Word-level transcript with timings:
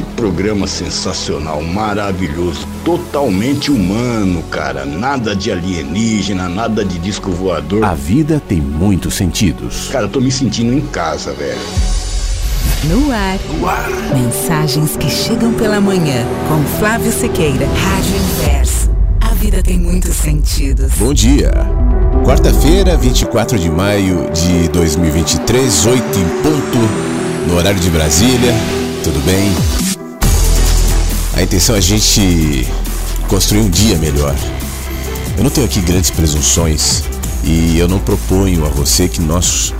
que 0.00 0.14
programa 0.14 0.66
sensacional, 0.66 1.62
maravilhoso, 1.62 2.66
totalmente 2.84 3.70
humano, 3.70 4.42
cara. 4.50 4.84
Nada 4.86 5.36
de 5.36 5.52
alienígena, 5.52 6.48
nada 6.48 6.84
de 6.84 6.98
disco 6.98 7.30
voador. 7.30 7.84
A 7.84 7.94
vida 7.94 8.40
tem 8.48 8.60
muitos 8.60 9.14
sentidos. 9.14 9.88
Cara, 9.90 10.06
eu 10.06 10.10
tô 10.10 10.20
me 10.20 10.30
sentindo 10.30 10.72
em 10.72 10.80
casa, 10.80 11.32
velho. 11.32 11.60
No 12.84 13.12
ar. 13.12 13.38
no 13.58 13.68
ar. 13.68 13.90
Mensagens 14.14 14.96
que 14.96 15.10
chegam 15.10 15.52
pela 15.52 15.80
manhã 15.80 16.24
com 16.48 16.78
Flávio 16.78 17.12
Sequeira, 17.12 17.66
Rádio 17.66 18.16
Inverso 18.16 18.80
vida 19.40 19.62
tem 19.62 19.78
muitos 19.78 20.16
sentidos. 20.16 20.92
Bom 20.98 21.14
dia. 21.14 21.50
Quarta-feira, 22.26 22.94
24 22.98 23.58
de 23.58 23.70
maio 23.70 24.30
de 24.32 24.68
2023, 24.68 25.86
8 25.86 26.02
em 26.18 26.42
ponto, 26.42 27.48
no 27.48 27.56
horário 27.56 27.80
de 27.80 27.88
Brasília. 27.88 28.52
Tudo 29.02 29.18
bem? 29.20 29.89
A 31.34 31.42
intenção 31.42 31.74
é 31.74 31.78
a 31.78 31.82
gente 31.82 32.66
construir 33.28 33.60
um 33.60 33.70
dia 33.70 33.96
melhor. 33.98 34.34
Eu 35.36 35.44
não 35.44 35.50
tenho 35.50 35.66
aqui 35.66 35.80
grandes 35.80 36.10
presunções 36.10 37.02
e 37.44 37.78
eu 37.78 37.88
não 37.88 37.98
proponho 37.98 38.66
a 38.66 38.68
você 38.68 39.08
que 39.08 39.20
nós 39.20 39.72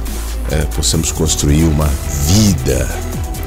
é, 0.51 0.65
possamos 0.77 1.13
construir 1.13 1.65
uma 1.65 1.89
vida 2.27 2.89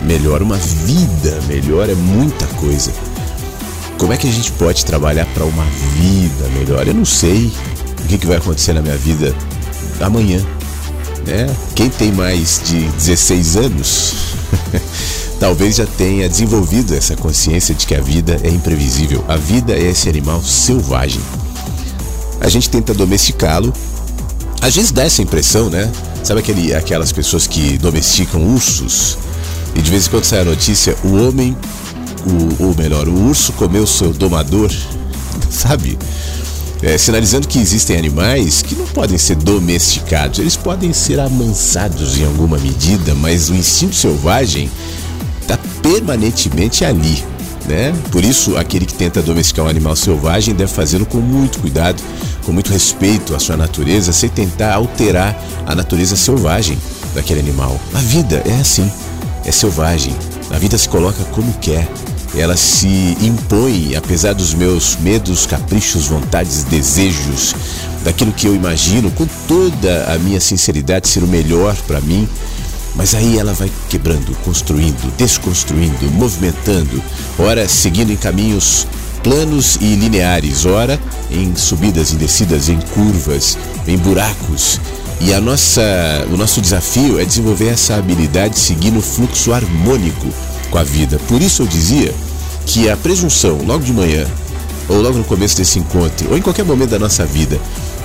melhor. 0.04 0.42
Uma 0.42 0.58
vida 0.58 1.40
melhor 1.48 1.90
é 1.90 1.96
muita 1.96 2.46
coisa. 2.48 2.92
Como 3.98 4.12
é 4.12 4.18
que 4.18 4.28
a 4.28 4.32
gente 4.32 4.52
pode 4.52 4.86
trabalhar 4.86 5.26
para 5.28 5.46
uma 5.46 5.66
vida 5.96 6.48
melhor? 6.50 6.88
Eu 6.88 6.94
não 6.94 7.06
sei 7.06 7.52
o 8.04 8.08
que, 8.08 8.18
que 8.18 8.28
vai 8.28 8.38
acontecer 8.38 8.74
na 8.74 8.82
minha 8.82 8.98
vida 8.98 9.34
amanhã. 10.02 10.40
Né? 11.26 11.48
Quem 11.74 11.90
tem 11.90 12.12
mais 12.12 12.62
de 12.66 12.86
16 12.90 13.56
anos 13.56 14.14
talvez 15.40 15.78
já 15.78 15.86
tenha 15.86 16.28
desenvolvido 16.30 16.94
essa 16.96 17.16
consciência 17.16 17.74
de 17.76 17.86
que 17.86 17.96
a 17.96 18.02
vida 18.02 18.40
é 18.44 18.50
imprevisível. 18.50 19.24
A 19.28 19.36
vida 19.36 19.74
é 19.74 19.90
esse 19.90 20.10
animal 20.10 20.42
selvagem. 20.42 21.22
A 22.40 22.50
gente 22.50 22.70
tenta 22.70 22.94
domesticá-lo. 22.94 23.74
Às 24.62 24.76
vezes 24.76 24.92
dá 24.92 25.04
essa 25.04 25.22
impressão, 25.22 25.70
né? 25.70 25.92
Sabe 26.24 26.40
aquele, 26.40 26.74
aquelas 26.74 27.12
pessoas 27.12 27.48
que 27.48 27.78
domesticam 27.78 28.42
ursos? 28.54 29.18
E 29.76 29.82
de 29.82 29.90
vez 29.92 30.08
em 30.08 30.10
quando 30.10 30.24
sai 30.24 30.40
a 30.40 30.46
notícia: 30.46 30.96
o 31.04 31.16
homem 31.16 31.56
o, 32.26 32.68
ou 32.68 32.76
melhor, 32.76 33.08
o 33.08 33.28
urso 33.28 33.52
comeu 33.54 33.86
seu 33.86 34.14
domador, 34.14 34.72
sabe? 35.50 35.98
É, 36.82 36.98
sinalizando 36.98 37.48
que 37.48 37.60
existem 37.60 37.98
animais 37.98 38.62
que 38.62 38.76
não 38.76 38.86
podem 38.88 39.18
ser 39.18 39.36
domesticados, 39.38 40.40
eles 40.40 40.58
podem 40.58 40.92
ser 40.92 41.20
amansados 41.20 42.18
em 42.18 42.26
alguma 42.26 42.58
medida, 42.58 43.16
mas 43.16 43.50
o 43.50 43.56
instinto 43.56 43.96
selvagem 43.96 44.70
permanentemente 45.82 46.84
ali. 46.86 47.24
Né? 47.68 47.94
Por 48.12 48.24
isso, 48.26 48.58
aquele 48.58 48.86
que 48.86 48.94
tenta 48.94 49.22
domesticar 49.22 49.66
um 49.66 49.70
animal 49.70 49.96
selvagem 49.96 50.54
deve 50.54 50.72
fazê-lo 50.72 51.06
com 51.06 51.20
muito 51.20 51.60
cuidado, 51.60 52.02
com 52.46 52.52
muito 52.52 52.72
respeito 52.72 53.34
à 53.34 53.40
sua 53.40 53.56
natureza, 53.56 54.12
sem 54.12 54.30
tentar 54.30 54.74
alterar 54.74 55.42
a 55.66 55.74
natureza 55.74 56.18
selvagem 56.18 56.78
daquele 57.16 57.40
animal. 57.40 57.80
A 57.94 58.00
vida 58.00 58.44
é 58.46 58.60
assim, 58.60 58.92
é 59.46 59.52
selvagem. 59.52 60.14
A 60.52 60.58
vida 60.58 60.78
se 60.78 60.90
coloca 60.90 61.24
como 61.32 61.54
quer 61.54 61.88
ela 62.36 62.58
se 62.58 63.16
impõe, 63.22 63.96
apesar 63.96 64.34
dos 64.34 64.54
meus 64.54 64.98
medos, 64.98 65.46
caprichos, 65.46 66.08
vontades, 66.08 66.64
desejos, 66.64 67.56
daquilo 68.04 68.32
que 68.32 68.48
eu 68.48 68.56
imagino, 68.56 69.12
com 69.12 69.28
toda 69.48 70.12
a 70.12 70.18
minha 70.18 70.42
sinceridade, 70.42 71.08
ser 71.08 71.24
o 71.24 71.28
melhor 71.28 71.76
para 71.88 72.02
mim. 72.02 72.28
Mas 72.96 73.16
aí 73.16 73.40
ela 73.40 73.54
vai 73.54 73.72
quebrando, 73.90 74.36
construindo, 74.44 75.12
desconstruindo, 75.18 76.12
movimentando, 76.12 77.02
ora 77.40 77.68
seguindo 77.68 78.12
em 78.12 78.16
caminhos 78.16 78.88
planos 79.24 79.78
e 79.80 79.96
lineares, 79.96 80.66
ora 80.66 81.00
em 81.32 81.56
subidas 81.56 82.12
e 82.12 82.18
descidas, 82.18 82.70
em 82.70 82.80
curvas, 82.94 83.58
em 83.88 83.98
buracos. 83.98 84.80
E 85.22 85.34
a 85.34 85.40
nossa, 85.40 85.82
o 86.32 86.38
nosso 86.38 86.60
desafio 86.60 87.20
é 87.20 87.26
desenvolver 87.26 87.70
essa 87.70 87.96
habilidade 87.96 88.60
seguindo 88.60 89.00
o 89.00 89.02
fluxo 89.02 89.54
harmônico 89.54 90.28
com 90.70 90.78
a 90.78 90.84
vida. 90.84 91.18
Por 91.28 91.42
isso 91.42 91.64
eu 91.64 91.68
dizia 91.68 92.14
que 92.66 92.90
a 92.90 92.98
presunção, 92.98 93.60
logo 93.66 93.84
de 93.84 93.94
manhã, 93.94 94.28
ou 94.90 95.02
logo 95.02 95.18
no 95.18 95.24
começo 95.24 95.56
desse 95.56 95.80
encontro, 95.80 96.30
ou 96.30 96.38
em 96.38 96.42
qualquer 96.42 96.66
momento 96.66 96.90
da 96.90 97.00
nossa 97.00 97.26
vida, 97.26 97.60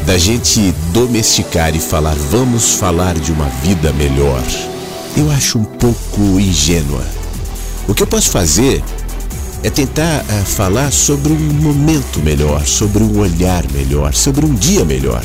da 0.07 0.17
gente 0.17 0.73
domesticar 0.93 1.75
e 1.75 1.81
falar, 1.81 2.15
vamos 2.31 2.75
falar 2.75 3.15
de 3.19 3.33
uma 3.33 3.47
vida 3.63 3.93
melhor, 3.93 4.43
eu 5.19 5.31
acho 5.33 5.59
um 5.59 5.65
pouco 5.65 6.21
ingênua. 6.39 7.03
O 7.89 7.95
que 7.95 8.03
eu 8.03 8.07
posso 8.07 8.31
fazer 8.31 8.83
é 9.65 9.71
tentar 9.71 10.23
uh, 10.23 10.45
falar 10.45 10.93
sobre 10.93 11.33
um 11.33 11.37
momento 11.37 12.21
melhor, 12.21 12.65
sobre 12.65 13.03
um 13.03 13.19
olhar 13.19 13.65
melhor, 13.73 14.15
sobre 14.15 14.47
um 14.47 14.55
dia 14.55 14.85
melhor, 14.85 15.25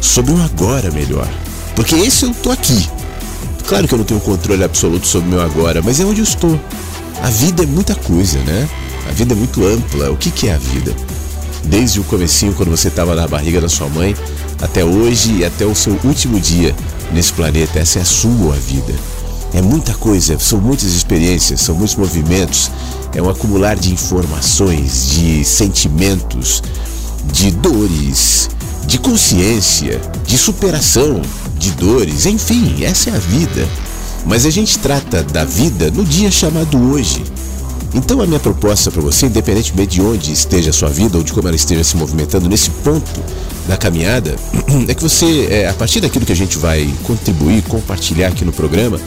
sobre 0.00 0.32
um 0.32 0.42
agora 0.42 0.90
melhor. 0.90 1.28
Porque 1.76 1.94
esse 1.94 2.24
eu 2.24 2.30
estou 2.30 2.52
aqui. 2.52 2.88
Claro 3.66 3.86
que 3.86 3.92
eu 3.92 3.98
não 3.98 4.04
tenho 4.04 4.20
controle 4.20 4.64
absoluto 4.64 5.06
sobre 5.06 5.28
o 5.28 5.32
meu 5.32 5.42
agora, 5.42 5.82
mas 5.82 6.00
é 6.00 6.04
onde 6.04 6.20
eu 6.20 6.24
estou. 6.24 6.58
A 7.22 7.28
vida 7.28 7.64
é 7.64 7.66
muita 7.66 7.94
coisa, 7.94 8.38
né? 8.40 8.68
A 9.08 9.12
vida 9.12 9.34
é 9.34 9.36
muito 9.36 9.66
ampla. 9.66 10.10
O 10.10 10.16
que, 10.16 10.30
que 10.30 10.48
é 10.48 10.54
a 10.54 10.58
vida? 10.58 10.94
Desde 11.64 12.00
o 12.00 12.04
comecinho, 12.04 12.54
quando 12.54 12.70
você 12.70 12.88
estava 12.88 13.14
na 13.14 13.28
barriga 13.28 13.60
da 13.60 13.68
sua 13.68 13.88
mãe, 13.88 14.16
até 14.62 14.84
hoje 14.84 15.38
e 15.38 15.44
até 15.44 15.66
o 15.66 15.74
seu 15.74 15.98
último 16.04 16.40
dia 16.40 16.74
nesse 17.12 17.32
planeta. 17.32 17.78
Essa 17.78 17.98
é 17.98 18.02
a 18.02 18.06
sua 18.06 18.54
vida. 18.54 18.94
É 19.54 19.62
muita 19.62 19.94
coisa, 19.94 20.36
são 20.40 20.60
muitas 20.60 20.92
experiências, 20.92 21.60
são 21.60 21.76
muitos 21.76 21.94
movimentos, 21.94 22.72
é 23.14 23.22
um 23.22 23.30
acumular 23.30 23.76
de 23.76 23.92
informações, 23.92 25.10
de 25.10 25.44
sentimentos, 25.44 26.60
de 27.32 27.52
dores, 27.52 28.50
de 28.84 28.98
consciência, 28.98 30.00
de 30.26 30.36
superação 30.36 31.22
de 31.56 31.70
dores, 31.70 32.26
enfim, 32.26 32.84
essa 32.84 33.10
é 33.10 33.14
a 33.14 33.18
vida. 33.18 33.68
Mas 34.26 34.44
a 34.44 34.50
gente 34.50 34.76
trata 34.78 35.22
da 35.22 35.44
vida 35.44 35.88
no 35.90 36.04
dia 36.04 36.32
chamado 36.32 36.76
hoje. 36.90 37.22
Então 37.94 38.20
a 38.20 38.26
minha 38.26 38.40
proposta 38.40 38.90
para 38.90 39.00
você, 39.00 39.26
independentemente 39.26 39.94
de 39.94 40.02
onde 40.02 40.32
esteja 40.32 40.70
a 40.70 40.72
sua 40.72 40.88
vida 40.88 41.16
ou 41.16 41.22
de 41.22 41.32
como 41.32 41.46
ela 41.46 41.56
esteja 41.56 41.84
se 41.84 41.96
movimentando 41.96 42.48
nesse 42.48 42.70
ponto 42.70 43.20
da 43.68 43.76
caminhada, 43.76 44.34
é 44.88 44.94
que 44.94 45.02
você, 45.02 45.46
é, 45.48 45.68
a 45.68 45.74
partir 45.74 46.00
daquilo 46.00 46.26
que 46.26 46.32
a 46.32 46.36
gente 46.36 46.58
vai 46.58 46.92
contribuir, 47.04 47.62
compartilhar 47.62 48.28
aqui 48.28 48.44
no 48.44 48.52
programa, 48.52 49.00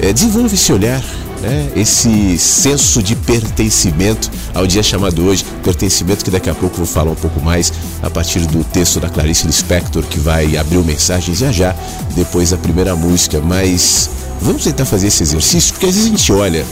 é, 0.00 0.12
desenvolva 0.12 0.54
esse 0.54 0.72
olhar, 0.72 1.02
né, 1.40 1.70
esse 1.74 2.38
senso 2.38 3.02
de 3.02 3.14
pertencimento 3.14 4.30
ao 4.54 4.66
dia 4.66 4.82
chamado 4.82 5.24
hoje, 5.24 5.44
pertencimento 5.62 6.24
que 6.24 6.30
daqui 6.30 6.50
a 6.50 6.54
pouco 6.54 6.76
vou 6.76 6.86
falar 6.86 7.10
um 7.10 7.16
pouco 7.16 7.40
mais 7.40 7.72
a 8.02 8.10
partir 8.10 8.40
do 8.40 8.62
texto 8.64 9.00
da 9.00 9.08
Clarice 9.08 9.46
Lispector, 9.46 10.02
que 10.04 10.18
vai 10.18 10.56
abrir 10.56 10.78
o 10.78 10.84
mensagens 10.84 11.38
já 11.38 11.52
já, 11.52 11.74
depois 12.14 12.50
da 12.50 12.56
primeira 12.56 12.94
música, 12.94 13.40
mas 13.40 14.10
vamos 14.40 14.64
tentar 14.64 14.84
fazer 14.84 15.08
esse 15.08 15.22
exercício, 15.22 15.72
porque 15.72 15.86
às 15.86 15.94
vezes 15.94 16.08
a 16.08 16.10
gente 16.10 16.32
olha 16.32 16.64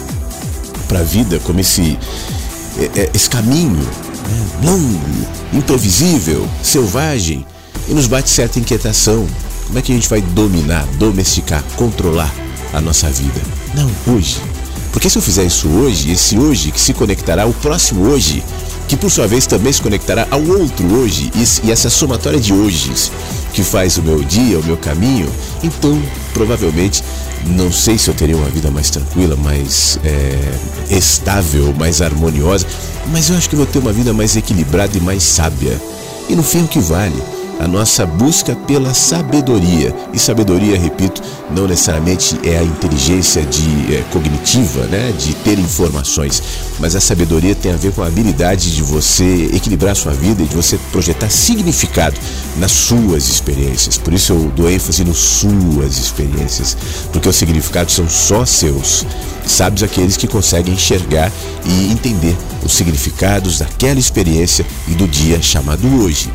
para 0.89 1.01
a 1.01 1.03
vida 1.03 1.41
como 1.45 1.61
esse, 1.61 1.99
é, 2.79 3.01
é, 3.01 3.11
esse 3.15 3.29
caminho 3.29 3.77
né, 3.77 4.47
longo, 4.63 5.01
imprevisível, 5.53 6.47
selvagem, 6.63 7.47
e 7.89 7.93
nos 7.93 8.07
bate 8.07 8.31
certa 8.31 8.59
inquietação. 8.59 9.27
Como 9.67 9.79
é 9.79 9.83
que 9.83 9.93
a 9.93 9.95
gente 9.95 10.09
vai 10.09 10.23
dominar, 10.23 10.87
domesticar, 10.99 11.63
controlar 11.77 12.33
a 12.73 12.81
nossa 12.81 13.11
vida? 13.11 13.41
Não, 13.75 14.15
hoje. 14.15 14.41
Porque 14.93 15.11
se 15.11 15.19
eu 15.19 15.23
fizer 15.23 15.45
isso 15.45 15.69
hoje, 15.69 16.13
esse 16.13 16.39
hoje 16.39 16.71
que 16.71 16.81
se 16.81 16.95
conectará 16.95 17.43
ao 17.43 17.53
próximo 17.53 18.09
hoje, 18.09 18.45
que 18.87 18.97
por 18.97 19.11
sua 19.11 19.27
vez 19.27 19.47
também 19.47 19.73
se 19.73 19.83
conectará 19.83 20.27
ao 20.31 20.41
outro 20.41 20.87
hoje, 20.95 21.33
e 21.65 21.71
essa 21.73 21.91
somatória 21.91 22.39
de 22.39 22.53
hojes 22.53 23.11
que 23.53 23.65
faz 23.65 23.99
o 23.99 24.03
meu 24.03 24.23
dia, 24.23 24.59
o 24.59 24.65
meu 24.65 24.77
caminho, 24.77 25.29
então 25.63 26.01
provavelmente 26.33 27.03
não 27.47 27.73
sei 27.73 27.99
se 27.99 28.09
eu 28.09 28.15
teria 28.15 28.37
uma 28.37 28.49
vida 28.49 28.71
mais 28.71 28.91
tranquila, 28.91 29.37
mais 29.37 29.99
é, 30.05 30.39
estável, 30.91 31.75
mais 31.77 32.01
harmoniosa, 32.01 32.67
mas 33.09 33.31
eu 33.31 33.37
acho 33.37 33.51
que 33.51 33.57
vou 33.57 33.67
ter 33.67 33.79
uma 33.79 33.93
vida 33.93 34.13
mais 34.13 34.37
equilibrada 34.37 34.97
e 34.97 35.01
mais 35.01 35.23
sábia. 35.23 35.81
E 36.29 36.35
no 36.35 36.43
fim, 36.43 36.63
o 36.63 36.69
que 36.69 36.79
vale? 36.79 37.21
A 37.59 37.69
nossa 37.69 38.05
busca 38.05 38.55
pela 38.55 38.93
sabedoria. 38.95 39.95
E 40.13 40.19
sabedoria, 40.19 40.79
repito, 40.79 41.23
não 41.51 41.67
necessariamente 41.67 42.39
é 42.43 42.59
a 42.59 42.63
inteligência 42.63 43.43
de, 43.43 43.95
é, 43.95 44.05
cognitiva, 44.13 44.85
né, 44.87 45.13
de 45.13 45.35
ter 45.37 45.59
informações, 45.59 46.43
mas 46.79 46.97
a 46.97 47.01
sabedoria 47.01 47.55
tem 47.55 47.73
a 47.73 47.77
ver 47.77 47.93
com 47.93 48.03
a 48.03 48.07
habilidade 48.07 48.75
de 48.75 48.83
você 48.83 49.51
equilibrar 49.53 49.95
sua 49.95 50.13
vida 50.13 50.43
e 50.43 50.47
de 50.47 50.55
você 50.55 50.79
projetar 50.91 51.31
significado 51.31 52.17
nas 52.57 52.73
suas 52.73 53.29
experiências. 53.29 53.99
Por 53.99 54.13
isso 54.13 54.33
eu 54.33 54.53
dou 54.57 54.71
ênfase 54.71 55.05
nas 55.05 55.17
suas 55.17 55.99
experiências, 55.99 56.77
porque 57.13 57.29
os 57.29 57.37
significados 57.37 57.95
são 57.95 58.09
só 58.09 58.45
seus. 58.45 59.07
Sábios 59.47 59.83
aqueles 59.83 60.17
que 60.17 60.27
conseguem 60.27 60.75
enxergar 60.75 61.31
e 61.67 61.93
entender 61.93 62.37
os 62.65 62.73
significados 62.73 63.59
daquela 63.59 64.01
experiência 64.01 64.65
e 64.89 64.93
do 64.93 65.07
dia 65.07 65.41
chamado 65.43 65.87
hoje. 66.03 66.33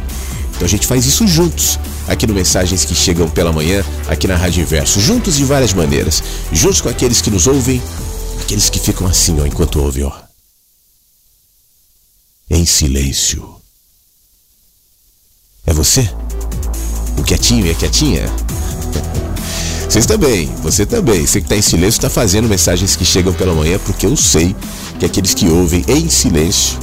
Então 0.60 0.66
a 0.66 0.70
gente 0.70 0.88
faz 0.88 1.06
isso 1.06 1.26
juntos, 1.26 1.80
aqui 2.06 2.28
no 2.28 2.34
Mensagens 2.34 2.84
que 2.84 2.94
Chegam 2.94 3.30
pela 3.30 3.50
Manhã, 3.50 3.82
aqui 4.10 4.28
na 4.28 4.36
Rádio 4.36 4.62
Inverso, 4.62 5.00
juntos 5.00 5.38
de 5.38 5.46
várias 5.46 5.74
maneiras, 5.74 6.22
juntos 6.52 6.82
com 6.82 6.90
aqueles 6.90 7.22
que 7.22 7.32
nos 7.32 7.48
ouvem, 7.48 7.82
aqueles 8.42 8.70
que 8.70 8.78
ficam 8.78 9.08
assim, 9.08 9.40
ó, 9.40 9.46
enquanto 9.46 9.80
ouvem, 9.82 10.04
ó. 10.04 10.12
Em 12.50 12.66
silêncio. 12.66 13.56
É 15.66 15.72
você? 15.72 16.10
O 17.18 17.24
quietinho 17.24 17.66
e 17.66 17.72
a 17.72 17.76
quietinha? 17.76 18.26
Vocês 19.90 20.06
também, 20.06 20.46
você 20.62 20.86
também. 20.86 21.26
Você 21.26 21.40
que 21.40 21.46
está 21.46 21.56
em 21.56 21.64
silêncio 21.64 21.98
está 21.98 22.10
fazendo 22.10 22.50
mensagens 22.50 22.96
que 22.96 23.06
chegam 23.06 23.34
pela 23.34 23.56
manhã, 23.56 23.80
porque 23.80 24.06
eu 24.06 24.16
sei 24.16 24.56
que 25.00 25.06
aqueles 25.06 25.34
que 25.34 25.48
ouvem 25.48 25.84
em 25.88 26.08
silêncio, 26.10 26.78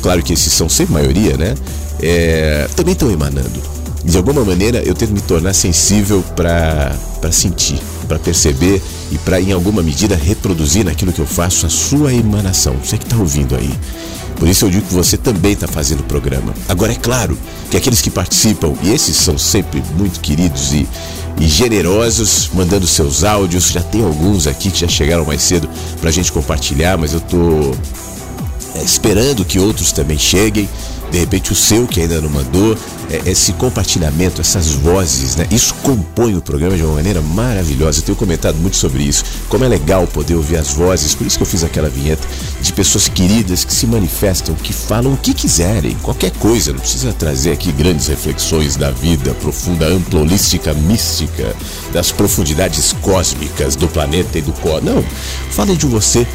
claro 0.00 0.22
que 0.22 0.32
esses 0.32 0.52
são 0.52 0.66
sempre 0.66 0.94
maioria, 0.94 1.36
né? 1.36 1.54
É, 2.02 2.68
também 2.74 2.92
estão 2.92 3.10
emanando. 3.10 3.76
De 4.04 4.16
alguma 4.16 4.44
maneira 4.44 4.78
eu 4.84 4.94
tento 4.94 5.12
me 5.12 5.20
tornar 5.20 5.52
sensível 5.52 6.22
para 6.36 6.92
sentir, 7.32 7.80
para 8.06 8.18
perceber 8.18 8.80
e 9.10 9.18
para, 9.18 9.40
em 9.40 9.52
alguma 9.52 9.82
medida, 9.82 10.14
reproduzir 10.14 10.84
naquilo 10.84 11.12
que 11.12 11.20
eu 11.20 11.26
faço 11.26 11.66
a 11.66 11.68
sua 11.68 12.12
emanação. 12.14 12.76
Você 12.76 12.98
que 12.98 13.04
está 13.04 13.16
ouvindo 13.16 13.56
aí. 13.56 13.72
Por 14.36 14.46
isso 14.46 14.66
eu 14.66 14.70
digo 14.70 14.86
que 14.86 14.94
você 14.94 15.16
também 15.16 15.52
está 15.52 15.66
fazendo 15.66 16.00
o 16.00 16.04
programa. 16.04 16.54
Agora, 16.68 16.92
é 16.92 16.96
claro 16.96 17.36
que 17.70 17.76
aqueles 17.76 18.00
que 18.00 18.10
participam, 18.10 18.74
e 18.82 18.92
esses 18.92 19.16
são 19.16 19.36
sempre 19.38 19.82
muito 19.96 20.20
queridos 20.20 20.72
e, 20.72 20.86
e 21.40 21.48
generosos, 21.48 22.50
mandando 22.52 22.86
seus 22.86 23.24
áudios, 23.24 23.72
já 23.72 23.82
tem 23.82 24.04
alguns 24.04 24.46
aqui 24.46 24.70
que 24.70 24.80
já 24.80 24.88
chegaram 24.88 25.24
mais 25.24 25.42
cedo 25.42 25.68
para 26.00 26.10
a 26.10 26.12
gente 26.12 26.30
compartilhar, 26.30 26.98
mas 26.98 27.12
eu 27.12 27.18
estou 27.18 27.74
é, 28.74 28.82
esperando 28.84 29.44
que 29.44 29.58
outros 29.58 29.90
também 29.90 30.18
cheguem 30.18 30.68
de 31.10 31.18
repente 31.18 31.52
o 31.52 31.54
seu 31.54 31.86
que 31.86 32.00
ainda 32.00 32.20
não 32.20 32.28
mandou, 32.28 32.76
é, 33.10 33.30
esse 33.30 33.52
compartilhamento, 33.52 34.40
essas 34.40 34.72
vozes, 34.72 35.36
né? 35.36 35.46
Isso 35.50 35.74
compõe 35.82 36.34
o 36.34 36.42
programa 36.42 36.76
de 36.76 36.82
uma 36.82 36.94
maneira 36.94 37.20
maravilhosa. 37.22 38.00
Eu 38.00 38.02
tenho 38.02 38.16
comentado 38.16 38.56
muito 38.56 38.76
sobre 38.76 39.02
isso, 39.02 39.24
como 39.48 39.64
é 39.64 39.68
legal 39.68 40.06
poder 40.06 40.34
ouvir 40.34 40.56
as 40.56 40.70
vozes, 40.70 41.14
por 41.14 41.26
isso 41.26 41.36
que 41.36 41.42
eu 41.42 41.46
fiz 41.46 41.62
aquela 41.62 41.88
vinheta 41.88 42.26
de 42.60 42.72
pessoas 42.72 43.08
queridas 43.08 43.64
que 43.64 43.72
se 43.72 43.86
manifestam, 43.86 44.54
que 44.54 44.72
falam 44.72 45.12
o 45.12 45.16
que 45.16 45.32
quiserem, 45.32 45.96
qualquer 46.02 46.32
coisa, 46.32 46.72
não 46.72 46.80
precisa 46.80 47.12
trazer 47.12 47.52
aqui 47.52 47.70
grandes 47.70 48.08
reflexões 48.08 48.76
da 48.76 48.90
vida 48.90 49.34
profunda, 49.34 49.86
ampla, 49.86 50.20
holística, 50.20 50.74
mística, 50.74 51.54
das 51.92 52.10
profundidades 52.10 52.92
cósmicas 53.00 53.76
do 53.76 53.88
planeta 53.88 54.38
e 54.38 54.42
do 54.42 54.52
cosmos. 54.52 54.76
Não, 54.82 55.04
fale 55.50 55.76
de 55.76 55.86
você, 55.86 56.26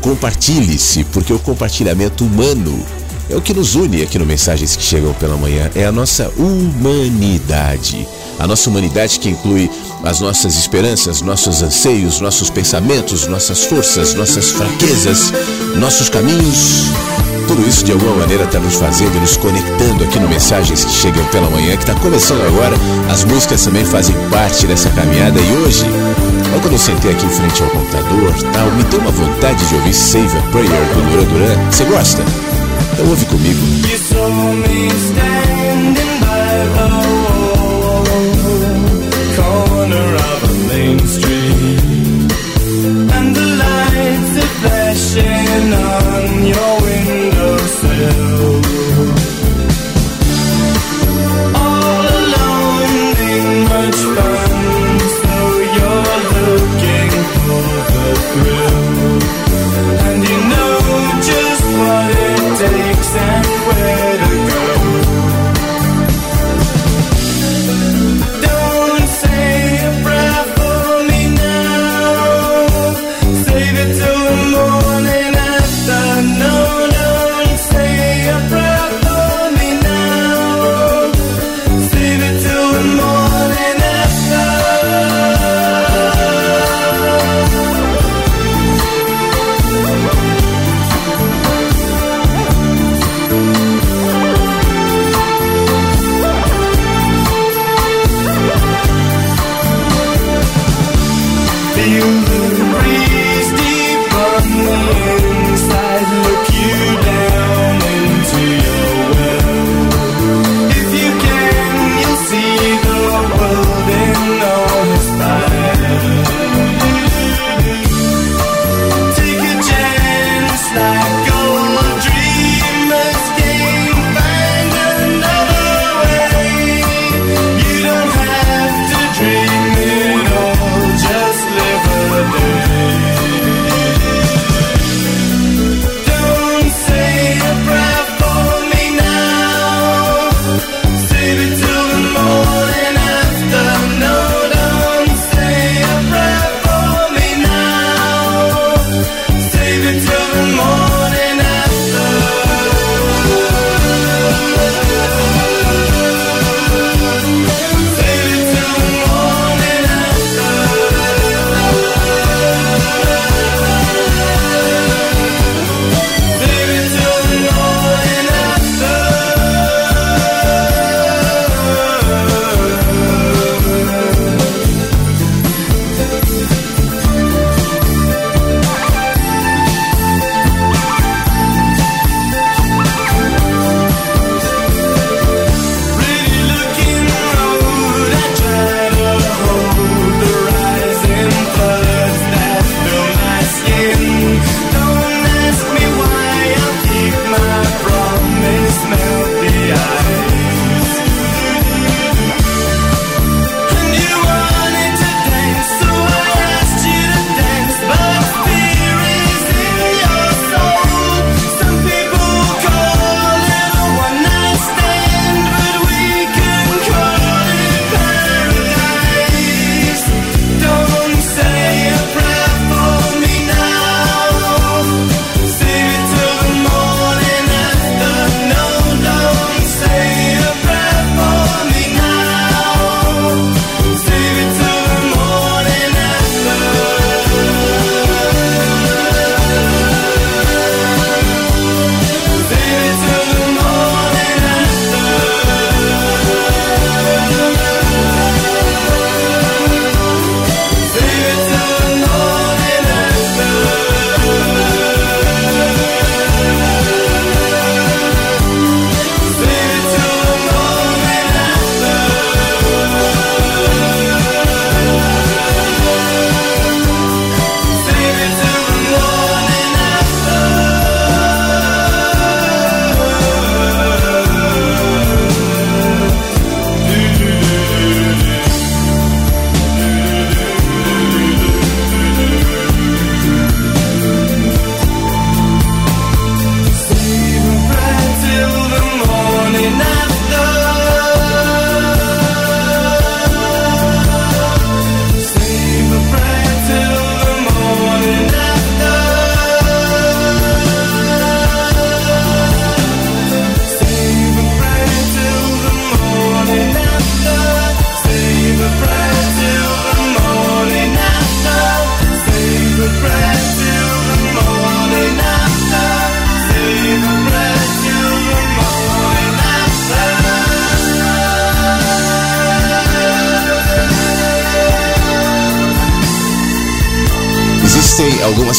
compartilhe-se, 0.00 1.04
porque 1.04 1.32
o 1.32 1.38
compartilhamento 1.38 2.24
humano 2.24 2.84
é 3.28 3.36
o 3.36 3.40
que 3.40 3.54
nos 3.54 3.74
une 3.74 4.02
aqui 4.02 4.18
no 4.18 4.26
Mensagens 4.26 4.76
que 4.76 4.82
Chegam 4.82 5.12
pela 5.14 5.36
Manhã, 5.36 5.70
é 5.74 5.84
a 5.84 5.92
nossa 5.92 6.30
humanidade. 6.36 8.06
A 8.38 8.46
nossa 8.46 8.68
humanidade 8.68 9.18
que 9.20 9.28
inclui 9.28 9.70
as 10.02 10.20
nossas 10.20 10.56
esperanças, 10.56 11.22
nossos 11.22 11.62
anseios, 11.62 12.20
nossos 12.20 12.50
pensamentos, 12.50 13.26
nossas 13.26 13.64
forças, 13.64 14.14
nossas 14.14 14.50
fraquezas, 14.50 15.32
nossos 15.76 16.08
caminhos. 16.08 16.86
Tudo 17.46 17.66
isso 17.68 17.84
de 17.84 17.92
alguma 17.92 18.16
maneira 18.16 18.44
está 18.44 18.58
nos 18.58 18.74
fazendo, 18.74 19.20
nos 19.20 19.36
conectando 19.36 20.04
aqui 20.04 20.18
no 20.18 20.28
Mensagens 20.28 20.84
que 20.84 20.90
Chegam 20.90 21.24
pela 21.26 21.48
Manhã, 21.48 21.76
que 21.76 21.82
está 21.82 21.94
começando 21.94 22.42
agora. 22.42 22.76
As 23.10 23.24
músicas 23.24 23.62
também 23.62 23.84
fazem 23.84 24.16
parte 24.30 24.66
dessa 24.66 24.90
caminhada 24.90 25.38
e 25.40 25.52
hoje, 25.58 25.84
quando 26.60 26.72
eu 26.72 26.78
sentei 26.78 27.12
aqui 27.12 27.26
em 27.26 27.30
frente 27.30 27.62
ao 27.62 27.70
computador, 27.70 28.34
tal, 28.52 28.70
me 28.72 28.84
deu 28.84 29.00
uma 29.00 29.10
vontade 29.10 29.64
de 29.66 29.74
ouvir 29.74 29.94
Save 29.94 30.36
a 30.36 30.42
Prayer 30.50 30.68
do 30.68 31.10
Duran 31.10 31.24
Duran. 31.24 31.70
Você 31.70 31.84
gosta? 31.84 32.22
Então 32.92 33.08
ouve 33.08 33.26
comigo. 33.26 33.64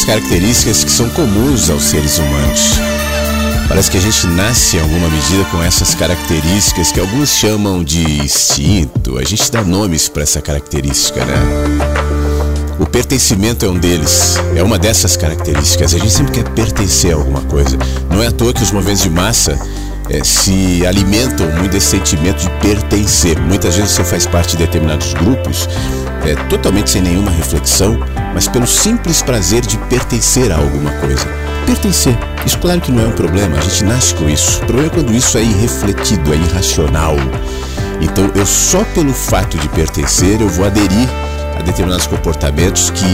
Características 0.06 0.84
que 0.84 0.90
são 0.90 1.10
comuns 1.10 1.68
aos 1.68 1.82
seres 1.82 2.18
humanos. 2.18 2.78
Parece 3.68 3.90
que 3.90 3.98
a 3.98 4.00
gente 4.00 4.26
nasce 4.28 4.76
em 4.76 4.80
alguma 4.80 5.08
medida 5.08 5.44
com 5.46 5.60
essas 5.60 5.96
características 5.96 6.92
que 6.92 7.00
alguns 7.00 7.30
chamam 7.30 7.82
de 7.82 8.22
instinto. 8.22 9.18
A 9.18 9.24
gente 9.24 9.50
dá 9.50 9.62
nomes 9.62 10.08
para 10.08 10.22
essa 10.22 10.40
característica, 10.40 11.24
né? 11.24 11.34
O 12.78 12.86
pertencimento 12.86 13.66
é 13.66 13.68
um 13.68 13.76
deles, 13.76 14.36
é 14.54 14.62
uma 14.62 14.78
dessas 14.78 15.16
características. 15.16 15.92
A 15.94 15.98
gente 15.98 16.12
sempre 16.12 16.32
quer 16.32 16.48
pertencer 16.50 17.12
a 17.12 17.16
alguma 17.16 17.40
coisa. 17.42 17.76
Não 18.08 18.22
é 18.22 18.28
à 18.28 18.32
toa 18.32 18.52
que 18.52 18.62
os 18.62 18.70
movimentos 18.70 19.02
de 19.02 19.10
massa 19.10 19.58
é, 20.08 20.22
se 20.22 20.86
alimentam 20.86 21.50
muito 21.52 21.72
desse 21.72 21.86
sentimento 21.86 22.42
de 22.42 22.50
pertencer. 22.60 23.40
Muitas 23.40 23.74
vezes 23.74 23.90
você 23.90 24.04
faz 24.04 24.24
parte 24.24 24.52
de 24.52 24.58
determinados 24.58 25.12
grupos, 25.14 25.68
é, 26.24 26.36
totalmente 26.48 26.90
sem 26.90 27.02
nenhuma 27.02 27.32
reflexão, 27.32 27.98
mas 28.36 28.46
pelo 28.46 28.66
simples 28.66 29.22
prazer 29.22 29.62
de 29.62 29.78
pertencer 29.78 30.52
a 30.52 30.56
alguma 30.56 30.90
coisa. 30.90 31.26
Pertencer. 31.64 32.14
Isso, 32.44 32.58
claro 32.58 32.82
que 32.82 32.92
não 32.92 33.04
é 33.04 33.06
um 33.06 33.12
problema, 33.12 33.56
a 33.56 33.60
gente 33.62 33.82
nasce 33.82 34.14
com 34.14 34.28
isso. 34.28 34.60
O 34.62 34.66
problema 34.66 34.88
é 34.88 34.90
quando 34.90 35.14
isso 35.14 35.38
é 35.38 35.42
irrefletido, 35.42 36.34
é 36.34 36.36
irracional. 36.36 37.16
Então, 37.98 38.30
eu 38.34 38.44
só 38.44 38.84
pelo 38.94 39.14
fato 39.14 39.56
de 39.56 39.66
pertencer, 39.70 40.38
eu 40.42 40.50
vou 40.50 40.66
aderir 40.66 41.08
a 41.58 41.62
determinados 41.62 42.06
comportamentos 42.06 42.90
que 42.90 43.06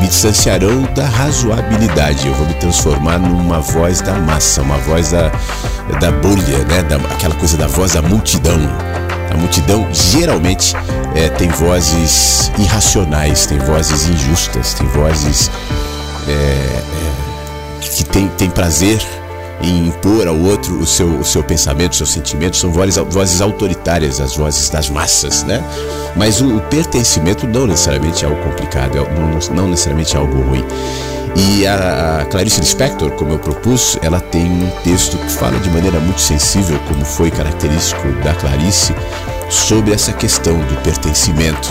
me 0.00 0.08
distanciarão 0.08 0.82
da 0.96 1.04
razoabilidade. 1.04 2.26
Eu 2.26 2.34
vou 2.34 2.44
me 2.48 2.54
transformar 2.54 3.20
numa 3.20 3.60
voz 3.60 4.00
da 4.00 4.14
massa, 4.14 4.62
uma 4.62 4.78
voz 4.78 5.12
da, 5.12 5.30
da 6.00 6.10
bolha, 6.10 6.58
né? 6.64 6.82
Da, 6.82 6.96
aquela 7.14 7.36
coisa 7.36 7.56
da 7.56 7.68
voz 7.68 7.92
da 7.92 8.02
multidão. 8.02 8.58
A 9.30 9.36
multidão 9.36 9.86
geralmente 9.92 10.74
é, 11.16 11.30
tem 11.30 11.48
vozes 11.48 12.52
irracionais, 12.58 13.46
tem 13.46 13.58
vozes 13.58 14.06
injustas, 14.06 14.74
tem 14.74 14.86
vozes 14.88 15.50
é, 16.28 16.32
é, 16.32 17.80
que 17.80 18.04
tem, 18.04 18.28
tem 18.28 18.50
prazer 18.50 19.00
em 19.62 19.88
impor 19.88 20.28
ao 20.28 20.36
outro 20.36 20.78
o 20.78 20.86
seu, 20.86 21.08
o 21.18 21.24
seu 21.24 21.42
pensamento, 21.42 21.92
o 21.92 21.96
seu 21.96 22.06
sentimento, 22.06 22.58
são 22.58 22.70
vozes, 22.70 22.96
vozes 23.08 23.40
autoritárias, 23.40 24.20
as 24.20 24.36
vozes 24.36 24.68
das 24.68 24.90
massas, 24.90 25.42
né? 25.44 25.64
Mas 26.14 26.42
o, 26.42 26.58
o 26.58 26.60
pertencimento 26.60 27.46
não 27.46 27.66
necessariamente 27.66 28.22
é 28.22 28.28
algo 28.28 28.42
complicado, 28.42 28.98
é, 28.98 29.00
não, 29.00 29.56
não 29.56 29.70
necessariamente 29.70 30.14
é 30.14 30.18
algo 30.18 30.38
ruim. 30.42 30.64
E 31.34 31.66
a, 31.66 32.20
a 32.20 32.24
Clarice 32.26 32.60
Lispector, 32.60 33.10
como 33.12 33.32
eu 33.32 33.38
propus, 33.38 33.98
ela 34.02 34.20
tem 34.20 34.44
um 34.44 34.70
texto 34.82 35.16
que 35.16 35.30
fala 35.30 35.58
de 35.60 35.70
maneira 35.70 35.98
muito 36.00 36.20
sensível, 36.20 36.78
como 36.88 37.04
foi 37.04 37.30
característico 37.30 38.06
da 38.22 38.34
Clarice, 38.34 38.94
sobre 39.50 39.92
essa 39.92 40.12
questão 40.12 40.58
do 40.66 40.82
pertencimento. 40.82 41.68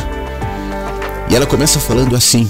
E 1.29 1.36
ela 1.36 1.46
começa 1.46 1.79
falando 1.79 2.15
assim: 2.15 2.50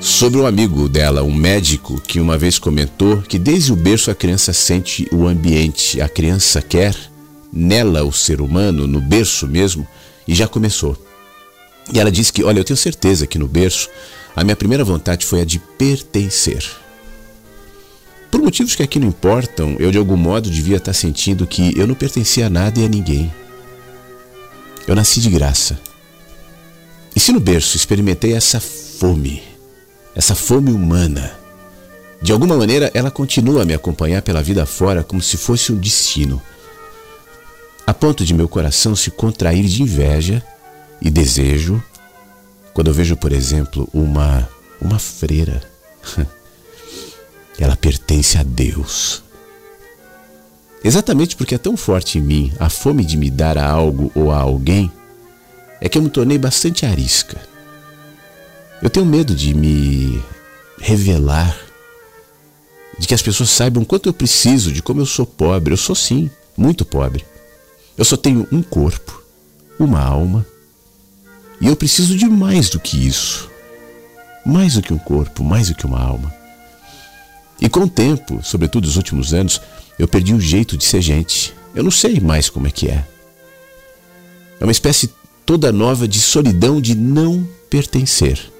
sobre 0.00 0.40
um 0.40 0.46
amigo 0.46 0.88
dela, 0.88 1.22
um 1.22 1.34
médico, 1.34 2.00
que 2.00 2.20
uma 2.20 2.38
vez 2.38 2.58
comentou 2.58 3.22
que 3.22 3.38
desde 3.38 3.72
o 3.72 3.76
berço 3.76 4.10
a 4.10 4.14
criança 4.14 4.52
sente 4.52 5.08
o 5.12 5.26
ambiente, 5.26 6.00
a 6.00 6.08
criança 6.08 6.62
quer 6.62 6.94
nela 7.52 8.04
o 8.04 8.12
ser 8.12 8.40
humano, 8.40 8.86
no 8.86 9.00
berço 9.00 9.46
mesmo, 9.46 9.86
e 10.26 10.34
já 10.34 10.46
começou. 10.46 10.96
E 11.92 12.00
ela 12.00 12.10
disse 12.10 12.32
que, 12.32 12.42
olha, 12.42 12.58
eu 12.58 12.64
tenho 12.64 12.76
certeza 12.76 13.26
que 13.26 13.38
no 13.38 13.46
berço 13.46 13.88
a 14.34 14.44
minha 14.44 14.56
primeira 14.56 14.84
vontade 14.84 15.24
foi 15.24 15.40
a 15.40 15.44
de 15.44 15.58
pertencer. 15.58 16.62
Por 18.30 18.42
motivos 18.42 18.74
que 18.74 18.82
aqui 18.82 18.98
não 18.98 19.08
importam, 19.08 19.76
eu 19.78 19.90
de 19.90 19.96
algum 19.96 20.16
modo 20.16 20.50
devia 20.50 20.76
estar 20.76 20.92
sentindo 20.92 21.46
que 21.46 21.78
eu 21.78 21.86
não 21.86 21.94
pertencia 21.94 22.46
a 22.46 22.50
nada 22.50 22.78
e 22.78 22.84
a 22.84 22.88
ninguém. 22.88 23.32
Eu 24.86 24.94
nasci 24.94 25.20
de 25.20 25.30
graça. 25.30 25.78
E 27.14 27.20
se 27.20 27.32
no 27.32 27.40
berço 27.40 27.76
experimentei 27.76 28.34
essa 28.34 28.60
fome, 28.60 29.42
essa 30.14 30.34
fome 30.34 30.70
humana. 30.70 31.32
De 32.22 32.32
alguma 32.32 32.56
maneira, 32.56 32.90
ela 32.94 33.10
continua 33.10 33.62
a 33.62 33.64
me 33.64 33.74
acompanhar 33.74 34.22
pela 34.22 34.42
vida 34.42 34.64
fora 34.64 35.02
como 35.02 35.20
se 35.20 35.36
fosse 35.36 35.72
um 35.72 35.76
destino, 35.76 36.40
a 37.86 37.94
ponto 37.94 38.24
de 38.24 38.34
meu 38.34 38.48
coração 38.48 38.96
se 38.96 39.10
contrair 39.10 39.64
de 39.64 39.82
inveja 39.82 40.42
e 41.00 41.10
desejo 41.10 41.82
quando 42.76 42.88
eu 42.88 42.94
vejo, 42.94 43.16
por 43.16 43.32
exemplo, 43.32 43.88
uma 43.92 44.46
uma 44.80 44.98
freira. 44.98 45.62
Ela 47.58 47.74
pertence 47.74 48.36
a 48.36 48.42
Deus. 48.42 49.22
Exatamente 50.86 51.34
porque 51.34 51.56
é 51.56 51.58
tão 51.58 51.76
forte 51.76 52.16
em 52.16 52.22
mim 52.22 52.52
a 52.60 52.70
fome 52.70 53.04
de 53.04 53.16
me 53.16 53.28
dar 53.28 53.58
a 53.58 53.68
algo 53.68 54.12
ou 54.14 54.30
a 54.30 54.38
alguém, 54.38 54.88
é 55.80 55.88
que 55.88 55.98
eu 55.98 56.02
me 56.02 56.08
tornei 56.08 56.38
bastante 56.38 56.86
arisca. 56.86 57.40
Eu 58.80 58.88
tenho 58.88 59.04
medo 59.04 59.34
de 59.34 59.52
me 59.52 60.22
revelar, 60.78 61.58
de 63.00 63.08
que 63.08 63.14
as 63.14 63.20
pessoas 63.20 63.50
saibam 63.50 63.84
quanto 63.84 64.08
eu 64.08 64.12
preciso, 64.12 64.70
de 64.70 64.80
como 64.80 65.00
eu 65.00 65.06
sou 65.06 65.26
pobre. 65.26 65.72
Eu 65.72 65.76
sou 65.76 65.96
sim, 65.96 66.30
muito 66.56 66.84
pobre. 66.84 67.24
Eu 67.98 68.04
só 68.04 68.16
tenho 68.16 68.46
um 68.52 68.62
corpo, 68.62 69.20
uma 69.80 70.00
alma, 70.00 70.46
e 71.60 71.66
eu 71.66 71.74
preciso 71.74 72.16
de 72.16 72.26
mais 72.26 72.70
do 72.70 72.78
que 72.78 72.96
isso. 73.08 73.50
Mais 74.44 74.74
do 74.74 74.82
que 74.82 74.94
um 74.94 74.98
corpo, 74.98 75.42
mais 75.42 75.68
do 75.68 75.74
que 75.74 75.84
uma 75.84 76.00
alma. 76.00 76.32
E 77.60 77.68
com 77.68 77.80
o 77.80 77.90
tempo, 77.90 78.38
sobretudo 78.44 78.86
nos 78.86 78.96
últimos 78.96 79.34
anos, 79.34 79.60
eu 79.98 80.06
perdi 80.06 80.34
o 80.34 80.40
jeito 80.40 80.76
de 80.76 80.84
ser 80.84 81.00
gente. 81.00 81.54
Eu 81.74 81.82
não 81.82 81.90
sei 81.90 82.20
mais 82.20 82.48
como 82.50 82.66
é 82.66 82.70
que 82.70 82.88
é. 82.88 83.06
É 84.60 84.64
uma 84.64 84.72
espécie 84.72 85.10
toda 85.44 85.72
nova 85.72 86.08
de 86.08 86.20
solidão 86.20 86.80
de 86.80 86.94
não 86.94 87.46
pertencer. 87.70 88.52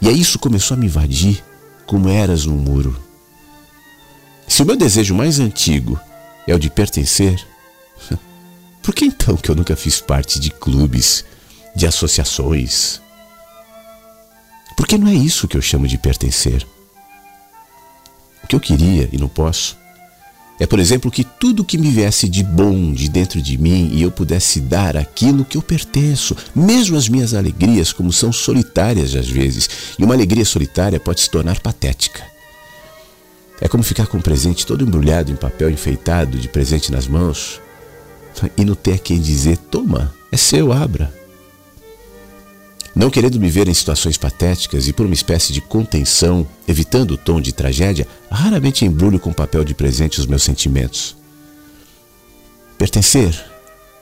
E 0.00 0.08
aí 0.08 0.20
isso 0.20 0.38
começou 0.38 0.74
a 0.74 0.78
me 0.78 0.86
invadir 0.86 1.42
como 1.86 2.08
eras 2.08 2.44
num 2.44 2.56
muro. 2.56 2.98
Se 4.48 4.62
o 4.62 4.66
meu 4.66 4.76
desejo 4.76 5.14
mais 5.14 5.38
antigo 5.38 5.98
é 6.46 6.54
o 6.54 6.58
de 6.58 6.70
pertencer, 6.70 7.44
por 8.82 8.94
que 8.94 9.04
então 9.04 9.36
que 9.36 9.50
eu 9.50 9.54
nunca 9.54 9.74
fiz 9.76 10.00
parte 10.00 10.38
de 10.38 10.50
clubes, 10.50 11.24
de 11.74 11.86
associações? 11.86 13.00
Porque 14.76 14.98
não 14.98 15.08
é 15.08 15.14
isso 15.14 15.48
que 15.48 15.56
eu 15.56 15.62
chamo 15.62 15.88
de 15.88 15.96
pertencer. 15.96 16.66
O 18.44 18.46
que 18.46 18.54
eu 18.54 18.60
queria 18.60 19.08
e 19.10 19.18
não 19.18 19.28
posso 19.28 19.76
é, 20.58 20.66
por 20.66 20.78
exemplo, 20.78 21.10
que 21.10 21.22
tudo 21.22 21.64
que 21.64 21.76
me 21.76 21.90
viesse 21.90 22.28
de 22.28 22.42
bom 22.42 22.92
de 22.92 23.08
dentro 23.08 23.42
de 23.42 23.58
mim 23.58 23.90
e 23.92 24.02
eu 24.02 24.10
pudesse 24.10 24.60
dar 24.60 24.96
aquilo 24.96 25.44
que 25.44 25.56
eu 25.56 25.62
pertenço, 25.62 26.34
mesmo 26.54 26.96
as 26.96 27.08
minhas 27.08 27.34
alegrias, 27.34 27.92
como 27.92 28.12
são 28.12 28.32
solitárias 28.32 29.14
às 29.14 29.28
vezes, 29.28 29.68
e 29.98 30.04
uma 30.04 30.14
alegria 30.14 30.44
solitária 30.44 30.98
pode 30.98 31.20
se 31.20 31.30
tornar 31.30 31.60
patética. 31.60 32.22
É 33.60 33.68
como 33.68 33.82
ficar 33.82 34.06
com 34.06 34.18
um 34.18 34.22
presente 34.22 34.66
todo 34.66 34.84
embrulhado 34.84 35.30
em 35.30 35.36
papel 35.36 35.70
enfeitado 35.70 36.38
de 36.38 36.48
presente 36.48 36.92
nas 36.92 37.06
mãos 37.06 37.60
e 38.56 38.64
não 38.64 38.74
ter 38.74 38.98
quem 38.98 39.20
dizer: 39.20 39.56
toma, 39.56 40.14
é 40.30 40.36
seu, 40.36 40.72
abra. 40.72 41.12
Não 42.96 43.10
querendo 43.10 43.38
me 43.38 43.50
ver 43.50 43.68
em 43.68 43.74
situações 43.74 44.16
patéticas 44.16 44.88
e 44.88 44.92
por 44.92 45.04
uma 45.04 45.14
espécie 45.14 45.52
de 45.52 45.60
contenção, 45.60 46.46
evitando 46.66 47.10
o 47.10 47.18
tom 47.18 47.42
de 47.42 47.52
tragédia, 47.52 48.08
raramente 48.30 48.86
embrulho 48.86 49.20
com 49.20 49.34
papel 49.34 49.62
de 49.64 49.74
presente 49.74 50.18
os 50.18 50.24
meus 50.24 50.42
sentimentos. 50.42 51.14
Pertencer 52.78 53.38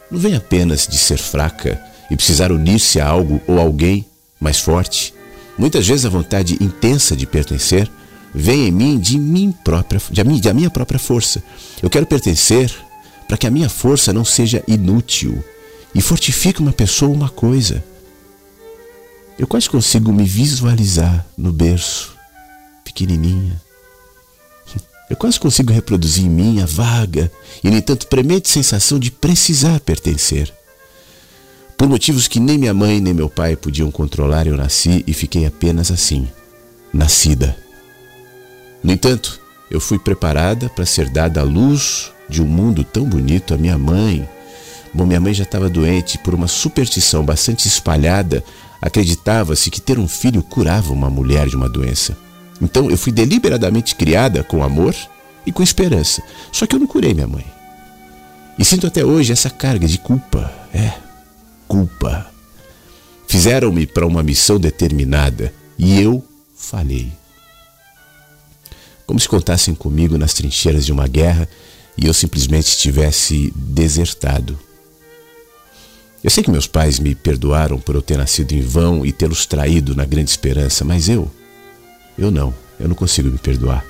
não 0.09 0.20
vem 0.20 0.37
apenas 0.37 0.87
de 0.87 0.96
ser 0.96 1.18
fraca 1.18 1.83
e 2.09 2.14
precisar 2.14 2.52
unir-se 2.52 3.00
a 3.00 3.09
algo 3.09 3.42
ou 3.48 3.59
alguém 3.59 4.07
mais 4.38 4.61
forte. 4.61 5.12
Muitas 5.59 5.88
vezes 5.88 6.07
a 6.07 6.11
vontade 6.11 6.57
intensa 6.61 7.16
de 7.16 7.26
pertencer 7.26 7.90
vem 8.33 8.68
em 8.68 8.70
mim 8.70 8.96
de 8.96 9.18
mim 9.18 9.52
própria, 9.64 10.00
de 10.09 10.22
mim, 10.22 10.38
de 10.38 10.48
a 10.48 10.54
minha 10.54 10.70
própria 10.70 11.00
força. 11.00 11.42
Eu 11.83 11.90
quero 11.90 12.07
pertencer 12.07 12.72
para 13.26 13.37
que 13.37 13.46
a 13.48 13.50
minha 13.50 13.68
força 13.68 14.12
não 14.12 14.24
seja 14.24 14.62
inútil 14.68 15.42
e 15.92 16.00
fortifique 16.00 16.61
uma 16.61 16.72
pessoa 16.72 17.09
ou 17.09 17.16
uma 17.16 17.28
coisa. 17.28 17.83
Eu 19.38 19.47
quase 19.47 19.68
consigo 19.68 20.12
me 20.12 20.25
visualizar 20.25 21.27
no 21.37 21.53
berço, 21.53 22.14
pequenininha. 22.85 23.61
Eu 25.11 25.16
quase 25.16 25.38
consigo 25.38 25.73
reproduzir 25.73 26.25
em 26.25 26.31
mim 26.31 26.62
a 26.62 26.66
vaga 26.66 27.31
e, 27.62 27.68
no 27.68 27.77
entanto, 27.77 28.07
premente 28.07 28.49
sensação 28.49 28.99
de 28.99 29.11
precisar 29.11 29.81
pertencer. 29.81 30.53
Por 31.77 31.88
motivos 31.88 32.29
que 32.29 32.40
nem 32.40 32.57
minha 32.57 32.73
mãe 32.73 33.01
nem 33.01 33.12
meu 33.12 33.29
pai 33.29 33.57
podiam 33.57 33.90
controlar, 33.90 34.47
eu 34.47 34.57
nasci 34.57 35.05
e 35.07 35.12
fiquei 35.12 35.44
apenas 35.44 35.90
assim, 35.90 36.29
nascida. 36.92 37.57
No 38.83 38.92
entanto, 38.92 39.40
eu 39.70 39.81
fui 39.81 39.99
preparada 39.99 40.68
para 40.68 40.87
ser 40.87 41.11
dada 41.11 41.40
à 41.40 41.44
luz 41.44 42.12
de 42.29 42.40
um 42.40 42.47
mundo 42.47 42.85
tão 42.85 43.05
bonito 43.05 43.53
à 43.53 43.59
minha 43.59 43.77
mãe. 43.77 44.27
Bom, 44.92 45.05
minha 45.05 45.20
mãe 45.20 45.35
já 45.35 45.42
estava 45.42 45.68
doente 45.68 46.16
por 46.18 46.35
uma 46.35 46.47
superstição 46.47 47.25
bastante 47.25 47.66
espalhada 47.66 48.44
Acreditava-se 48.85 49.70
que 49.70 49.81
ter 49.81 49.99
um 49.99 50.07
filho 50.07 50.42
curava 50.42 50.92
uma 50.92 51.09
mulher 51.09 51.49
de 51.49 51.57
uma 51.57 51.70
doença. 51.70 52.14
Então 52.61 52.90
eu 52.90 52.99
fui 52.99 53.11
deliberadamente 53.11 53.94
criada 53.94 54.44
com 54.44 54.62
amor 54.62 54.94
e 55.47 55.51
com 55.51 55.62
esperança. 55.62 56.23
Só 56.53 56.66
que 56.66 56.77
eu 56.77 56.79
não 56.79 56.87
curei 56.87 57.14
minha 57.14 57.27
mãe. 57.27 57.47
E 58.59 58.64
sinto 58.64 58.87
até 58.87 59.03
hoje 59.03 59.33
essa 59.33 59.49
carga 59.49 59.88
de 59.88 59.97
culpa. 59.97 60.53
É, 60.70 60.92
culpa. 61.66 62.31
Fizeram-me 63.27 63.87
para 63.87 64.07
uma 64.07 64.23
missão 64.23 64.61
determinada 64.61 65.51
e 65.79 65.99
eu 65.99 66.23
falhei. 66.55 67.11
Como 69.07 69.18
se 69.18 69.27
contassem 69.27 69.75
comigo 69.75 70.18
nas 70.18 70.35
trincheiras 70.35 70.85
de 70.85 70.92
uma 70.92 71.09
guerra 71.09 71.49
e 71.97 72.05
eu 72.05 72.12
simplesmente 72.12 72.77
tivesse 72.77 73.51
desertado. 73.57 74.59
Eu 76.24 76.30
sei 76.30 76.42
que 76.42 76.50
meus 76.50 76.66
pais 76.66 76.98
me 76.98 77.14
perdoaram 77.14 77.78
por 77.78 77.94
eu 77.94 78.00
ter 78.00 78.16
nascido 78.16 78.52
em 78.52 78.62
vão 78.62 79.04
e 79.04 79.12
tê-los 79.12 79.44
traído 79.44 79.94
na 79.94 80.06
grande 80.06 80.30
esperança, 80.30 80.82
mas 80.82 81.06
eu, 81.06 81.30
eu 82.16 82.30
não, 82.30 82.54
eu 82.80 82.88
não 82.88 82.94
consigo 82.94 83.28
me 83.30 83.37
perdoar. 83.37 83.84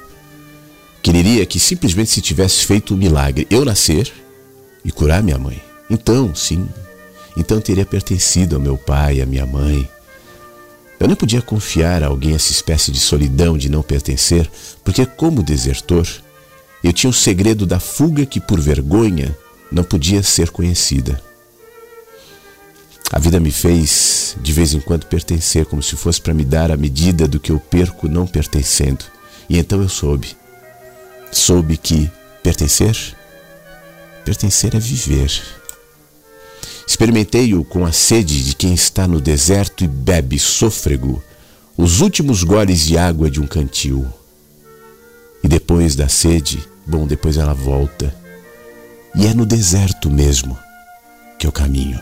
Quereria 1.01 1.47
que 1.47 1.61
simplesmente 1.61 2.11
se 2.11 2.21
tivesse 2.21 2.67
feito 2.67 2.91
o 2.91 2.95
um 2.95 2.99
milagre, 2.99 3.47
eu 3.49 3.65
nascer 3.65 4.13
e 4.85 4.91
curar 4.91 5.23
minha 5.23 5.39
mãe. 5.39 5.63
Então, 5.89 6.35
sim, 6.35 6.69
então 7.37 7.61
teria 7.61 7.87
pertencido 7.87 8.57
ao 8.57 8.61
meu 8.61 8.77
pai, 8.77 9.21
à 9.21 9.27
minha 9.27 9.47
mãe. 9.47 9.89
Eu 10.99 11.07
não 11.07 11.15
podia 11.15 11.41
confiar 11.41 12.03
a 12.03 12.09
alguém 12.09 12.35
essa 12.35 12.51
espécie 12.51 12.91
de 12.91 12.99
solidão 12.99 13.57
de 13.57 13.69
não 13.69 13.81
pertencer, 13.81 14.51
porque, 14.83 15.07
como 15.07 15.41
desertor, 15.41 16.05
eu 16.83 16.93
tinha 16.93 17.11
o 17.11 17.15
segredo 17.15 17.65
da 17.65 17.79
fuga 17.79 18.27
que, 18.27 18.41
por 18.41 18.61
vergonha, 18.61 19.37
não 19.71 19.85
podia 19.85 20.21
ser 20.21 20.51
conhecida. 20.51 21.23
A 23.13 23.19
vida 23.19 23.39
me 23.39 23.53
fez, 23.53 24.37
de 24.41 24.53
vez 24.53 24.75
em 24.75 24.81
quando, 24.81 25.07
pertencer, 25.07 25.67
como 25.67 25.83
se 25.83 25.97
fosse 25.97 26.21
para 26.21 26.35
me 26.35 26.45
dar 26.45 26.71
a 26.71 26.77
medida 26.77 27.29
do 27.29 27.39
que 27.39 27.53
eu 27.53 27.61
perco 27.61 28.09
não 28.09 28.27
pertencendo. 28.27 29.05
E 29.49 29.59
então 29.59 29.81
eu 29.81 29.89
soube. 29.89 30.37
Soube 31.31 31.77
que 31.77 32.11
pertencer, 32.43 32.97
pertencer 34.25 34.75
é 34.75 34.79
viver. 34.79 35.31
Experimentei-o 36.87 37.65
com 37.65 37.85
a 37.85 37.93
sede 37.93 38.45
de 38.45 38.55
quem 38.55 38.75
está 38.75 39.09
no 39.09 39.21
deserto 39.21 39.85
e 39.85 39.89
bebe 39.89 40.39
sôfrego 40.39 41.23
os 41.77 42.01
últimos 42.01 42.45
goles 42.45 42.85
de 42.85 42.97
água 42.97 43.31
de 43.31 43.41
um 43.41 43.47
cantil. 43.47 44.07
E 45.43 45.49
depois 45.49 45.97
da 45.97 46.09
sede, 46.09 46.63
bom, 46.87 47.07
depois 47.07 47.37
ela 47.37 47.55
volta. 47.55 48.15
E 49.15 49.27
é 49.27 49.35
no 49.35 49.45
deserto 49.45 50.11
mesmo 50.11 50.57
que 51.39 51.47
eu 51.47 51.53
caminho. 51.53 52.01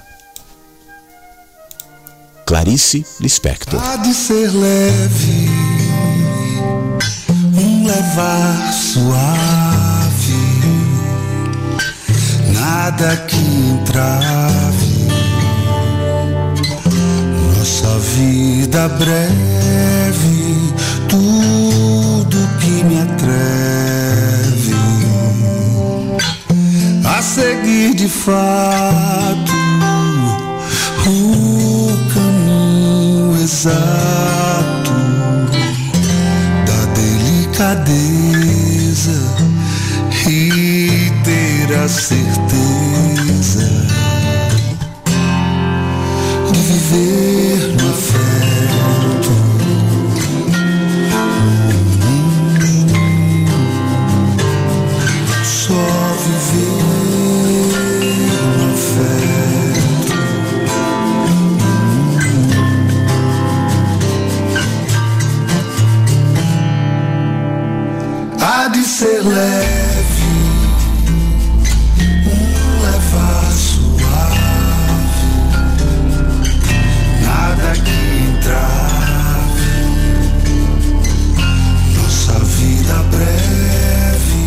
Clarice 2.47 3.05
Lispector. 3.21 3.81
Há 3.83 3.97
de 3.97 4.13
ser 4.13 4.51
leve, 4.51 5.51
um 7.57 7.87
levar 7.87 8.73
suave 8.73 9.33
nada 12.53 13.17
que 13.29 13.37
entrave 13.37 15.09
nossa 17.59 17.99
vida 17.99 18.89
breve, 18.89 20.73
tudo 21.09 22.37
que 22.61 22.85
me 22.85 23.01
atreve 23.01 24.75
a 27.05 27.23
seguir 27.23 27.95
de 27.95 28.09
fato 28.09 29.53
caminho 31.13 31.62
exato 33.43 34.93
da 36.65 36.85
delicadeza 36.95 37.91
e 40.29 41.11
ter 41.25 41.77
a 41.77 41.89
certeza 41.89 43.69
de 46.53 46.59
viver 46.61 47.42
ser 69.03 69.23
leve, 69.25 70.23
um 72.25 72.83
levar 72.83 73.51
suave, 73.51 74.39
nada 77.21 77.73
que 77.85 77.99
entrave 78.31 79.75
nossa 81.97 82.39
vida 82.45 82.97
breve, 83.11 84.45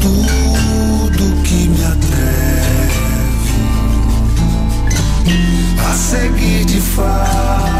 tudo 0.00 1.42
que 1.42 1.60
me 1.70 1.84
atreve 1.86 3.00
a 5.88 5.92
seguir 5.96 6.64
de 6.66 6.80
fato 6.80 7.79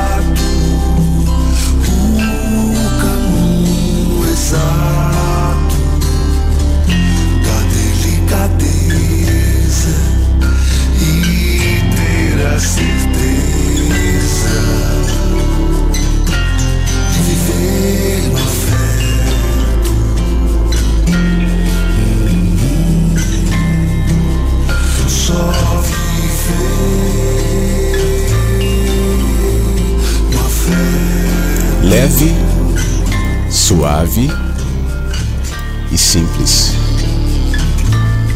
suave 34.00 34.30
e 35.92 35.98
simples. 35.98 36.70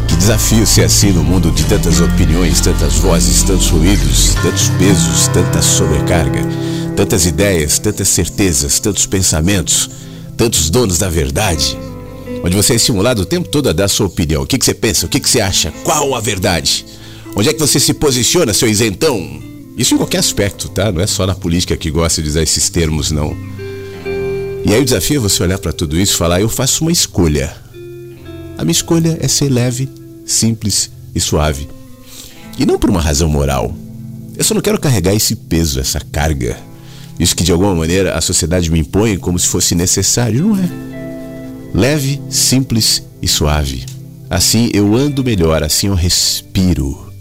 Que 0.06 0.16
desafio 0.16 0.66
ser 0.66 0.84
assim 0.84 1.10
no 1.10 1.24
mundo 1.24 1.50
de 1.50 1.64
tantas 1.64 2.00
opiniões, 2.00 2.60
tantas 2.60 2.94
vozes, 2.94 3.42
tantos 3.42 3.68
ruídos, 3.70 4.34
tantos 4.42 4.68
pesos, 4.78 5.28
tanta 5.28 5.62
sobrecarga, 5.62 6.42
tantas 6.94 7.24
ideias, 7.24 7.78
tantas 7.78 8.08
certezas, 8.08 8.78
tantos 8.78 9.06
pensamentos, 9.06 9.88
tantos 10.36 10.68
donos 10.68 10.98
da 10.98 11.08
verdade. 11.08 11.78
Onde 12.44 12.56
você 12.56 12.74
é 12.74 12.76
estimulado 12.76 13.22
o 13.22 13.26
tempo 13.26 13.48
todo 13.48 13.70
a 13.70 13.72
dar 13.72 13.88
sua 13.88 14.06
opinião. 14.06 14.42
O 14.42 14.46
que, 14.46 14.58
que 14.58 14.64
você 14.66 14.74
pensa? 14.74 15.06
O 15.06 15.08
que, 15.08 15.18
que 15.18 15.28
você 15.28 15.40
acha? 15.40 15.72
Qual 15.82 16.14
a 16.14 16.20
verdade? 16.20 16.84
Onde 17.34 17.48
é 17.48 17.52
que 17.54 17.60
você 17.60 17.80
se 17.80 17.94
posiciona, 17.94 18.52
seu 18.52 18.68
isentão? 18.68 19.42
Isso 19.78 19.94
em 19.94 19.96
qualquer 19.96 20.18
aspecto, 20.18 20.68
tá? 20.68 20.92
Não 20.92 21.00
é 21.00 21.06
só 21.06 21.26
na 21.26 21.34
política 21.34 21.74
que 21.74 21.90
gosta 21.90 22.22
de 22.22 22.28
usar 22.28 22.42
esses 22.42 22.68
termos, 22.68 23.10
não. 23.10 23.34
E 24.64 24.72
aí 24.72 24.80
o 24.80 24.84
desafio 24.84 25.18
é 25.18 25.20
você 25.20 25.42
olhar 25.42 25.58
para 25.58 25.72
tudo 25.72 25.98
isso 25.98 26.14
e 26.14 26.16
falar: 26.16 26.40
eu 26.40 26.48
faço 26.48 26.84
uma 26.84 26.92
escolha. 26.92 27.54
A 28.56 28.64
minha 28.64 28.72
escolha 28.72 29.18
é 29.20 29.28
ser 29.28 29.50
leve, 29.50 29.88
simples 30.24 30.90
e 31.14 31.20
suave. 31.20 31.68
E 32.58 32.64
não 32.64 32.78
por 32.78 32.88
uma 32.88 33.00
razão 33.00 33.28
moral. 33.28 33.74
Eu 34.36 34.42
só 34.42 34.54
não 34.54 34.62
quero 34.62 34.80
carregar 34.80 35.14
esse 35.14 35.36
peso, 35.36 35.78
essa 35.78 36.00
carga. 36.00 36.56
Isso 37.18 37.36
que 37.36 37.44
de 37.44 37.52
alguma 37.52 37.74
maneira 37.74 38.14
a 38.14 38.20
sociedade 38.20 38.70
me 38.70 38.80
impõe 38.80 39.16
como 39.18 39.38
se 39.38 39.48
fosse 39.48 39.74
necessário. 39.74 40.46
Não 40.46 40.56
é. 40.56 40.68
Leve, 41.74 42.20
simples 42.30 43.02
e 43.20 43.28
suave. 43.28 43.84
Assim 44.30 44.70
eu 44.72 44.94
ando 44.96 45.22
melhor, 45.22 45.62
assim 45.62 45.88
eu 45.88 45.94
respiro 45.94 47.12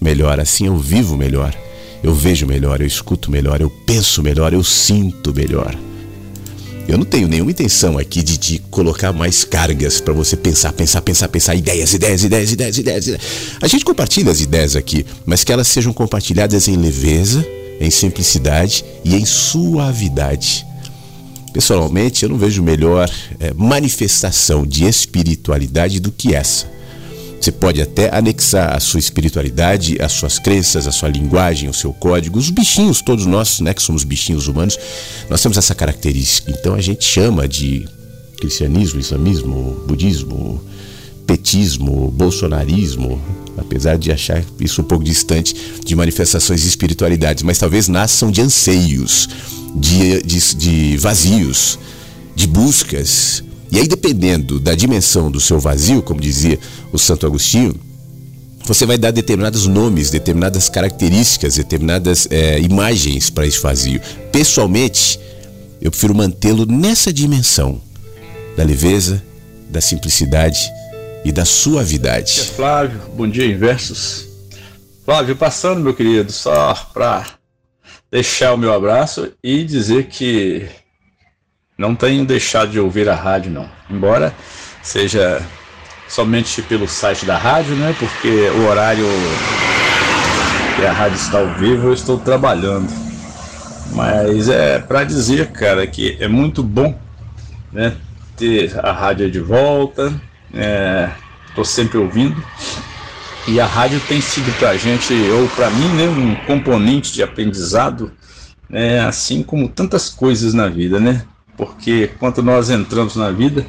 melhor, 0.00 0.38
assim 0.38 0.66
eu 0.66 0.76
vivo 0.76 1.16
melhor. 1.16 1.54
Eu 2.02 2.14
vejo 2.14 2.46
melhor, 2.46 2.80
eu 2.80 2.86
escuto 2.86 3.30
melhor, 3.30 3.60
eu 3.60 3.70
penso 3.70 4.22
melhor, 4.22 4.52
eu 4.52 4.62
sinto 4.62 5.34
melhor. 5.34 5.76
Eu 6.92 6.98
não 6.98 7.06
tenho 7.06 7.26
nenhuma 7.26 7.50
intenção 7.50 7.96
aqui 7.96 8.22
de, 8.22 8.36
de 8.36 8.58
colocar 8.70 9.14
mais 9.14 9.44
cargas 9.44 9.98
para 9.98 10.12
você 10.12 10.36
pensar, 10.36 10.74
pensar, 10.74 11.00
pensar, 11.00 11.26
pensar, 11.26 11.54
ideias, 11.54 11.94
ideias, 11.94 12.22
ideias, 12.22 12.52
ideias, 12.52 12.76
ideias, 12.76 13.06
ideias. 13.06 13.22
A 13.62 13.66
gente 13.66 13.82
compartilha 13.82 14.30
as 14.30 14.42
ideias 14.42 14.76
aqui, 14.76 15.06
mas 15.24 15.42
que 15.42 15.50
elas 15.50 15.68
sejam 15.68 15.90
compartilhadas 15.90 16.68
em 16.68 16.76
leveza, 16.76 17.46
em 17.80 17.90
simplicidade 17.90 18.84
e 19.02 19.14
em 19.14 19.24
suavidade. 19.24 20.66
Pessoalmente, 21.54 22.24
eu 22.24 22.28
não 22.28 22.36
vejo 22.36 22.62
melhor 22.62 23.10
é, 23.40 23.54
manifestação 23.54 24.66
de 24.66 24.84
espiritualidade 24.84 25.98
do 25.98 26.12
que 26.12 26.34
essa. 26.34 26.66
Você 27.42 27.50
pode 27.50 27.82
até 27.82 28.08
anexar 28.16 28.72
a 28.72 28.78
sua 28.78 29.00
espiritualidade, 29.00 30.00
as 30.00 30.12
suas 30.12 30.38
crenças, 30.38 30.86
a 30.86 30.92
sua 30.92 31.08
linguagem, 31.08 31.68
o 31.68 31.74
seu 31.74 31.92
código, 31.92 32.38
os 32.38 32.50
bichinhos, 32.50 33.02
todos 33.02 33.26
nós, 33.26 33.58
né, 33.58 33.74
que 33.74 33.82
somos 33.82 34.04
bichinhos 34.04 34.46
humanos, 34.46 34.78
nós 35.28 35.42
temos 35.42 35.58
essa 35.58 35.74
característica. 35.74 36.52
Então 36.52 36.72
a 36.72 36.80
gente 36.80 37.04
chama 37.04 37.48
de 37.48 37.84
cristianismo, 38.36 39.00
islamismo, 39.00 39.82
budismo, 39.88 40.62
petismo, 41.26 42.12
bolsonarismo, 42.12 43.20
apesar 43.58 43.98
de 43.98 44.12
achar 44.12 44.44
isso 44.60 44.80
um 44.80 44.84
pouco 44.84 45.02
distante 45.02 45.52
de 45.84 45.96
manifestações 45.96 46.60
de 46.62 46.68
espiritualidades, 46.68 47.42
mas 47.42 47.58
talvez 47.58 47.88
nasçam 47.88 48.30
de 48.30 48.40
anseios 48.40 49.28
de, 49.74 50.22
de, 50.22 50.54
de 50.54 50.96
vazios, 50.96 51.76
de 52.36 52.46
buscas. 52.46 53.42
E 53.72 53.78
aí, 53.78 53.88
dependendo 53.88 54.60
da 54.60 54.74
dimensão 54.74 55.30
do 55.30 55.40
seu 55.40 55.58
vazio, 55.58 56.02
como 56.02 56.20
dizia 56.20 56.58
o 56.92 56.98
Santo 56.98 57.24
Agostinho, 57.24 57.74
você 58.66 58.84
vai 58.84 58.98
dar 58.98 59.10
determinados 59.10 59.66
nomes, 59.66 60.10
determinadas 60.10 60.68
características, 60.68 61.56
determinadas 61.56 62.28
é, 62.30 62.60
imagens 62.60 63.30
para 63.30 63.46
esse 63.46 63.58
vazio. 63.62 63.98
Pessoalmente, 64.30 65.18
eu 65.80 65.90
prefiro 65.90 66.14
mantê-lo 66.14 66.66
nessa 66.66 67.10
dimensão 67.10 67.80
da 68.58 68.62
leveza, 68.62 69.22
da 69.70 69.80
simplicidade 69.80 70.60
e 71.24 71.32
da 71.32 71.46
suavidade. 71.46 72.50
Flávio, 72.54 73.00
bom 73.16 73.26
dia, 73.26 73.46
inversos. 73.46 74.26
Flávio, 75.02 75.34
passando, 75.34 75.80
meu 75.80 75.94
querido, 75.94 76.30
só 76.30 76.74
para 76.92 77.26
deixar 78.10 78.52
o 78.52 78.58
meu 78.58 78.74
abraço 78.74 79.32
e 79.42 79.64
dizer 79.64 80.08
que 80.08 80.68
não 81.82 81.96
tenho 81.96 82.24
deixado 82.24 82.70
de 82.70 82.78
ouvir 82.78 83.08
a 83.08 83.14
rádio, 83.14 83.50
não. 83.50 83.68
Embora 83.90 84.32
seja 84.80 85.42
somente 86.08 86.62
pelo 86.62 86.86
site 86.86 87.26
da 87.26 87.36
rádio, 87.36 87.74
né? 87.74 87.92
Porque 87.98 88.48
o 88.50 88.68
horário 88.68 89.04
que 90.76 90.86
a 90.86 90.92
rádio 90.92 91.16
está 91.16 91.40
ao 91.40 91.48
vivo 91.54 91.88
eu 91.88 91.92
estou 91.92 92.18
trabalhando. 92.18 92.88
Mas 93.96 94.48
é 94.48 94.78
para 94.78 95.02
dizer, 95.02 95.48
cara, 95.50 95.84
que 95.84 96.16
é 96.20 96.28
muito 96.28 96.62
bom, 96.62 96.96
né? 97.72 97.96
Ter 98.36 98.78
a 98.78 98.92
rádio 98.92 99.28
de 99.28 99.40
volta. 99.40 100.12
Estou 101.48 101.64
é, 101.64 101.66
sempre 101.66 101.98
ouvindo. 101.98 102.40
E 103.48 103.58
a 103.58 103.66
rádio 103.66 104.00
tem 104.06 104.20
sido 104.20 104.56
para 104.56 104.76
gente, 104.76 105.12
ou 105.32 105.48
para 105.48 105.68
mim, 105.68 105.88
né, 105.96 106.04
um 106.04 106.36
componente 106.46 107.12
de 107.12 107.24
aprendizado, 107.24 108.12
né, 108.70 109.00
assim 109.00 109.42
como 109.42 109.68
tantas 109.68 110.08
coisas 110.08 110.54
na 110.54 110.68
vida, 110.68 111.00
né? 111.00 111.24
Porque 111.64 112.10
quando 112.18 112.42
nós 112.42 112.70
entramos 112.70 113.14
na 113.14 113.30
vida, 113.30 113.64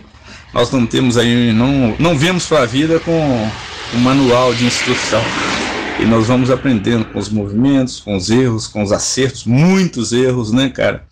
nós 0.52 0.72
não 0.72 0.84
temos 0.84 1.16
aí, 1.16 1.54
não, 1.54 1.96
não 2.00 2.18
vemos 2.18 2.48
para 2.48 2.64
a 2.64 2.66
vida 2.66 3.00
com 3.00 3.50
um 3.94 4.00
manual 4.00 4.52
de 4.56 4.66
instrução. 4.66 5.22
E 6.00 6.06
nós 6.06 6.26
vamos 6.26 6.50
aprendendo 6.50 7.06
com 7.06 7.20
os 7.20 7.30
movimentos, 7.30 8.00
com 8.00 8.18
os 8.18 8.32
erros, 8.32 8.68
com 8.68 8.82
os 8.82 8.92
acertos, 8.92 9.46
muitos 9.46 10.12
erros, 10.12 10.52
né, 10.52 10.70
cara? 10.70 11.04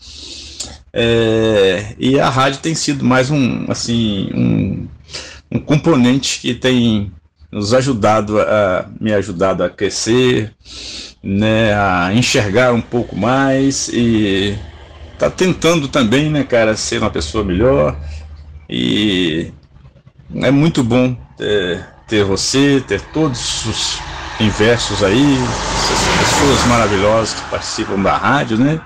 É, 0.91 1.93
e 1.99 2.19
a 2.19 2.29
rádio 2.29 2.59
tem 2.61 2.73
sido 2.73 3.05
mais 3.05 3.29
um, 3.29 3.65
assim, 3.69 4.31
um, 4.33 4.87
um 5.51 5.59
componente 5.59 6.39
que 6.41 6.55
tem 6.55 7.11
nos 7.51 7.75
ajudado 7.75 8.39
a 8.39 8.89
me 8.99 9.13
ajudado 9.13 9.63
a 9.63 9.69
crescer, 9.69 10.51
né, 11.23 11.73
a 11.75 12.11
enxergar 12.13 12.73
um 12.73 12.81
pouco 12.81 13.15
mais 13.15 13.87
e 13.89 14.57
tá 15.21 15.29
tentando 15.29 15.87
também, 15.87 16.31
né, 16.31 16.43
cara, 16.43 16.75
ser 16.75 16.97
uma 16.99 17.11
pessoa 17.11 17.43
melhor 17.43 17.95
e 18.67 19.51
é 20.33 20.49
muito 20.49 20.83
bom 20.83 21.15
ter, 21.37 21.85
ter 22.07 22.23
você, 22.23 22.83
ter 22.87 22.99
todos 23.13 23.65
os 23.67 23.99
inversos 24.39 25.03
aí, 25.03 25.37
essas 25.37 26.31
pessoas 26.31 26.67
maravilhosas 26.67 27.35
que 27.35 27.49
participam 27.51 28.01
da 28.01 28.17
rádio, 28.17 28.57
né? 28.57 28.81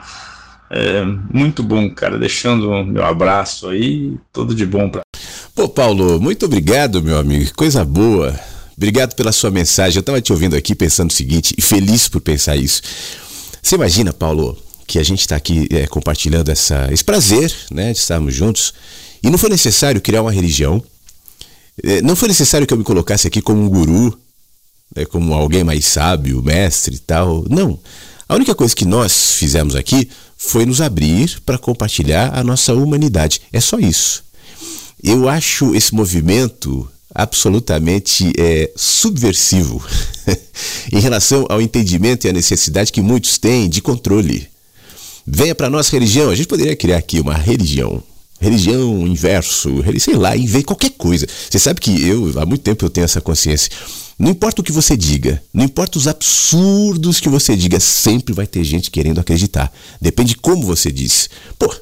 É 0.70 1.06
muito 1.32 1.64
bom, 1.64 1.90
cara. 1.90 2.20
Deixando 2.20 2.84
meu 2.84 3.06
abraço 3.06 3.70
aí, 3.70 4.18
tudo 4.34 4.54
de 4.54 4.66
bom 4.66 4.90
para. 4.90 5.04
Pô, 5.54 5.70
Paulo, 5.70 6.20
muito 6.20 6.48
obrigado, 6.48 7.02
meu 7.02 7.18
amigo. 7.18 7.50
Coisa 7.56 7.86
boa. 7.86 8.38
Obrigado 8.76 9.16
pela 9.16 9.32
sua 9.32 9.52
mensagem. 9.52 9.98
Eu 9.98 10.02
estava 10.02 10.20
te 10.20 10.34
ouvindo 10.34 10.56
aqui 10.56 10.76
pensando 10.76 11.12
o 11.12 11.14
seguinte, 11.14 11.56
e 11.58 11.62
feliz 11.62 12.10
por 12.10 12.20
pensar 12.20 12.58
isso. 12.58 12.82
Você 13.62 13.76
imagina, 13.76 14.12
Paulo, 14.12 14.65
que 14.88 15.00
a 15.00 15.04
gente 15.04 15.22
está 15.22 15.36
aqui 15.36 15.68
é, 15.72 15.88
compartilhando 15.88 16.50
essa, 16.50 16.88
esse 16.92 17.04
prazer 17.04 17.54
né, 17.72 17.92
de 17.92 18.00
estarmos 18.00 18.34
juntos 18.34 18.74
e 19.24 19.30
não 19.30 19.38
foi 19.38 19.50
necessário 19.50 20.00
criar 20.00 20.22
uma 20.22 20.32
religião, 20.32 20.84
é, 21.84 22.02
não 22.02 22.16
foi 22.16 22.28
necessário 22.28 22.66
que 22.68 22.74
eu 22.74 22.78
me 22.78 22.84
colocasse 22.84 23.28
aqui 23.28 23.42
como 23.42 23.62
um 23.62 23.70
guru, 23.70 24.18
né, 24.96 25.06
como 25.06 25.34
alguém 25.34 25.64
mais 25.64 25.86
sábio, 25.86 26.44
mestre 26.44 26.96
e 26.96 27.00
tal. 27.00 27.44
Não. 27.50 27.80
A 28.28 28.36
única 28.36 28.56
coisa 28.56 28.76
que 28.76 28.86
nós 28.86 29.34
fizemos 29.34 29.76
aqui 29.76 30.10
foi 30.38 30.66
nos 30.66 30.82
abrir 30.82 31.40
para 31.46 31.58
compartilhar 31.58 32.38
a 32.38 32.44
nossa 32.44 32.74
humanidade. 32.74 33.42
É 33.52 33.60
só 33.60 33.80
isso. 33.80 34.24
Eu 35.04 35.30
acho 35.30 35.76
esse 35.76 35.94
movimento 35.94 36.90
absolutamente 37.14 38.34
é, 38.38 38.72
subversivo 38.76 39.84
em 40.92 41.00
relação 41.00 41.46
ao 41.50 41.62
entendimento 41.62 42.26
e 42.26 42.30
à 42.30 42.34
necessidade 42.34 42.92
que 42.92 43.02
muitos 43.02 43.38
têm 43.38 43.70
de 43.70 43.82
controle. 43.82 44.50
Venha 45.26 45.56
para 45.56 45.70
nossa 45.70 45.92
religião. 45.92 46.30
A 46.30 46.36
gente 46.36 46.48
poderia 46.48 46.76
criar 46.76 46.98
aqui 46.98 47.20
uma 47.20 47.34
religião. 47.34 48.04
Religião, 48.40 49.08
inverso, 49.08 49.70
sei 50.00 50.16
lá, 50.16 50.36
em 50.36 50.62
qualquer 50.62 50.92
coisa. 50.92 51.26
Você 51.50 51.58
sabe 51.58 51.80
que 51.80 52.06
eu, 52.06 52.38
há 52.40 52.46
muito 52.46 52.62
tempo 52.62 52.86
eu 52.86 52.90
tenho 52.90 53.06
essa 53.06 53.22
consciência. 53.22 53.72
Não 54.20 54.30
importa 54.32 54.62
o 54.62 54.64
que 54.64 54.72
você 54.72 54.96
diga, 54.96 55.42
não 55.54 55.66
importa 55.66 55.98
os 55.98 56.08
absurdos 56.08 57.20
que 57.20 57.28
você 57.28 57.56
diga, 57.56 57.80
sempre 57.82 58.34
vai 58.34 58.48
ter 58.48 58.64
gente 58.64 58.90
querendo 58.90 59.20
acreditar. 59.20 59.72
Depende 60.02 60.30
de 60.30 60.38
como 60.38 60.66
você 60.66 60.92
diz. 60.92 61.30
Pô, 61.60 61.74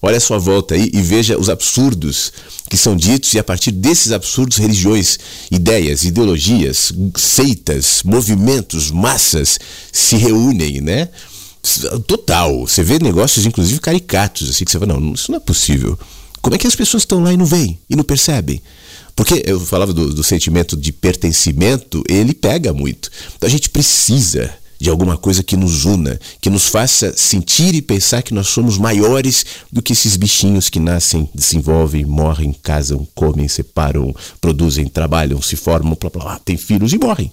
Olha 0.00 0.16
a 0.16 0.20
sua 0.20 0.38
volta 0.38 0.76
aí 0.76 0.90
e 0.94 1.02
veja 1.02 1.36
os 1.36 1.48
absurdos 1.48 2.32
que 2.70 2.76
são 2.76 2.94
ditos, 2.94 3.34
e 3.34 3.38
a 3.38 3.42
partir 3.42 3.72
desses 3.72 4.12
absurdos, 4.12 4.56
religiões, 4.56 5.18
ideias, 5.50 6.04
ideologias, 6.04 6.92
seitas, 7.16 8.02
movimentos, 8.04 8.92
massas 8.92 9.58
se 9.90 10.16
reúnem, 10.16 10.80
né? 10.80 11.08
Total. 12.06 12.66
Você 12.66 12.82
vê 12.82 12.98
negócios, 12.98 13.46
inclusive, 13.46 13.80
caricatos, 13.80 14.50
assim, 14.50 14.64
que 14.64 14.70
você 14.70 14.78
fala, 14.78 14.98
não, 14.98 15.14
isso 15.14 15.30
não 15.30 15.36
é 15.38 15.40
possível. 15.40 15.98
Como 16.40 16.54
é 16.54 16.58
que 16.58 16.66
as 16.66 16.76
pessoas 16.76 17.02
estão 17.02 17.22
lá 17.22 17.32
e 17.32 17.36
não 17.36 17.46
veem, 17.46 17.78
e 17.90 17.96
não 17.96 18.04
percebem? 18.04 18.62
Porque 19.14 19.42
eu 19.44 19.58
falava 19.58 19.92
do, 19.92 20.14
do 20.14 20.22
sentimento 20.22 20.76
de 20.76 20.92
pertencimento, 20.92 22.04
ele 22.08 22.32
pega 22.32 22.72
muito. 22.72 23.10
Então 23.36 23.48
a 23.48 23.50
gente 23.50 23.68
precisa 23.68 24.54
de 24.80 24.88
alguma 24.88 25.16
coisa 25.16 25.42
que 25.42 25.56
nos 25.56 25.84
una, 25.84 26.20
que 26.40 26.48
nos 26.48 26.68
faça 26.68 27.12
sentir 27.16 27.74
e 27.74 27.82
pensar 27.82 28.22
que 28.22 28.32
nós 28.32 28.48
somos 28.48 28.78
maiores 28.78 29.44
do 29.72 29.82
que 29.82 29.92
esses 29.92 30.16
bichinhos 30.16 30.68
que 30.68 30.78
nascem, 30.78 31.28
desenvolvem, 31.34 32.04
morrem, 32.04 32.52
casam, 32.62 33.06
comem, 33.14 33.48
separam, 33.48 34.14
produzem, 34.40 34.86
trabalham, 34.86 35.42
se 35.42 35.56
formam, 35.56 35.96
blá, 36.00 36.10
blá, 36.10 36.22
blá, 36.22 36.38
têm 36.38 36.56
filhos 36.56 36.92
e 36.92 36.98
morrem. 36.98 37.32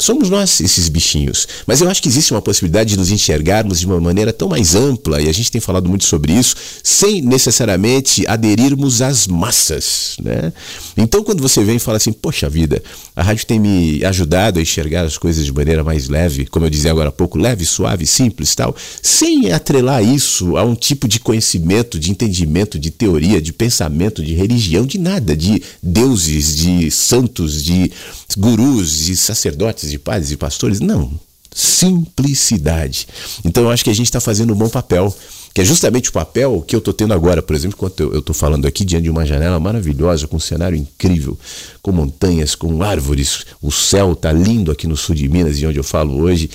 Somos 0.00 0.30
nós 0.30 0.60
esses 0.60 0.88
bichinhos. 0.88 1.48
Mas 1.66 1.80
eu 1.80 1.90
acho 1.90 2.00
que 2.00 2.08
existe 2.08 2.32
uma 2.32 2.40
possibilidade 2.40 2.90
de 2.90 2.96
nos 2.96 3.10
enxergarmos 3.10 3.80
de 3.80 3.86
uma 3.86 4.00
maneira 4.00 4.32
tão 4.32 4.48
mais 4.48 4.74
ampla, 4.74 5.20
e 5.20 5.28
a 5.28 5.32
gente 5.32 5.50
tem 5.50 5.60
falado 5.60 5.88
muito 5.88 6.04
sobre 6.04 6.32
isso, 6.32 6.54
sem 6.82 7.20
necessariamente 7.20 8.26
aderirmos 8.26 9.02
às 9.02 9.26
massas. 9.26 10.16
Né? 10.22 10.52
Então, 10.96 11.24
quando 11.24 11.42
você 11.42 11.64
vem 11.64 11.76
e 11.76 11.80
fala 11.80 11.96
assim, 11.96 12.12
poxa 12.12 12.48
vida, 12.48 12.82
a 13.16 13.22
rádio 13.22 13.46
tem 13.46 13.58
me 13.58 14.04
ajudado 14.04 14.58
a 14.58 14.62
enxergar 14.62 15.02
as 15.02 15.18
coisas 15.18 15.44
de 15.44 15.52
maneira 15.52 15.82
mais 15.82 16.08
leve, 16.08 16.46
como 16.46 16.64
eu 16.66 16.70
dizia 16.70 16.90
agora 16.90 17.08
há 17.08 17.12
pouco, 17.12 17.36
leve, 17.36 17.64
suave, 17.66 18.06
simples 18.06 18.54
tal, 18.54 18.74
sem 19.02 19.50
atrelar 19.52 20.04
isso 20.04 20.56
a 20.56 20.64
um 20.64 20.74
tipo 20.74 21.08
de 21.08 21.18
conhecimento, 21.18 21.98
de 21.98 22.10
entendimento, 22.10 22.78
de 22.78 22.90
teoria, 22.90 23.42
de 23.42 23.52
pensamento, 23.52 24.22
de 24.22 24.34
religião, 24.34 24.86
de 24.86 24.98
nada, 24.98 25.36
de 25.36 25.62
deuses, 25.82 26.56
de 26.56 26.90
santos, 26.90 27.62
de 27.64 27.90
gurus, 28.36 29.06
de 29.06 29.16
sacerdotes 29.16 29.87
de 29.90 29.98
padres 29.98 30.30
e 30.30 30.36
pastores. 30.36 30.80
Não. 30.80 31.10
Simplicidade. 31.54 33.08
Então 33.44 33.64
eu 33.64 33.70
acho 33.70 33.82
que 33.82 33.90
a 33.90 33.94
gente 33.94 34.06
está 34.06 34.20
fazendo 34.20 34.52
um 34.52 34.56
bom 34.56 34.68
papel, 34.68 35.14
que 35.54 35.60
é 35.60 35.64
justamente 35.64 36.10
o 36.10 36.12
papel 36.12 36.62
que 36.66 36.74
eu 36.74 36.78
estou 36.78 36.94
tendo 36.94 37.14
agora, 37.14 37.42
por 37.42 37.56
exemplo, 37.56 37.76
enquanto 37.76 38.00
eu 38.00 38.20
estou 38.20 38.34
falando 38.34 38.66
aqui 38.66 38.84
diante 38.84 39.04
de 39.04 39.10
uma 39.10 39.26
janela 39.26 39.58
maravilhosa, 39.58 40.26
com 40.26 40.36
um 40.36 40.40
cenário 40.40 40.76
incrível, 40.76 41.36
com 41.82 41.90
montanhas, 41.90 42.54
com 42.54 42.82
árvores, 42.82 43.46
o 43.60 43.72
céu 43.72 44.12
está 44.12 44.30
lindo 44.30 44.70
aqui 44.70 44.86
no 44.86 44.96
sul 44.96 45.14
de 45.14 45.28
Minas, 45.28 45.58
de 45.58 45.66
onde 45.66 45.78
eu 45.78 45.84
falo 45.84 46.20
hoje. 46.20 46.50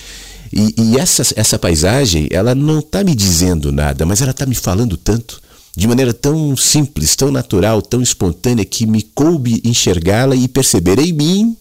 E, 0.54 0.76
e 0.78 0.98
essa, 0.98 1.24
essa 1.36 1.58
paisagem, 1.58 2.28
ela 2.32 2.54
não 2.54 2.80
está 2.80 3.04
me 3.04 3.16
dizendo 3.16 3.72
nada, 3.72 4.06
mas 4.06 4.22
ela 4.22 4.32
está 4.32 4.46
me 4.46 4.56
falando 4.56 4.96
tanto 4.96 5.42
de 5.76 5.88
maneira 5.88 6.14
tão 6.14 6.56
simples, 6.56 7.16
tão 7.16 7.32
natural, 7.32 7.82
tão 7.82 8.02
espontânea, 8.02 8.64
que 8.64 8.86
me 8.86 9.02
coube 9.02 9.60
enxergá-la 9.66 10.36
e 10.36 10.48
perceber 10.48 11.00
em 11.00 11.12
mim 11.12 11.58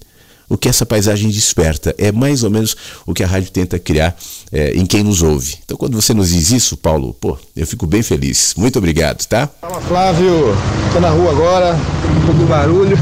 o 0.52 0.58
que 0.58 0.68
essa 0.68 0.84
paisagem 0.84 1.30
desperta. 1.30 1.94
É 1.96 2.12
mais 2.12 2.44
ou 2.44 2.50
menos 2.50 2.76
o 3.06 3.14
que 3.14 3.24
a 3.24 3.26
rádio 3.26 3.50
tenta 3.50 3.78
criar 3.78 4.14
é, 4.52 4.72
em 4.74 4.84
quem 4.84 5.02
nos 5.02 5.22
ouve. 5.22 5.56
Então, 5.64 5.78
quando 5.78 5.94
você 5.94 6.12
nos 6.12 6.28
diz 6.28 6.50
isso, 6.50 6.76
Paulo, 6.76 7.16
pô, 7.18 7.38
eu 7.56 7.66
fico 7.66 7.86
bem 7.86 8.02
feliz. 8.02 8.52
Muito 8.54 8.78
obrigado, 8.78 9.24
tá? 9.26 9.48
Fala, 9.62 9.80
Flávio. 9.80 10.54
Tô 10.92 11.00
na 11.00 11.08
rua 11.08 11.30
agora, 11.30 11.74
um 11.74 12.26
pouco 12.26 12.40
de 12.40 12.44
barulho. 12.44 12.98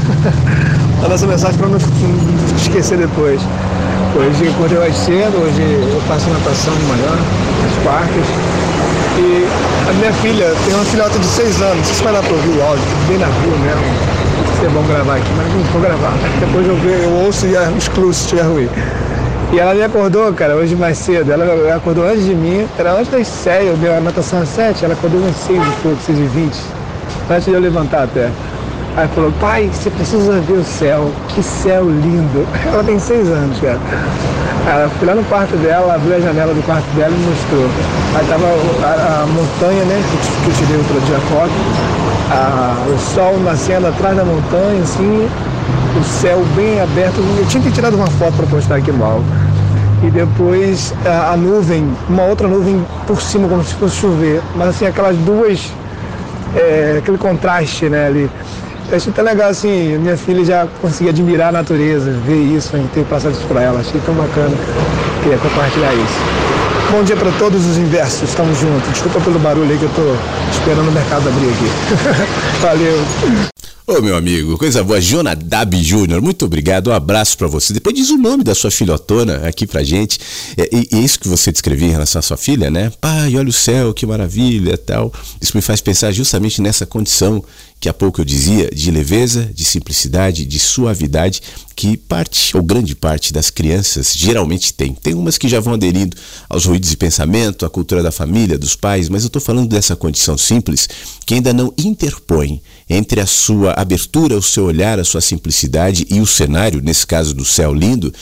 Manda 1.01 1.13
essa 1.13 1.27
mensagem 1.27 1.57
para 1.57 1.67
não 1.67 1.77
esquecer 2.55 2.97
depois. 2.97 3.41
Hoje 4.15 4.47
acordei 4.47 4.77
mais 4.77 4.95
cedo, 4.95 5.37
hoje 5.37 5.61
eu 5.61 6.01
faço 6.07 6.29
natação 6.29 6.73
de 6.73 6.83
manhã, 6.83 7.11
nos 7.11 7.83
parques. 7.83 8.27
E 9.17 9.89
a 9.89 9.93
minha 9.93 10.13
filha 10.13 10.55
tem 10.65 10.73
uma 10.73 10.85
filhota 10.85 11.19
de 11.19 11.25
seis 11.25 11.61
anos, 11.61 11.77
não 11.77 11.83
sei 11.83 11.95
se 11.95 12.03
vai 12.03 12.13
dar 12.13 12.23
para 12.23 12.33
ouvir 12.33 12.49
o 12.49 12.63
áudio, 12.63 12.85
bem 13.09 13.17
na 13.17 13.27
rua 13.27 13.57
mesmo 13.57 14.20
ser 14.61 14.69
bom 14.69 14.83
gravar 14.83 15.15
aqui, 15.15 15.31
mas 15.35 15.47
não 15.53 15.63
vou 15.63 15.81
gravar. 15.81 16.13
Depois 16.39 16.67
eu, 16.67 16.75
eu 16.75 17.25
ouço 17.25 17.47
e 17.47 17.77
excluo 17.77 18.13
se 18.13 18.21
estiver 18.21 18.43
ruim. 18.43 18.69
E 19.51 19.59
ela 19.59 19.73
me 19.73 19.81
acordou, 19.81 20.31
cara, 20.33 20.55
hoje 20.55 20.75
mais 20.75 20.99
cedo. 20.99 21.31
Ela 21.31 21.75
acordou 21.75 22.05
antes 22.05 22.25
de 22.25 22.35
mim, 22.35 22.67
era 22.77 22.93
antes 22.93 23.11
das 23.11 23.27
7, 23.27 23.65
eu 23.65 23.77
dei 23.77 23.91
a 23.91 23.99
natação 23.99 24.39
às 24.39 24.49
7, 24.49 24.85
ela 24.85 24.93
acordou 24.93 25.19
às 25.27 25.35
6 25.35 25.59
e 25.59 25.81
pouco, 25.81 25.97
6 26.03 26.19
e 26.19 26.21
20, 26.21 26.59
antes 27.31 27.45
de 27.45 27.51
eu 27.53 27.59
levantar 27.59 28.03
até. 28.03 28.29
Aí 28.95 29.07
falou, 29.15 29.31
pai, 29.39 29.67
você 29.73 29.89
precisa 29.89 30.39
ver 30.41 30.53
o 30.53 30.63
céu, 30.63 31.09
que 31.29 31.41
céu 31.41 31.85
lindo. 31.85 32.45
Ela 32.71 32.83
tem 32.83 32.99
6 32.99 33.29
anos, 33.29 33.59
cara. 33.59 33.79
Ela 34.67 34.89
foi 34.89 35.07
lá 35.07 35.15
no 35.15 35.23
quarto 35.23 35.55
dela, 35.57 35.95
abriu 35.95 36.17
a 36.17 36.19
janela 36.19 36.53
do 36.53 36.63
quarto 36.65 36.85
dela 36.95 37.11
e 37.11 37.19
mostrou. 37.19 37.67
Aí 38.13 38.25
tava 38.27 38.45
a, 38.85 39.23
a 39.23 39.25
montanha, 39.27 39.83
né, 39.85 40.03
que 40.43 40.49
eu 40.49 40.55
tirei 40.55 40.77
outro 40.77 40.99
dia 41.01 41.17
a 41.17 41.21
foto, 41.21 41.51
a, 42.31 42.85
o 42.87 42.97
sol 42.97 43.37
nascendo 43.43 43.87
atrás 43.87 44.15
da 44.15 44.23
montanha, 44.23 44.81
assim, 44.81 45.29
o 45.99 46.03
céu 46.03 46.41
bem 46.55 46.79
aberto. 46.79 47.17
Eu 47.37 47.45
tinha 47.47 47.61
que 47.61 47.71
tirado 47.71 47.95
uma 47.95 48.07
foto 48.07 48.33
para 48.37 48.47
postar 48.47 48.75
aqui 48.75 48.89
alto. 48.91 49.25
E 50.03 50.09
depois 50.09 50.93
a, 51.05 51.33
a, 51.33 51.37
nuvem, 51.37 51.87
uma 52.09 52.23
outra 52.23 52.47
nuvem 52.47 52.83
por 53.05 53.21
cima, 53.21 53.47
como 53.47 53.63
se 53.63 53.75
fosse 53.75 53.97
chover. 53.97 54.41
Mas 54.55 54.69
assim, 54.69 54.85
aquelas 54.85 55.15
duas, 55.17 55.71
é, 56.55 56.95
aquele 56.99 57.17
contraste 57.17 57.89
né, 57.89 58.07
ali. 58.07 58.29
Eu 58.89 58.97
achei 58.97 59.13
tão 59.13 59.23
legal 59.23 59.49
assim, 59.49 59.97
minha 59.99 60.17
filha 60.17 60.43
já 60.43 60.67
conseguia 60.81 61.11
admirar 61.11 61.49
a 61.49 61.51
natureza, 61.51 62.11
ver 62.25 62.41
isso, 62.41 62.75
hein, 62.75 62.89
ter 62.93 63.05
passado 63.05 63.33
isso 63.33 63.45
para 63.47 63.61
ela. 63.61 63.79
Achei 63.79 64.01
tão 64.05 64.15
bacana. 64.15 64.55
Queria 65.21 65.37
compartilhar 65.37 65.93
isso. 65.93 66.60
Bom 66.91 67.03
dia 67.03 67.15
para 67.15 67.31
todos 67.39 67.65
os 67.65 67.77
inversos, 67.77 68.27
estamos 68.27 68.57
juntos. 68.57 68.89
Desculpa 68.89 69.21
pelo 69.21 69.39
barulho 69.39 69.71
aí 69.71 69.77
que 69.77 69.85
eu 69.85 69.89
tô 69.95 70.13
esperando 70.51 70.89
o 70.89 70.91
mercado 70.91 71.29
abrir 71.29 71.47
aqui. 71.47 71.71
Valeu. 72.59 73.60
Ô 73.91 74.01
meu 74.01 74.15
amigo, 74.15 74.57
coisa 74.57 74.81
boa, 74.81 75.01
Jonadab 75.01 75.83
Júnior, 75.83 76.21
muito 76.21 76.45
obrigado, 76.45 76.87
um 76.87 76.93
abraço 76.93 77.37
para 77.37 77.49
você. 77.49 77.73
Depois 77.73 77.93
diz 77.93 78.09
o 78.09 78.17
nome 78.17 78.41
da 78.41 78.55
sua 78.55 78.71
filhotona 78.71 79.45
aqui 79.45 79.67
pra 79.67 79.83
gente. 79.83 80.17
É, 80.55 80.69
e, 80.71 80.87
e 80.93 81.03
isso 81.03 81.19
que 81.19 81.27
você 81.27 81.51
descreveu 81.51 81.89
em 81.89 81.91
relação 81.91 82.19
à 82.19 82.21
sua 82.21 82.37
filha, 82.37 82.71
né? 82.71 82.89
Pai, 83.01 83.35
olha 83.35 83.49
o 83.49 83.51
céu, 83.51 83.93
que 83.93 84.05
maravilha 84.05 84.77
tal. 84.77 85.11
Isso 85.41 85.51
me 85.57 85.61
faz 85.61 85.81
pensar 85.81 86.09
justamente 86.13 86.61
nessa 86.61 86.85
condição 86.85 87.43
que 87.81 87.89
há 87.89 87.93
pouco 87.93 88.21
eu 88.21 88.25
dizia, 88.25 88.69
de 88.69 88.91
leveza, 88.91 89.49
de 89.53 89.65
simplicidade, 89.65 90.45
de 90.45 90.59
suavidade, 90.59 91.41
que 91.75 91.97
parte, 91.97 92.55
ou 92.55 92.61
grande 92.61 92.95
parte 92.95 93.33
das 93.33 93.49
crianças 93.49 94.13
geralmente 94.15 94.71
tem. 94.71 94.93
Tem 94.93 95.15
umas 95.15 95.35
que 95.35 95.49
já 95.49 95.59
vão 95.59 95.73
aderindo 95.73 96.15
aos 96.47 96.65
ruídos 96.65 96.91
de 96.91 96.95
pensamento, 96.95 97.65
à 97.65 97.69
cultura 97.71 98.03
da 98.03 98.11
família, 98.11 98.57
dos 98.57 98.75
pais, 98.75 99.09
mas 99.09 99.23
eu 99.23 99.27
estou 99.27 99.41
falando 99.41 99.67
dessa 99.67 99.95
condição 99.95 100.37
simples 100.37 100.87
que 101.25 101.33
ainda 101.33 101.51
não 101.51 101.73
interpõe 101.75 102.61
entre 102.93 103.21
a 103.21 103.25
sua 103.25 103.73
abertura, 103.77 104.37
o 104.37 104.41
seu 104.41 104.65
olhar, 104.65 104.99
a 104.99 105.05
sua 105.05 105.21
simplicidade 105.21 106.05
e 106.09 106.19
o 106.19 106.27
cenário, 106.27 106.81
nesse 106.81 107.07
caso 107.07 107.33
do 107.33 107.45
céu 107.45 107.73
lindo, 107.73 108.13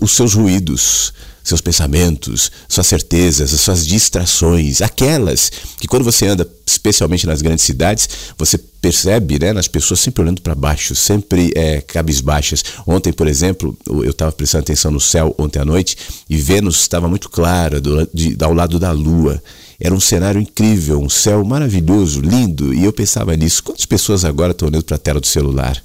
os 0.00 0.10
seus 0.10 0.34
ruídos 0.34 1.12
seus 1.42 1.60
pensamentos, 1.60 2.52
suas 2.68 2.86
certezas, 2.86 3.50
suas 3.50 3.86
distrações, 3.86 4.80
aquelas 4.80 5.50
que 5.80 5.88
quando 5.88 6.04
você 6.04 6.26
anda, 6.26 6.48
especialmente 6.64 7.26
nas 7.26 7.42
grandes 7.42 7.64
cidades, 7.64 8.08
você 8.38 8.56
percebe, 8.56 9.38
né, 9.38 9.52
nas 9.52 9.68
pessoas 9.68 10.00
sempre 10.00 10.22
olhando 10.22 10.40
para 10.40 10.54
baixo, 10.54 10.94
sempre 10.94 11.52
é, 11.54 11.80
cabisbaixas. 11.80 12.62
Ontem, 12.86 13.12
por 13.12 13.26
exemplo, 13.26 13.76
eu 13.86 14.10
estava 14.10 14.30
prestando 14.32 14.62
atenção 14.62 14.90
no 14.90 15.00
céu 15.00 15.34
ontem 15.38 15.58
à 15.58 15.64
noite 15.64 15.96
e 16.28 16.36
Vênus 16.36 16.80
estava 16.80 17.08
muito 17.08 17.28
clara 17.28 17.80
do, 17.80 18.08
de, 18.14 18.36
ao 18.40 18.54
lado 18.54 18.78
da 18.78 18.92
Lua. 18.92 19.42
Era 19.84 19.92
um 19.92 19.98
cenário 19.98 20.40
incrível, 20.40 21.00
um 21.00 21.10
céu 21.10 21.44
maravilhoso, 21.44 22.20
lindo, 22.20 22.72
e 22.72 22.84
eu 22.84 22.92
pensava 22.92 23.36
nisso. 23.36 23.64
Quantas 23.64 23.84
pessoas 23.84 24.24
agora 24.24 24.52
estão 24.52 24.68
olhando 24.68 24.84
para 24.84 24.94
a 24.94 24.98
tela 24.98 25.18
do 25.18 25.26
celular? 25.26 25.82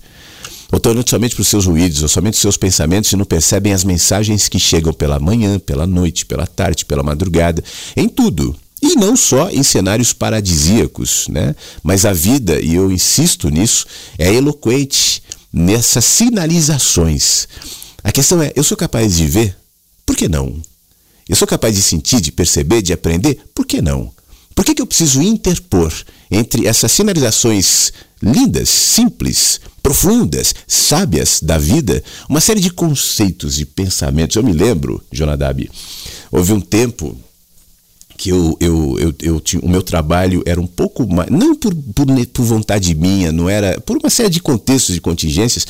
ou 0.71 0.77
estão 0.77 0.91
olhando 0.91 1.09
somente 1.09 1.33
para 1.33 1.41
os 1.41 1.47
seus 1.47 1.65
ruídos, 1.65 2.03
ou 2.03 2.09
somente 2.09 2.33
os 2.33 2.41
seus 2.41 2.57
pensamentos 2.57 3.11
e 3.11 3.15
não 3.15 3.25
percebem 3.25 3.71
as 3.73 3.85
mensagens 3.85 4.49
que 4.49 4.59
chegam 4.59 4.93
pela 4.93 5.17
manhã, 5.17 5.57
pela 5.57 5.87
noite, 5.87 6.25
pela 6.25 6.45
tarde, 6.45 6.83
pela 6.85 7.01
madrugada, 7.01 7.63
em 7.95 8.09
tudo. 8.09 8.53
E 8.81 8.95
não 8.95 9.15
só 9.15 9.49
em 9.49 9.63
cenários 9.63 10.13
paradisíacos, 10.13 11.27
né? 11.29 11.55
Mas 11.81 12.05
a 12.05 12.13
vida, 12.13 12.59
e 12.59 12.75
eu 12.75 12.91
insisto 12.91 13.49
nisso, 13.49 13.87
é 14.19 14.31
eloquente 14.31 15.23
nessas 15.51 16.05
sinalizações. 16.05 17.47
A 18.03 18.11
questão 18.11 18.41
é: 18.41 18.51
eu 18.55 18.63
sou 18.63 18.77
capaz 18.77 19.15
de 19.15 19.25
ver? 19.25 19.57
Por 20.05 20.17
que 20.17 20.27
não? 20.27 20.61
Eu 21.27 21.35
sou 21.35 21.47
capaz 21.47 21.75
de 21.75 21.81
sentir, 21.81 22.21
de 22.21 22.31
perceber, 22.31 22.81
de 22.81 22.93
aprender? 22.93 23.39
Por 23.53 23.65
que 23.65 23.81
não? 23.81 24.11
Por 24.55 24.65
que, 24.65 24.73
que 24.73 24.81
eu 24.81 24.87
preciso 24.87 25.21
interpor 25.21 25.93
entre 26.31 26.67
essas 26.67 26.91
sinalizações 26.91 27.91
lindas, 28.21 28.69
simples, 28.69 29.61
profundas, 29.81 30.53
sábias 30.67 31.39
da 31.41 31.57
vida, 31.57 32.03
uma 32.27 32.41
série 32.41 32.59
de 32.59 32.71
conceitos 32.71 33.59
e 33.59 33.65
pensamentos. 33.65 34.35
Eu 34.35 34.43
me 34.43 34.51
lembro, 34.51 35.01
Jonadab, 35.11 35.69
houve 36.31 36.53
um 36.53 36.59
tempo 36.59 37.17
que 38.17 38.29
eu, 38.29 38.57
eu, 38.59 38.97
eu, 38.99 39.15
eu 39.21 39.39
tinha, 39.39 39.61
o 39.61 39.69
meu 39.69 39.83
trabalho 39.83 40.41
era 40.45 40.59
um 40.59 40.65
pouco 40.65 41.07
mais, 41.07 41.29
não 41.29 41.55
por, 41.55 41.73
por, 41.93 42.07
por, 42.33 42.43
vontade 42.43 42.95
minha, 42.95 43.31
não 43.31 43.47
era 43.47 43.79
por 43.79 43.95
uma 43.95 44.09
série 44.09 44.29
de 44.29 44.41
contextos 44.41 44.95
e 44.95 44.99
contingências, 44.99 45.67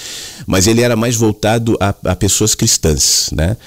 mas 0.47 0.65
ele 0.65 0.81
era 0.81 0.95
mais 0.95 1.15
voltado 1.15 1.77
a, 1.79 1.93
a 2.05 2.15
pessoas 2.15 2.55
cristãs, 2.55 3.29
né? 3.33 3.57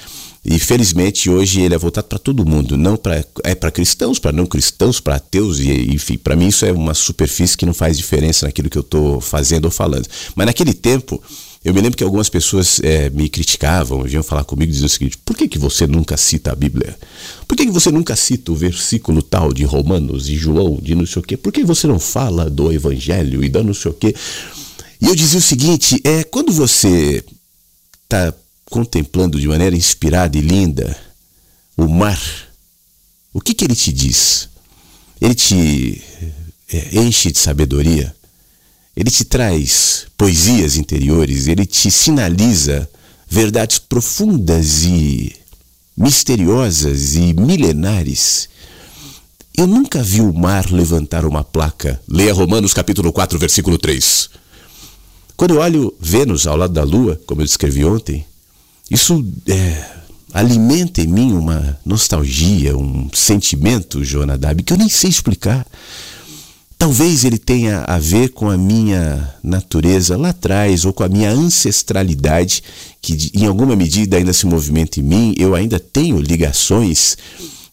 E 0.43 0.57
felizmente 0.57 1.29
hoje 1.29 1.61
ele 1.61 1.75
é 1.75 1.77
voltado 1.77 2.07
para 2.07 2.17
todo 2.17 2.45
mundo, 2.45 2.75
não 2.75 2.97
para 2.97 3.23
é 3.43 3.53
para 3.53 3.69
cristãos, 3.69 4.17
para 4.17 4.31
não 4.31 4.47
cristãos, 4.47 4.99
para 4.99 5.15
ateus 5.15 5.59
e 5.59 5.93
enfim, 5.93 6.17
para 6.17 6.35
mim 6.35 6.47
isso 6.47 6.65
é 6.65 6.71
uma 6.71 6.95
superfície 6.95 7.55
que 7.55 7.65
não 7.65 7.75
faz 7.75 7.95
diferença 7.95 8.47
naquilo 8.47 8.67
que 8.69 8.77
eu 8.77 8.81
estou 8.81 9.21
fazendo 9.21 9.65
ou 9.65 9.71
falando. 9.71 10.07
Mas 10.35 10.47
naquele 10.47 10.73
tempo 10.73 11.21
eu 11.63 11.75
me 11.75 11.79
lembro 11.79 11.95
que 11.95 12.03
algumas 12.03 12.27
pessoas 12.27 12.79
é, 12.81 13.11
me 13.11 13.29
criticavam, 13.29 14.01
vinham 14.01 14.23
falar 14.23 14.43
comigo 14.43 14.71
dizendo 14.71 14.87
o 14.87 14.89
seguinte: 14.89 15.17
por 15.23 15.37
que, 15.37 15.47
que 15.47 15.59
você 15.59 15.85
nunca 15.85 16.17
cita 16.17 16.51
a 16.51 16.55
Bíblia? 16.55 16.97
Por 17.47 17.55
que, 17.55 17.67
que 17.67 17.71
você 17.71 17.91
nunca 17.91 18.15
cita 18.15 18.51
o 18.51 18.55
versículo 18.55 19.21
tal 19.21 19.53
de 19.53 19.63
Romanos 19.63 20.27
e 20.27 20.35
João, 20.35 20.79
de 20.81 20.95
não 20.95 21.05
sei 21.05 21.21
o 21.21 21.23
quê? 21.23 21.37
Por 21.37 21.53
que 21.53 21.63
você 21.63 21.85
não 21.85 21.99
fala 21.99 22.49
do 22.49 22.71
Evangelho 22.71 23.43
e 23.43 23.49
da 23.49 23.61
não 23.61 23.75
sei 23.75 23.91
o 23.91 23.93
quê? 23.93 24.15
E 24.99 25.05
eu 25.05 25.15
dizia 25.15 25.37
o 25.37 25.41
seguinte: 25.41 26.01
é 26.03 26.23
quando 26.23 26.51
você 26.51 27.23
está 28.05 28.33
contemplando 28.71 29.37
de 29.37 29.49
maneira 29.49 29.75
inspirada 29.75 30.37
e 30.37 30.41
linda 30.41 30.97
o 31.75 31.89
mar, 31.89 32.19
o 33.33 33.41
que, 33.41 33.53
que 33.53 33.65
ele 33.65 33.75
te 33.75 33.91
diz? 33.91 34.49
Ele 35.19 35.35
te 35.35 36.01
é, 36.71 37.01
enche 37.01 37.31
de 37.31 37.37
sabedoria, 37.37 38.15
ele 38.95 39.11
te 39.11 39.25
traz 39.25 40.07
poesias 40.17 40.77
interiores, 40.77 41.47
ele 41.47 41.65
te 41.65 41.91
sinaliza 41.91 42.89
verdades 43.29 43.77
profundas 43.77 44.83
e 44.83 45.35
misteriosas 45.95 47.15
e 47.15 47.33
milenares. 47.33 48.47
Eu 49.55 49.67
nunca 49.67 50.01
vi 50.01 50.21
o 50.21 50.33
mar 50.33 50.71
levantar 50.71 51.25
uma 51.25 51.43
placa. 51.43 52.01
Leia 52.07 52.33
Romanos 52.33 52.73
capítulo 52.73 53.11
4, 53.11 53.37
versículo 53.37 53.77
3. 53.77 54.29
Quando 55.35 55.55
eu 55.55 55.59
olho 55.59 55.93
Vênus 55.99 56.47
ao 56.47 56.55
lado 56.55 56.71
da 56.71 56.83
Lua, 56.83 57.19
como 57.25 57.41
eu 57.41 57.45
descrevi 57.45 57.83
ontem, 57.83 58.25
isso 58.91 59.25
é, 59.47 59.85
alimenta 60.33 61.01
em 61.01 61.07
mim 61.07 61.31
uma 61.31 61.79
nostalgia, 61.85 62.77
um 62.77 63.09
sentimento, 63.13 64.03
Jonadab, 64.03 64.61
que 64.63 64.73
eu 64.73 64.77
nem 64.77 64.89
sei 64.89 65.09
explicar. 65.09 65.65
Talvez 66.77 67.23
ele 67.23 67.37
tenha 67.37 67.85
a 67.87 67.97
ver 67.97 68.29
com 68.29 68.49
a 68.49 68.57
minha 68.57 69.33
natureza 69.41 70.17
lá 70.17 70.29
atrás 70.29 70.83
ou 70.83 70.91
com 70.91 71.03
a 71.03 71.07
minha 71.07 71.31
ancestralidade, 71.31 72.63
que 73.01 73.31
em 73.33 73.45
alguma 73.45 73.77
medida 73.77 74.17
ainda 74.17 74.33
se 74.33 74.45
movimenta 74.45 74.99
em 74.99 75.03
mim. 75.03 75.35
Eu 75.37 75.55
ainda 75.55 75.79
tenho 75.79 76.19
ligações 76.19 77.15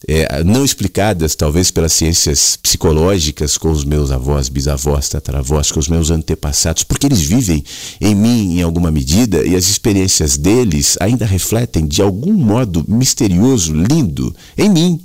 é, 0.06 0.44
não 0.44 0.64
explicadas, 0.64 1.34
talvez 1.34 1.70
pelas 1.70 1.92
ciências 1.92 2.56
psicológicas, 2.56 3.58
com 3.58 3.70
os 3.70 3.84
meus 3.84 4.10
avós, 4.10 4.48
bisavós, 4.48 5.08
tataravós, 5.08 5.72
com 5.72 5.80
os 5.80 5.88
meus 5.88 6.10
antepassados, 6.10 6.84
porque 6.84 7.06
eles 7.06 7.20
vivem 7.20 7.64
em 8.00 8.14
mim 8.14 8.58
em 8.58 8.62
alguma 8.62 8.90
medida 8.90 9.44
e 9.44 9.56
as 9.56 9.68
experiências 9.68 10.36
deles 10.36 10.96
ainda 11.00 11.26
refletem 11.26 11.86
de 11.86 12.00
algum 12.00 12.32
modo 12.32 12.84
misterioso, 12.86 13.72
lindo, 13.74 14.34
em 14.56 14.68
mim. 14.68 15.00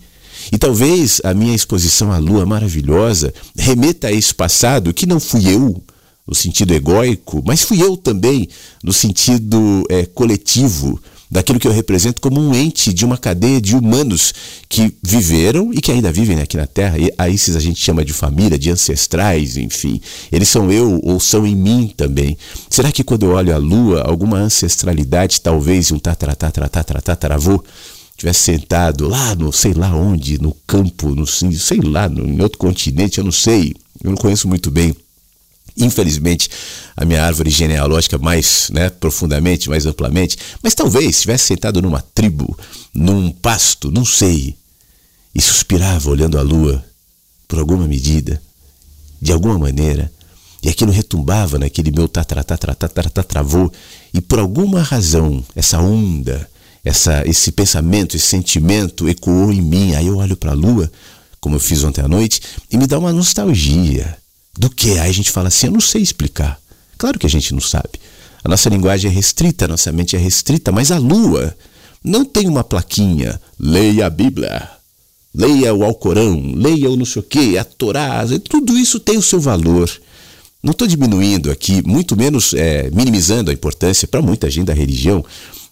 E 0.52 0.58
talvez 0.58 1.22
a 1.24 1.34
minha 1.34 1.56
exposição 1.56 2.12
à 2.12 2.18
lua 2.18 2.46
maravilhosa 2.46 3.34
remeta 3.58 4.10
a 4.10 4.12
esse 4.12 4.34
passado 4.34 4.94
que 4.94 5.06
não 5.06 5.20
fui 5.20 5.48
eu, 5.48 5.82
no 6.28 6.36
sentido 6.36 6.74
egóico, 6.74 7.42
mas 7.46 7.64
fui 7.64 7.82
eu 7.82 7.98
também, 7.98 8.48
no 8.84 8.94
sentido 8.94 9.84
é, 9.90 10.06
coletivo, 10.06 11.02
daquilo 11.34 11.60
que 11.60 11.68
eu 11.68 11.72
represento 11.72 12.22
como 12.22 12.40
um 12.40 12.54
ente 12.54 12.94
de 12.94 13.04
uma 13.04 13.18
cadeia 13.18 13.60
de 13.60 13.76
humanos 13.76 14.36
que 14.70 14.94
viveram 15.02 15.74
e 15.74 15.82
que 15.82 15.92
ainda 15.92 16.12
vivem 16.12 16.40
aqui 16.40 16.56
na 16.56 16.68
Terra. 16.68 17.00
E 17.00 17.12
a 17.18 17.28
esses 17.28 17.56
a 17.56 17.60
gente 17.60 17.84
chama 17.84 18.06
de 18.06 18.14
família, 18.14 18.58
de 18.58 18.70
ancestrais, 18.70 19.58
enfim. 19.58 20.00
Eles 20.32 20.48
são 20.48 20.72
eu 20.72 21.02
ou 21.04 21.20
são 21.20 21.44
em 21.48 21.56
mim 21.56 21.92
também. 21.98 22.38
Será 22.70 22.92
que 22.92 23.04
quando 23.04 23.26
eu 23.26 23.32
olho 23.32 23.52
a 23.52 23.58
Lua, 23.58 24.04
alguma 24.04 24.38
ancestralidade, 24.38 25.42
talvez 25.42 25.92
um 25.92 25.98
tataravô, 25.98 27.64
tivesse 28.16 28.42
sentado 28.42 29.08
lá 29.08 29.34
no 29.34 29.52
sei 29.52 29.74
lá 29.74 29.92
onde, 29.96 30.40
no 30.40 30.56
campo, 30.68 31.16
no 31.16 31.26
sei 31.26 31.80
lá, 31.82 32.08
no, 32.08 32.28
em 32.28 32.40
outro 32.44 32.60
continente, 32.60 33.18
eu 33.18 33.24
não 33.24 33.32
sei, 33.32 33.74
eu 34.04 34.12
não 34.12 34.18
conheço 34.18 34.48
muito 34.48 34.70
bem 34.70 34.96
infelizmente, 35.78 36.50
a 36.96 37.06
minha 37.06 37.24
árvore 37.24 37.50
genealógica 37.50 38.18
mais 38.18 38.70
né, 38.72 38.90
profundamente, 38.90 39.70
mais 39.70 39.86
amplamente, 39.86 40.38
mas 40.62 40.76
talvez 40.76 41.06
estivesse 41.06 41.46
sentado 41.46 41.82
numa 41.82 42.02
tribo, 42.14 42.58
num 42.94 43.32
pasto, 43.32 43.92
não 43.92 44.06
sei, 44.06 44.56
e 45.34 45.42
suspirava 45.42 46.10
olhando 46.10 46.38
a 46.38 46.42
lua, 46.42 46.84
por 47.48 47.60
alguma 47.60 47.88
medida, 47.88 48.42
de 49.22 49.32
alguma 49.32 49.58
maneira, 49.58 50.12
e 50.62 50.70
aquilo 50.70 50.92
retumbava 50.92 51.60
naquele 51.60 51.92
meu 51.92 52.08
travou 52.08 53.72
e 54.14 54.22
por 54.22 54.40
alguma 54.40 54.82
razão, 54.82 55.44
essa 55.56 55.80
onda, 55.80 56.50
essa, 56.86 57.28
esse 57.28 57.52
pensamento, 57.52 58.16
esse 58.16 58.28
sentimento 58.28 59.10
ecoou 59.10 59.52
em 59.52 59.62
mim. 59.62 59.94
Aí 59.94 60.08
eu 60.08 60.18
olho 60.18 60.38
para 60.38 60.52
a 60.52 60.56
lua, 60.56 60.90
como 61.42 61.58
eu 61.58 61.60
fiz 61.60 61.84
ontem 61.84 62.02
à 62.02 62.08
noite, 62.08 62.42
e 62.72 62.78
me 62.78 62.88
dá 62.88 62.98
uma 62.98 63.12
nostalgia 63.12 64.18
do 64.58 64.70
que? 64.70 64.92
Aí 65.00 65.10
a 65.10 65.14
gente 65.14 65.32
fala 65.32 65.48
assim: 65.48 65.68
eu 65.68 65.74
não 65.74 65.82
sei 65.82 66.02
explicar. 66.02 66.60
Claro 66.98 67.20
que 67.20 67.26
a 67.26 67.30
gente 67.30 67.54
não 67.54 67.62
sabe. 67.62 68.00
A 68.44 68.50
nossa 68.50 68.70
linguagem 68.70 69.10
é 69.10 69.14
restrita, 69.14 69.66
a 69.66 69.68
nossa 69.68 69.92
mente 69.92 70.16
é 70.16 70.20
restrita, 70.20 70.72
mas 70.72 70.92
a 70.92 70.98
lua 70.98 71.56
não 72.04 72.26
tem 72.26 72.48
uma 72.48 72.64
plaquinha, 72.64 73.40
leia 73.58 74.06
a 74.06 74.10
Bíblia, 74.10 74.70
leia 75.34 75.74
o 75.74 75.84
Alcorão, 75.84 76.54
leia 76.56 76.90
o 76.90 76.98
não 76.98 77.06
sei 77.06 77.22
o 77.22 77.24
quê, 77.24 77.58
a 77.58 77.64
Torá, 77.64 78.24
tudo 78.50 78.78
isso 78.78 79.00
tem 79.00 79.18
o 79.18 79.22
seu 79.22 79.40
valor. 79.40 79.90
Não 80.62 80.72
estou 80.72 80.88
diminuindo 80.88 81.52
aqui, 81.52 81.86
muito 81.86 82.16
menos 82.16 82.54
é, 82.54 82.90
minimizando 82.92 83.50
a 83.52 83.54
importância 83.54 84.08
para 84.08 84.22
muita 84.22 84.50
gente 84.50 84.68
da 84.68 84.74
religião. 84.74 85.24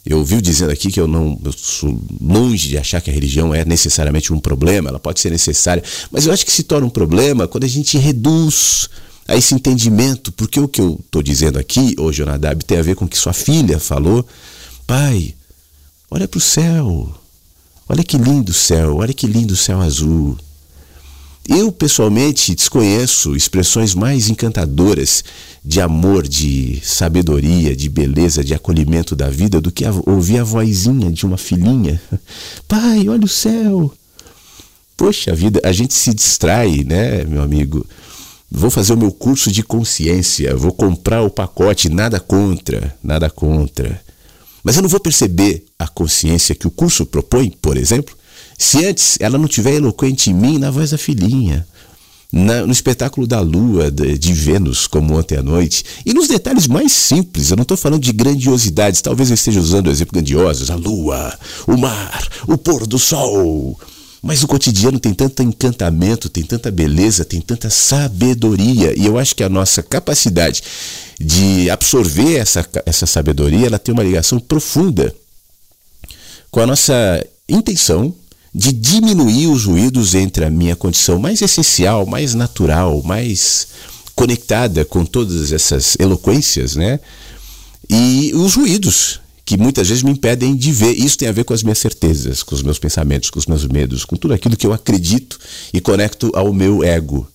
Eu 0.06 0.18
ouvi 0.18 0.42
dizendo 0.42 0.72
aqui 0.72 0.92
que 0.92 1.00
eu 1.00 1.08
não 1.08 1.40
eu 1.44 1.52
sou 1.52 2.00
longe 2.20 2.68
de 2.70 2.78
achar 2.78 3.02
que 3.02 3.12
a 3.12 3.14
religião 3.14 3.54
é 3.54 3.64
necessariamente 3.64 4.34
um 4.34 4.40
problema, 4.40 4.90
ela 4.90 5.00
pode 5.00 5.20
ser 5.20 5.30
necessária, 5.30 5.84
mas 6.10 6.25
eu 6.25 6.34
acho 6.34 6.46
que 6.46 6.52
se 6.52 6.63
torna 6.63 6.88
um 6.88 6.90
problema 6.90 7.48
quando 7.48 7.65
a 7.65 7.67
gente 7.67 7.98
reduz 7.98 8.90
a 9.28 9.36
esse 9.36 9.54
entendimento, 9.54 10.32
porque 10.32 10.60
o 10.60 10.67
que 10.67 10.82
eu 10.82 11.00
estou 11.06 11.21
dizendo 11.21 11.60
aqui, 11.60 11.96
ô 12.00 12.12
Jonadab, 12.12 12.65
tem 12.65 12.80
a 12.80 12.82
ver 12.82 12.96
com 12.96 13.06
o 13.06 13.08
que 13.08 13.17
sua 13.17 13.34
filha 13.34 13.80
falou. 13.80 14.25
Pai, 14.88 15.36
olha 16.10 16.28
para 16.28 16.38
o 16.38 16.42
céu, 16.42 17.15
olha 17.88 18.04
que 18.04 18.17
lindo 18.17 18.52
céu, 18.54 18.98
olha 18.98 19.13
que 19.13 19.28
lindo 19.28 19.56
céu 19.56 19.80
azul. 19.80 20.38
Eu, 21.48 21.71
pessoalmente, 21.71 22.54
desconheço 22.54 23.35
expressões 23.35 23.96
mais 23.96 24.29
encantadoras 24.29 25.23
de 25.65 25.81
amor, 25.81 26.27
de 26.27 26.79
sabedoria, 26.83 27.75
de 27.75 27.89
beleza, 27.89 28.44
de 28.44 28.54
acolhimento 28.54 29.15
da 29.15 29.29
vida 29.29 29.60
do 29.60 29.71
que 29.71 29.83
ouvir 30.06 30.39
a 30.39 30.44
vozinha 30.44 31.12
de 31.12 31.25
uma 31.25 31.37
filhinha. 31.37 32.02
Pai, 32.67 33.08
olha 33.10 33.25
o 33.25 33.29
céu. 33.29 33.92
Poxa 34.96 35.33
vida, 35.33 35.60
a 35.63 35.71
gente 35.71 35.96
se 35.96 36.13
distrai, 36.13 36.83
né, 36.83 37.23
meu 37.25 37.42
amigo? 37.42 37.85
Vou 38.50 38.69
fazer 38.69 38.94
o 38.94 38.98
meu 38.98 39.12
curso 39.12 39.52
de 39.52 39.63
consciência, 39.63 40.56
vou 40.56 40.71
comprar 40.71 41.23
o 41.23 41.29
pacote, 41.29 41.89
nada 41.89 42.19
contra, 42.19 42.96
nada 43.04 43.29
contra. 43.29 44.00
Mas 44.63 44.75
eu 44.75 44.83
não 44.83 44.89
vou 44.89 45.00
perceber 45.00 45.65
a 45.79 45.87
consciência 45.87 46.54
que 46.54 46.67
o 46.67 46.71
curso 46.71 47.06
propõe, 47.06 47.50
por 47.50 47.77
exemplo, 47.77 48.15
se 48.62 48.86
antes 48.86 49.18
ela 49.20 49.40
não 49.40 49.48
tiver 49.48 49.74
eloquente 49.74 50.30
em 50.30 50.36
mim 50.36 50.60
na 50.60 50.70
voz 50.70 50.92
da 50.92 50.98
filhinha, 50.98 51.66
na, 52.32 52.64
no 52.64 52.72
espetáculo 52.72 53.26
da 53.26 53.40
lua 53.40 53.90
de, 53.90 54.16
de, 54.20 54.34
Vênus, 54.34 54.86
como 54.86 55.18
ontem 55.18 55.36
à 55.36 55.42
noite, 55.42 55.84
e 56.06 56.14
nos 56.14 56.28
detalhes 56.28 56.68
mais 56.68 56.92
simples, 56.92 57.50
eu 57.50 57.58
não 57.58 57.64
estou 57.64 57.76
falando 57.76 58.04
de 58.04 58.14
grandiosidades, 58.14 59.02
talvez 59.02 59.32
eu 59.32 59.34
esteja 59.34 59.60
usando 59.60 59.90
exemplos 59.90 60.14
grandiosos, 60.14 60.70
a 60.70 60.76
lua, 60.76 61.36
o 61.66 61.76
mar, 61.76 62.24
o 62.48 62.56
pôr 62.56 62.86
do 62.86 63.00
sol. 63.00 63.80
Mas 64.22 64.44
o 64.44 64.48
cotidiano 64.48 65.00
tem 65.00 65.16
tanto 65.16 65.42
encantamento, 65.42 66.30
tem 66.30 66.44
tanta 66.44 66.70
beleza, 66.70 67.26
tem 67.26 67.42
tanta 67.42 67.68
sabedoria, 67.68 68.94
e 68.96 69.08
eu 69.08 69.18
acho 69.18 69.36
que 69.36 69.44
a 69.44 69.50
nossa 69.50 69.82
capacidade 69.82 70.62
de 71.20 71.68
absorver 71.68 72.36
essa, 72.36 72.64
essa 72.86 73.08
sabedoria, 73.08 73.66
ela 73.66 73.80
tem 73.80 73.92
uma 73.92 74.04
ligação 74.04 74.40
profunda 74.40 75.12
com 76.52 76.60
a 76.60 76.68
nossa 76.68 77.26
intenção 77.50 78.14
de 78.54 78.71
diminuir 78.71 79.47
os 79.47 79.65
ruídos 79.65 80.13
entre 80.13 80.45
a 80.45 80.49
minha 80.49 80.75
condição 80.75 81.19
mais 81.19 81.41
essencial, 81.41 82.06
mais 82.06 82.33
natural, 82.33 83.02
mais 83.04 83.67
conectada 84.13 84.83
com 84.83 85.06
todas 85.06 85.52
essas 85.52 85.95
eloquências, 85.99 86.75
né? 86.75 86.99
E 87.89 88.31
os 88.35 88.56
ruídos 88.56 89.19
que 89.52 89.58
muitas 89.58 89.89
vezes 89.89 90.04
me 90.04 90.12
impedem 90.12 90.56
de 90.56 90.71
ver. 90.71 90.93
Isso 90.93 91.17
tem 91.17 91.27
a 91.27 91.31
ver 91.31 91.43
com 91.43 91.54
as 91.54 91.63
minhas 91.63 91.79
certezas, 91.79 92.41
com 92.41 92.56
os 92.56 92.63
meus 92.63 92.79
pensamentos, 92.79 93.29
com 93.29 93.37
os 93.37 93.45
meus 93.45 93.65
medos, 93.65 94.06
com 94.06 94.15
tudo 94.15 94.33
aquilo 94.33 94.56
que 94.56 94.65
eu 94.65 94.71
acredito 94.71 95.37
e 95.73 95.81
conecto 95.81 96.31
ao 96.33 96.54
meu 96.54 96.83
ego. 96.83 97.27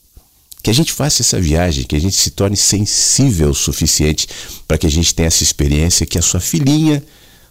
Que 0.62 0.70
a 0.70 0.72
gente 0.72 0.92
faça 0.92 1.22
essa 1.22 1.38
viagem, 1.38 1.84
que 1.84 1.94
a 1.94 2.00
gente 2.00 2.16
se 2.16 2.30
torne 2.30 2.56
sensível 2.56 3.50
o 3.50 3.54
suficiente 3.54 4.28
para 4.66 4.78
que 4.78 4.86
a 4.86 4.90
gente 4.90 5.14
tenha 5.14 5.26
essa 5.26 5.42
experiência 5.42 6.06
que 6.06 6.18
a 6.18 6.22
sua 6.22 6.40
filhinha 6.40 7.02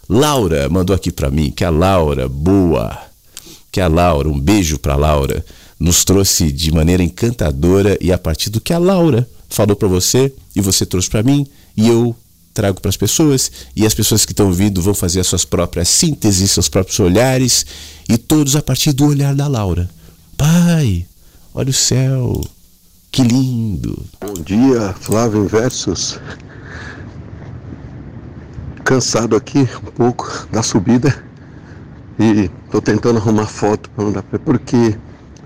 Laura 0.09 0.68
mandou 0.70 0.95
aqui 0.95 1.11
para 1.11 1.30
mim, 1.30 1.51
que 1.51 1.63
a 1.63 1.70
Laura 1.70 2.28
boa 2.28 2.99
que 3.76 3.82
a 3.82 3.90
Laura, 3.90 4.30
um 4.30 4.40
beijo 4.40 4.80
para 4.80 4.94
a 4.94 4.96
Laura, 4.96 5.46
nos 5.78 6.06
trouxe 6.06 6.50
de 6.50 6.72
maneira 6.72 7.04
encantadora 7.04 7.98
e 8.00 8.10
a 8.10 8.18
partir 8.18 8.50
do 8.50 8.62
que 8.62 8.72
a 8.72 8.78
Laura 8.78 9.30
falou 9.50 9.76
para 9.76 9.90
você 9.90 10.34
e 10.56 10.62
você 10.62 10.86
trouxe 10.86 11.10
para 11.10 11.22
mim 11.22 11.46
e 11.76 11.90
eu 11.90 12.16
trago 12.54 12.80
para 12.80 12.88
as 12.88 12.96
pessoas 12.96 13.52
e 13.76 13.86
as 13.86 13.94
pessoas 13.94 14.26
que 14.26 14.32
estão 14.32 14.46
ouvindo 14.46 14.82
vão 14.82 14.94
fazer 14.94 15.20
as 15.20 15.28
suas 15.28 15.44
próprias 15.44 15.90
sínteses, 15.90 16.52
seus 16.52 16.70
próprios 16.70 16.98
olhares 17.02 17.66
e 18.08 18.18
todos 18.18 18.56
a 18.56 18.62
partir 18.62 18.94
do 18.94 19.08
olhar 19.08 19.36
da 19.36 19.46
Laura. 19.46 19.90
Pai, 20.38 21.06
olha 21.54 21.70
o 21.70 21.74
céu, 21.74 22.42
que 23.12 23.24
lindo. 23.24 24.06
Bom 24.22 24.42
dia, 24.42 24.96
Flávio 25.02 25.50
Versus. 25.50 26.18
Cansado 28.86 29.36
aqui 29.36 29.68
um 29.86 29.92
pouco 29.92 30.48
da 30.50 30.64
subida 30.64 31.25
e 32.18 32.49
estou 32.66 32.82
tentando 32.82 33.18
arrumar 33.18 33.45
foto 33.45 33.89
para 33.89 34.05
mandar 34.05 34.24
para 34.24 34.39
porque 34.39 34.97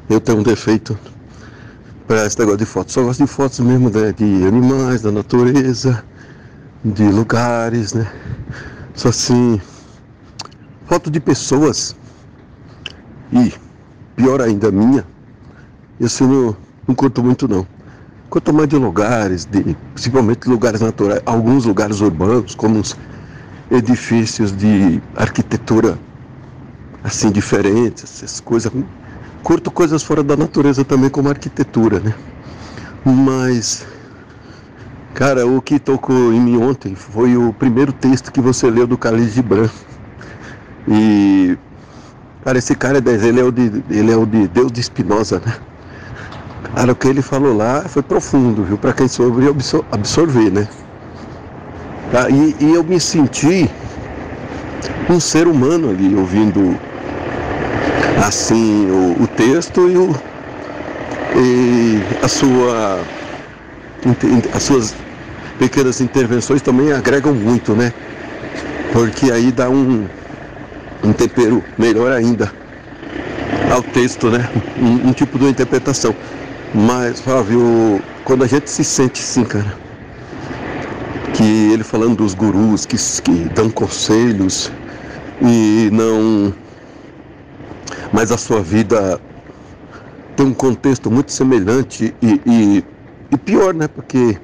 eu 0.09 0.19
tenho 0.19 0.39
um 0.39 0.43
defeito 0.43 0.97
para 2.07 2.25
esse 2.25 2.37
negócio 2.39 2.57
de 2.57 2.65
foto. 2.65 2.91
Só 2.91 3.03
gosto 3.03 3.23
de 3.23 3.27
fotos 3.31 3.59
mesmo 3.59 3.89
né, 3.89 4.13
de 4.13 4.47
animais, 4.47 5.01
da 5.01 5.11
natureza, 5.11 6.03
de 6.83 7.03
lugares, 7.03 7.93
né? 7.93 8.07
Só 8.95 9.09
assim, 9.09 9.61
foto 10.87 11.09
de 11.09 11.19
pessoas 11.19 11.95
e 13.31 13.53
pior 14.15 14.41
ainda 14.41 14.71
minha, 14.71 15.05
isso 15.99 16.27
não, 16.27 16.55
não 16.87 16.95
curto 16.95 17.23
muito 17.23 17.47
não. 17.47 17.65
Quanto 18.29 18.53
mais 18.53 18.67
de 18.67 18.75
lugares, 18.75 19.45
de, 19.45 19.75
principalmente 19.93 20.47
lugares 20.47 20.81
naturais, 20.81 21.21
alguns 21.25 21.65
lugares 21.65 22.01
urbanos, 22.01 22.53
como 22.53 22.79
os 22.79 22.95
edifícios 23.71 24.55
de 24.55 25.01
arquitetura 25.15 25.97
assim 27.03 27.31
diferentes, 27.31 28.03
essas 28.03 28.39
coisas. 28.39 28.71
Curto 29.43 29.71
coisas 29.71 30.03
fora 30.03 30.21
da 30.21 30.35
natureza 30.35 30.83
também, 30.83 31.09
como 31.09 31.29
arquitetura, 31.29 31.99
né? 31.99 32.13
Mas, 33.05 33.85
cara, 35.13 35.47
o 35.47 35.61
que 35.61 35.79
tocou 35.79 36.33
em 36.33 36.39
mim 36.39 36.57
ontem 36.57 36.95
foi 36.95 37.37
o 37.37 37.53
primeiro 37.53 37.93
texto 37.93 38.31
que 38.31 38.41
você 38.41 38.69
leu 38.69 38.85
do 38.85 38.97
Khalil 38.97 39.29
Gibran. 39.29 39.69
E, 40.87 41.57
cara, 42.43 42.57
esse 42.57 42.75
cara 42.75 42.97
é 42.97 43.27
ele 43.27 43.39
é 43.39 43.43
o 43.43 43.51
de, 43.51 43.83
ele 43.89 44.11
é 44.11 44.17
o 44.17 44.25
de 44.25 44.47
Deus 44.49 44.71
de 44.71 44.81
Espinosa, 44.81 45.41
né? 45.45 45.55
Cara, 46.75 46.91
o 46.91 46.95
que 46.95 47.07
ele 47.07 47.21
falou 47.21 47.55
lá 47.55 47.83
foi 47.87 48.01
profundo, 48.03 48.63
viu? 48.63 48.77
Para 48.77 48.93
quem 48.93 49.07
soube 49.07 49.43
absorver, 49.91 50.51
né? 50.51 50.67
Tá? 52.11 52.29
E, 52.29 52.55
e 52.59 52.73
eu 52.73 52.83
me 52.83 52.99
senti 52.99 53.69
um 55.09 55.19
ser 55.19 55.47
humano 55.47 55.89
ali 55.89 56.15
ouvindo 56.15 56.77
assim 58.25 58.89
o, 58.89 59.23
o 59.23 59.27
texto 59.27 59.89
e, 59.89 59.97
o, 59.97 60.15
e 61.35 62.01
a 62.23 62.27
sua, 62.27 63.01
as 64.53 64.63
suas 64.63 64.95
pequenas 65.57 66.01
intervenções 66.01 66.61
também 66.61 66.91
agregam 66.91 67.33
muito, 67.33 67.73
né? 67.73 67.93
Porque 68.93 69.31
aí 69.31 69.51
dá 69.51 69.69
um, 69.69 70.07
um 71.03 71.13
tempero 71.13 71.63
melhor 71.77 72.11
ainda 72.11 72.51
ao 73.71 73.83
texto, 73.83 74.29
né? 74.29 74.49
Um, 74.77 75.09
um 75.09 75.13
tipo 75.13 75.37
de 75.37 75.45
interpretação. 75.45 76.15
Mas, 76.73 77.19
Flávio, 77.19 78.01
quando 78.23 78.43
a 78.43 78.47
gente 78.47 78.69
se 78.69 78.83
sente 78.83 79.21
assim, 79.21 79.43
cara, 79.43 79.73
que 81.33 81.71
ele 81.71 81.83
falando 81.83 82.17
dos 82.17 82.33
gurus 82.33 82.85
que, 82.85 82.97
que 82.97 83.49
dão 83.53 83.69
conselhos 83.69 84.71
e 85.41 85.89
não 85.91 86.53
mas 88.13 88.31
a 88.31 88.37
sua 88.37 88.61
vida 88.61 89.19
tem 90.35 90.45
um 90.45 90.53
contexto 90.53 91.11
muito 91.11 91.31
semelhante 91.31 92.13
e, 92.21 92.41
e, 92.45 92.85
e 93.31 93.37
pior, 93.37 93.73
né? 93.73 93.87
Porque, 93.87 94.37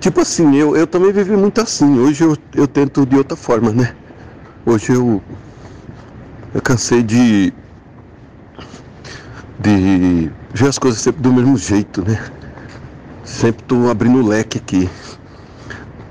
tipo 0.00 0.20
assim, 0.20 0.56
eu, 0.56 0.76
eu 0.76 0.86
também 0.86 1.12
vivi 1.12 1.36
muito 1.36 1.60
assim. 1.60 1.98
Hoje 1.98 2.24
eu, 2.24 2.36
eu 2.54 2.66
tento 2.66 3.04
de 3.04 3.16
outra 3.16 3.36
forma, 3.36 3.72
né? 3.72 3.94
Hoje 4.64 4.92
eu, 4.92 5.22
eu 6.54 6.62
cansei 6.62 7.02
de, 7.02 7.52
de 9.58 10.30
ver 10.54 10.68
as 10.68 10.78
coisas 10.78 11.00
sempre 11.00 11.22
do 11.22 11.32
mesmo 11.32 11.56
jeito, 11.56 12.02
né? 12.02 12.18
sempre 13.32 13.62
estou 13.62 13.90
abrindo 13.90 14.18
o 14.18 14.26
leque 14.26 14.58
aqui. 14.58 14.88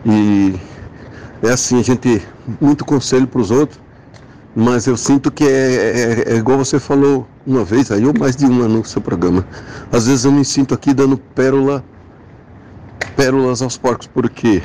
E 0.06 0.56
é 1.44 1.50
assim, 1.50 1.80
a 1.80 1.84
gente 1.84 2.22
muito 2.60 2.84
conselho 2.84 3.28
para 3.28 3.40
os 3.40 3.52
outros, 3.52 3.80
mas 4.56 4.86
eu 4.86 4.98
sinto 4.98 5.32
que 5.32 5.46
é, 5.46 5.48
é, 5.48 6.34
é, 6.34 6.36
igual 6.36 6.58
você 6.58 6.80
falou 6.80 7.28
uma 7.46 7.64
vez 7.64 7.92
aí, 7.92 8.06
ou 8.06 8.14
mais 8.18 8.36
de 8.36 8.46
uma 8.46 8.68
no 8.68 8.84
seu 8.86 9.02
programa. 9.02 9.46
Às 9.92 10.08
vezes 10.08 10.26
eu 10.26 10.32
me 10.32 10.44
sinto 10.44 10.74
aqui 10.74 10.94
dando 10.94 11.18
pérola, 11.18 11.84
pérolas 13.16 13.62
aos 13.62 13.78
porcos, 13.78 14.08
por 14.08 14.30
quê? 14.30 14.62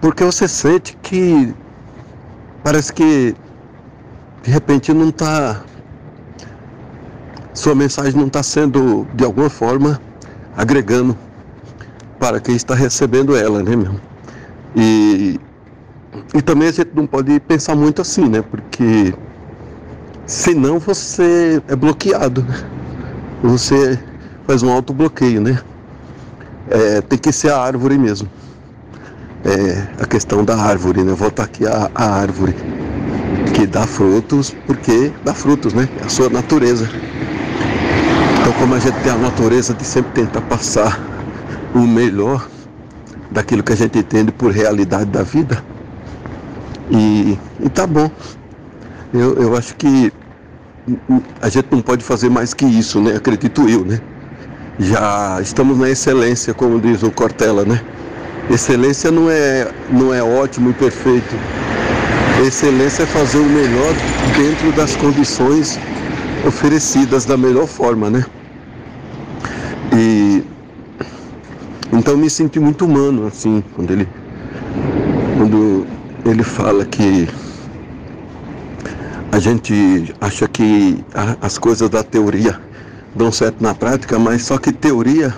Porque 0.00 0.22
você 0.22 0.46
sente 0.46 0.96
que 1.02 1.54
parece 2.62 2.92
que 2.92 3.34
de 4.42 4.50
repente 4.50 4.92
não 4.92 5.08
está. 5.08 5.62
Sua 7.54 7.74
mensagem 7.74 8.14
não 8.14 8.26
está 8.26 8.42
sendo 8.42 9.06
de 9.14 9.24
alguma 9.24 9.48
forma 9.48 9.98
agregando 10.54 11.16
para 12.18 12.38
quem 12.38 12.54
está 12.54 12.74
recebendo 12.74 13.34
ela, 13.34 13.62
né, 13.62 13.74
meu? 13.74 13.98
E 14.74 15.40
e 16.34 16.42
também 16.42 16.68
a 16.68 16.72
gente 16.72 16.90
não 16.94 17.06
pode 17.06 17.38
pensar 17.40 17.74
muito 17.74 18.02
assim, 18.02 18.28
né? 18.28 18.42
Porque 18.42 19.14
senão 20.26 20.78
você 20.78 21.62
é 21.68 21.76
bloqueado. 21.76 22.42
Né? 22.42 22.64
Você 23.42 23.98
faz 24.46 24.62
um 24.62 24.70
autobloqueio, 24.70 25.40
né? 25.40 25.58
É, 26.68 27.00
tem 27.00 27.18
que 27.18 27.32
ser 27.32 27.50
a 27.50 27.58
árvore 27.58 27.98
mesmo. 27.98 28.28
É, 29.44 30.02
a 30.02 30.06
questão 30.06 30.44
da 30.44 30.56
árvore, 30.56 31.02
né? 31.02 31.12
Voltar 31.12 31.44
aqui 31.44 31.66
a, 31.66 31.90
a 31.94 32.04
árvore 32.20 32.54
que 33.54 33.66
dá 33.66 33.86
frutos, 33.86 34.54
porque 34.66 35.12
dá 35.24 35.32
frutos, 35.32 35.72
né? 35.72 35.88
É 36.02 36.06
a 36.06 36.08
sua 36.08 36.28
natureza. 36.28 36.88
Então, 38.40 38.52
como 38.60 38.74
a 38.74 38.78
gente 38.78 38.98
tem 39.02 39.12
a 39.12 39.16
natureza 39.16 39.72
de 39.74 39.84
sempre 39.84 40.12
tentar 40.12 40.40
passar 40.42 41.00
o 41.74 41.80
melhor 41.80 42.46
daquilo 43.30 43.62
que 43.62 43.72
a 43.72 43.76
gente 43.76 43.98
entende 43.98 44.30
por 44.30 44.52
realidade 44.52 45.06
da 45.06 45.22
vida, 45.22 45.62
e, 46.90 47.38
e 47.60 47.68
tá 47.68 47.86
bom. 47.86 48.10
Eu, 49.12 49.34
eu 49.34 49.56
acho 49.56 49.74
que 49.76 50.12
a 51.40 51.48
gente 51.48 51.68
não 51.70 51.80
pode 51.80 52.04
fazer 52.04 52.28
mais 52.28 52.54
que 52.54 52.64
isso, 52.64 53.00
né? 53.00 53.16
Acredito 53.16 53.68
eu, 53.68 53.84
né? 53.84 54.00
Já 54.78 55.38
estamos 55.40 55.78
na 55.78 55.88
excelência, 55.88 56.52
como 56.52 56.80
diz 56.80 57.02
o 57.02 57.10
Cortella, 57.10 57.64
né? 57.64 57.80
Excelência 58.50 59.10
não 59.10 59.30
é, 59.30 59.72
não 59.90 60.14
é 60.14 60.22
ótimo 60.22 60.70
e 60.70 60.74
perfeito. 60.74 61.34
Excelência 62.46 63.02
é 63.04 63.06
fazer 63.06 63.38
o 63.38 63.44
melhor 63.44 63.94
dentro 64.36 64.70
das 64.72 64.94
condições 64.96 65.78
oferecidas 66.46 67.24
da 67.24 67.36
melhor 67.36 67.66
forma, 67.66 68.10
né? 68.10 68.24
E 69.96 70.44
então 71.92 72.16
me 72.16 72.28
senti 72.28 72.60
muito 72.60 72.84
humano, 72.84 73.26
assim, 73.26 73.64
quando 73.74 73.90
ele 73.90 74.06
ele 76.30 76.42
fala 76.42 76.84
que 76.84 77.28
a 79.30 79.38
gente 79.38 80.14
acha 80.20 80.48
que 80.48 81.04
as 81.40 81.58
coisas 81.58 81.88
da 81.88 82.02
teoria 82.02 82.60
dão 83.14 83.30
certo 83.30 83.62
na 83.62 83.74
prática, 83.74 84.18
mas 84.18 84.42
só 84.42 84.58
que 84.58 84.72
teoria 84.72 85.34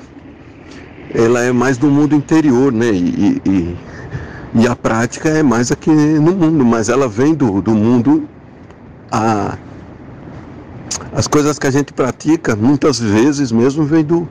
ela 1.14 1.40
é 1.40 1.52
mais 1.52 1.78
do 1.78 1.88
mundo 1.88 2.14
interior, 2.14 2.72
né? 2.72 2.90
E, 2.90 3.40
e, 3.44 3.76
e 4.54 4.66
a 4.66 4.76
prática 4.76 5.28
é 5.28 5.42
mais 5.42 5.72
aqui 5.72 5.90
no 5.90 6.32
mundo, 6.32 6.64
mas 6.64 6.88
ela 6.88 7.08
vem 7.08 7.34
do, 7.34 7.62
do 7.62 7.72
mundo. 7.72 8.28
A, 9.10 9.56
as 11.12 11.26
coisas 11.26 11.58
que 11.58 11.66
a 11.66 11.70
gente 11.70 11.92
pratica, 11.92 12.54
muitas 12.54 12.98
vezes 12.98 13.50
mesmo, 13.50 13.84
vem 13.84 14.04
do, 14.04 14.28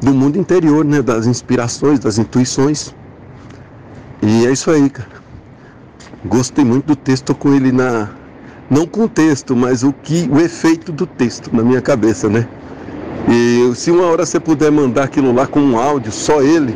do 0.00 0.14
mundo 0.14 0.38
interior, 0.38 0.84
né? 0.84 1.02
Das 1.02 1.26
inspirações, 1.26 1.98
das 1.98 2.18
intuições. 2.18 2.94
E 4.22 4.46
é 4.46 4.50
isso 4.50 4.70
aí, 4.70 4.88
cara. 4.88 5.17
Gostei 6.24 6.64
muito 6.64 6.86
do 6.86 6.96
texto, 6.96 7.32
com 7.32 7.54
ele 7.54 7.70
na. 7.70 8.08
Não 8.68 8.86
com 8.86 9.04
o 9.04 9.08
texto, 9.08 9.54
mas 9.54 9.84
o 9.84 9.92
que 9.92 10.28
o 10.30 10.40
efeito 10.40 10.90
do 10.90 11.06
texto 11.06 11.48
na 11.54 11.62
minha 11.62 11.80
cabeça, 11.80 12.28
né? 12.28 12.46
E 13.28 13.72
se 13.76 13.90
uma 13.90 14.04
hora 14.04 14.26
você 14.26 14.40
puder 14.40 14.70
mandar 14.70 15.04
aquilo 15.04 15.32
lá 15.32 15.46
com 15.46 15.60
um 15.60 15.78
áudio, 15.78 16.10
só 16.10 16.42
ele, 16.42 16.74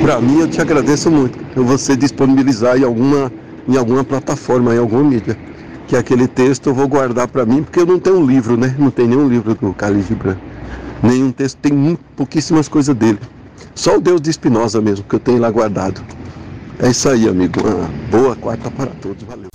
para 0.00 0.20
mim 0.20 0.38
eu 0.38 0.48
te 0.48 0.60
agradeço 0.60 1.10
muito. 1.10 1.38
Eu 1.56 1.64
você 1.64 1.96
disponibilizar 1.96 2.78
em 2.78 2.84
alguma, 2.84 3.32
em 3.68 3.76
alguma 3.76 4.04
plataforma, 4.04 4.74
em 4.74 4.78
alguma 4.78 5.02
mídia. 5.02 5.36
Que 5.88 5.96
aquele 5.96 6.28
texto 6.28 6.68
eu 6.68 6.74
vou 6.74 6.86
guardar 6.86 7.26
para 7.28 7.44
mim, 7.44 7.64
porque 7.64 7.80
eu 7.80 7.86
não 7.86 7.98
tenho 7.98 8.18
um 8.18 8.26
livro, 8.26 8.56
né? 8.56 8.74
Não 8.78 8.90
tem 8.90 9.08
nenhum 9.08 9.28
livro 9.28 9.54
do 9.54 9.70
Khalil 9.72 10.02
Gibran. 10.02 10.36
Nenhum 11.02 11.32
texto, 11.32 11.58
tem 11.58 11.98
pouquíssimas 12.16 12.68
coisas 12.68 12.94
dele. 12.94 13.18
Só 13.74 13.96
o 13.96 14.00
Deus 14.00 14.20
de 14.20 14.30
Espinosa 14.30 14.80
mesmo, 14.80 15.04
que 15.04 15.16
eu 15.16 15.20
tenho 15.20 15.40
lá 15.40 15.50
guardado. 15.50 16.00
É 16.78 16.90
isso 16.90 17.08
aí, 17.08 17.28
amigo. 17.28 17.60
Uma 17.60 17.88
boa 18.10 18.36
quarta 18.36 18.70
para 18.70 18.86
todos. 18.86 19.22
Valeu. 19.24 19.48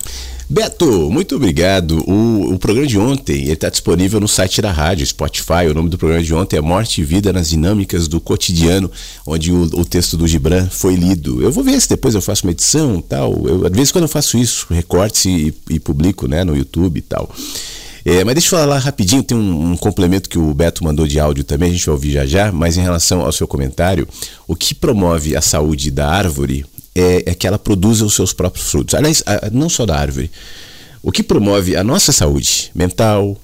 Beto, 0.50 1.12
muito 1.12 1.36
obrigado. 1.36 2.02
O, 2.10 2.54
o 2.54 2.60
programa 2.60 2.88
de 2.88 2.98
ontem 2.98 3.52
está 3.52 3.70
disponível 3.70 4.18
no 4.18 4.30
site 4.30 4.62
da 4.62 4.72
rádio, 4.72 5.06
Spotify. 5.06 5.68
O 5.70 5.74
nome 5.74 5.90
do 5.90 5.98
programa 5.98 6.24
de 6.24 6.34
ontem 6.34 6.56
é 6.56 6.62
Morte 6.62 7.02
e 7.02 7.04
Vida 7.04 7.34
nas 7.34 7.50
Dinâmicas 7.50 8.08
do 8.08 8.22
Cotidiano, 8.22 8.90
onde 9.26 9.52
o, 9.52 9.64
o 9.64 9.84
texto 9.84 10.16
do 10.16 10.26
Gibran 10.26 10.70
foi 10.70 10.96
lido. 10.96 11.42
Eu 11.42 11.52
vou 11.52 11.66
ver 11.66 11.80
se 11.82 11.90
depois 11.90 12.16
eu 12.16 12.22
faço 12.22 12.46
uma 12.46 12.52
edição 12.52 13.02
tal. 13.02 13.46
Eu, 13.46 13.68
às 13.68 13.74
vezes 13.74 13.92
quando 13.92 14.06
eu 14.06 14.10
faço 14.10 14.38
isso, 14.38 14.68
recortes 14.70 15.26
e, 15.26 15.54
e 15.70 15.80
publico 15.82 16.30
né, 16.30 16.46
no 16.46 16.56
YouTube 16.56 16.98
e 16.98 17.02
tal. 17.02 17.30
É, 18.06 18.24
mas 18.24 18.36
deixa 18.36 18.56
eu 18.56 18.60
falar 18.62 18.78
rapidinho, 18.78 19.22
tem 19.22 19.38
um, 19.38 19.72
um, 19.74 19.76
complemento 19.76 20.30
que 20.30 20.40
o 20.40 20.54
Beto 20.54 20.82
mandou 20.82 21.06
de 21.06 21.20
áudio 21.20 21.44
também, 21.44 21.72
a 21.72 21.74
gente 21.74 21.86
vai 21.86 21.94
ouvir 21.94 22.12
já 22.12 22.26
já, 22.26 22.52
mas 22.54 22.78
em 22.78 22.82
relação 22.82 23.20
ao 23.20 23.34
seu 23.34 23.46
comentário, 23.46 24.08
o 24.48 24.56
que 24.56 24.74
promove 24.74 25.36
a 25.36 25.42
saúde 25.42 25.92
da 25.92 26.08
árvore 26.08 26.66
é, 26.98 27.32
é 27.32 27.36
que 27.36 27.46
ela 27.46 27.60
produza 27.60 28.06
os 28.06 28.16
seus 28.16 28.34
próprios 28.34 28.70
frutos. 28.72 28.96
Aliás, 28.96 29.24
não 29.52 29.70
só 29.70 29.86
da 29.86 29.96
árvore. 29.96 30.32
O 31.04 31.12
que 31.12 31.22
promove 31.22 31.76
a 31.76 31.84
nossa 31.84 32.12
saúde 32.12 32.72
mental, 32.74 33.38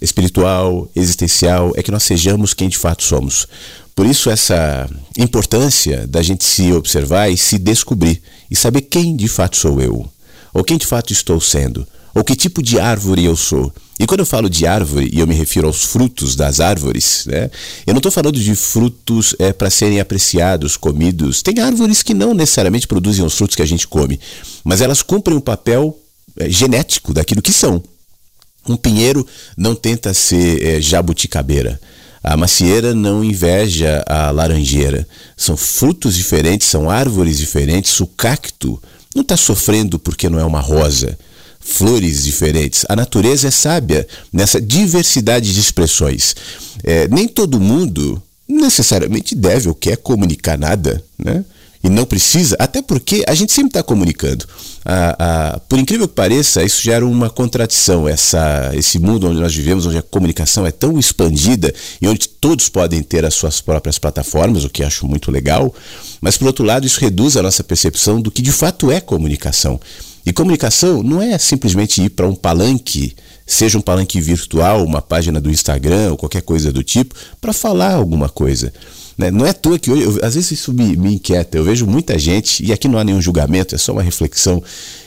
espiritual, 0.00 0.88
existencial, 0.94 1.72
é 1.74 1.82
que 1.82 1.90
nós 1.90 2.02
sejamos 2.02 2.52
quem 2.52 2.68
de 2.68 2.76
fato 2.76 3.02
somos. 3.02 3.48
Por 3.94 4.06
isso, 4.06 4.30
essa 4.30 4.88
importância 5.16 6.06
da 6.06 6.22
gente 6.22 6.44
se 6.44 6.72
observar 6.72 7.30
e 7.30 7.36
se 7.36 7.58
descobrir 7.58 8.22
e 8.50 8.54
saber 8.54 8.82
quem 8.82 9.16
de 9.16 9.26
fato 9.26 9.56
sou 9.56 9.80
eu, 9.80 10.08
ou 10.52 10.62
quem 10.62 10.78
de 10.78 10.86
fato 10.86 11.12
estou 11.12 11.40
sendo, 11.40 11.86
ou 12.14 12.24
que 12.24 12.34
tipo 12.34 12.62
de 12.62 12.78
árvore 12.78 13.24
eu 13.24 13.36
sou. 13.36 13.72
E 13.98 14.06
quando 14.06 14.20
eu 14.20 14.26
falo 14.26 14.48
de 14.48 14.64
árvore, 14.64 15.10
e 15.12 15.18
eu 15.18 15.26
me 15.26 15.34
refiro 15.34 15.66
aos 15.66 15.84
frutos 15.84 16.36
das 16.36 16.60
árvores, 16.60 17.24
né, 17.26 17.50
eu 17.84 17.92
não 17.92 17.98
estou 17.98 18.12
falando 18.12 18.38
de 18.38 18.54
frutos 18.54 19.34
é, 19.40 19.52
para 19.52 19.70
serem 19.70 19.98
apreciados, 19.98 20.76
comidos. 20.76 21.42
Tem 21.42 21.58
árvores 21.58 22.02
que 22.02 22.14
não 22.14 22.32
necessariamente 22.32 22.86
produzem 22.86 23.24
os 23.24 23.34
frutos 23.34 23.56
que 23.56 23.62
a 23.62 23.66
gente 23.66 23.88
come, 23.88 24.20
mas 24.62 24.80
elas 24.80 25.02
cumprem 25.02 25.36
um 25.36 25.40
papel 25.40 25.98
é, 26.36 26.48
genético 26.48 27.12
daquilo 27.12 27.42
que 27.42 27.52
são. 27.52 27.82
Um 28.68 28.76
pinheiro 28.76 29.26
não 29.56 29.74
tenta 29.74 30.14
ser 30.14 30.62
é, 30.62 30.80
jabuticabeira. 30.80 31.80
A 32.22 32.36
macieira 32.36 32.94
não 32.94 33.24
inveja 33.24 34.04
a 34.06 34.30
laranjeira. 34.30 35.08
São 35.36 35.56
frutos 35.56 36.14
diferentes, 36.14 36.66
são 36.66 36.90
árvores 36.90 37.38
diferentes. 37.38 37.98
O 38.00 38.06
cacto 38.06 38.80
não 39.14 39.22
está 39.22 39.36
sofrendo 39.36 39.98
porque 39.98 40.28
não 40.28 40.38
é 40.38 40.44
uma 40.44 40.60
rosa 40.60 41.18
flores 41.68 42.24
diferentes. 42.24 42.84
A 42.88 42.96
natureza 42.96 43.48
é 43.48 43.50
sábia 43.50 44.06
nessa 44.32 44.60
diversidade 44.60 45.52
de 45.52 45.60
expressões. 45.60 46.34
É, 46.82 47.06
nem 47.08 47.28
todo 47.28 47.60
mundo 47.60 48.20
necessariamente 48.48 49.34
deve 49.34 49.68
ou 49.68 49.74
quer 49.74 49.98
comunicar 49.98 50.58
nada, 50.58 51.02
né? 51.18 51.44
E 51.84 51.88
não 51.88 52.04
precisa, 52.04 52.56
até 52.58 52.82
porque 52.82 53.22
a 53.28 53.34
gente 53.34 53.52
sempre 53.52 53.68
está 53.68 53.84
comunicando. 53.84 54.44
por 55.68 55.78
incrível 55.78 56.08
que 56.08 56.14
pareça, 56.14 56.64
isso 56.64 56.82
gera 56.82 57.06
uma 57.06 57.30
contradição. 57.30 58.08
Essa, 58.08 58.72
esse 58.74 58.98
mundo 58.98 59.28
onde 59.28 59.40
nós 59.40 59.54
vivemos, 59.54 59.86
onde 59.86 59.98
a 59.98 60.02
comunicação 60.02 60.66
é 60.66 60.72
tão 60.72 60.98
expandida 60.98 61.72
e 62.02 62.08
onde 62.08 62.28
todos 62.28 62.68
podem 62.68 63.00
ter 63.00 63.24
as 63.24 63.34
suas 63.34 63.60
próprias 63.60 63.96
plataformas, 63.96 64.64
o 64.64 64.70
que 64.70 64.82
acho 64.82 65.06
muito 65.06 65.30
legal, 65.30 65.72
mas 66.20 66.36
por 66.36 66.48
outro 66.48 66.64
lado, 66.64 66.84
isso 66.84 66.98
reduz 66.98 67.36
a 67.36 67.42
nossa 67.42 67.62
percepção 67.62 68.20
do 68.20 68.30
que 68.30 68.42
de 68.42 68.50
fato 68.50 68.90
é 68.90 69.00
comunicação. 69.00 69.78
E 70.28 70.32
comunicação 70.34 71.02
não 71.02 71.22
é 71.22 71.38
simplesmente 71.38 72.02
ir 72.02 72.10
para 72.10 72.28
um 72.28 72.34
palanque, 72.34 73.16
seja 73.46 73.78
um 73.78 73.80
palanque 73.80 74.20
virtual, 74.20 74.84
uma 74.84 75.00
página 75.00 75.40
do 75.40 75.50
Instagram 75.50 76.10
ou 76.10 76.18
qualquer 76.18 76.42
coisa 76.42 76.70
do 76.70 76.82
tipo, 76.82 77.14
para 77.40 77.54
falar 77.54 77.94
alguma 77.94 78.28
coisa. 78.28 78.70
Né? 79.16 79.30
Não 79.30 79.46
é 79.46 79.50
à 79.50 79.54
toa 79.54 79.78
que 79.78 79.90
hoje, 79.90 80.02
eu, 80.02 80.20
às 80.22 80.34
vezes 80.34 80.50
isso 80.50 80.70
me, 80.70 80.94
me, 80.98 81.14
inquieta. 81.14 81.56
Eu 81.56 81.64
vejo 81.64 81.86
muita 81.86 82.18
gente, 82.18 82.62
e 82.62 82.74
aqui 82.74 82.88
não 82.88 82.98
há 82.98 83.04
nenhum 83.04 83.22
julgamento, 83.22 83.74
é 83.74 83.78
só 83.78 83.92
uma 83.92 84.02
reflexão, 84.02 84.62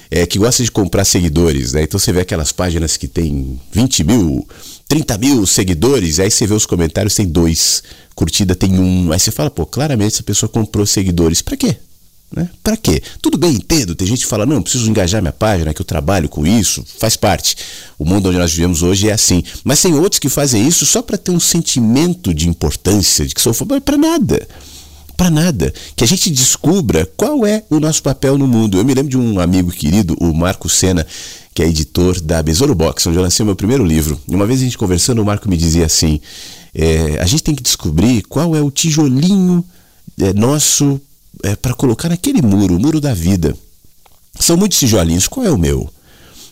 é, 0.09 0.25
que 0.25 0.39
gosta 0.39 0.63
de 0.63 0.71
comprar 0.71 1.05
seguidores. 1.05 1.73
Né? 1.73 1.83
Então 1.83 1.99
você 1.99 2.11
vê 2.11 2.21
aquelas 2.21 2.51
páginas 2.51 2.97
que 2.97 3.07
tem 3.07 3.61
20 3.71 4.03
mil, 4.03 4.47
30 4.87 5.19
mil 5.19 5.45
seguidores, 5.45 6.19
aí 6.19 6.31
você 6.31 6.47
vê 6.47 6.55
os 6.55 6.65
comentários, 6.65 7.13
tem 7.13 7.27
dois, 7.27 7.83
curtida 8.15 8.55
tem 8.55 8.73
um. 8.79 9.11
Aí 9.11 9.19
você 9.19 9.29
fala, 9.29 9.51
pô, 9.51 9.67
claramente 9.67 10.15
essa 10.15 10.23
pessoa 10.23 10.49
comprou 10.49 10.83
seguidores. 10.87 11.43
Para 11.43 11.57
quê? 11.57 11.77
Né? 12.33 12.49
Para 12.63 12.77
quê? 12.77 13.01
Tudo 13.21 13.37
bem, 13.37 13.55
entendo. 13.55 13.93
Tem 13.93 14.07
gente 14.07 14.21
que 14.21 14.27
fala, 14.27 14.45
não, 14.45 14.61
preciso 14.61 14.89
engajar 14.89 15.21
minha 15.21 15.33
página, 15.33 15.73
que 15.73 15.81
eu 15.81 15.85
trabalho 15.85 16.29
com 16.29 16.47
isso, 16.47 16.83
faz 16.97 17.17
parte. 17.17 17.57
O 17.99 18.05
mundo 18.05 18.29
onde 18.29 18.37
nós 18.37 18.53
vivemos 18.53 18.81
hoje 18.81 19.09
é 19.09 19.13
assim. 19.13 19.43
Mas 19.65 19.81
tem 19.81 19.93
outros 19.93 20.19
que 20.19 20.29
fazem 20.29 20.65
isso 20.65 20.85
só 20.85 21.01
para 21.01 21.17
ter 21.17 21.31
um 21.31 21.39
sentimento 21.39 22.33
de 22.33 22.47
importância, 22.47 23.25
de 23.25 23.35
que 23.35 23.41
sou 23.41 23.53
para 23.53 23.97
nada. 23.97 24.47
para 25.17 25.29
nada. 25.29 25.73
Que 25.93 26.05
a 26.05 26.07
gente 26.07 26.29
descubra 26.29 27.05
qual 27.17 27.45
é 27.45 27.63
o 27.69 27.81
nosso 27.81 28.01
papel 28.01 28.37
no 28.37 28.47
mundo. 28.47 28.77
Eu 28.77 28.85
me 28.85 28.93
lembro 28.93 29.09
de 29.09 29.17
um 29.17 29.39
amigo 29.41 29.69
querido, 29.69 30.15
o 30.21 30.33
Marco 30.33 30.69
Sena, 30.69 31.05
que 31.53 31.61
é 31.61 31.67
editor 31.67 32.21
da 32.21 32.41
Besouro 32.41 32.73
Box, 32.73 33.07
onde 33.07 33.17
eu 33.17 33.23
lancei 33.23 33.43
o 33.43 33.45
meu 33.45 33.57
primeiro 33.57 33.83
livro. 33.83 34.17
E 34.25 34.33
uma 34.33 34.45
vez 34.45 34.61
a 34.61 34.63
gente 34.63 34.77
conversando, 34.77 35.21
o 35.21 35.25
Marco 35.25 35.49
me 35.49 35.57
dizia 35.57 35.85
assim: 35.85 36.21
é, 36.73 37.19
a 37.19 37.25
gente 37.25 37.43
tem 37.43 37.53
que 37.53 37.61
descobrir 37.61 38.21
qual 38.23 38.55
é 38.55 38.61
o 38.61 38.71
tijolinho 38.71 39.65
é, 40.17 40.31
nosso 40.31 40.99
é, 41.43 41.55
para 41.55 41.73
colocar 41.73 42.09
naquele 42.09 42.41
muro, 42.41 42.75
o 42.75 42.79
muro 42.79 42.99
da 42.99 43.13
vida. 43.13 43.55
São 44.39 44.57
muitos 44.57 44.79
tijolinhos, 44.79 45.27
qual 45.27 45.45
é 45.45 45.51
o 45.51 45.57
meu? 45.57 45.89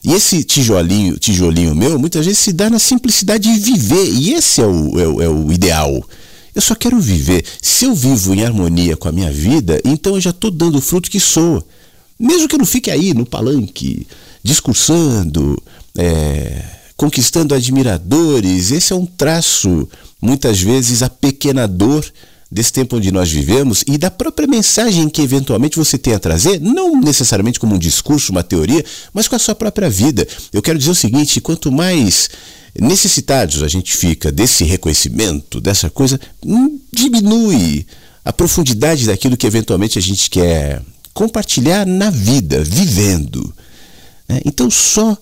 E 0.04 0.14
esse 0.14 0.44
tijolinho, 0.44 1.18
tijolinho 1.18 1.76
meu, 1.76 2.00
muitas 2.00 2.26
vezes 2.26 2.40
se 2.40 2.54
dá 2.54 2.70
na 2.70 2.80
simplicidade 2.80 3.52
de 3.52 3.60
viver. 3.60 4.10
E 4.14 4.34
esse 4.34 4.62
é 4.62 4.66
o, 4.66 5.00
é 5.00 5.08
o, 5.08 5.22
é 5.22 5.30
o 5.30 5.52
ideal. 5.52 6.04
Eu 6.56 6.62
só 6.62 6.74
quero 6.74 7.00
viver. 7.00 7.46
Se 7.62 7.86
eu 7.86 7.94
vivo 7.94 8.34
em 8.34 8.44
harmonia 8.44 8.96
com 8.96 9.08
a 9.08 9.12
minha 9.12 9.32
vida, 9.32 9.80
então 9.84 10.16
eu 10.16 10.22
já 10.22 10.30
estou 10.30 10.52
dando 10.52 10.78
o 10.78 10.82
fruto 10.82 11.12
que 11.12 11.20
sou. 11.20 11.64
Mesmo 12.20 12.48
que 12.48 12.56
eu 12.56 12.60
não 12.60 12.66
fique 12.66 12.90
aí 12.92 13.14
no 13.14 13.26
palanque, 13.26 14.08
discursando, 14.44 15.62
é, 15.98 16.64
conquistando 16.98 17.56
admiradores, 17.56 18.72
esse 18.72 18.92
é 18.92 18.96
um 18.96 19.06
traço, 19.06 19.88
muitas 20.22 20.60
vezes, 20.62 21.02
apequenador 21.02 22.06
desse 22.52 22.74
tempo 22.74 22.97
onde 22.97 23.12
nós 23.12 23.30
vivemos 23.30 23.84
e 23.86 23.97
da 23.97 24.10
própria 24.10 24.47
mensagem 24.47 25.08
que 25.08 25.22
eventualmente 25.22 25.78
você 25.78 25.97
tem 25.97 26.14
a 26.14 26.20
trazer, 26.20 26.60
não 26.60 27.00
necessariamente 27.00 27.60
como 27.60 27.76
um 27.76 27.80
discurso, 27.80 28.32
uma 28.32 28.43
teoria, 28.43 28.84
mas 29.14 29.28
com 29.28 29.36
a 29.36 29.39
sua 29.39 29.54
própria 29.54 29.89
vida. 29.89 30.28
Eu 30.52 30.62
quero 30.62 30.80
dizer 30.80 30.91
o 30.91 30.95
seguinte: 30.95 31.39
quanto 31.39 31.72
mais 31.72 32.30
necessitados 32.80 33.62
a 33.62 33.68
gente 33.68 33.95
fica 33.95 34.32
desse 34.32 34.64
reconhecimento, 34.64 35.62
dessa 35.62 35.89
coisa, 35.89 36.20
hum, 36.43 36.80
diminui 36.91 37.86
a 38.26 38.34
profundidade 38.34 39.06
daquilo 39.06 39.38
que 39.38 39.47
eventualmente 39.47 39.97
a 39.97 40.02
gente 40.02 40.30
quer 40.30 40.82
compartilhar 41.14 41.86
na 41.86 42.10
vida, 42.10 42.64
vivendo. 42.64 43.54
Né? 44.28 44.41
Então 44.45 44.70
só 44.70 45.18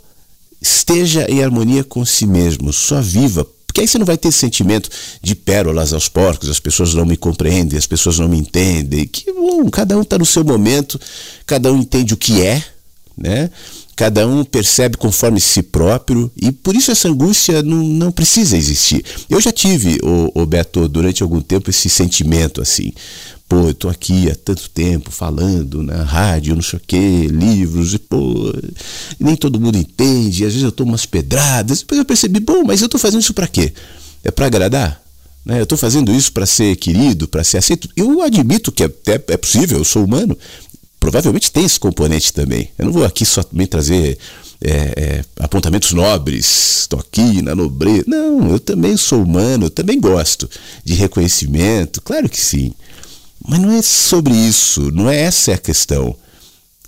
esteja 0.61 1.29
em 1.29 1.43
harmonia 1.43 1.83
com 1.83 2.05
si 2.05 2.25
mesmo, 2.25 2.73
só 2.73 3.01
viva 3.01 3.47
porque 3.77 3.81
aí 3.81 3.87
você 3.87 3.99
não 3.99 4.07
vai 4.07 4.17
ter 4.17 4.29
esse 4.29 4.39
sentimento 4.39 4.89
de 5.21 5.35
pérolas 5.35 5.93
aos 5.93 6.09
porcos, 6.09 6.49
as 6.49 6.59
pessoas 6.59 6.95
não 6.95 7.05
me 7.05 7.15
compreendem, 7.15 7.77
as 7.77 7.85
pessoas 7.85 8.17
não 8.17 8.27
me 8.27 8.35
entendem. 8.35 9.05
Que 9.05 9.31
bom, 9.31 9.69
cada 9.69 9.95
um 9.95 10.01
está 10.01 10.17
no 10.17 10.25
seu 10.25 10.43
momento, 10.43 10.99
cada 11.45 11.71
um 11.71 11.77
entende 11.77 12.11
o 12.11 12.17
que 12.17 12.41
é, 12.41 12.63
né? 13.15 13.51
Cada 13.95 14.27
um 14.27 14.43
percebe 14.43 14.97
conforme 14.97 15.39
si 15.39 15.61
próprio 15.61 16.31
e 16.35 16.51
por 16.51 16.75
isso 16.75 16.89
essa 16.89 17.07
angústia 17.07 17.61
não, 17.61 17.83
não 17.83 18.11
precisa 18.11 18.57
existir. 18.57 19.05
Eu 19.29 19.39
já 19.39 19.51
tive, 19.51 19.99
o, 20.01 20.41
o 20.41 20.45
Beto, 20.47 20.87
durante 20.87 21.21
algum 21.21 21.41
tempo 21.41 21.69
esse 21.69 21.87
sentimento 21.87 22.61
assim 22.61 22.91
pô, 23.47 23.67
eu 23.67 23.73
tô 23.73 23.89
aqui 23.89 24.29
há 24.29 24.35
tanto 24.35 24.69
tempo 24.69 25.09
falando 25.09 25.81
na 25.81 26.03
rádio, 26.03 26.55
não 26.55 26.61
sei 26.61 26.77
o 26.77 26.81
quê, 26.85 27.27
livros, 27.27 27.93
e 27.93 27.99
pô, 27.99 28.53
nem 29.19 29.35
todo 29.35 29.59
mundo 29.59 29.77
entende, 29.77 30.45
às 30.45 30.51
vezes 30.51 30.63
eu 30.63 30.71
tomo 30.71 30.91
umas 30.91 31.05
pedradas, 31.05 31.79
depois 31.79 31.99
eu 31.99 32.05
percebi, 32.05 32.39
bom, 32.39 32.63
mas 32.65 32.81
eu 32.81 32.89
tô 32.89 32.97
fazendo 32.97 33.21
isso 33.21 33.33
para 33.33 33.47
quê? 33.47 33.73
É 34.23 34.31
para 34.31 34.47
agradar? 34.47 35.01
Né? 35.45 35.59
Eu 35.59 35.63
estou 35.63 35.77
fazendo 35.77 36.13
isso 36.13 36.33
para 36.33 36.45
ser 36.45 36.75
querido, 36.75 37.25
para 37.25 37.41
ser 37.41 37.57
aceito. 37.57 37.87
Eu 37.95 38.21
admito 38.21 38.69
que 38.69 38.83
até 38.83 39.13
é 39.13 39.37
possível, 39.37 39.77
eu 39.77 39.85
sou 39.85 40.03
humano. 40.03 40.37
Provavelmente 40.99 41.49
tem 41.51 41.63
esse 41.63 41.79
componente 41.79 42.33
também. 42.33 42.69
Eu 42.77 42.87
não 42.87 42.91
vou 42.91 43.05
aqui 43.05 43.25
só 43.25 43.41
também 43.41 43.65
trazer 43.65 44.17
é, 44.59 44.71
é, 44.71 45.25
apontamentos 45.39 45.93
nobres, 45.93 46.81
estou 46.81 46.99
aqui 46.99 47.41
na 47.41 47.55
nobreza. 47.55 48.03
Não, 48.07 48.49
eu 48.49 48.59
também 48.59 48.97
sou 48.97 49.23
humano, 49.23 49.67
eu 49.67 49.69
também 49.69 50.01
gosto 50.01 50.49
de 50.83 50.95
reconhecimento, 50.95 52.01
claro 52.01 52.27
que 52.27 52.41
sim. 52.41 52.73
Mas 53.47 53.59
não 53.59 53.71
é 53.71 53.81
sobre 53.81 54.33
isso, 54.33 54.91
não 54.91 55.09
é 55.09 55.21
essa 55.21 55.53
a 55.53 55.57
questão. 55.57 56.15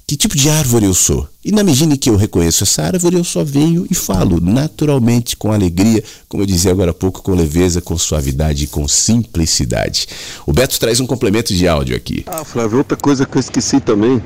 Que 0.06 0.18
tipo 0.18 0.36
de 0.36 0.50
árvore 0.50 0.86
eu 0.86 0.94
sou? 0.94 1.30
E 1.46 1.52
na 1.52 1.64
medida 1.64 1.94
em 1.94 1.96
que 1.96 2.10
eu 2.10 2.16
reconheço 2.16 2.64
essa 2.64 2.82
árvore, 2.82 3.16
eu 3.16 3.24
só 3.24 3.44
venho 3.44 3.86
e 3.90 3.94
falo 3.94 4.42
naturalmente, 4.42 5.38
com 5.38 5.54
alegria, 5.54 6.04
como 6.28 6.42
eu 6.42 6.48
dizia 6.48 6.72
agora 6.72 6.92
há 6.92 6.94
pouco, 6.94 7.22
com 7.22 7.34
leveza, 7.34 7.80
com 7.80 7.96
suavidade 7.96 8.64
e 8.64 8.68
com 8.68 8.88
simplicidade. 8.88 10.08
O 10.48 10.52
Beto 10.52 10.80
traz 10.80 11.00
um 11.00 11.06
complemento 11.06 11.54
de 11.54 11.68
áudio 11.68 11.96
aqui. 11.96 12.24
Ah, 12.26 12.44
Flávio, 12.44 12.80
outra 12.80 12.98
coisa 12.98 13.24
que 13.24 13.38
eu 13.38 13.40
esqueci 13.40 13.80
também, 13.80 14.22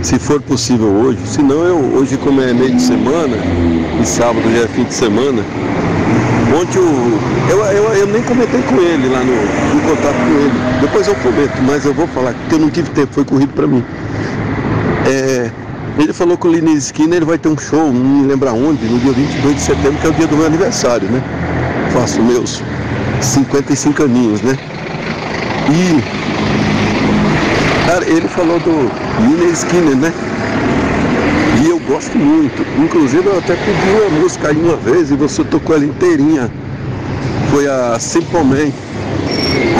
se 0.00 0.18
for 0.18 0.40
possível 0.40 0.86
hoje, 0.86 1.18
se 1.26 1.42
não 1.42 1.64
eu 1.64 1.76
hoje 1.96 2.16
como 2.16 2.40
é 2.40 2.54
meio 2.54 2.76
de 2.76 2.82
semana 2.82 3.36
e 4.00 4.06
sábado 4.06 4.48
já 4.50 4.62
é 4.62 4.68
fim 4.68 4.84
de 4.84 4.94
semana, 4.94 5.42
Ontem 6.52 6.78
eu, 6.78 7.58
eu, 7.58 7.64
eu, 7.64 7.92
eu, 7.94 8.06
nem 8.06 8.22
comentei 8.22 8.60
com 8.62 8.76
ele 8.76 9.08
lá 9.08 9.20
no, 9.20 9.34
no 9.34 9.80
contato 9.82 10.14
com 10.14 10.40
ele. 10.40 10.52
Depois 10.80 11.06
eu 11.06 11.14
comento, 11.16 11.62
mas 11.62 11.84
eu 11.84 11.94
vou 11.94 12.06
falar, 12.08 12.34
porque 12.34 12.54
eu 12.54 12.58
não 12.58 12.70
tive 12.70 12.90
tempo, 12.90 13.12
foi 13.12 13.24
corrido 13.24 13.52
para 13.54 13.66
mim. 13.66 13.82
É, 15.06 15.50
ele 15.98 16.12
falou 16.12 16.36
que 16.36 16.46
o 16.46 16.52
Lini 16.52 16.74
Esquina 16.76 17.16
ele 17.16 17.24
vai 17.24 17.38
ter 17.38 17.48
um 17.48 17.56
show, 17.56 17.92
não 17.92 18.22
me 18.22 18.26
lembro 18.26 18.52
onde, 18.52 18.84
no 18.84 18.98
dia 18.98 19.12
22 19.12 19.54
de 19.54 19.60
setembro, 19.60 20.00
que 20.00 20.06
é 20.06 20.10
o 20.10 20.12
dia 20.12 20.26
do 20.26 20.36
meu 20.36 20.46
aniversário, 20.46 21.08
né? 21.08 21.22
Faço 21.92 22.22
meus 22.22 22.62
55 23.20 24.02
aninhos, 24.02 24.42
né? 24.42 24.58
E 25.70 26.24
cara, 27.86 28.04
ele 28.08 28.28
falou 28.28 28.58
do 28.58 28.90
Lini 29.22 29.52
Skinner, 29.52 29.96
né? 29.96 30.12
Gosto 31.86 32.16
muito. 32.16 32.64
Inclusive 32.82 33.26
eu 33.26 33.38
até 33.38 33.54
pedi 33.54 33.90
uma 33.90 34.20
música 34.20 34.48
aí 34.48 34.56
uma 34.56 34.76
vez 34.76 35.10
e 35.10 35.16
você 35.16 35.44
tocou 35.44 35.76
ela 35.76 35.84
inteirinha. 35.84 36.50
Foi 37.50 37.68
a 37.68 37.98
Simple 37.98 38.42
Man. 38.42 38.72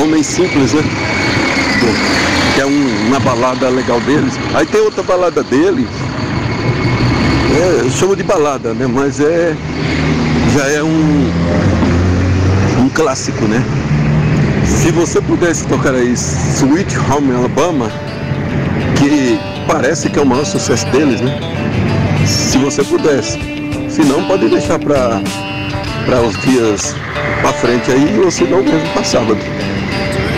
Homem 0.02 0.22
Simples, 0.22 0.74
né? 0.74 0.82
Que 2.55 2.61
é 2.61 2.66
um, 2.66 3.07
uma 3.09 3.18
balada 3.20 3.68
legal 3.70 4.00
deles. 4.02 4.34
Aí 4.55 4.66
tem 4.66 4.82
outra 4.82 5.02
balada 5.02 5.42
deles. 5.42 5.88
É, 7.57 7.80
eu 7.80 7.90
chamo 7.90 8.14
de 8.14 8.22
balada, 8.22 8.74
né? 8.74 8.86
Mas 8.86 9.20
é. 9.20 9.57
Já 10.55 10.66
é 10.68 10.82
um. 10.82 11.30
Um 12.80 12.88
clássico, 12.90 13.46
né? 13.46 13.64
Se 14.66 14.90
você 14.90 15.20
pudesse 15.22 15.66
tocar 15.66 15.94
aí 15.94 16.12
Sweet 16.12 16.98
Home 16.98 17.32
Alabama, 17.34 17.90
que 18.98 19.38
parece 19.66 20.11
que 20.11 20.18
é 20.18 20.22
o 20.22 20.26
maior 20.26 20.44
sucesso 20.44 20.86
deles, 20.88 21.20
né? 21.20 21.53
Se 22.35 22.59
você 22.59 22.82
pudesse. 22.82 23.39
Se 23.89 24.03
não, 24.03 24.24
pode 24.24 24.49
deixar 24.49 24.78
para 24.78 25.20
para 26.05 26.20
os 26.20 26.37
dias 26.43 26.95
para 27.41 27.53
frente 27.55 27.91
aí, 27.91 28.20
ou 28.22 28.30
se 28.30 28.45
não 28.45 28.62
mesmo 28.62 28.89
para 28.93 29.05
sábado. 29.05 29.39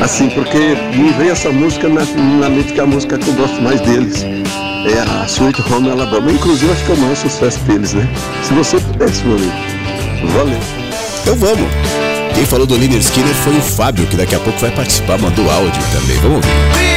Assim, 0.00 0.28
porque 0.30 0.76
me 0.94 1.10
veio 1.12 1.32
essa 1.32 1.50
música 1.50 1.88
na, 1.88 2.04
na 2.40 2.48
mente 2.48 2.72
que 2.72 2.80
é 2.80 2.82
a 2.82 2.86
música 2.86 3.18
que 3.18 3.28
eu 3.28 3.34
gosto 3.34 3.60
mais 3.62 3.80
deles. 3.80 4.24
É 4.24 5.00
a 5.00 5.24
Sweet 5.26 5.62
Home 5.72 5.90
Alabama. 5.90 6.30
Inclusive 6.30 6.70
acho 6.70 6.84
que 6.84 6.92
é 6.92 6.94
o 6.94 6.98
maior 6.98 7.16
sucesso 7.16 7.58
deles, 7.60 7.94
né? 7.94 8.08
Se 8.44 8.54
você 8.54 8.78
pudesse, 8.78 9.24
meu 9.24 9.36
amigo. 9.36 9.52
Valeu. 10.36 10.58
Então 11.22 11.34
vamos. 11.34 11.68
Quem 12.34 12.44
falou 12.44 12.66
do 12.66 12.76
Liner 12.76 13.00
Skinner 13.00 13.34
foi 13.34 13.56
o 13.56 13.62
Fábio, 13.62 14.06
que 14.06 14.16
daqui 14.16 14.34
a 14.34 14.38
pouco 14.38 14.58
vai 14.60 14.70
participar, 14.70 15.18
mandou 15.18 15.50
áudio 15.50 15.82
também. 15.92 16.16
Vamos 16.18 16.36
ouvir. 16.36 16.96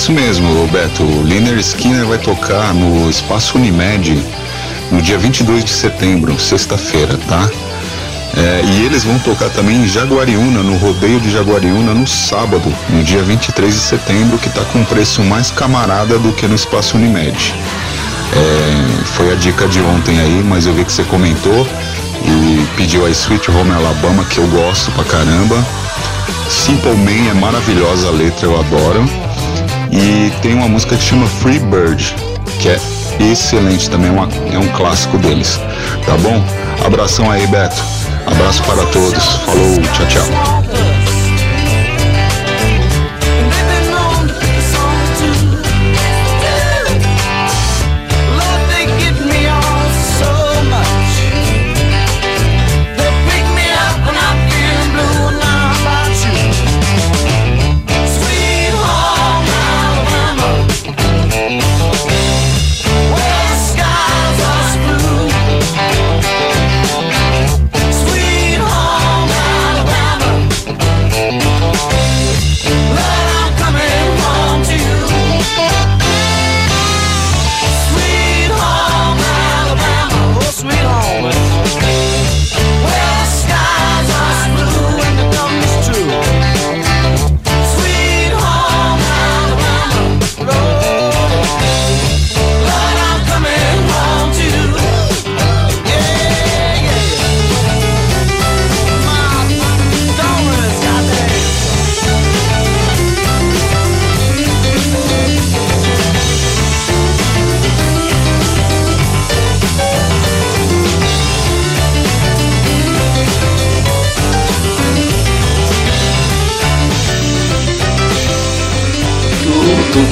Isso 0.00 0.12
mesmo, 0.12 0.66
Beto. 0.68 1.02
O 1.02 1.22
Liner 1.22 1.58
Skinner 1.58 2.06
vai 2.06 2.16
tocar 2.16 2.72
no 2.72 3.10
Espaço 3.10 3.58
Unimed 3.58 4.24
no 4.90 5.02
dia 5.02 5.18
22 5.18 5.62
de 5.62 5.70
setembro, 5.70 6.40
sexta-feira, 6.40 7.18
tá? 7.28 7.46
É, 8.34 8.62
e 8.64 8.86
eles 8.86 9.04
vão 9.04 9.18
tocar 9.18 9.50
também 9.50 9.76
em 9.76 9.86
Jaguariúna, 9.86 10.62
no 10.62 10.78
rodeio 10.78 11.20
de 11.20 11.30
Jaguariúna, 11.30 11.92
no 11.92 12.06
sábado, 12.06 12.74
no 12.88 13.04
dia 13.04 13.22
23 13.22 13.74
de 13.74 13.78
setembro, 13.78 14.38
que 14.38 14.48
está 14.48 14.64
com 14.64 14.78
um 14.78 14.84
preço 14.86 15.22
mais 15.22 15.50
camarada 15.50 16.18
do 16.18 16.32
que 16.32 16.46
no 16.48 16.54
Espaço 16.54 16.96
Unimed. 16.96 17.54
É, 18.32 19.04
foi 19.04 19.30
a 19.30 19.34
dica 19.34 19.68
de 19.68 19.82
ontem 19.82 20.18
aí, 20.18 20.42
mas 20.42 20.64
eu 20.64 20.72
vi 20.72 20.82
que 20.82 20.92
você 20.92 21.04
comentou 21.04 21.66
e 22.24 22.66
pediu 22.74 23.04
a 23.04 23.10
Sweet 23.10 23.50
Home 23.50 23.72
Alabama, 23.72 24.24
que 24.24 24.38
eu 24.38 24.46
gosto 24.46 24.90
pra 24.92 25.04
caramba. 25.04 25.62
Simple 26.48 26.94
Man 26.94 27.30
é 27.30 27.34
maravilhosa 27.34 28.08
a 28.08 28.10
letra, 28.10 28.46
eu 28.46 28.58
adoro. 28.58 29.29
E 29.92 30.32
tem 30.42 30.54
uma 30.54 30.68
música 30.68 30.96
que 30.96 31.02
chama 31.02 31.26
Free 31.26 31.58
Bird, 31.58 32.14
que 32.60 32.68
é 32.68 32.78
excelente 33.20 33.90
também, 33.90 34.08
é, 34.08 34.12
uma, 34.12 34.28
é 34.52 34.58
um 34.58 34.68
clássico 34.68 35.18
deles. 35.18 35.60
Tá 36.06 36.16
bom? 36.18 36.42
Abração 36.84 37.30
aí, 37.30 37.46
Beto. 37.46 37.82
Abraço 38.26 38.62
para 38.62 38.84
todos. 38.86 39.24
Falou, 39.44 39.80
tchau, 39.92 40.06
tchau. 40.06 40.59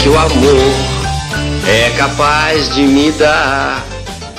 Que 0.03 0.09
o 0.09 0.17
amor 0.17 0.75
é 1.67 1.91
capaz 1.97 2.73
de 2.75 2.83
me 2.83 3.11
dar. 3.13 3.85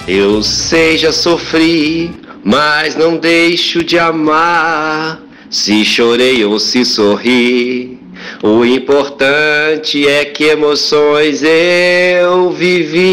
Eu 0.08 0.42
sei, 0.42 0.98
já 0.98 1.12
sofri, 1.12 2.12
mas 2.44 2.96
não 2.96 3.18
deixo 3.18 3.84
de 3.84 4.00
amar. 4.00 5.20
Se 5.50 5.84
chorei 5.84 6.46
ou 6.46 6.60
se 6.60 6.86
sorri, 6.86 8.00
o 8.42 8.64
importante 8.64 10.08
é 10.08 10.24
que 10.26 10.46
emoções 10.46 11.44
eu 11.44 12.52
vivi. 12.52 13.06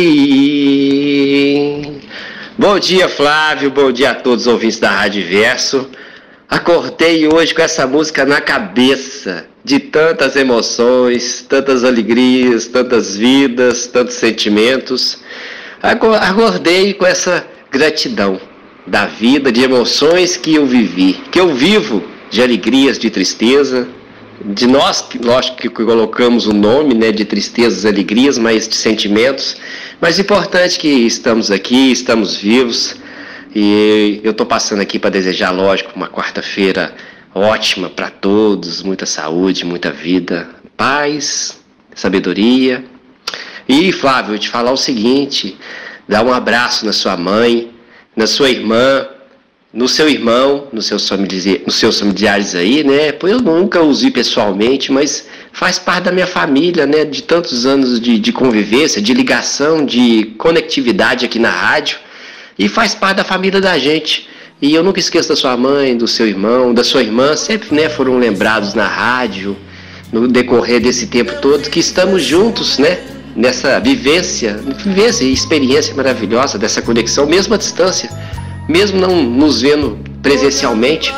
Bom 2.56 2.78
dia, 2.78 3.08
Flávio. 3.08 3.70
Bom 3.70 3.90
dia 3.90 4.10
a 4.10 4.14
todos 4.14 4.46
os 4.46 4.52
ouvintes 4.52 4.78
da 4.78 4.90
Rádio 4.90 5.26
Verso. 5.26 5.90
Acordei 6.48 7.26
hoje 7.26 7.52
com 7.52 7.62
essa 7.62 7.86
música 7.86 8.24
na 8.24 8.40
cabeça 8.40 9.46
de 9.66 9.80
tantas 9.80 10.36
emoções, 10.36 11.44
tantas 11.48 11.82
alegrias, 11.82 12.66
tantas 12.66 13.16
vidas, 13.16 13.88
tantos 13.88 14.14
sentimentos. 14.14 15.18
Acordei 15.82 16.94
com 16.94 17.04
essa 17.04 17.44
gratidão 17.68 18.40
da 18.86 19.06
vida, 19.06 19.50
de 19.50 19.64
emoções 19.64 20.36
que 20.36 20.54
eu 20.54 20.66
vivi, 20.66 21.14
que 21.32 21.40
eu 21.40 21.52
vivo 21.52 22.04
de 22.30 22.40
alegrias, 22.40 22.96
de 22.96 23.10
tristeza, 23.10 23.88
de 24.44 24.68
nós, 24.68 25.04
lógico 25.20 25.56
que 25.56 25.68
colocamos 25.68 26.46
o 26.46 26.52
nome 26.52 26.94
né, 26.94 27.10
de 27.10 27.24
tristezas, 27.24 27.84
alegrias, 27.84 28.38
mas 28.38 28.68
de 28.68 28.76
sentimentos. 28.76 29.56
Mas 30.00 30.20
importante 30.20 30.78
que 30.78 30.88
estamos 30.88 31.50
aqui, 31.50 31.90
estamos 31.90 32.36
vivos. 32.36 32.94
E 33.52 34.20
eu 34.22 34.30
estou 34.30 34.46
passando 34.46 34.80
aqui 34.80 34.96
para 34.96 35.10
desejar, 35.10 35.50
lógico, 35.50 35.90
uma 35.96 36.06
quarta-feira 36.06 36.94
ótima 37.36 37.90
para 37.90 38.08
todos, 38.08 38.82
muita 38.82 39.04
saúde, 39.04 39.64
muita 39.64 39.92
vida, 39.92 40.48
paz, 40.76 41.60
sabedoria. 41.94 42.82
E 43.68 43.92
Flávio, 43.92 44.34
eu 44.34 44.38
te 44.38 44.48
falar 44.48 44.72
o 44.72 44.76
seguinte: 44.76 45.56
dá 46.08 46.22
um 46.22 46.32
abraço 46.32 46.86
na 46.86 46.92
sua 46.92 47.16
mãe, 47.16 47.70
na 48.16 48.26
sua 48.26 48.48
irmã, 48.48 49.06
no 49.70 49.86
seu 49.86 50.08
irmão, 50.08 50.68
nos 50.72 50.86
seus, 50.86 51.06
familiares, 51.06 51.66
nos 51.66 51.74
seus 51.74 52.00
familiares 52.00 52.54
aí, 52.54 52.82
né? 52.82 53.14
Eu 53.22 53.40
nunca 53.40 53.82
os 53.82 54.00
vi 54.00 54.10
pessoalmente, 54.10 54.90
mas 54.90 55.28
faz 55.52 55.78
parte 55.78 56.04
da 56.04 56.12
minha 56.12 56.26
família, 56.26 56.86
né? 56.86 57.04
De 57.04 57.22
tantos 57.22 57.66
anos 57.66 58.00
de, 58.00 58.18
de 58.18 58.32
convivência, 58.32 59.02
de 59.02 59.12
ligação, 59.12 59.84
de 59.84 60.34
conectividade 60.38 61.26
aqui 61.26 61.38
na 61.38 61.50
rádio. 61.50 61.98
E 62.58 62.70
faz 62.70 62.94
parte 62.94 63.18
da 63.18 63.24
família 63.24 63.60
da 63.60 63.76
gente. 63.76 64.26
E 64.60 64.74
eu 64.74 64.82
nunca 64.82 64.98
esqueço 64.98 65.28
da 65.28 65.36
sua 65.36 65.54
mãe, 65.56 65.96
do 65.96 66.08
seu 66.08 66.26
irmão, 66.26 66.72
da 66.72 66.82
sua 66.82 67.02
irmã, 67.02 67.36
sempre 67.36 67.74
né, 67.74 67.90
foram 67.90 68.18
lembrados 68.18 68.72
na 68.72 68.88
rádio, 68.88 69.54
no 70.10 70.26
decorrer 70.26 70.80
desse 70.80 71.06
tempo 71.08 71.34
todo, 71.42 71.68
que 71.68 71.78
estamos 71.78 72.22
juntos, 72.22 72.78
né? 72.78 72.98
Nessa 73.34 73.78
vivência, 73.78 74.58
vivência 74.82 75.24
e 75.24 75.32
experiência 75.32 75.94
maravilhosa 75.94 76.58
dessa 76.58 76.80
conexão, 76.80 77.26
mesmo 77.26 77.52
à 77.52 77.58
distância, 77.58 78.08
mesmo 78.66 78.98
não 78.98 79.22
nos 79.22 79.60
vendo 79.60 79.98
presencialmente, 80.22 81.12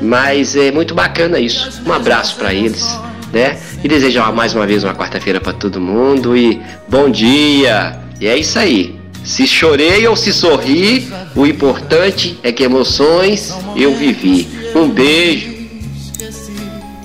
mas 0.00 0.56
é 0.56 0.70
muito 0.70 0.94
bacana 0.94 1.38
isso. 1.38 1.82
Um 1.86 1.92
abraço 1.92 2.36
para 2.36 2.54
eles, 2.54 2.98
né? 3.34 3.60
E 3.84 3.88
desejar 3.88 4.32
mais 4.32 4.54
uma 4.54 4.66
vez 4.66 4.82
uma 4.82 4.94
quarta-feira 4.94 5.42
para 5.42 5.52
todo 5.52 5.78
mundo 5.78 6.34
e 6.34 6.58
bom 6.88 7.10
dia. 7.10 8.00
E 8.18 8.26
é 8.26 8.38
isso 8.38 8.58
aí. 8.58 9.01
Se 9.24 9.46
chorei 9.46 10.06
ou 10.06 10.16
se 10.16 10.32
sorri, 10.32 11.08
o 11.34 11.46
importante 11.46 12.38
é 12.42 12.52
que 12.52 12.64
emoções 12.64 13.54
eu 13.76 13.94
vivi. 13.96 14.48
Um 14.74 14.88
beijo. 14.90 15.52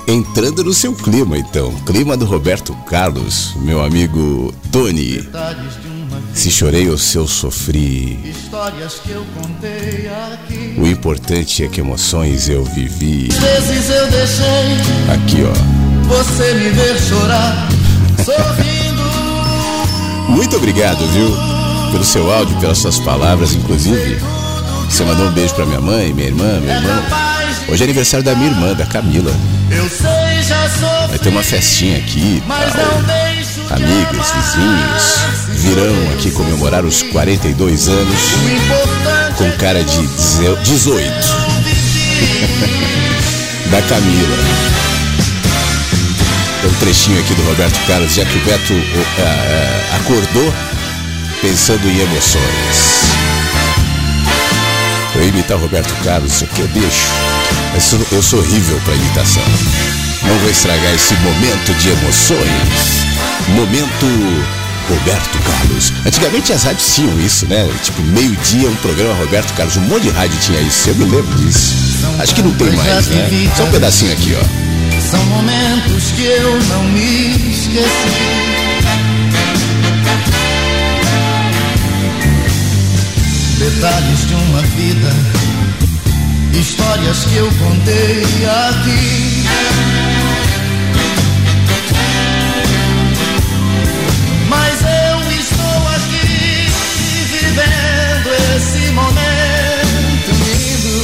Entrando 0.08 0.64
no 0.64 0.74
seu 0.74 0.94
clima, 0.96 1.38
então. 1.38 1.72
Clima 1.86 2.16
do 2.16 2.26
Roberto 2.26 2.74
Carlos, 2.90 3.54
meu 3.58 3.84
amigo 3.84 4.54
Tony. 4.72 5.28
Se 6.34 6.50
chorei 6.50 6.90
ou 6.90 6.98
se 6.98 7.18
eu 7.18 7.28
sofri. 7.28 8.18
O 10.78 10.88
importante 10.88 11.64
é 11.64 11.68
que 11.68 11.82
emoções 11.82 12.48
eu 12.48 12.64
vivi. 12.64 13.30
Aqui, 15.14 15.44
ó. 15.44 16.08
Você 16.08 16.54
me 16.54 16.70
ver 16.70 16.98
chorar, 17.00 17.68
sorrindo. 18.24 19.04
Muito 20.30 20.56
obrigado, 20.56 21.06
viu? 21.08 21.57
Pelo 21.92 22.04
seu 22.04 22.32
áudio, 22.32 22.58
pelas 22.60 22.78
suas 22.78 23.00
palavras, 23.00 23.54
inclusive. 23.54 24.20
Você 24.90 25.04
mandou 25.04 25.28
um 25.28 25.32
beijo 25.32 25.54
para 25.54 25.66
minha 25.66 25.82
mãe, 25.82 26.14
minha 26.14 26.28
irmã, 26.28 26.60
meu 26.60 26.74
irmão. 26.74 27.04
Hoje 27.68 27.84
é 27.84 27.86
aniversário 27.86 28.24
da 28.24 28.36
minha 28.36 28.50
irmã, 28.50 28.74
da 28.74 28.86
Camila. 28.86 29.32
Vai 31.10 31.20
ter 31.20 31.30
uma 31.30 31.44
festinha 31.44 31.98
aqui, 31.98 32.42
tal. 32.48 33.78
Amigas, 33.78 34.32
vizinhos 34.32 35.38
virão 35.58 36.14
aqui 36.14 36.32
comemorar 36.32 36.86
os 36.86 37.04
42 37.04 37.90
anos 37.90 38.20
com 39.38 39.52
cara 39.58 39.84
de 39.84 40.08
18 40.64 41.12
da 43.70 43.82
Camila. 43.82 44.38
Tem 46.62 46.70
um 46.70 46.74
trechinho 46.76 47.20
aqui 47.20 47.34
do 47.36 47.44
Roberto 47.44 47.78
Carlos, 47.86 48.14
já 48.14 48.26
que 48.26 48.38
o 48.38 48.42
Beto 48.46 48.74
uh, 48.74 48.78
uh, 48.78 49.96
acordou 49.98 50.54
pensando 51.42 51.88
em 51.88 52.00
emoções. 52.00 53.08
Eu 55.16 55.28
imitar 55.28 55.58
Roberto 55.58 55.94
Carlos, 56.04 56.44
aqui 56.44 56.62
eu 56.62 56.68
deixo. 56.70 57.08
Mas 57.74 57.92
eu 58.12 58.22
sou 58.22 58.40
horrível 58.40 58.80
para 58.84 58.96
imitação. 58.96 59.44
Não 60.24 60.38
vou 60.40 60.50
estragar 60.50 60.94
esse 60.94 61.14
momento 61.16 61.74
de 61.76 61.90
emoções. 61.90 63.08
Momento 63.50 64.06
Roberto 64.90 65.40
Carlos. 65.40 65.94
Antigamente 66.06 66.54
as 66.54 66.64
rádios 66.64 66.96
tinham 66.96 67.20
isso, 67.20 67.48
né? 67.48 67.68
Tipo, 67.84 68.02
meio-dia, 68.04 68.70
um 68.70 68.76
programa 68.78 69.14
Roberto 69.16 69.54
Carlos. 69.54 69.78
Um 69.78 69.82
monte 69.82 70.04
de 70.04 70.10
rádio 70.10 70.40
tinha 70.40 70.60
isso. 70.62 70.90
Eu 70.90 70.96
me 70.96 71.06
lembro 71.06 71.36
disso. 71.36 71.76
Acho 72.20 72.36
que 72.36 72.42
não 72.42 72.54
tem 72.54 72.72
mais, 72.72 73.08
né? 73.08 73.30
Só 73.56 73.64
um 73.64 73.72
pedacinho 73.72 74.14
aqui, 74.14 74.36
ó. 74.40 75.02
São 75.02 75.24
momentos 75.26 76.12
que 76.16 76.24
eu 76.24 76.60
não 76.64 76.84
me 76.86 77.52
esqueci. 77.52 78.48
Detalhes 83.60 84.28
de 84.28 84.36
uma 84.36 84.62
vida, 84.62 85.10
histórias 86.54 87.26
que 87.26 87.36
eu 87.38 87.52
contei 87.54 88.24
aqui. 88.46 89.44
Mas 94.48 94.80
eu 94.82 95.32
estou 95.40 95.88
aqui 95.96 96.70
vivendo 97.32 98.30
esse 98.56 98.92
momento 98.92 100.30
lindo. 100.46 101.04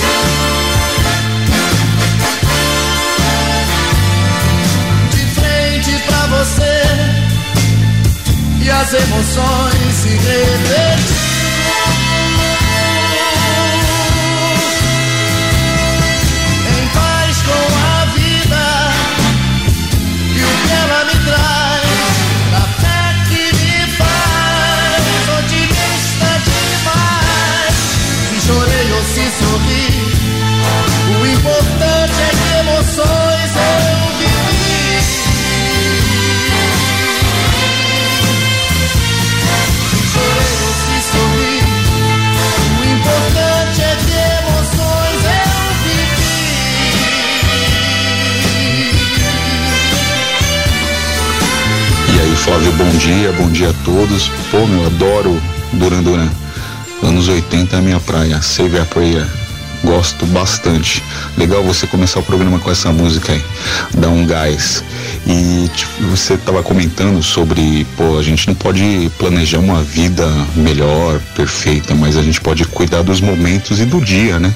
De 5.09 5.25
frente 5.33 6.03
pra 6.05 6.21
você 6.37 6.83
e 8.61 8.69
as 8.69 8.93
emoções 8.93 9.93
se 10.01 10.09
repetir. 10.09 10.92
Dia, 53.03 53.33
bom 53.33 53.49
dia 53.49 53.69
a 53.69 53.73
todos. 53.83 54.29
Pô, 54.49 54.65
meu, 54.65 54.85
adoro 54.85 55.41
Duran 55.73 56.01
Duran. 56.01 56.29
Anos 57.03 57.27
80 57.27 57.75
é 57.75 57.79
a 57.79 57.81
minha 57.81 57.99
praia, 57.99 58.41
Save 58.41 58.79
a 58.79 58.85
Prayer. 58.85 59.27
Gosto 59.83 60.25
bastante. 60.27 61.03
Legal 61.37 61.61
você 61.63 61.85
começar 61.85 62.21
o 62.21 62.23
programa 62.23 62.59
com 62.59 62.71
essa 62.71 62.93
música 62.93 63.33
aí, 63.33 63.43
dá 63.93 64.07
um 64.07 64.25
gás. 64.25 64.81
E 65.25 65.69
tipo, 65.69 66.03
você 66.03 66.33
estava 66.33 66.61
comentando 66.61 67.23
sobre, 67.23 67.85
pô, 67.95 68.17
a 68.17 68.23
gente 68.23 68.47
não 68.47 68.55
pode 68.55 69.09
planejar 69.17 69.59
uma 69.59 69.81
vida 69.81 70.27
melhor, 70.55 71.19
perfeita, 71.35 71.95
mas 71.95 72.17
a 72.17 72.21
gente 72.21 72.41
pode 72.41 72.65
cuidar 72.65 73.03
dos 73.03 73.21
momentos 73.21 73.79
e 73.79 73.85
do 73.85 74.01
dia, 74.01 74.37
né? 74.37 74.53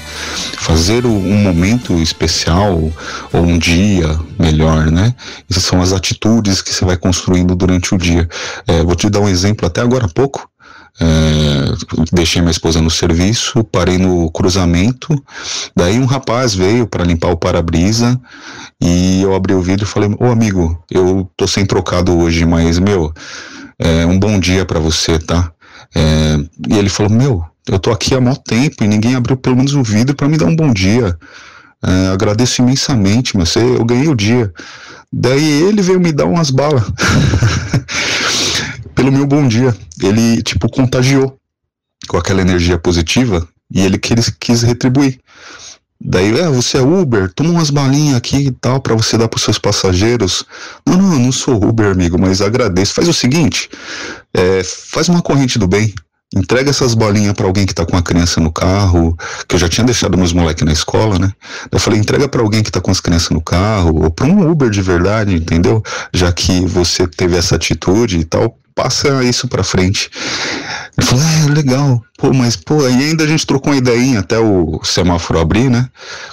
Fazer 0.58 1.06
um 1.06 1.36
momento 1.36 1.94
especial 1.98 2.92
ou 3.32 3.42
um 3.42 3.56
dia 3.56 4.18
melhor, 4.38 4.90
né? 4.90 5.14
Essas 5.50 5.64
são 5.64 5.80
as 5.80 5.92
atitudes 5.92 6.60
que 6.60 6.74
você 6.74 6.84
vai 6.84 6.98
construindo 6.98 7.56
durante 7.56 7.94
o 7.94 7.98
dia. 7.98 8.28
É, 8.66 8.82
vou 8.82 8.94
te 8.94 9.08
dar 9.08 9.20
um 9.20 9.28
exemplo 9.28 9.66
até 9.66 9.80
agora 9.80 10.04
há 10.04 10.08
pouco. 10.08 10.48
É, 11.00 12.04
deixei 12.12 12.40
minha 12.42 12.50
esposa 12.50 12.80
no 12.80 12.90
serviço, 12.90 13.62
parei 13.64 13.98
no 13.98 14.30
cruzamento, 14.32 15.22
daí 15.76 15.98
um 15.98 16.06
rapaz 16.06 16.54
veio 16.54 16.86
para 16.88 17.04
limpar 17.04 17.28
o 17.30 17.36
para-brisa 17.36 18.20
e 18.80 19.22
eu 19.22 19.34
abri 19.34 19.54
o 19.54 19.62
vidro 19.62 19.84
e 19.84 19.88
falei: 19.88 20.10
Ô 20.18 20.26
amigo, 20.26 20.82
eu 20.90 21.30
tô 21.36 21.46
sem 21.46 21.64
trocado 21.64 22.16
hoje, 22.18 22.44
mas 22.44 22.78
meu, 22.80 23.12
é 23.78 24.04
um 24.06 24.18
bom 24.18 24.40
dia 24.40 24.64
para 24.64 24.80
você, 24.80 25.18
tá? 25.18 25.52
É, 25.94 26.36
e 26.68 26.76
ele 26.76 26.88
falou: 26.88 27.12
Meu, 27.12 27.44
eu 27.68 27.78
tô 27.78 27.92
aqui 27.92 28.14
há 28.14 28.20
mó 28.20 28.34
tempo 28.34 28.82
e 28.82 28.88
ninguém 28.88 29.14
abriu 29.14 29.36
pelo 29.36 29.56
menos 29.56 29.74
o 29.74 29.82
vidro 29.84 30.16
para 30.16 30.28
me 30.28 30.36
dar 30.36 30.46
um 30.46 30.56
bom 30.56 30.72
dia. 30.72 31.16
É, 31.80 32.08
agradeço 32.08 32.60
imensamente, 32.60 33.36
mas 33.36 33.50
você- 33.50 33.60
eu 33.60 33.84
ganhei 33.84 34.08
o 34.08 34.16
dia. 34.16 34.52
Daí 35.12 35.62
ele 35.62 35.80
veio 35.80 36.00
me 36.00 36.10
dar 36.12 36.24
umas 36.26 36.50
balas. 36.50 36.82
Pelo 38.98 39.12
meu 39.12 39.28
bom 39.28 39.46
dia. 39.46 39.72
Ele, 40.02 40.42
tipo, 40.42 40.68
contagiou 40.68 41.38
com 42.08 42.16
aquela 42.16 42.40
energia 42.40 42.76
positiva 42.76 43.46
e 43.72 43.80
ele 43.80 43.96
quis, 43.96 44.28
quis 44.28 44.62
retribuir. 44.62 45.20
Daí, 46.00 46.36
é, 46.36 46.48
você 46.48 46.78
é 46.78 46.82
Uber, 46.82 47.32
toma 47.32 47.50
umas 47.50 47.70
balinhas 47.70 48.16
aqui 48.16 48.48
e 48.48 48.50
tal 48.50 48.80
para 48.80 48.96
você 48.96 49.16
dar 49.16 49.28
para 49.28 49.38
seus 49.38 49.56
passageiros. 49.56 50.44
Não, 50.84 50.96
não, 50.96 51.12
eu 51.12 51.20
não 51.20 51.30
sou 51.30 51.64
Uber, 51.64 51.92
amigo, 51.92 52.18
mas 52.18 52.40
agradeço. 52.40 52.92
Faz 52.92 53.06
o 53.06 53.12
seguinte, 53.12 53.70
é, 54.34 54.64
faz 54.64 55.08
uma 55.08 55.22
corrente 55.22 55.60
do 55.60 55.68
bem. 55.68 55.94
Entrega 56.34 56.70
essas 56.70 56.92
bolinhas 56.92 57.34
para 57.34 57.46
alguém 57.46 57.66
que 57.66 57.74
tá 57.74 57.86
com 57.86 57.96
a 57.96 58.02
criança 58.02 58.40
no 58.40 58.50
carro, 58.50 59.16
que 59.46 59.54
eu 59.54 59.60
já 59.60 59.68
tinha 59.68 59.84
deixado 59.84 60.18
meus 60.18 60.32
moleques 60.32 60.66
na 60.66 60.72
escola, 60.72 61.20
né? 61.20 61.32
Eu 61.70 61.78
falei, 61.78 62.00
entrega 62.00 62.28
para 62.28 62.42
alguém 62.42 62.64
que 62.64 62.70
tá 62.72 62.80
com 62.80 62.90
as 62.90 63.00
crianças 63.00 63.30
no 63.30 63.40
carro, 63.40 64.02
ou 64.02 64.10
para 64.10 64.26
um 64.26 64.50
Uber 64.50 64.68
de 64.68 64.82
verdade, 64.82 65.36
entendeu? 65.36 65.84
Já 66.12 66.32
que 66.32 66.66
você 66.66 67.06
teve 67.06 67.36
essa 67.36 67.54
atitude 67.54 68.18
e 68.18 68.24
tal, 68.24 68.58
passa 68.78 69.24
isso 69.24 69.48
para 69.48 69.64
frente. 69.64 70.08
Ele 70.96 71.04
falou, 71.04 71.24
é, 71.24 71.50
legal. 71.50 72.00
Pô, 72.16 72.32
mas, 72.32 72.54
pô, 72.54 72.84
aí 72.84 72.94
ainda 72.94 73.24
a 73.24 73.26
gente 73.26 73.44
trocou 73.44 73.72
uma 73.72 73.78
ideinha 73.78 74.20
até 74.20 74.38
o 74.38 74.80
semáforo 74.84 75.40
abrir, 75.40 75.68
né? 75.68 75.88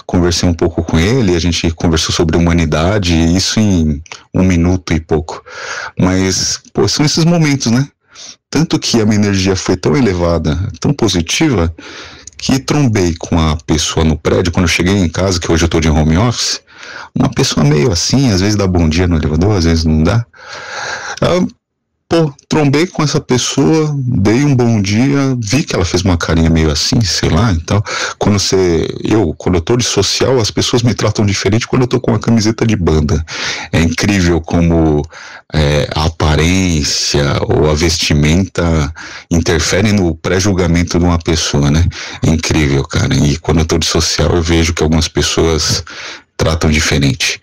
Conversei 0.06 0.48
um 0.48 0.54
pouco 0.54 0.84
com 0.84 0.96
ele, 0.96 1.34
a 1.34 1.40
gente 1.40 1.68
conversou 1.72 2.14
sobre 2.14 2.36
humanidade, 2.36 3.12
isso 3.36 3.58
em 3.58 4.00
um 4.32 4.44
minuto 4.44 4.92
e 4.92 5.00
pouco. 5.00 5.44
Mas, 5.98 6.60
pô, 6.72 6.86
são 6.86 7.04
esses 7.04 7.24
momentos, 7.24 7.72
né? 7.72 7.88
Tanto 8.48 8.78
que 8.78 9.00
a 9.00 9.04
minha 9.04 9.18
energia 9.18 9.56
foi 9.56 9.76
tão 9.76 9.96
elevada, 9.96 10.56
tão 10.78 10.92
positiva, 10.92 11.74
que 12.38 12.60
trombei 12.60 13.16
com 13.18 13.36
a 13.40 13.56
pessoa 13.66 14.04
no 14.04 14.16
prédio, 14.16 14.52
quando 14.52 14.66
eu 14.66 14.68
cheguei 14.68 14.94
em 14.94 15.08
casa, 15.08 15.40
que 15.40 15.50
hoje 15.50 15.64
eu 15.64 15.68
tô 15.68 15.80
de 15.80 15.88
home 15.88 16.16
office, 16.16 16.60
uma 17.12 17.28
pessoa 17.28 17.66
meio 17.66 17.90
assim, 17.90 18.30
às 18.30 18.40
vezes 18.40 18.54
dá 18.54 18.68
bom 18.68 18.88
dia 18.88 19.08
no 19.08 19.16
elevador, 19.16 19.56
às 19.56 19.64
vezes 19.64 19.84
não 19.84 20.00
dá. 20.04 20.24
Ela, 21.20 21.44
pô, 22.08 22.32
trombei 22.48 22.86
com 22.86 23.02
essa 23.02 23.20
pessoa, 23.20 23.94
dei 23.98 24.44
um 24.44 24.54
bom 24.54 24.80
dia, 24.80 25.36
vi 25.40 25.64
que 25.64 25.74
ela 25.74 25.84
fez 25.84 26.02
uma 26.02 26.16
carinha 26.16 26.48
meio 26.48 26.70
assim, 26.70 27.00
sei 27.00 27.28
lá, 27.28 27.52
e 27.52 27.60
tal. 27.60 27.84
Quando 28.18 28.38
você, 28.38 28.88
eu, 29.02 29.34
quando 29.36 29.56
eu 29.56 29.60
tô 29.60 29.76
de 29.76 29.84
social, 29.84 30.38
as 30.38 30.50
pessoas 30.50 30.82
me 30.82 30.94
tratam 30.94 31.26
diferente 31.26 31.66
quando 31.66 31.82
eu 31.82 31.88
tô 31.88 32.00
com 32.00 32.12
uma 32.12 32.20
camiseta 32.20 32.66
de 32.66 32.76
banda. 32.76 33.24
É 33.72 33.80
incrível 33.80 34.40
como 34.40 35.02
é, 35.52 35.88
a 35.94 36.04
aparência 36.04 37.24
ou 37.48 37.68
a 37.68 37.74
vestimenta 37.74 38.92
interfere 39.30 39.92
no 39.92 40.14
pré-julgamento 40.14 40.98
de 40.98 41.04
uma 41.04 41.18
pessoa, 41.18 41.70
né? 41.70 41.84
É 42.24 42.30
incrível, 42.30 42.84
cara. 42.84 43.14
E 43.14 43.36
quando 43.36 43.58
eu 43.60 43.66
tô 43.66 43.78
de 43.78 43.86
social, 43.86 44.30
eu 44.30 44.42
vejo 44.42 44.72
que 44.72 44.82
algumas 44.82 45.08
pessoas 45.08 45.82
tratam 46.36 46.70
diferente. 46.70 47.40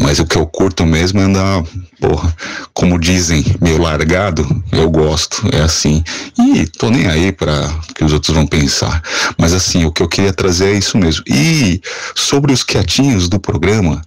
Mas 0.00 0.18
o 0.18 0.26
que 0.26 0.36
eu 0.36 0.46
curto 0.46 0.86
mesmo 0.86 1.20
é 1.20 1.24
andar, 1.24 1.62
porra, 2.00 2.34
como 2.72 2.98
dizem, 2.98 3.44
meio 3.60 3.80
largado, 3.80 4.46
eu 4.72 4.90
gosto, 4.90 5.48
é 5.52 5.60
assim. 5.60 6.02
E 6.38 6.66
tô 6.66 6.90
nem 6.90 7.06
aí 7.06 7.32
para 7.32 7.68
que 7.94 8.04
os 8.04 8.12
outros 8.12 8.34
vão 8.34 8.46
pensar. 8.46 9.02
Mas 9.38 9.52
assim, 9.52 9.84
o 9.84 9.92
que 9.92 10.02
eu 10.02 10.08
queria 10.08 10.32
trazer 10.32 10.74
é 10.74 10.78
isso 10.78 10.96
mesmo. 10.96 11.22
E 11.28 11.80
sobre 12.14 12.52
os 12.52 12.62
quietinhos 12.62 13.28
do 13.28 13.38
programa, 13.38 14.02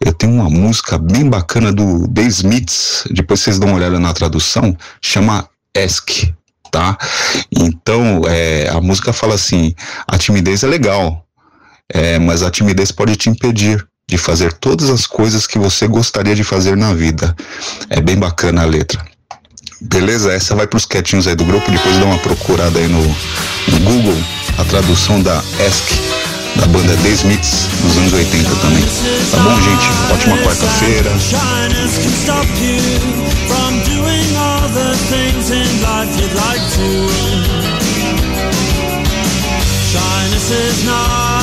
eu 0.00 0.12
tenho 0.12 0.32
uma 0.32 0.48
música 0.48 0.96
bem 0.96 1.28
bacana 1.28 1.72
do 1.72 2.06
The 2.08 2.22
Smiths, 2.22 3.04
depois 3.10 3.40
vocês 3.40 3.58
dão 3.58 3.70
uma 3.70 3.76
olhada 3.78 3.98
na 3.98 4.12
tradução, 4.12 4.76
chama 5.00 5.48
Ask. 5.76 6.10
Tá? 6.70 6.96
Então, 7.50 8.22
é, 8.26 8.70
a 8.70 8.80
música 8.80 9.12
fala 9.12 9.34
assim: 9.34 9.74
a 10.08 10.16
timidez 10.16 10.62
é 10.62 10.66
legal, 10.66 11.21
é, 11.92 12.18
mas 12.18 12.42
a 12.42 12.50
timidez 12.50 12.90
pode 12.90 13.14
te 13.16 13.28
impedir 13.28 13.86
de 14.08 14.16
fazer 14.16 14.52
todas 14.54 14.90
as 14.90 15.06
coisas 15.06 15.46
que 15.46 15.58
você 15.58 15.86
gostaria 15.86 16.34
de 16.34 16.42
fazer 16.42 16.76
na 16.76 16.94
vida. 16.94 17.36
É 17.90 18.00
bem 18.00 18.16
bacana 18.16 18.62
a 18.62 18.64
letra. 18.64 19.04
Beleza? 19.80 20.32
Essa 20.32 20.54
vai 20.54 20.66
pros 20.66 20.86
quietinhos 20.86 21.26
aí 21.26 21.34
do 21.34 21.44
grupo, 21.44 21.70
depois 21.70 21.98
dá 21.98 22.04
uma 22.04 22.18
procurada 22.18 22.78
aí 22.78 22.88
no, 22.88 23.02
no 23.02 23.80
Google, 23.80 24.16
a 24.58 24.64
tradução 24.64 25.20
da 25.22 25.38
Ask, 25.66 25.90
da 26.56 26.66
banda 26.66 26.96
The 27.02 27.08
Smiths, 27.10 27.66
dos 27.82 27.96
anos 27.98 28.12
80 28.12 28.50
também. 28.56 28.84
Tá 29.30 29.38
bom, 29.38 29.60
gente? 29.60 29.88
Ótima 30.12 30.38
quarta-feira. 30.38 31.10
Shyness 39.92 40.50
is 40.50 40.84
nice 40.84 41.41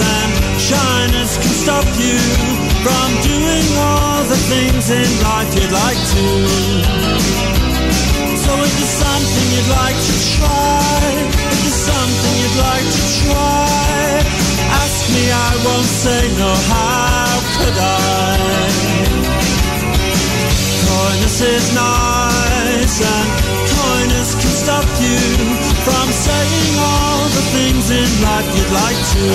and 0.00 0.30
shyness 0.60 1.36
can 1.36 1.54
stop 1.64 1.86
you 2.00 2.18
from 2.84 3.08
doing 3.22 3.66
all 3.76 4.24
the 4.24 4.40
things 4.52 4.90
in 4.90 5.08
life 5.22 5.50
you'd 5.54 5.72
like 5.72 6.00
to. 6.14 6.26
So 8.44 8.52
if 8.66 8.72
there's 8.78 8.96
something 9.04 9.46
you'd 9.54 9.70
like 9.80 9.98
to 10.08 10.14
try, 10.36 11.00
if 11.52 11.58
there's 11.60 11.82
something 11.92 12.34
you'd 12.40 12.58
like 12.68 12.88
to 12.96 13.02
try, 13.22 14.24
ask 14.82 15.00
me, 15.14 15.24
I 15.30 15.50
won't 15.64 15.90
say 16.04 16.22
no, 16.40 16.50
how 16.72 17.40
could 17.56 17.76
I? 17.78 18.40
Coyness 20.86 21.40
is 21.40 21.66
nice 21.74 22.96
and 23.00 23.69
coyness 24.00 24.34
can 24.34 24.50
stop 24.50 24.84
you 25.00 25.20
from 25.84 26.06
saying 26.10 26.74
all 26.78 27.24
the 27.36 27.44
things 27.52 27.90
in 27.90 28.08
life 28.22 28.48
you'd 28.56 28.72
like 28.72 29.00
to. 29.12 29.26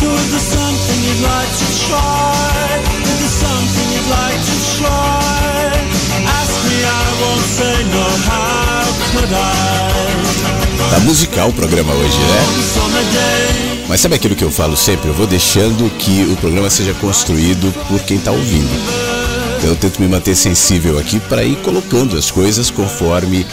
So 0.00 0.08
if 0.12 0.26
there's 0.30 0.48
something 0.58 0.98
you'd 1.06 1.22
like 1.22 1.52
to 1.60 1.66
try, 1.86 2.82
if 3.08 3.16
there's 3.20 3.38
something 3.46 3.88
you'd 3.94 4.10
like 4.10 4.40
to 4.50 4.56
try, 4.76 5.70
ask 6.40 6.54
me, 6.68 6.78
I 6.84 7.06
won't 7.22 7.46
say 7.58 7.76
no, 7.94 8.06
how 8.28 8.84
could 9.12 9.32
I? 9.32 10.90
Tá 10.90 11.00
musical 11.00 11.48
o 11.48 11.52
programa 11.52 11.94
hoje, 11.94 12.18
né? 12.18 12.40
Mas 13.88 14.00
sabe 14.00 14.16
aquilo 14.16 14.34
que 14.34 14.44
eu 14.44 14.50
falo 14.50 14.76
sempre? 14.76 15.08
Eu 15.08 15.14
vou 15.14 15.26
deixando 15.26 15.88
que 15.98 16.24
o 16.30 16.36
programa 16.36 16.68
seja 16.68 16.92
construído 16.94 17.72
por 17.88 18.00
quem 18.02 18.18
tá 18.18 18.30
ouvindo. 18.30 19.01
Então 19.62 19.70
eu 19.70 19.76
tento 19.76 20.02
me 20.02 20.08
manter 20.08 20.34
sensível 20.34 20.98
aqui 20.98 21.20
para 21.20 21.44
ir 21.44 21.54
colocando 21.58 22.18
as 22.18 22.32
coisas 22.32 22.68
conforme 22.68 23.46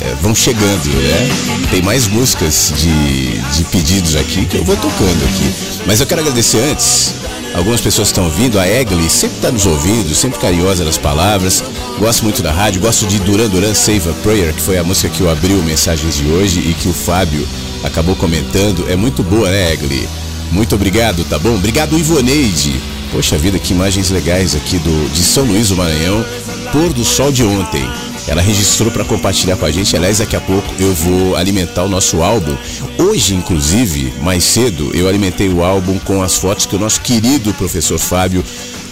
é, 0.00 0.14
vão 0.22 0.32
chegando, 0.32 0.88
né? 0.88 1.68
Tem 1.68 1.82
mais 1.82 2.06
músicas 2.06 2.72
de, 2.76 3.40
de 3.56 3.64
pedidos 3.64 4.14
aqui 4.14 4.46
que 4.46 4.56
eu 4.56 4.62
vou 4.62 4.76
tocando 4.76 5.24
aqui. 5.24 5.52
Mas 5.84 5.98
eu 5.98 6.06
quero 6.06 6.20
agradecer 6.20 6.58
antes. 6.58 7.12
Algumas 7.54 7.80
pessoas 7.80 8.06
estão 8.06 8.26
ouvindo, 8.26 8.56
a 8.56 8.68
Egli 8.68 9.10
sempre 9.10 9.34
está 9.38 9.50
nos 9.50 9.66
ouvindo, 9.66 10.14
sempre 10.14 10.38
carinhosa 10.38 10.84
nas 10.84 10.96
palavras. 10.96 11.64
Gosto 11.98 12.22
muito 12.22 12.40
da 12.40 12.52
rádio, 12.52 12.80
gosto 12.80 13.04
de 13.08 13.18
Duran 13.18 13.48
Duran 13.48 13.74
Save 13.74 14.10
a 14.10 14.12
Prayer, 14.22 14.54
que 14.54 14.62
foi 14.62 14.78
a 14.78 14.84
música 14.84 15.08
que 15.08 15.22
eu 15.22 15.28
abri 15.28 15.54
o 15.54 15.62
Mensagens 15.64 16.14
de 16.14 16.26
hoje 16.26 16.60
e 16.60 16.72
que 16.72 16.88
o 16.88 16.92
Fábio 16.92 17.44
acabou 17.82 18.14
comentando. 18.14 18.88
É 18.88 18.94
muito 18.94 19.24
boa, 19.24 19.50
né, 19.50 19.72
Egli? 19.72 20.08
Muito 20.52 20.76
obrigado, 20.76 21.24
tá 21.24 21.36
bom? 21.36 21.56
Obrigado, 21.56 21.98
Ivoneide. 21.98 22.80
Poxa 23.10 23.38
vida, 23.38 23.58
que 23.58 23.72
imagens 23.72 24.10
legais 24.10 24.54
aqui 24.54 24.78
do, 24.78 25.10
de 25.10 25.22
São 25.22 25.44
Luís 25.44 25.68
do 25.70 25.76
Maranhão, 25.76 26.24
pôr 26.72 26.92
do 26.92 27.04
sol 27.04 27.32
de 27.32 27.42
ontem. 27.42 27.88
Ela 28.26 28.42
registrou 28.42 28.90
para 28.90 29.04
compartilhar 29.04 29.56
com 29.56 29.64
a 29.64 29.70
gente. 29.70 29.96
Aliás, 29.96 30.18
daqui 30.18 30.36
a 30.36 30.40
pouco 30.40 30.68
eu 30.78 30.94
vou 30.94 31.34
alimentar 31.34 31.84
o 31.84 31.88
nosso 31.88 32.22
álbum. 32.22 32.54
Hoje, 32.98 33.34
inclusive, 33.34 34.12
mais 34.20 34.44
cedo, 34.44 34.90
eu 34.94 35.08
alimentei 35.08 35.48
o 35.48 35.64
álbum 35.64 35.98
com 35.98 36.22
as 36.22 36.36
fotos 36.36 36.66
que 36.66 36.76
o 36.76 36.78
nosso 36.78 37.00
querido 37.00 37.54
professor 37.54 37.98
Fábio 37.98 38.44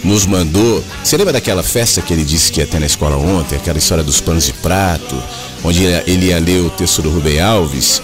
nos 0.03 0.25
mandou. 0.25 0.83
Você 1.03 1.15
lembra 1.17 1.33
daquela 1.33 1.61
festa 1.61 2.01
que 2.01 2.11
ele 2.11 2.23
disse 2.23 2.51
que 2.51 2.59
ia 2.59 2.65
ter 2.65 2.79
na 2.79 2.87
escola 2.87 3.15
ontem? 3.15 3.55
Aquela 3.55 3.77
história 3.77 4.03
dos 4.03 4.19
panos 4.19 4.45
de 4.45 4.53
prato, 4.53 5.21
onde 5.63 5.83
ele 5.83 6.27
ia 6.27 6.39
ler 6.39 6.61
o 6.61 6.71
texto 6.71 7.03
do 7.03 7.11
Rubem 7.11 7.39
Alves? 7.39 8.01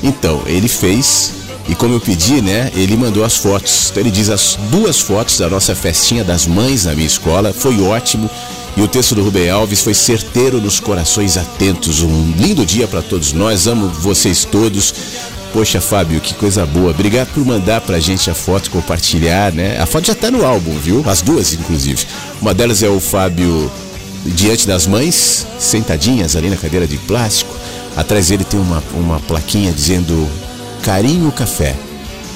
Então, 0.00 0.42
ele 0.46 0.68
fez 0.68 1.32
e 1.68 1.74
como 1.74 1.94
eu 1.94 2.00
pedi, 2.00 2.40
né, 2.40 2.72
ele 2.74 2.96
mandou 2.96 3.22
as 3.22 3.36
fotos. 3.36 3.90
Então 3.90 4.02
ele 4.02 4.10
diz 4.10 4.30
as 4.30 4.58
duas 4.70 4.98
fotos 4.98 5.38
da 5.38 5.50
nossa 5.50 5.74
festinha 5.74 6.24
das 6.24 6.46
mães 6.46 6.86
na 6.86 6.94
minha 6.94 7.06
escola. 7.06 7.52
Foi 7.52 7.78
ótimo. 7.82 8.28
E 8.74 8.80
o 8.80 8.88
texto 8.88 9.14
do 9.14 9.22
Rubem 9.22 9.50
Alves 9.50 9.82
foi 9.82 9.92
certeiro 9.92 10.60
nos 10.62 10.80
corações 10.80 11.36
atentos. 11.36 12.00
Um 12.00 12.32
lindo 12.38 12.64
dia 12.64 12.88
para 12.88 13.02
todos 13.02 13.34
nós. 13.34 13.66
Amo 13.66 13.88
vocês 13.88 14.46
todos. 14.46 14.94
Poxa, 15.52 15.80
Fábio, 15.80 16.20
que 16.20 16.32
coisa 16.34 16.64
boa. 16.64 16.90
Obrigado 16.90 17.28
por 17.34 17.44
mandar 17.44 17.82
pra 17.82 18.00
gente 18.00 18.30
a 18.30 18.34
foto, 18.34 18.70
compartilhar, 18.70 19.52
né? 19.52 19.78
A 19.78 19.84
foto 19.86 20.06
já 20.06 20.14
tá 20.14 20.30
no 20.30 20.46
álbum, 20.46 20.78
viu? 20.78 21.02
As 21.06 21.20
duas, 21.20 21.52
inclusive. 21.52 22.06
Uma 22.40 22.54
delas 22.54 22.82
é 22.82 22.88
o 22.88 23.00
Fábio 23.00 23.70
diante 24.24 24.66
das 24.66 24.86
mães, 24.86 25.46
sentadinhas 25.58 26.34
ali 26.34 26.48
na 26.48 26.56
cadeira 26.56 26.86
de 26.86 26.96
plástico. 26.98 27.54
Atrás 27.96 28.28
dele 28.28 28.44
tem 28.44 28.60
uma, 28.60 28.82
uma 28.94 29.20
plaquinha 29.20 29.72
dizendo 29.72 30.28
Carinho 30.82 31.30
Café. 31.32 31.74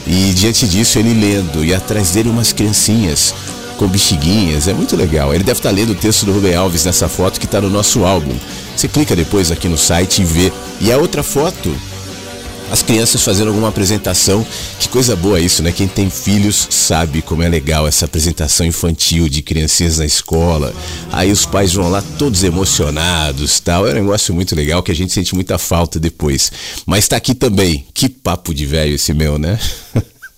E 0.07 0.32
diante 0.34 0.66
disso 0.66 0.99
ele 0.99 1.14
lendo, 1.14 1.64
e 1.64 1.74
atrás 1.74 2.11
dele 2.11 2.28
umas 2.28 2.53
criancinhas 2.53 3.34
com 3.76 3.86
bexiguinhas, 3.86 4.68
é 4.68 4.74
muito 4.74 4.97
legal. 4.97 5.34
Ele 5.34 5.45
deve 5.45 5.59
estar 5.59 5.70
lendo 5.70 5.90
o 5.90 5.95
texto 5.95 6.26
do 6.26 6.32
Rubem 6.32 6.55
Alves 6.55 6.84
nessa 6.84 7.09
foto 7.09 7.38
que 7.40 7.47
está 7.47 7.61
no 7.61 7.70
nosso 7.70 8.05
álbum. 8.05 8.34
Você 8.76 8.88
clica 8.88 9.14
depois 9.14 9.51
aqui 9.51 9.68
no 9.68 9.78
site 9.78 10.22
e 10.22 10.24
vê. 10.24 10.53
E 10.80 10.90
a 10.90 10.99
outra 10.99 11.22
foto, 11.22 11.74
as 12.73 12.83
crianças 12.83 13.23
fazendo 13.23 13.49
alguma 13.49 13.68
apresentação. 13.68 14.47
Que 14.81 14.89
coisa 14.89 15.14
boa 15.14 15.39
isso, 15.39 15.62
né? 15.62 15.70
Quem 15.70 15.87
tem 15.87 16.09
filhos 16.09 16.68
sabe 16.70 17.20
como 17.20 17.43
é 17.43 17.49
legal 17.49 17.87
essa 17.87 18.07
apresentação 18.07 18.64
infantil 18.64 19.29
de 19.29 19.43
criancinhas 19.43 19.99
na 19.99 20.07
escola. 20.07 20.73
Aí 21.12 21.31
os 21.31 21.45
pais 21.45 21.75
vão 21.75 21.91
lá 21.91 22.03
todos 22.18 22.43
emocionados, 22.43 23.61
tal. 23.61 23.87
É 23.87 23.91
um 23.91 23.97
negócio 23.97 24.33
muito 24.35 24.57
legal 24.57 24.83
que 24.83 24.91
a 24.91 24.95
gente 24.95 25.12
sente 25.12 25.35
muita 25.35 25.59
falta 25.59 26.01
depois. 26.01 26.51
Mas 26.87 27.07
tá 27.07 27.14
aqui 27.16 27.35
também. 27.35 27.85
Que 27.93 28.09
papo 28.09 28.55
de 28.55 28.64
velho 28.64 28.95
esse 28.95 29.12
meu, 29.12 29.39
né? 29.39 29.61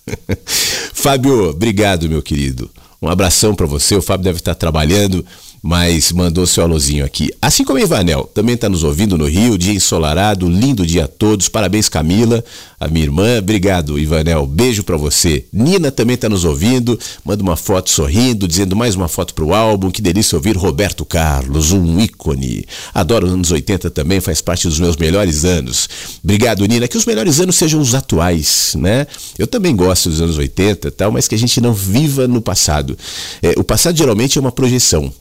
Fábio, 0.93 1.51
obrigado, 1.51 2.09
meu 2.09 2.21
querido. 2.21 2.69
Um 3.01 3.07
abração 3.07 3.55
para 3.55 3.65
você. 3.65 3.95
O 3.95 4.01
Fábio 4.01 4.25
deve 4.25 4.39
estar 4.39 4.55
trabalhando, 4.55 5.25
mas 5.65 6.11
mandou 6.11 6.45
seu 6.45 6.63
alôzinho 6.63 7.03
aqui. 7.03 7.31
Assim 7.41 7.63
como 7.63 7.79
Ivanel, 7.79 8.29
também 8.35 8.53
está 8.53 8.69
nos 8.69 8.83
ouvindo 8.83 9.17
no 9.17 9.25
Rio, 9.25 9.57
dia 9.57 9.73
ensolarado, 9.73 10.47
lindo 10.47 10.85
dia 10.85 11.05
a 11.05 11.07
todos. 11.07 11.49
Parabéns, 11.49 11.89
Camila, 11.89 12.45
a 12.79 12.87
minha 12.87 13.03
irmã. 13.03 13.39
Obrigado, 13.39 13.97
Ivanel. 13.97 14.45
Beijo 14.45 14.83
para 14.83 14.95
você. 14.95 15.43
Nina 15.51 15.89
também 15.89 16.13
está 16.13 16.29
nos 16.29 16.45
ouvindo, 16.45 16.99
manda 17.25 17.41
uma 17.41 17.55
foto 17.55 17.89
sorrindo, 17.89 18.47
dizendo 18.47 18.75
mais 18.75 18.93
uma 18.93 19.07
foto 19.07 19.33
pro 19.33 19.55
álbum. 19.55 19.89
Que 19.89 20.03
delícia 20.03 20.35
ouvir 20.35 20.55
Roberto 20.55 21.03
Carlos, 21.03 21.71
um 21.71 21.99
ícone. 21.99 22.63
Adoro 22.93 23.25
os 23.25 23.33
anos 23.33 23.49
80 23.49 23.89
também, 23.89 24.21
faz 24.21 24.41
parte 24.41 24.67
dos 24.67 24.79
meus 24.79 24.95
melhores 24.97 25.45
anos. 25.45 25.89
Obrigado, 26.23 26.63
Nina. 26.67 26.87
Que 26.87 26.95
os 26.95 27.07
melhores 27.07 27.39
anos 27.39 27.55
sejam 27.55 27.81
os 27.81 27.95
atuais, 27.95 28.75
né? 28.77 29.07
Eu 29.35 29.47
também 29.47 29.75
gosto 29.75 30.11
dos 30.11 30.21
anos 30.21 30.37
80 30.37 30.91
tal, 30.91 31.11
mas 31.11 31.27
que 31.27 31.33
a 31.33 31.39
gente 31.39 31.59
não 31.59 31.73
viva 31.73 32.27
no 32.27 32.39
passado. 32.39 32.95
É, 33.41 33.55
o 33.57 33.63
passado 33.63 33.97
geralmente 33.97 34.37
é 34.37 34.41
uma 34.41 34.51
projeção 34.51 35.11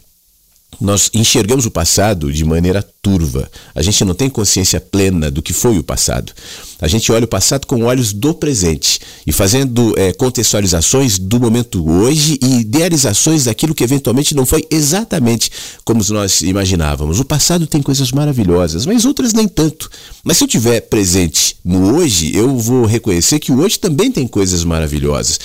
nós 0.80 1.10
enxergamos 1.14 1.66
o 1.66 1.70
passado 1.70 2.32
de 2.32 2.44
maneira 2.44 2.86
turva. 3.04 3.50
A 3.74 3.82
gente 3.82 4.02
não 4.02 4.14
tem 4.14 4.30
consciência 4.30 4.80
plena 4.80 5.30
do 5.30 5.42
que 5.42 5.52
foi 5.52 5.78
o 5.78 5.84
passado. 5.84 6.32
A 6.80 6.88
gente 6.88 7.12
olha 7.12 7.24
o 7.24 7.28
passado 7.28 7.66
com 7.66 7.84
olhos 7.84 8.12
do 8.12 8.34
presente 8.34 8.98
e 9.26 9.32
fazendo 9.32 9.94
é, 9.96 10.12
contextualizações 10.12 11.18
do 11.18 11.38
momento 11.38 11.86
hoje 11.88 12.38
e 12.42 12.60
idealizações 12.60 13.44
daquilo 13.44 13.74
que 13.74 13.84
eventualmente 13.84 14.34
não 14.34 14.44
foi 14.46 14.66
exatamente 14.70 15.50
como 15.84 16.02
nós 16.08 16.40
imaginávamos. 16.40 17.20
O 17.20 17.24
passado 17.24 17.66
tem 17.66 17.82
coisas 17.82 18.10
maravilhosas, 18.10 18.86
mas 18.86 19.04
outras 19.04 19.32
nem 19.32 19.46
tanto. 19.46 19.90
Mas 20.24 20.38
se 20.38 20.44
eu 20.44 20.48
tiver 20.48 20.80
presente 20.80 21.56
no 21.64 21.94
hoje, 21.96 22.34
eu 22.34 22.56
vou 22.56 22.86
reconhecer 22.86 23.38
que 23.38 23.52
o 23.52 23.60
hoje 23.60 23.78
também 23.78 24.10
tem 24.10 24.26
coisas 24.26 24.64
maravilhosas. 24.64 25.38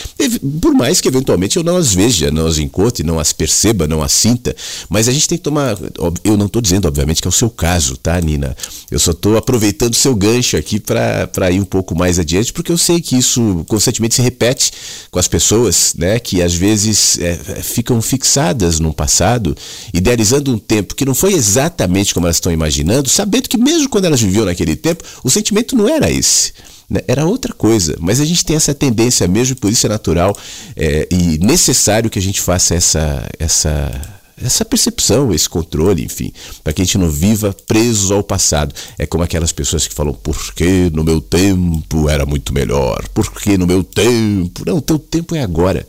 Por 0.62 0.74
mais 0.74 1.02
que 1.02 1.08
eventualmente 1.08 1.58
eu 1.58 1.64
não 1.64 1.76
as 1.76 1.94
veja, 1.94 2.32
não 2.32 2.48
as 2.48 2.58
encontre, 2.58 3.04
não 3.04 3.20
as 3.20 3.34
perceba, 3.34 3.88
não 3.88 4.02
as 4.02 4.14
sinta, 4.14 4.56
mas 4.90 5.08
a 5.08 5.12
gente 5.12 5.28
tem 5.28 5.38
que 5.38 5.44
tomar. 5.44 5.78
Eu 6.24 6.38
não 6.38 6.46
estou 6.46 6.62
dizendo, 6.62 6.88
obviamente, 6.88 7.22
que 7.22 7.28
é 7.28 7.30
o 7.30 7.32
seu 7.32 7.49
caso, 7.50 7.98
tá, 7.98 8.20
Nina? 8.20 8.56
Eu 8.90 9.00
só 9.00 9.12
estou 9.12 9.38
aproveitando 9.38 9.94
seu 9.96 10.16
gancho 10.16 10.58
aqui 10.58 10.80
para 10.80 11.52
ir 11.52 11.60
um 11.60 11.66
pouco 11.66 11.96
mais 11.96 12.20
adiante, 12.20 12.54
porque 12.54 12.72
eu 12.72 12.78
sei 12.78 13.02
que 13.02 13.18
isso 13.18 13.66
constantemente 13.68 14.16
se 14.16 14.22
repete 14.22 14.72
com 15.12 15.20
as 15.20 15.28
pessoas, 15.28 15.94
né? 15.98 16.20
Que 16.20 16.42
às 16.42 16.54
vezes 16.54 17.18
é, 17.20 17.36
ficam 17.62 18.02
fixadas 18.02 18.80
num 18.80 18.92
passado, 18.92 19.56
idealizando 19.94 20.54
um 20.54 20.58
tempo 20.58 20.96
que 20.96 21.06
não 21.06 21.16
foi 21.16 21.34
exatamente 21.34 22.14
como 22.14 22.26
elas 22.26 22.38
estão 22.38 22.52
imaginando, 22.52 23.10
sabendo 23.10 23.50
que 23.50 23.58
mesmo 23.58 23.90
quando 23.90 24.06
elas 24.06 24.22
viviam 24.22 24.46
naquele 24.46 24.76
tempo, 24.76 25.04
o 25.24 25.30
sentimento 25.30 25.76
não 25.76 25.88
era 25.88 26.10
esse 26.12 26.54
né? 26.90 27.02
era 27.08 27.26
outra 27.26 27.54
coisa. 27.54 27.96
Mas 28.00 28.20
a 28.20 28.26
gente 28.26 28.44
tem 28.44 28.56
essa 28.56 28.74
tendência 28.74 29.28
mesmo, 29.28 29.56
por 29.56 29.72
isso 29.72 29.86
é 29.86 29.90
natural 29.90 30.36
é, 30.76 31.08
e 31.12 31.38
necessário 31.38 32.10
que 32.10 32.20
a 32.20 32.22
gente 32.22 32.42
faça 32.42 32.74
essa, 32.74 33.30
essa 33.38 34.19
essa 34.44 34.64
percepção, 34.64 35.34
esse 35.34 35.50
controle, 35.50 36.04
enfim, 36.04 36.32
para 36.64 36.72
que 36.72 36.82
a 36.82 36.86
gente 36.86 36.98
não 36.98 37.10
viva 37.10 37.56
presos 37.68 38.12
ao 38.12 38.24
passado. 38.24 38.74
É 38.98 39.06
como 39.06 39.24
aquelas 39.24 39.52
pessoas 39.52 39.88
que 39.88 39.94
falam, 39.94 40.14
porque 40.14 40.90
no 40.94 41.04
meu 41.04 41.20
tempo 41.20 42.10
era 42.10 42.26
muito 42.26 42.54
melhor, 42.54 43.04
porque 43.14 43.58
no 43.58 43.68
meu 43.68 43.84
tempo. 43.84 44.64
Não, 44.66 44.80
teu 44.80 44.98
tempo 44.98 45.36
é 45.36 45.42
agora, 45.42 45.86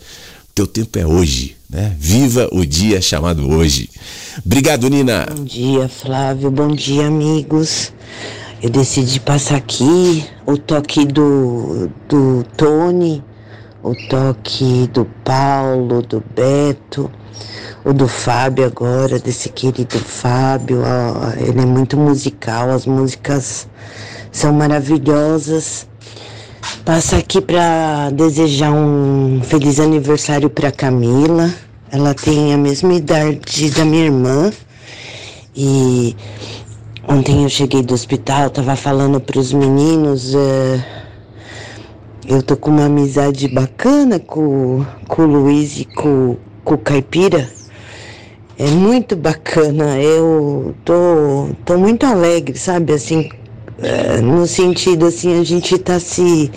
teu 0.54 0.66
tempo 0.66 0.98
é 0.98 1.06
hoje. 1.06 1.56
Né? 1.68 1.94
Viva 1.98 2.48
o 2.50 2.66
dia 2.66 3.00
chamado 3.00 3.48
hoje. 3.48 3.88
Obrigado, 4.44 4.88
Nina. 4.88 5.28
Bom 5.30 5.44
dia, 5.44 5.88
Flávio. 5.88 6.50
Bom 6.50 6.74
dia, 6.74 7.06
amigos. 7.06 7.92
Eu 8.60 8.68
decidi 8.68 9.20
passar 9.20 9.56
aqui 9.56 10.24
o 10.44 10.58
toque 10.58 11.06
do, 11.06 11.88
do 12.08 12.44
Tony, 12.56 13.22
o 13.82 13.94
toque 14.08 14.90
do 14.92 15.06
Paulo, 15.24 16.02
do 16.02 16.22
Beto 16.34 17.10
o 17.84 17.92
do 17.92 18.06
Fábio 18.06 18.66
agora, 18.66 19.18
desse 19.18 19.48
querido 19.48 19.98
Fábio. 19.98 20.82
Ó, 20.82 21.32
ele 21.38 21.60
é 21.60 21.66
muito 21.66 21.96
musical, 21.96 22.70
as 22.70 22.86
músicas 22.86 23.68
são 24.30 24.52
maravilhosas. 24.52 25.86
Passa 26.84 27.16
aqui 27.16 27.40
para 27.40 28.10
desejar 28.10 28.72
um 28.72 29.40
feliz 29.42 29.80
aniversário 29.80 30.50
para 30.50 30.70
Camila. 30.70 31.50
Ela 31.90 32.14
tem 32.14 32.52
a 32.52 32.58
mesma 32.58 32.94
idade 32.94 33.70
da 33.70 33.84
minha 33.84 34.04
irmã. 34.04 34.52
E 35.54 36.14
ontem 37.08 37.42
eu 37.42 37.48
cheguei 37.48 37.82
do 37.82 37.94
hospital, 37.94 38.50
tava 38.50 38.76
falando 38.76 39.20
para 39.20 39.38
os 39.38 39.52
meninos. 39.52 40.34
É, 40.34 40.84
eu 42.28 42.42
tô 42.42 42.56
com 42.56 42.70
uma 42.70 42.84
amizade 42.84 43.48
bacana 43.48 44.18
com, 44.18 44.84
com 45.08 45.22
o 45.22 45.26
Luiz 45.26 45.80
e 45.80 45.84
com, 45.84 46.36
com 46.64 46.76
Caipira. 46.78 47.50
É 48.58 48.66
muito 48.70 49.16
bacana. 49.16 49.98
Eu 50.00 50.74
tô, 50.84 51.48
tô 51.64 51.78
muito 51.78 52.04
alegre, 52.04 52.58
sabe? 52.58 52.92
Assim, 52.92 53.30
é, 53.78 54.20
no 54.20 54.46
sentido 54.46 55.06
assim, 55.06 55.40
a 55.40 55.44
gente 55.44 55.78
tá 55.78 55.98
se 55.98 56.50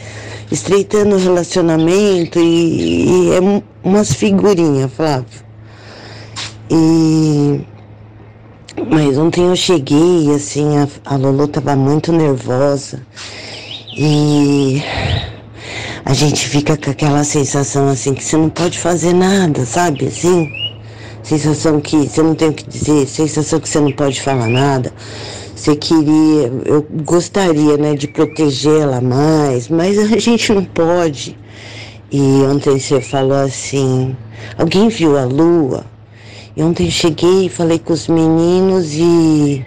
estreitando 0.51 1.15
o 1.15 1.19
relacionamento 1.19 2.39
e, 2.39 3.29
e 3.29 3.33
é 3.33 3.41
um- 3.41 3.61
umas 3.83 4.13
figurinhas, 4.13 4.91
Flávio. 4.93 5.43
E 6.69 7.61
mas 8.89 9.17
ontem 9.17 9.45
eu 9.45 9.55
cheguei, 9.55 10.33
assim, 10.35 10.77
a, 10.77 10.87
a 11.05 11.15
Lolo 11.15 11.47
tava 11.47 11.75
muito 11.75 12.11
nervosa 12.11 13.05
e 13.95 14.81
a 16.05 16.13
gente 16.13 16.47
fica 16.47 16.75
com 16.75 16.91
aquela 16.91 17.23
sensação 17.23 17.87
assim 17.87 18.13
que 18.13 18.23
você 18.23 18.35
não 18.35 18.49
pode 18.49 18.77
fazer 18.77 19.13
nada, 19.13 19.65
sabe? 19.65 20.07
Assim, 20.07 20.51
sensação 21.23 21.79
que 21.79 21.95
você 21.95 22.21
não 22.21 22.35
tem 22.35 22.49
o 22.49 22.53
que 22.53 22.67
dizer, 22.67 23.07
sensação 23.07 23.59
que 23.59 23.69
você 23.69 23.79
não 23.79 23.91
pode 23.91 24.21
falar 24.21 24.49
nada. 24.49 24.91
Você 25.55 25.77
queria, 25.77 26.51
eu 26.65 26.85
gostaria, 27.03 27.77
né, 27.77 27.95
de 27.95 28.07
proteger 28.07 28.81
ela 28.81 28.99
mais, 28.99 29.69
mas 29.69 29.97
a 29.97 30.17
gente 30.19 30.51
não 30.51 30.65
pode. 30.65 31.37
E 32.11 32.19
ontem 32.51 32.77
você 32.77 32.99
falou 32.99 33.37
assim, 33.37 34.15
alguém 34.57 34.89
viu 34.89 35.17
a 35.17 35.23
lua? 35.23 35.85
E 36.55 36.61
ontem 36.61 36.91
cheguei, 36.91 37.47
falei 37.47 37.79
com 37.79 37.93
os 37.93 38.07
meninos 38.07 38.93
e, 38.93 39.65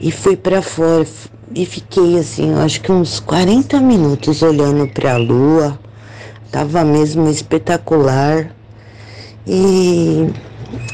e 0.00 0.10
fui 0.10 0.34
para 0.36 0.62
fora. 0.62 1.06
E 1.58 1.66
fiquei 1.66 2.16
assim, 2.16 2.54
acho 2.54 2.80
que 2.80 2.92
uns 2.92 3.18
40 3.18 3.80
minutos 3.80 4.42
olhando 4.42 4.86
para 4.86 5.14
a 5.14 5.16
lua. 5.16 5.76
Tava 6.52 6.84
mesmo 6.84 7.28
espetacular. 7.28 8.54
E 9.44 10.30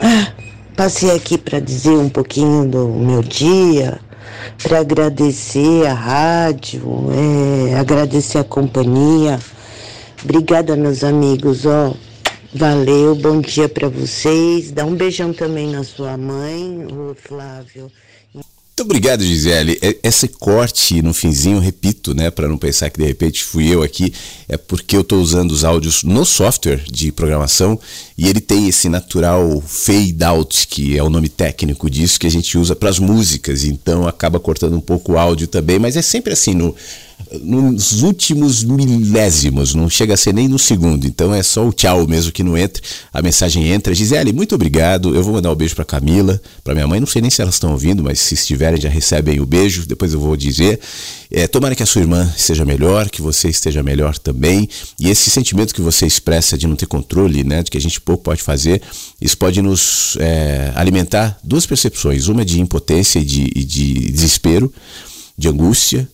ah, 0.00 0.32
passei 0.74 1.10
aqui 1.10 1.36
para 1.36 1.60
dizer 1.60 1.90
um 1.90 2.08
pouquinho 2.08 2.66
do 2.66 2.88
meu 2.88 3.22
dia, 3.22 4.00
para 4.62 4.78
agradecer 4.78 5.86
a 5.86 5.92
rádio, 5.92 7.10
é, 7.12 7.74
agradecer 7.74 8.38
a 8.38 8.44
companhia. 8.44 9.38
Obrigada, 10.24 10.74
meus 10.76 11.04
amigos, 11.04 11.66
ó. 11.66 11.92
Valeu, 12.54 13.14
bom 13.14 13.38
dia 13.42 13.68
para 13.68 13.90
vocês. 13.90 14.72
Dá 14.72 14.86
um 14.86 14.94
beijão 14.94 15.30
também 15.30 15.70
na 15.70 15.84
sua 15.84 16.16
mãe, 16.16 16.86
o 16.90 17.14
Flávio. 17.14 17.92
Muito 18.76 18.90
obrigado, 18.90 19.22
Gisele. 19.22 19.78
Esse 20.02 20.26
corte 20.26 21.00
no 21.00 21.14
finzinho, 21.14 21.60
repito, 21.60 22.12
né, 22.12 22.28
para 22.28 22.48
não 22.48 22.58
pensar 22.58 22.90
que 22.90 22.98
de 22.98 23.06
repente 23.06 23.44
fui 23.44 23.72
eu 23.72 23.84
aqui, 23.84 24.12
é 24.48 24.56
porque 24.56 24.96
eu 24.96 25.02
estou 25.02 25.22
usando 25.22 25.52
os 25.52 25.62
áudios 25.62 26.02
no 26.02 26.24
software 26.24 26.82
de 26.90 27.12
programação 27.12 27.78
e 28.18 28.26
ele 28.26 28.40
tem 28.40 28.66
esse 28.66 28.88
natural 28.88 29.62
fade 29.64 30.24
out, 30.24 30.66
que 30.66 30.98
é 30.98 31.02
o 31.04 31.08
nome 31.08 31.28
técnico 31.28 31.88
disso 31.88 32.18
que 32.18 32.26
a 32.26 32.30
gente 32.30 32.58
usa 32.58 32.74
para 32.74 32.90
as 32.90 32.98
músicas, 32.98 33.62
então 33.62 34.08
acaba 34.08 34.40
cortando 34.40 34.74
um 34.74 34.80
pouco 34.80 35.12
o 35.12 35.18
áudio 35.18 35.46
também, 35.46 35.78
mas 35.78 35.96
é 35.96 36.02
sempre 36.02 36.32
assim 36.32 36.52
no 36.52 36.74
nos 37.42 38.02
últimos 38.02 38.62
milésimos, 38.62 39.74
não 39.74 39.88
chega 39.88 40.14
a 40.14 40.16
ser 40.16 40.32
nem 40.34 40.48
no 40.48 40.58
segundo, 40.58 41.06
então 41.06 41.34
é 41.34 41.42
só 41.42 41.66
o 41.66 41.72
tchau 41.72 42.06
mesmo 42.06 42.32
que 42.32 42.42
não 42.42 42.56
entra, 42.56 42.82
a 43.12 43.22
mensagem 43.22 43.68
entra. 43.68 43.94
Gisele, 43.94 44.32
muito 44.32 44.54
obrigado. 44.54 45.14
Eu 45.14 45.22
vou 45.22 45.34
mandar 45.34 45.50
um 45.50 45.54
beijo 45.54 45.74
para 45.74 45.84
Camila, 45.84 46.40
para 46.62 46.74
minha 46.74 46.86
mãe, 46.86 47.00
não 47.00 47.06
sei 47.06 47.22
nem 47.22 47.30
se 47.30 47.40
elas 47.40 47.54
estão 47.54 47.72
ouvindo, 47.72 48.02
mas 48.02 48.20
se 48.20 48.34
estiverem 48.34 48.80
já 48.80 48.88
recebem 48.88 49.40
o 49.40 49.46
beijo, 49.46 49.86
depois 49.86 50.12
eu 50.12 50.20
vou 50.20 50.36
dizer. 50.36 50.80
É, 51.30 51.48
tomara 51.48 51.74
que 51.74 51.82
a 51.82 51.86
sua 51.86 52.02
irmã 52.02 52.32
esteja 52.36 52.64
melhor, 52.64 53.08
que 53.08 53.20
você 53.20 53.48
esteja 53.48 53.82
melhor 53.82 54.18
também. 54.18 54.68
E 55.00 55.10
esse 55.10 55.30
sentimento 55.30 55.74
que 55.74 55.80
você 55.80 56.06
expressa 56.06 56.56
de 56.56 56.66
não 56.66 56.76
ter 56.76 56.86
controle, 56.86 57.42
né, 57.42 57.62
de 57.62 57.70
que 57.70 57.78
a 57.78 57.80
gente 57.80 58.00
pouco 58.00 58.22
pode 58.22 58.42
fazer, 58.42 58.80
isso 59.20 59.36
pode 59.36 59.60
nos 59.60 60.16
é, 60.20 60.72
alimentar 60.74 61.38
duas 61.42 61.66
percepções: 61.66 62.28
uma 62.28 62.44
de 62.44 62.60
impotência 62.60 63.18
e 63.18 63.24
de, 63.24 63.50
e 63.54 63.64
de 63.64 64.12
desespero, 64.12 64.72
de 65.36 65.48
angústia, 65.48 66.08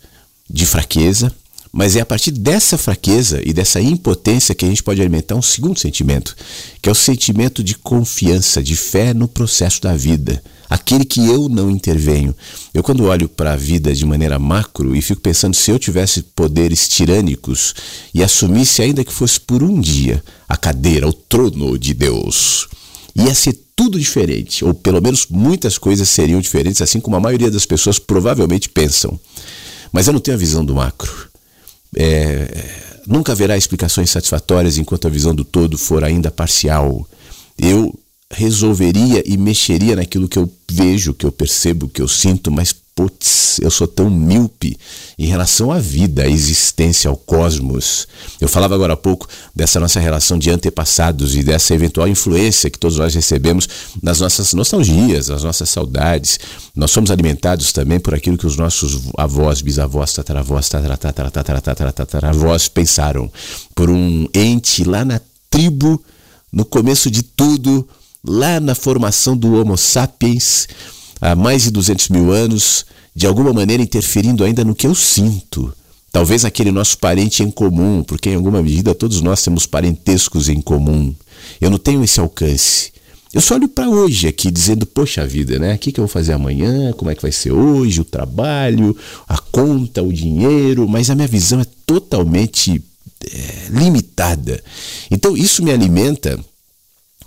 de 0.51 0.67
fraqueza, 0.67 1.33
mas 1.73 1.95
é 1.95 2.01
a 2.01 2.07
partir 2.07 2.33
dessa 2.33 2.77
fraqueza 2.77 3.41
e 3.45 3.53
dessa 3.53 3.81
impotência 3.81 4.55
que 4.55 4.65
a 4.65 4.69
gente 4.69 4.83
pode 4.83 5.01
alimentar 5.01 5.37
um 5.37 5.43
segundo 5.43 5.79
sentimento, 5.79 6.37
que 6.83 6.89
é 6.89 6.93
o 6.93 6.97
sentimento 6.97 7.63
de 7.63 7.77
confiança, 7.77 8.63
de 8.63 8.75
fé 8.75 9.15
no 9.15 9.29
processo 9.29 9.81
da 9.81 9.97
vida, 9.97 10.43
aquele 10.69 11.05
que 11.05 11.25
eu 11.25 11.49
não 11.49 11.71
intervenho. 11.71 12.35
Eu 12.75 12.83
quando 12.83 13.05
olho 13.05 13.29
para 13.29 13.53
a 13.53 13.57
vida 13.57 13.95
de 13.95 14.05
maneira 14.05 14.39
macro 14.39 14.97
e 14.97 15.03
fico 15.03 15.21
pensando 15.21 15.55
se 15.55 15.71
eu 15.71 15.79
tivesse 15.79 16.23
poderes 16.23 16.89
tirânicos 16.89 17.75
e 18.13 18.23
assumisse 18.23 18.83
ainda 18.83 19.05
que 19.05 19.13
fosse 19.13 19.39
por 19.39 19.63
um 19.63 19.81
dia 19.81 20.23
a 20.49 20.57
cadeira, 20.57 21.07
o 21.07 21.13
trono 21.13 21.79
de 21.79 21.95
Deus, 21.95 22.69
ia 23.15 23.35
ser 23.35 23.57
tudo 23.77 23.99
diferente, 23.99 24.65
ou 24.65 24.75
pelo 24.75 25.01
menos 25.01 25.27
muitas 25.31 25.79
coisas 25.79 26.09
seriam 26.09 26.41
diferentes, 26.41 26.83
assim 26.83 27.01
como 27.01 27.17
a 27.17 27.21
maioria 27.21 27.51
das 27.51 27.65
pessoas 27.65 27.99
provavelmente 27.99 28.69
pensam. 28.69 29.19
Mas 29.93 30.07
eu 30.07 30.13
não 30.13 30.21
tenho 30.21 30.37
a 30.37 30.41
visão 30.41 30.65
do 30.65 30.75
macro. 30.75 31.29
É, 31.97 32.49
nunca 33.07 33.33
haverá 33.33 33.57
explicações 33.57 34.11
satisfatórias 34.11 34.79
enquanto 34.79 35.07
a 35.07 35.11
visão 35.11 35.35
do 35.35 35.45
todo 35.45 35.77
for 35.77 36.05
ainda 36.05 36.31
parcial. 36.31 37.07
Eu 37.59 37.99
resolveria 38.33 39.23
e 39.27 39.37
mexeria 39.37 39.97
naquilo 39.97 40.29
que 40.29 40.39
eu 40.39 40.51
vejo, 40.71 41.13
que 41.13 41.27
eu 41.27 41.33
percebo, 41.33 41.89
que 41.89 42.01
eu 42.01 42.09
sinto, 42.09 42.51
mas 42.51 42.75
putz, 43.01 43.59
eu 43.63 43.71
sou 43.71 43.87
tão 43.87 44.11
míope 44.11 44.77
em 45.19 45.25
relação 45.25 45.73
à 45.73 45.79
vida, 45.79 46.25
à 46.25 46.29
existência, 46.29 47.09
ao 47.09 47.17
cosmos. 47.17 48.07
Eu 48.39 48.47
falava 48.47 48.75
agora 48.75 48.93
há 48.93 48.97
pouco 48.97 49.27
dessa 49.57 49.81
nossa 49.81 49.99
relação 49.99 50.39
de 50.39 50.51
antepassados 50.51 51.35
e 51.35 51.43
dessa 51.43 51.75
eventual 51.75 52.07
influência 52.07 52.69
que 52.69 52.79
todos 52.79 52.99
nós 52.99 53.15
recebemos 53.15 53.67
nas 54.03 54.21
nossas 54.21 54.53
nostalgias, 54.53 55.29
nas 55.29 55.43
nossas 55.43 55.71
saudades. 55.71 56.39
Nós 56.77 56.91
somos 56.91 57.11
alimentados 57.11 57.73
também 57.73 57.99
por 57.99 58.15
aquilo 58.15 58.37
que 58.37 58.47
os 58.47 58.59
nossos 58.59 59.01
avós, 59.17 59.63
bisavós, 59.63 60.13
tataravós, 60.13 60.69
tataravós 60.69 62.69
pensaram, 62.69 63.33
por 63.75 63.89
um 63.89 64.29
ente 64.35 64.85
lá 64.85 65.07
na 65.07 65.19
tribo, 65.49 66.05
no 66.53 66.67
começo 66.67 67.11
de 67.11 67.23
tudo, 67.23 67.89
lá 68.23 68.61
na 68.61 68.75
formação 68.75 69.35
do 69.35 69.55
Homo 69.55 69.79
sapiens, 69.79 70.69
há 71.21 71.35
mais 71.35 71.63
de 71.63 71.71
200 71.71 72.09
mil 72.09 72.33
anos, 72.33 72.87
de 73.15 73.27
alguma 73.27 73.53
maneira 73.53 73.83
interferindo 73.83 74.45
ainda 74.45 74.65
no 74.65 74.75
que 74.75 74.87
eu 74.87 74.95
sinto. 74.95 75.73
Talvez 76.13 76.45
aquele 76.45 76.73
nosso 76.73 76.99
parente 76.99 77.43
em 77.43 77.51
comum, 77.51 78.03
porque 78.03 78.31
em 78.31 78.35
alguma 78.35 78.63
medida 78.63 78.95
todos 78.95 79.21
nós 79.21 79.43
temos 79.43 79.67
parentescos 79.67 80.49
em 80.49 80.61
comum. 80.61 81.15
Eu 81.61 81.71
não 81.71 81.79
tenho 81.79 82.03
esse 82.03 82.19
alcance. 82.19 82.93
Eu 83.33 83.41
só 83.41 83.55
olho 83.55 83.69
para 83.69 83.89
hoje 83.89 84.27
aqui 84.27 84.51
dizendo, 84.51 84.85
poxa 84.85 85.25
vida, 85.25 85.57
né? 85.57 85.75
O 85.75 85.79
que, 85.79 85.93
que 85.93 86.01
eu 86.01 86.05
vou 86.05 86.13
fazer 86.13 86.33
amanhã? 86.33 86.93
Como 86.95 87.13
é 87.13 87.15
que 87.15 87.23
vai 87.23 87.31
ser 87.31 87.53
hoje? 87.53 88.01
O 88.01 88.05
trabalho, 88.05 88.97
a 89.29 89.39
conta, 89.39 90.03
o 90.03 90.13
dinheiro, 90.13 90.89
mas 90.89 91.11
a 91.11 91.15
minha 91.15 91.29
visão 91.29 91.61
é 91.61 91.67
totalmente 91.87 92.83
é, 93.25 93.69
limitada. 93.71 94.61
Então 95.11 95.37
isso 95.37 95.63
me 95.63 95.71
alimenta, 95.71 96.41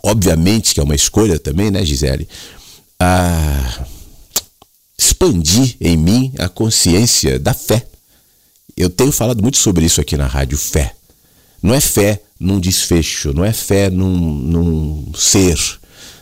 obviamente 0.04 0.74
que 0.74 0.82
é 0.82 0.84
uma 0.84 0.96
escolha 0.96 1.40
também, 1.40 1.72
né, 1.72 1.86
Gisele? 1.86 2.28
A 3.06 3.86
expandir 4.98 5.76
em 5.82 5.98
mim 5.98 6.32
a 6.40 6.48
consciência 6.48 7.38
da 7.38 7.54
fé. 7.54 7.86
Eu 8.78 8.90
tenho 8.90 9.12
falado 9.12 9.42
muito 9.42 9.58
sobre 9.58 9.86
isso 9.86 10.00
aqui 10.00 10.16
na 10.16 10.26
rádio, 10.26 10.58
fé. 10.58 10.96
Não 11.62 11.74
é 11.74 11.82
fé 11.82 12.22
num 12.40 12.62
desfecho, 12.62 13.34
não 13.34 13.44
é 13.44 13.52
fé 13.52 13.90
num, 13.90 14.16
num 14.16 15.12
ser, 15.16 15.60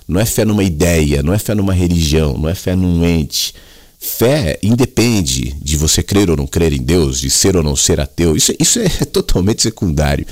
não 0.08 0.20
é 0.20 0.26
fé 0.26 0.44
numa 0.44 0.64
ideia, 0.64 1.22
não 1.22 1.34
é 1.34 1.38
fé 1.38 1.54
numa 1.54 1.72
religião, 1.74 2.36
não 2.36 2.50
é 2.50 2.56
fé 2.56 2.76
num 2.76 3.06
ente. 3.06 3.54
Fé 4.00 4.58
independe 4.64 5.56
de 5.62 5.78
você 5.78 6.02
crer 6.02 6.32
ou 6.32 6.36
não 6.36 6.48
crer 6.48 6.74
em 6.74 6.82
Deus, 6.82 7.20
de 7.20 7.30
ser 7.30 7.56
ou 7.56 7.62
não 7.62 7.76
ser 7.76 8.00
ateu. 8.00 8.36
Isso, 8.36 8.54
isso 8.60 8.80
é 8.80 8.90
totalmente 9.06 9.62
secundário. 9.62 10.26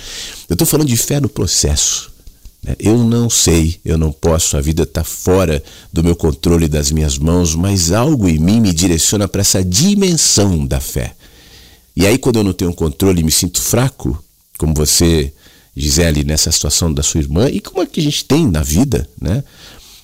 Eu 0.50 0.56
estou 0.56 0.66
falando 0.66 0.88
de 0.88 0.98
fé 0.98 1.20
no 1.20 1.30
processo. 1.30 2.12
Né? 2.64 2.76
Eu 2.80 2.98
não 2.98 3.30
sei, 3.30 3.80
eu 3.84 3.98
não 3.98 4.12
posso, 4.12 4.58
a 4.58 4.62
vida 4.62 4.84
está 4.84 5.04
fora 5.04 5.64
do 5.92 6.04
meu 6.04 6.16
controle 6.16 6.68
das 6.68 6.92
minhas 6.92 7.18
mãos, 7.18 7.56
mas 7.56 7.92
algo 7.92 8.28
em 8.28 8.38
mim 8.38 8.60
me 8.60 8.74
direciona 8.74 9.28
para 9.28 9.42
essa 9.42 9.64
dimensão 9.64 10.66
da 10.66 10.80
fé. 10.80 11.16
E 11.96 12.06
aí, 12.06 12.18
quando 12.18 12.38
eu 12.38 12.44
não 12.44 12.54
tenho 12.54 12.74
controle 12.74 13.22
e 13.22 13.24
me 13.24 13.32
sinto 13.32 13.62
fraco, 13.62 14.24
como 14.58 14.74
você, 14.74 15.34
Gisele, 15.76 16.24
nessa 16.24 16.52
situação 16.52 16.94
da 16.94 17.04
sua 17.04 17.22
irmã, 17.22 17.50
e 17.50 17.60
como 17.60 17.82
é 17.82 17.86
que 17.86 18.00
a 18.00 18.04
gente 18.04 18.26
tem 18.26 18.48
na 18.48 18.62
vida, 18.62 19.10
né? 19.20 19.44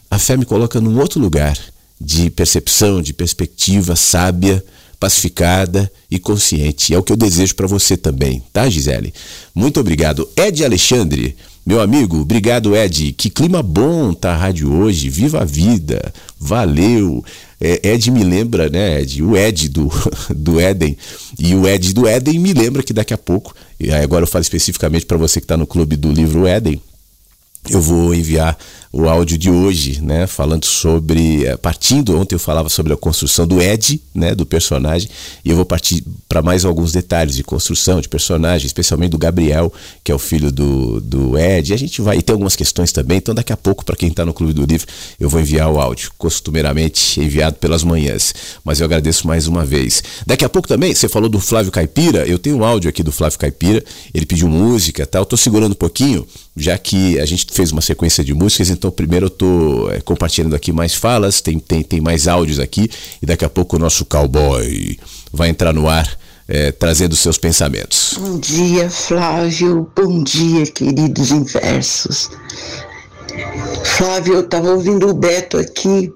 A 0.10 0.20
fé 0.20 0.38
me 0.38 0.46
coloca 0.46 0.80
num 0.80 1.00
outro 1.00 1.20
lugar 1.20 1.58
de 2.00 2.30
percepção, 2.30 3.02
de 3.02 3.14
perspectiva 3.14 3.96
sábia, 3.96 4.64
pacificada 5.00 5.92
e 6.10 6.20
consciente. 6.20 6.94
É 6.94 6.98
o 6.98 7.04
que 7.04 7.12
eu 7.12 7.18
desejo 7.18 7.56
para 7.56 7.68
você 7.68 7.98
também, 7.98 8.44
tá, 8.52 8.70
Gisele? 8.70 9.14
Muito 9.54 9.80
obrigado. 9.80 10.28
Ed 10.36 10.64
Alexandre, 10.64 11.36
meu 11.66 11.82
amigo, 11.82 12.20
obrigado, 12.20 12.76
Ed. 12.76 13.14
Que 13.14 13.28
clima 13.28 13.64
bom 13.64 14.14
tá 14.14 14.34
a 14.34 14.38
rádio 14.38 14.72
hoje. 14.72 15.10
Viva 15.10 15.42
a 15.42 15.46
vida. 15.46 16.14
Valeu. 16.40 17.26
É, 17.60 17.90
Ed 17.90 18.12
me 18.12 18.24
lembra, 18.24 18.70
né, 18.70 19.02
Ed? 19.02 19.24
O 19.24 19.36
Ed 19.36 19.70
do, 19.70 19.90
do 20.36 20.60
Éden. 20.60 20.96
E 21.40 21.56
o 21.56 21.68
Ed 21.68 21.92
do 21.92 22.08
Éden 22.08 22.38
me 22.38 22.54
lembra 22.54 22.84
que 22.84 22.94
daqui 22.94 23.16
a 23.16 23.18
pouco, 23.18 23.56
e 23.80 23.92
agora 23.92 24.24
eu 24.24 24.28
falo 24.28 24.44
especificamente 24.44 25.08
para 25.08 25.18
você 25.18 25.40
que 25.40 25.46
está 25.46 25.58
no 25.58 25.66
clube 25.66 25.96
do 25.96 26.12
livro 26.12 26.46
Éden, 26.46 26.80
eu 27.70 27.82
vou 27.82 28.14
enviar 28.14 28.58
o 28.98 29.10
áudio 29.10 29.38
de 29.38 29.50
hoje, 29.50 30.02
né, 30.02 30.26
falando 30.26 30.64
sobre, 30.64 31.46
eh, 31.46 31.58
partindo, 31.58 32.18
ontem 32.18 32.34
eu 32.34 32.40
falava 32.40 32.70
sobre 32.70 32.94
a 32.94 32.96
construção 32.96 33.46
do 33.46 33.62
Ed, 33.62 34.02
né, 34.14 34.34
do 34.34 34.46
personagem, 34.46 35.10
e 35.44 35.50
eu 35.50 35.56
vou 35.58 35.66
partir 35.66 36.02
para 36.30 36.42
mais 36.42 36.64
alguns 36.64 36.94
detalhes 36.94 37.36
de 37.36 37.44
construção 37.44 38.00
de 38.00 38.08
personagem, 38.08 38.66
especialmente 38.66 39.12
do 39.12 39.18
Gabriel, 39.18 39.72
que 40.02 40.14
é 40.14 40.16
o 40.16 40.20
filho 40.20 40.50
do, 40.50 41.02
do 41.02 41.38
Ed, 41.38 41.72
e 41.72 41.74
a 41.74 41.78
gente 41.78 42.02
vai, 42.02 42.20
e 42.20 42.22
tem 42.22 42.32
algumas 42.32 42.56
questões 42.56 42.94
também, 42.94 43.18
então 43.18 43.36
daqui 43.36 43.52
a 43.52 43.58
pouco, 43.58 43.84
para 43.84 43.98
quem 43.98 44.08
está 44.08 44.24
no 44.26 44.34
Clube 44.34 44.54
do 44.54 44.66
Livro, 44.66 44.88
eu 45.20 45.30
vou 45.30 45.42
enviar 45.42 45.70
o 45.70 45.78
áudio, 45.78 46.12
costumeiramente 46.18 47.20
enviado 47.20 47.58
pelas 47.58 47.84
manhãs, 47.84 48.34
mas 48.64 48.80
eu 48.80 48.86
agradeço 48.86 49.28
mais 49.28 49.46
uma 49.46 49.66
vez. 49.66 50.02
Daqui 50.26 50.46
a 50.46 50.50
pouco 50.50 50.70
também, 50.70 50.96
você 50.96 51.10
falou 51.10 51.28
do 51.28 51.42
Flávio 51.42 51.70
Caipira, 51.70 52.26
eu 52.26 52.40
tenho 52.40 52.56
um 52.56 52.64
áudio 52.64 52.90
aqui 52.90 53.04
do 53.04 53.12
Flávio 53.12 53.38
Caipira, 53.38 53.84
ele 54.14 54.26
pediu 54.26 54.48
música, 54.48 55.06
tal, 55.06 55.24
eu 55.24 55.26
tô 55.26 55.36
segurando 55.36 55.74
um 55.74 55.76
pouquinho, 55.76 56.26
já 56.56 56.78
que 56.78 57.20
a 57.20 57.26
gente 57.26 57.46
fez 57.52 57.72
uma 57.72 57.82
sequência 57.82 58.24
de 58.24 58.34
músicas, 58.34 58.70
então 58.70 58.90
primeiro 58.90 59.26
eu 59.26 59.28
estou 59.28 59.92
é, 59.92 60.00
compartilhando 60.02 60.56
aqui 60.56 60.72
mais 60.72 60.94
falas, 60.94 61.42
tem, 61.42 61.60
tem, 61.60 61.84
tem 61.84 62.00
mais 62.00 62.28
áudios 62.28 62.60
aqui, 62.60 62.90
e 63.22 63.26
daqui 63.26 63.44
a 63.44 63.50
pouco 63.50 63.76
o 63.76 63.80
nosso 63.80 64.06
cowboy 64.06 64.98
vai 65.34 65.50
entrar 65.50 65.74
no 65.74 65.90
ar 65.90 66.18
é, 66.48 66.72
trazendo 66.72 67.16
seus 67.16 67.38
pensamentos. 67.38 68.16
Bom 68.18 68.40
dia, 68.40 68.90
Flávio. 68.90 69.92
Bom 69.96 70.24
dia, 70.24 70.66
queridos 70.68 71.32
inversos. 71.32 72.30
Flávio, 73.84 74.36
eu 74.36 74.42
estava 74.42 74.72
ouvindo 74.72 75.10
o 75.10 75.14
Beto 75.14 75.58
aqui 75.58 76.12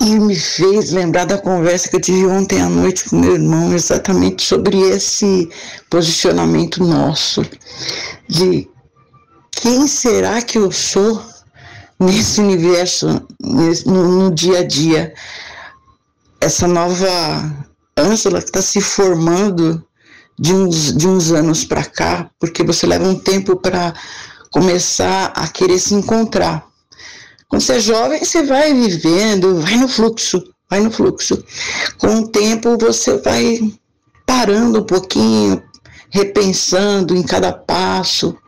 e 0.00 0.18
me 0.18 0.34
fez 0.34 0.90
lembrar 0.90 1.26
da 1.26 1.36
conversa 1.36 1.88
que 1.88 1.96
eu 1.96 2.00
tive 2.00 2.26
ontem 2.26 2.60
à 2.60 2.68
noite 2.68 3.08
com 3.08 3.16
meu 3.16 3.34
irmão, 3.34 3.74
exatamente 3.74 4.42
sobre 4.42 4.80
esse 4.80 5.50
posicionamento 5.90 6.82
nosso, 6.82 7.44
de 8.26 8.68
quem 9.50 9.86
será 9.86 10.40
que 10.40 10.56
eu 10.56 10.72
sou 10.72 11.22
nesse 11.98 12.40
universo, 12.40 13.26
no, 13.38 14.08
no 14.08 14.34
dia 14.34 14.60
a 14.60 14.66
dia. 14.66 15.12
Essa 16.40 16.66
nova 16.66 17.06
Ângela 17.98 18.40
que 18.40 18.48
está 18.48 18.62
se 18.62 18.80
formando 18.80 19.84
de 20.38 20.54
uns, 20.54 20.96
de 20.96 21.06
uns 21.06 21.30
anos 21.30 21.64
para 21.66 21.84
cá, 21.84 22.30
porque 22.38 22.64
você 22.64 22.86
leva 22.86 23.06
um 23.06 23.18
tempo 23.18 23.56
para 23.56 23.92
começar 24.50 25.26
a 25.36 25.46
querer 25.46 25.78
se 25.78 25.94
encontrar. 25.94 26.69
Quando 27.50 27.62
você 27.62 27.72
é 27.74 27.80
jovem, 27.80 28.24
você 28.24 28.44
vai 28.44 28.72
vivendo, 28.72 29.60
vai 29.60 29.76
no 29.76 29.88
fluxo, 29.88 30.40
vai 30.70 30.78
no 30.78 30.90
fluxo. 30.90 31.44
Com 31.98 32.20
o 32.20 32.28
tempo, 32.28 32.78
você 32.78 33.18
vai 33.18 33.58
parando 34.24 34.78
um 34.78 34.84
pouquinho, 34.84 35.60
repensando 36.10 37.16
em 37.16 37.24
cada 37.24 37.52
passo. 37.52 38.38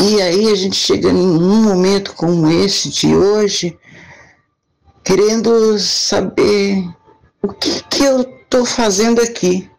E 0.00 0.20
aí 0.20 0.50
a 0.50 0.56
gente 0.56 0.74
chega 0.74 1.08
em 1.08 1.14
um 1.14 1.62
momento 1.62 2.14
como 2.14 2.50
esse 2.50 2.90
de 2.90 3.14
hoje, 3.14 3.78
querendo 5.04 5.78
saber 5.78 6.84
o 7.40 7.52
que, 7.52 7.80
que 7.84 8.02
eu 8.02 8.22
estou 8.22 8.66
fazendo 8.66 9.22
aqui, 9.22 9.70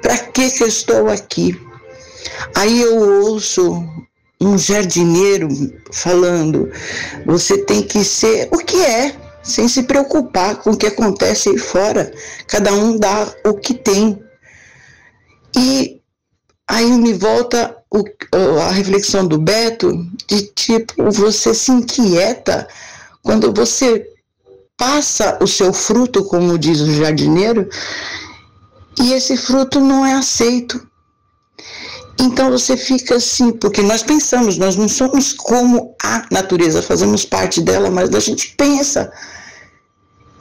para 0.00 0.16
que, 0.16 0.48
que 0.52 0.62
eu 0.62 0.68
estou 0.68 1.08
aqui. 1.08 1.60
Aí 2.54 2.80
eu 2.80 3.24
ouço 3.24 3.84
um 4.40 4.56
jardineiro 4.56 5.48
falando: 5.92 6.70
você 7.26 7.58
tem 7.64 7.82
que 7.82 8.04
ser 8.04 8.48
o 8.52 8.58
que 8.58 8.76
é, 8.76 9.14
sem 9.42 9.68
se 9.68 9.82
preocupar 9.82 10.56
com 10.56 10.70
o 10.70 10.76
que 10.76 10.86
acontece 10.86 11.48
aí 11.48 11.58
fora. 11.58 12.12
Cada 12.46 12.72
um 12.72 12.96
dá 12.96 13.32
o 13.44 13.54
que 13.54 13.74
tem. 13.74 14.22
E 15.56 16.00
aí 16.66 16.92
me 16.92 17.14
volta 17.14 17.76
o, 17.90 18.04
a 18.60 18.70
reflexão 18.70 19.26
do 19.26 19.38
Beto 19.38 19.92
de 20.26 20.42
tipo, 20.48 21.10
você 21.10 21.54
se 21.54 21.70
inquieta 21.70 22.68
quando 23.22 23.52
você 23.52 24.06
passa 24.76 25.38
o 25.42 25.46
seu 25.46 25.72
fruto, 25.72 26.24
como 26.24 26.58
diz 26.58 26.80
o 26.80 26.94
jardineiro, 26.94 27.68
e 29.00 29.12
esse 29.12 29.36
fruto 29.36 29.80
não 29.80 30.06
é 30.06 30.14
aceito. 30.14 30.86
Então 32.20 32.50
você 32.50 32.76
fica 32.76 33.16
assim, 33.16 33.52
porque 33.52 33.80
nós 33.80 34.02
pensamos, 34.02 34.58
nós 34.58 34.76
não 34.76 34.88
somos 34.88 35.32
como 35.32 35.94
a 36.02 36.26
natureza, 36.30 36.82
fazemos 36.82 37.24
parte 37.24 37.60
dela, 37.60 37.90
mas 37.90 38.12
a 38.12 38.20
gente 38.20 38.54
pensa. 38.56 39.12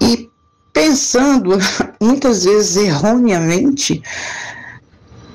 E 0.02 0.30
pensando, 0.74 1.58
muitas 2.02 2.45
vezes 2.45 2.78
erroneamente, 2.78 4.02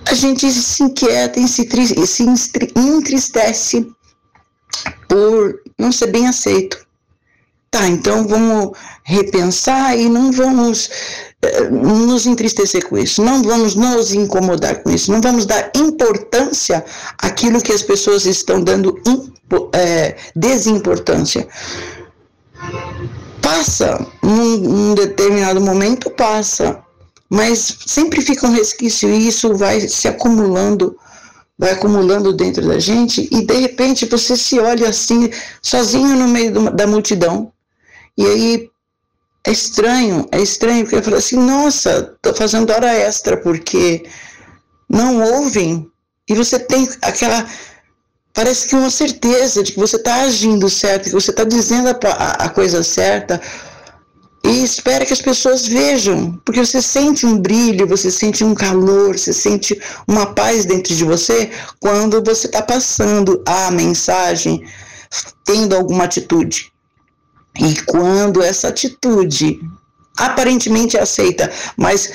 a 0.04 0.14
gente 0.14 0.50
se 0.50 0.82
inquieta 0.82 1.38
e 1.38 1.46
se, 1.46 1.68
se 2.06 2.24
entristece 2.76 3.90
por 5.08 5.60
não 5.78 5.92
ser 5.92 6.08
bem 6.08 6.26
aceito. 6.26 6.84
Tá, 7.72 7.88
então 7.88 8.28
vamos 8.28 8.76
repensar 9.02 9.98
e 9.98 10.06
não 10.06 10.30
vamos 10.30 10.90
eh, 11.40 11.70
nos 11.70 12.26
entristecer 12.26 12.86
com 12.86 12.98
isso, 12.98 13.24
não 13.24 13.42
vamos 13.42 13.74
nos 13.74 14.12
incomodar 14.12 14.82
com 14.82 14.90
isso, 14.90 15.10
não 15.10 15.22
vamos 15.22 15.46
dar 15.46 15.70
importância 15.74 16.84
àquilo 17.16 17.62
que 17.62 17.72
as 17.72 17.82
pessoas 17.82 18.26
estão 18.26 18.60
dando 18.62 19.00
é, 19.72 20.16
desimportância. 20.36 21.48
Passa, 23.40 24.06
num, 24.22 24.58
num 24.58 24.94
determinado 24.94 25.58
momento 25.58 26.10
passa, 26.10 26.78
mas 27.30 27.78
sempre 27.86 28.20
fica 28.20 28.46
um 28.46 28.52
resquício 28.52 29.08
e 29.08 29.28
isso 29.28 29.56
vai 29.56 29.80
se 29.80 30.08
acumulando, 30.08 30.94
vai 31.58 31.70
acumulando 31.70 32.34
dentro 32.34 32.68
da 32.68 32.78
gente 32.78 33.30
e 33.32 33.46
de 33.46 33.54
repente 33.54 34.04
você 34.04 34.36
se 34.36 34.60
olha 34.60 34.90
assim, 34.90 35.30
sozinho 35.62 36.14
no 36.16 36.28
meio 36.28 36.70
da 36.70 36.86
multidão 36.86 37.50
e 38.16 38.26
aí 38.26 38.70
é 39.46 39.50
estranho, 39.50 40.26
é 40.30 40.40
estranho, 40.40 40.84
porque 40.84 40.96
eu 40.96 41.02
falo 41.02 41.16
assim, 41.16 41.36
nossa, 41.36 42.16
tô 42.22 42.32
fazendo 42.34 42.70
hora 42.70 42.92
extra, 42.94 43.36
porque 43.36 44.04
não 44.88 45.20
ouvem, 45.20 45.90
e 46.28 46.34
você 46.34 46.58
tem 46.58 46.88
aquela, 47.02 47.48
parece 48.32 48.68
que 48.68 48.76
uma 48.76 48.90
certeza 48.90 49.62
de 49.62 49.72
que 49.72 49.78
você 49.78 49.96
está 49.96 50.22
agindo 50.22 50.68
certo, 50.68 51.04
que 51.04 51.10
você 51.10 51.30
está 51.30 51.44
dizendo 51.44 51.88
a, 51.88 51.98
a, 52.08 52.30
a 52.44 52.48
coisa 52.50 52.82
certa, 52.82 53.40
e 54.44 54.64
espera 54.64 55.06
que 55.06 55.12
as 55.12 55.22
pessoas 55.22 55.66
vejam, 55.66 56.40
porque 56.44 56.64
você 56.64 56.82
sente 56.82 57.24
um 57.24 57.38
brilho, 57.38 57.86
você 57.86 58.10
sente 58.10 58.42
um 58.42 58.54
calor, 58.54 59.16
você 59.16 59.32
sente 59.32 59.80
uma 60.06 60.34
paz 60.34 60.64
dentro 60.64 60.94
de 60.94 61.04
você 61.04 61.50
quando 61.78 62.22
você 62.22 62.46
está 62.46 62.60
passando 62.60 63.42
a 63.46 63.70
mensagem, 63.70 64.66
tendo 65.44 65.76
alguma 65.76 66.04
atitude. 66.04 66.71
E 67.58 67.80
quando 67.82 68.42
essa 68.42 68.68
atitude 68.68 69.60
aparentemente 70.16 70.96
é 70.96 71.02
aceita, 71.02 71.50
mas 71.76 72.12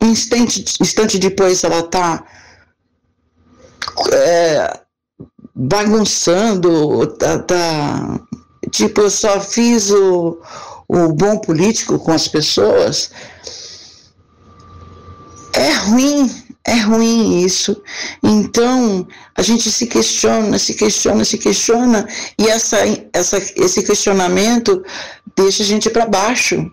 instante, 0.00 0.64
instante 0.80 1.18
depois 1.18 1.64
ela 1.64 1.80
está 1.80 2.24
é, 4.12 4.80
bagunçando, 5.54 7.06
tá, 7.16 7.38
tá, 7.38 8.20
tipo, 8.70 9.02
eu 9.02 9.10
só 9.10 9.40
fiz 9.40 9.90
o, 9.90 10.40
o 10.88 11.08
bom 11.12 11.38
político 11.38 11.98
com 11.98 12.12
as 12.12 12.28
pessoas, 12.28 13.10
é 15.52 15.72
ruim 15.72 16.43
é 16.66 16.80
ruim 16.80 17.44
isso. 17.44 17.82
Então, 18.22 19.06
a 19.34 19.42
gente 19.42 19.70
se 19.70 19.86
questiona, 19.86 20.58
se 20.58 20.74
questiona, 20.74 21.24
se 21.24 21.38
questiona, 21.38 22.08
e 22.38 22.48
essa, 22.48 22.78
essa, 23.12 23.38
esse 23.56 23.82
questionamento 23.82 24.82
deixa 25.36 25.62
a 25.62 25.66
gente 25.66 25.90
para 25.90 26.06
baixo. 26.06 26.70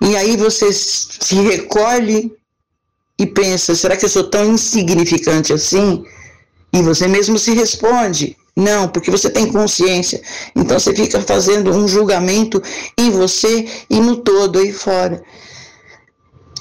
E 0.00 0.14
aí 0.14 0.36
você 0.36 0.72
se 0.72 1.36
recolhe 1.36 2.30
e 3.18 3.26
pensa: 3.26 3.74
será 3.74 3.96
que 3.96 4.04
eu 4.04 4.10
sou 4.10 4.24
tão 4.24 4.52
insignificante 4.52 5.52
assim? 5.52 6.04
E 6.72 6.82
você 6.82 7.08
mesmo 7.08 7.38
se 7.38 7.54
responde: 7.54 8.36
não, 8.54 8.88
porque 8.88 9.10
você 9.10 9.30
tem 9.30 9.50
consciência. 9.50 10.20
Então 10.54 10.78
você 10.78 10.94
fica 10.94 11.20
fazendo 11.22 11.72
um 11.74 11.88
julgamento 11.88 12.62
em 12.98 13.10
você 13.10 13.66
e 13.88 14.00
no 14.00 14.16
todo 14.16 14.58
aí 14.58 14.72
fora. 14.72 15.22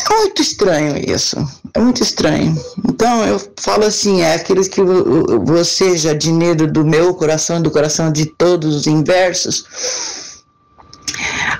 É 0.10 0.14
muito 0.14 0.42
estranho 0.42 0.98
isso, 0.98 1.38
é 1.76 1.80
muito 1.80 2.02
estranho. 2.02 2.58
Então 2.88 3.24
eu 3.26 3.40
falo 3.60 3.84
assim, 3.84 4.22
é 4.22 4.36
aqueles 4.36 4.68
que 4.68 4.82
você, 4.82 5.98
jardineiro 5.98 6.72
do 6.72 6.86
meu 6.86 7.14
coração, 7.14 7.62
do 7.62 7.70
coração 7.70 8.12
de 8.12 8.26
todos 8.26 8.74
os 8.74 8.88
inversos, 8.88 9.66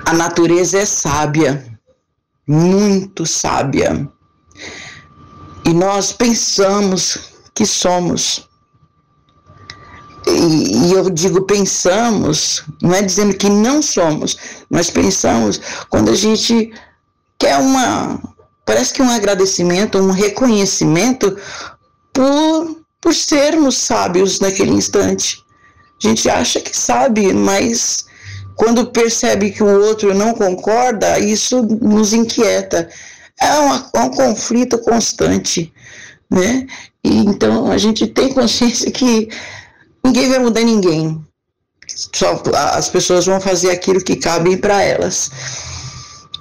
a 0.06 0.14
natureza 0.14 0.78
é 0.78 0.86
sábia. 0.86 1.64
muito 2.46 3.26
sábia. 3.26 4.08
E 5.64 5.72
nós 5.72 6.12
pensamos 6.12 7.18
que 7.54 7.66
somos. 7.66 8.48
E, 10.26 10.88
e 10.88 10.92
eu 10.92 11.10
digo 11.10 11.42
pensamos, 11.42 12.64
não 12.80 12.94
é 12.94 13.02
dizendo 13.02 13.34
que 13.36 13.48
não 13.48 13.82
somos, 13.82 14.36
nós 14.70 14.90
pensamos 14.90 15.60
quando 15.88 16.10
a 16.10 16.14
gente 16.14 16.72
quer 17.38 17.58
uma, 17.58 18.20
parece 18.66 18.92
que 18.92 19.00
um 19.00 19.08
agradecimento, 19.08 19.96
um 19.96 20.10
reconhecimento 20.10 21.38
por, 22.12 22.82
por 23.00 23.14
sermos 23.14 23.78
sábios 23.78 24.40
naquele 24.40 24.72
instante. 24.72 25.42
A 26.02 26.08
gente 26.08 26.28
acha 26.28 26.60
que 26.60 26.76
sabe, 26.76 27.32
mas 27.32 28.04
quando 28.56 28.90
percebe 28.90 29.52
que 29.52 29.62
o 29.62 29.86
outro 29.86 30.12
não 30.12 30.34
concorda, 30.34 31.18
isso 31.18 31.62
nos 31.62 32.12
inquieta. 32.12 32.88
É, 33.40 33.52
uma, 33.58 33.90
é 33.94 34.00
um 34.00 34.10
conflito 34.10 34.78
constante, 34.78 35.72
né? 36.28 36.66
E, 37.04 37.18
então 37.18 37.70
a 37.70 37.78
gente 37.78 38.06
tem 38.06 38.32
consciência 38.32 38.90
que 38.90 39.28
ninguém 40.04 40.28
vai 40.28 40.38
mudar 40.38 40.62
ninguém. 40.62 41.24
Só 41.86 42.42
as 42.74 42.88
pessoas 42.88 43.26
vão 43.26 43.40
fazer 43.40 43.70
aquilo 43.70 44.02
que 44.02 44.16
cabe 44.16 44.56
para 44.56 44.82
elas. 44.82 45.30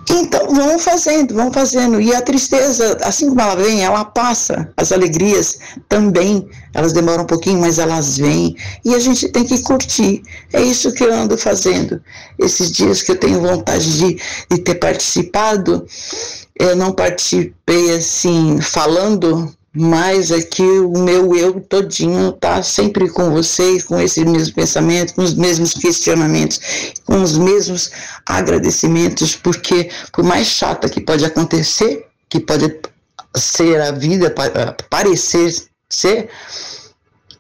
Então, 0.10 0.54
vão 0.54 0.78
fazendo, 0.78 1.34
vão 1.34 1.52
fazendo. 1.52 2.00
E 2.00 2.14
a 2.14 2.22
tristeza, 2.22 2.98
assim 3.02 3.30
como 3.30 3.42
ela 3.42 3.56
vem, 3.56 3.84
ela 3.84 4.06
passa. 4.06 4.72
As 4.78 4.92
alegrias 4.92 5.58
também, 5.90 6.48
elas 6.74 6.94
demoram 6.94 7.24
um 7.24 7.28
pouquinho, 7.28 7.60
mas 7.60 7.80
elas 7.80 8.18
vêm. 8.18 8.56
E 8.84 8.94
a 8.94 9.00
gente 9.00 9.30
tem 9.30 9.44
que 9.44 9.62
curtir. 9.64 10.22
É 10.54 10.62
isso 10.62 10.94
que 10.94 11.04
eu 11.04 11.14
ando 11.14 11.38
fazendo. 11.38 12.02
Esses 12.38 12.72
dias 12.72 13.02
que 13.02 13.12
eu 13.12 13.20
tenho 13.20 13.42
vontade 13.42 13.98
de, 13.98 14.22
de 14.52 14.58
ter 14.60 14.76
participado, 14.76 15.86
eu 16.60 16.76
não 16.76 16.92
participei 16.92 17.96
assim, 17.96 18.62
falando 18.62 19.52
mas 19.76 20.32
é 20.32 20.40
o 20.62 20.98
meu 21.00 21.36
eu 21.36 21.60
todinho 21.60 22.30
está 22.30 22.64
sempre 22.64 23.10
com 23.10 23.30
vocês, 23.32 23.84
com 23.84 24.00
esse 24.00 24.24
mesmo 24.24 24.56
pensamento, 24.56 25.14
com 25.14 25.22
os 25.22 25.34
mesmos 25.34 25.74
questionamentos, 25.74 26.62
com 27.06 27.22
os 27.22 27.38
mesmos 27.38 27.92
agradecimentos, 28.26 29.36
porque 29.36 29.90
por 30.14 30.24
mais 30.24 30.48
chata 30.48 30.88
que 30.88 31.02
pode 31.02 31.26
acontecer, 31.26 32.08
que 32.30 32.40
pode 32.40 32.80
ser 33.36 33.82
a 33.82 33.92
vida, 33.92 34.34
parecer 34.90 35.54
ser, 35.90 36.30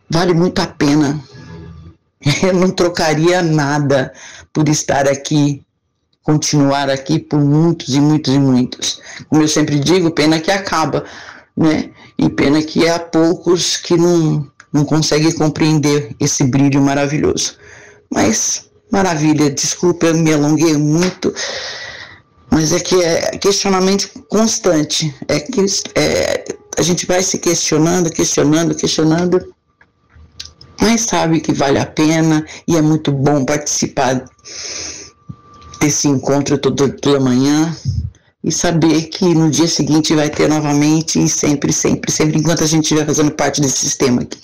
vale 0.10 0.34
muito 0.34 0.60
a 0.60 0.68
pena. 0.68 1.20
Eu 2.44 2.54
não 2.54 2.70
trocaria 2.70 3.42
nada 3.42 4.12
por 4.52 4.68
estar 4.68 5.08
aqui, 5.08 5.64
continuar 6.22 6.90
aqui 6.90 7.20
por 7.20 7.40
muitos 7.40 7.96
e 7.96 8.02
muitos 8.02 8.34
e 8.34 8.40
muitos. 8.40 9.02
Como 9.30 9.44
eu 9.44 9.48
sempre 9.48 9.80
digo, 9.80 10.10
pena 10.10 10.40
que 10.40 10.50
acaba, 10.50 11.06
né? 11.56 11.92
E 12.18 12.30
pena 12.30 12.62
que 12.62 12.88
há 12.88 12.98
poucos 13.00 13.78
que 13.78 13.98
não, 13.98 14.50
não 14.72 14.86
conseguem 14.86 15.32
compreender 15.32 16.16
esse 16.20 16.44
brilho 16.44 16.82
maravilhoso. 16.82 17.56
Mas, 18.10 18.70
maravilha, 18.92 19.50
desculpa, 19.50 20.08
eu 20.08 20.16
me 20.16 20.34
alonguei 20.34 20.78
muito, 20.78 21.34
mas 22.50 22.72
é 22.72 22.80
que 22.80 23.02
é 23.04 23.38
questionamento 23.38 24.10
constante. 24.30 25.14
É 25.28 25.40
que 25.40 25.66
é, 25.96 26.46
a 26.78 26.82
gente 26.82 27.06
vai 27.06 27.22
se 27.22 27.38
questionando, 27.38 28.10
questionando, 28.10 28.76
questionando, 28.76 29.54
mas 30.80 31.02
sabe 31.02 31.42
que 31.42 31.54
vale 31.54 31.80
a 31.80 31.86
pena 31.86 32.46
e 32.68 32.76
é 32.76 32.82
muito 32.82 33.12
bom 33.12 33.44
participar 33.44 34.24
desse 35.80 36.08
encontro 36.08 36.58
toda, 36.58 36.90
toda 36.90 37.20
manhã 37.20 37.76
e 38.46 38.52
saber 38.52 39.08
que 39.08 39.26
no 39.34 39.50
dia 39.50 39.68
seguinte 39.68 40.14
vai 40.14 40.30
ter 40.30 40.48
novamente 40.48 41.20
e 41.20 41.28
sempre, 41.28 41.74
sempre, 41.74 42.12
sempre, 42.12 42.38
enquanto 42.38 42.64
a 42.64 42.68
gente 42.68 42.84
estiver 42.84 43.04
fazendo 43.04 43.32
parte 43.32 43.60
desse 43.60 43.80
sistema 43.80 44.22
aqui. 44.22 44.38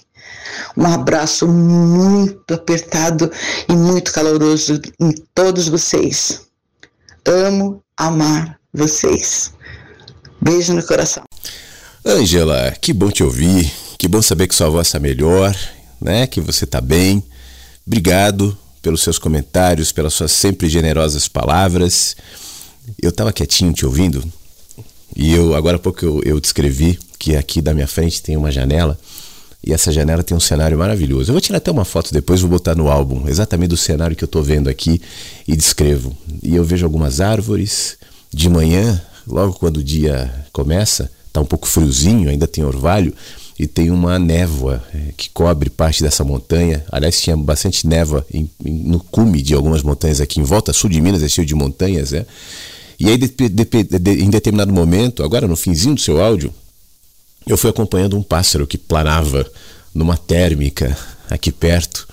Um 0.75 0.87
abraço 0.87 1.47
muito 1.47 2.51
apertado 2.51 3.31
e 3.69 3.73
muito 3.73 4.11
caloroso 4.11 4.81
em 4.99 5.11
todos 5.35 5.67
vocês. 5.67 6.41
Amo 7.23 7.83
amar 7.95 8.59
vocês. 8.73 9.53
Beijo 10.41 10.73
no 10.73 10.81
coração. 10.81 11.23
Ângela, 12.03 12.73
que 12.81 12.93
bom 12.93 13.11
te 13.11 13.23
ouvir. 13.23 13.71
Que 13.99 14.07
bom 14.07 14.21
saber 14.23 14.47
que 14.47 14.55
sua 14.55 14.69
voz 14.69 14.87
está 14.87 14.99
melhor, 14.99 15.55
né? 16.01 16.25
Que 16.25 16.41
você 16.41 16.63
está 16.63 16.81
bem. 16.81 17.23
Obrigado 17.85 18.57
pelos 18.81 19.03
seus 19.03 19.19
comentários, 19.19 19.91
pelas 19.91 20.15
suas 20.15 20.31
sempre 20.31 20.67
generosas 20.67 21.27
palavras 21.27 22.15
eu 23.01 23.09
estava 23.09 23.31
quietinho 23.31 23.73
te 23.73 23.85
ouvindo 23.85 24.23
e 25.15 25.33
eu 25.33 25.53
agora 25.55 25.77
há 25.77 25.79
pouco 25.79 26.03
eu, 26.05 26.21
eu 26.23 26.39
descrevi 26.39 26.97
que 27.19 27.35
aqui 27.35 27.61
da 27.61 27.73
minha 27.73 27.87
frente 27.87 28.21
tem 28.21 28.35
uma 28.37 28.51
janela 28.51 28.97
e 29.63 29.73
essa 29.73 29.91
janela 29.91 30.23
tem 30.23 30.35
um 30.35 30.39
cenário 30.39 30.77
maravilhoso. 30.77 31.29
Eu 31.29 31.33
vou 31.33 31.41
tirar 31.41 31.57
até 31.57 31.69
uma 31.69 31.85
foto 31.85 32.11
depois, 32.11 32.41
vou 32.41 32.49
botar 32.49 32.73
no 32.73 32.89
álbum, 32.89 33.27
exatamente 33.27 33.69
do 33.69 33.77
cenário 33.77 34.15
que 34.15 34.23
eu 34.23 34.27
estou 34.27 34.41
vendo 34.41 34.67
aqui 34.67 34.99
e 35.47 35.55
descrevo. 35.55 36.15
E 36.41 36.55
eu 36.55 36.63
vejo 36.63 36.83
algumas 36.83 37.21
árvores 37.21 37.97
de 38.33 38.49
manhã, 38.49 38.99
logo 39.27 39.53
quando 39.53 39.77
o 39.77 39.83
dia 39.83 40.33
começa, 40.51 41.11
tá 41.31 41.39
um 41.39 41.45
pouco 41.45 41.67
friozinho, 41.67 42.29
ainda 42.29 42.47
tem 42.47 42.63
orvalho 42.63 43.13
e 43.59 43.67
tem 43.67 43.91
uma 43.91 44.17
névoa 44.17 44.83
é, 44.91 45.13
que 45.15 45.29
cobre 45.29 45.69
parte 45.69 46.01
dessa 46.01 46.23
montanha. 46.23 46.83
Aliás, 46.91 47.21
tinha 47.21 47.37
bastante 47.37 47.85
névoa 47.85 48.25
em, 48.33 48.49
em, 48.65 48.73
no 48.73 48.99
cume 48.99 49.43
de 49.43 49.53
algumas 49.53 49.83
montanhas 49.83 50.19
aqui 50.19 50.39
em 50.39 50.43
volta. 50.43 50.73
Sul 50.73 50.89
de 50.89 50.99
Minas 50.99 51.21
é 51.21 51.29
cheio 51.29 51.45
de 51.45 51.53
montanhas, 51.53 52.11
é. 52.13 52.25
E 53.01 53.09
aí, 53.09 53.17
de, 53.17 53.27
de, 53.27 53.65
de, 53.99 54.11
em 54.23 54.29
determinado 54.29 54.71
momento, 54.71 55.23
agora 55.23 55.47
no 55.47 55.55
finzinho 55.55 55.95
do 55.95 56.01
seu 56.01 56.21
áudio, 56.21 56.53
eu 57.47 57.57
fui 57.57 57.71
acompanhando 57.71 58.15
um 58.15 58.21
pássaro 58.21 58.67
que 58.67 58.77
planava 58.77 59.43
numa 59.91 60.15
térmica 60.15 60.95
aqui 61.27 61.51
perto. 61.51 62.07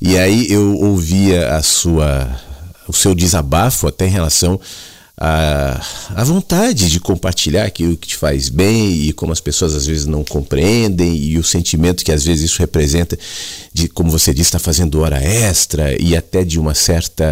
E 0.00 0.16
aí 0.16 0.50
eu 0.50 0.78
ouvia 0.78 1.54
a 1.54 1.62
sua, 1.62 2.40
o 2.88 2.92
seu 2.94 3.14
desabafo 3.14 3.86
até 3.86 4.06
em 4.06 4.10
relação 4.10 4.58
a, 5.16 5.80
a 6.16 6.24
vontade 6.24 6.90
de 6.90 6.98
compartilhar 6.98 7.64
aquilo 7.64 7.96
que 7.96 8.08
te 8.08 8.16
faz 8.16 8.48
bem 8.48 8.94
e 8.94 9.12
como 9.12 9.32
as 9.32 9.40
pessoas 9.40 9.74
às 9.74 9.86
vezes 9.86 10.06
não 10.06 10.24
compreendem 10.24 11.16
e 11.16 11.38
o 11.38 11.44
sentimento 11.44 12.04
que 12.04 12.10
às 12.10 12.24
vezes 12.24 12.50
isso 12.50 12.58
representa 12.58 13.16
de, 13.72 13.88
como 13.88 14.10
você 14.10 14.34
disse, 14.34 14.48
estar 14.48 14.58
tá 14.58 14.64
fazendo 14.64 15.00
hora 15.00 15.22
extra 15.22 16.00
e 16.02 16.16
até 16.16 16.42
de 16.42 16.58
uma 16.58 16.74
certa 16.74 17.24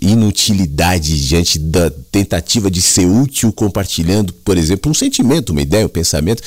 inutilidade 0.00 1.26
diante 1.26 1.58
da 1.58 1.88
tentativa 1.88 2.68
de 2.68 2.82
ser 2.82 3.06
útil 3.06 3.52
compartilhando, 3.52 4.32
por 4.32 4.58
exemplo, 4.58 4.90
um 4.90 4.94
sentimento, 4.94 5.50
uma 5.50 5.62
ideia, 5.62 5.86
um 5.86 5.88
pensamento. 5.88 6.42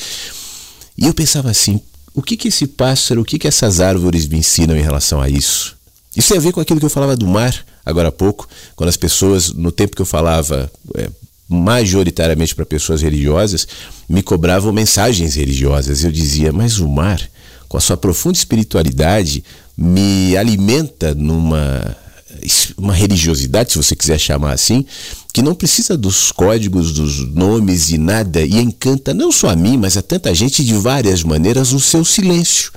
E 0.98 1.06
eu 1.06 1.14
pensava 1.14 1.50
assim, 1.50 1.80
o 2.12 2.20
que 2.20 2.36
que 2.36 2.48
esse 2.48 2.66
pássaro, 2.66 3.22
o 3.22 3.24
que 3.24 3.38
que 3.38 3.48
essas 3.48 3.80
árvores 3.80 4.26
me 4.26 4.36
ensinam 4.38 4.76
em 4.76 4.82
relação 4.82 5.20
a 5.20 5.30
isso? 5.30 5.76
Isso 6.14 6.28
tem 6.28 6.38
a 6.38 6.40
ver 6.40 6.52
com 6.52 6.60
aquilo 6.60 6.80
que 6.80 6.84
eu 6.84 6.90
falava 6.90 7.16
do 7.16 7.26
mar 7.26 7.54
agora 7.88 8.08
há 8.08 8.12
pouco, 8.12 8.48
quando 8.76 8.88
as 8.88 8.96
pessoas, 8.96 9.52
no 9.52 9.72
tempo 9.72 9.96
que 9.96 10.02
eu 10.02 10.06
falava 10.06 10.70
é, 10.94 11.08
majoritariamente 11.48 12.54
para 12.54 12.66
pessoas 12.66 13.00
religiosas, 13.02 13.66
me 14.08 14.22
cobravam 14.22 14.72
mensagens 14.72 15.34
religiosas. 15.34 16.04
Eu 16.04 16.12
dizia, 16.12 16.52
mas 16.52 16.78
o 16.78 16.88
mar, 16.88 17.20
com 17.68 17.78
a 17.78 17.80
sua 17.80 17.96
profunda 17.96 18.36
espiritualidade, 18.36 19.42
me 19.76 20.36
alimenta 20.36 21.14
numa 21.14 21.96
uma 22.76 22.92
religiosidade, 22.94 23.72
se 23.72 23.78
você 23.78 23.96
quiser 23.96 24.18
chamar 24.18 24.52
assim, 24.52 24.84
que 25.32 25.42
não 25.42 25.54
precisa 25.54 25.96
dos 25.96 26.30
códigos, 26.30 26.92
dos 26.92 27.26
nomes 27.34 27.90
e 27.90 27.98
nada, 27.98 28.42
e 28.42 28.58
encanta 28.58 29.14
não 29.14 29.32
só 29.32 29.48
a 29.48 29.56
mim, 29.56 29.76
mas 29.76 29.96
a 29.96 30.02
tanta 30.02 30.34
gente 30.34 30.64
de 30.64 30.74
várias 30.74 31.22
maneiras 31.22 31.72
no 31.72 31.80
seu 31.80 32.04
silêncio. 32.04 32.70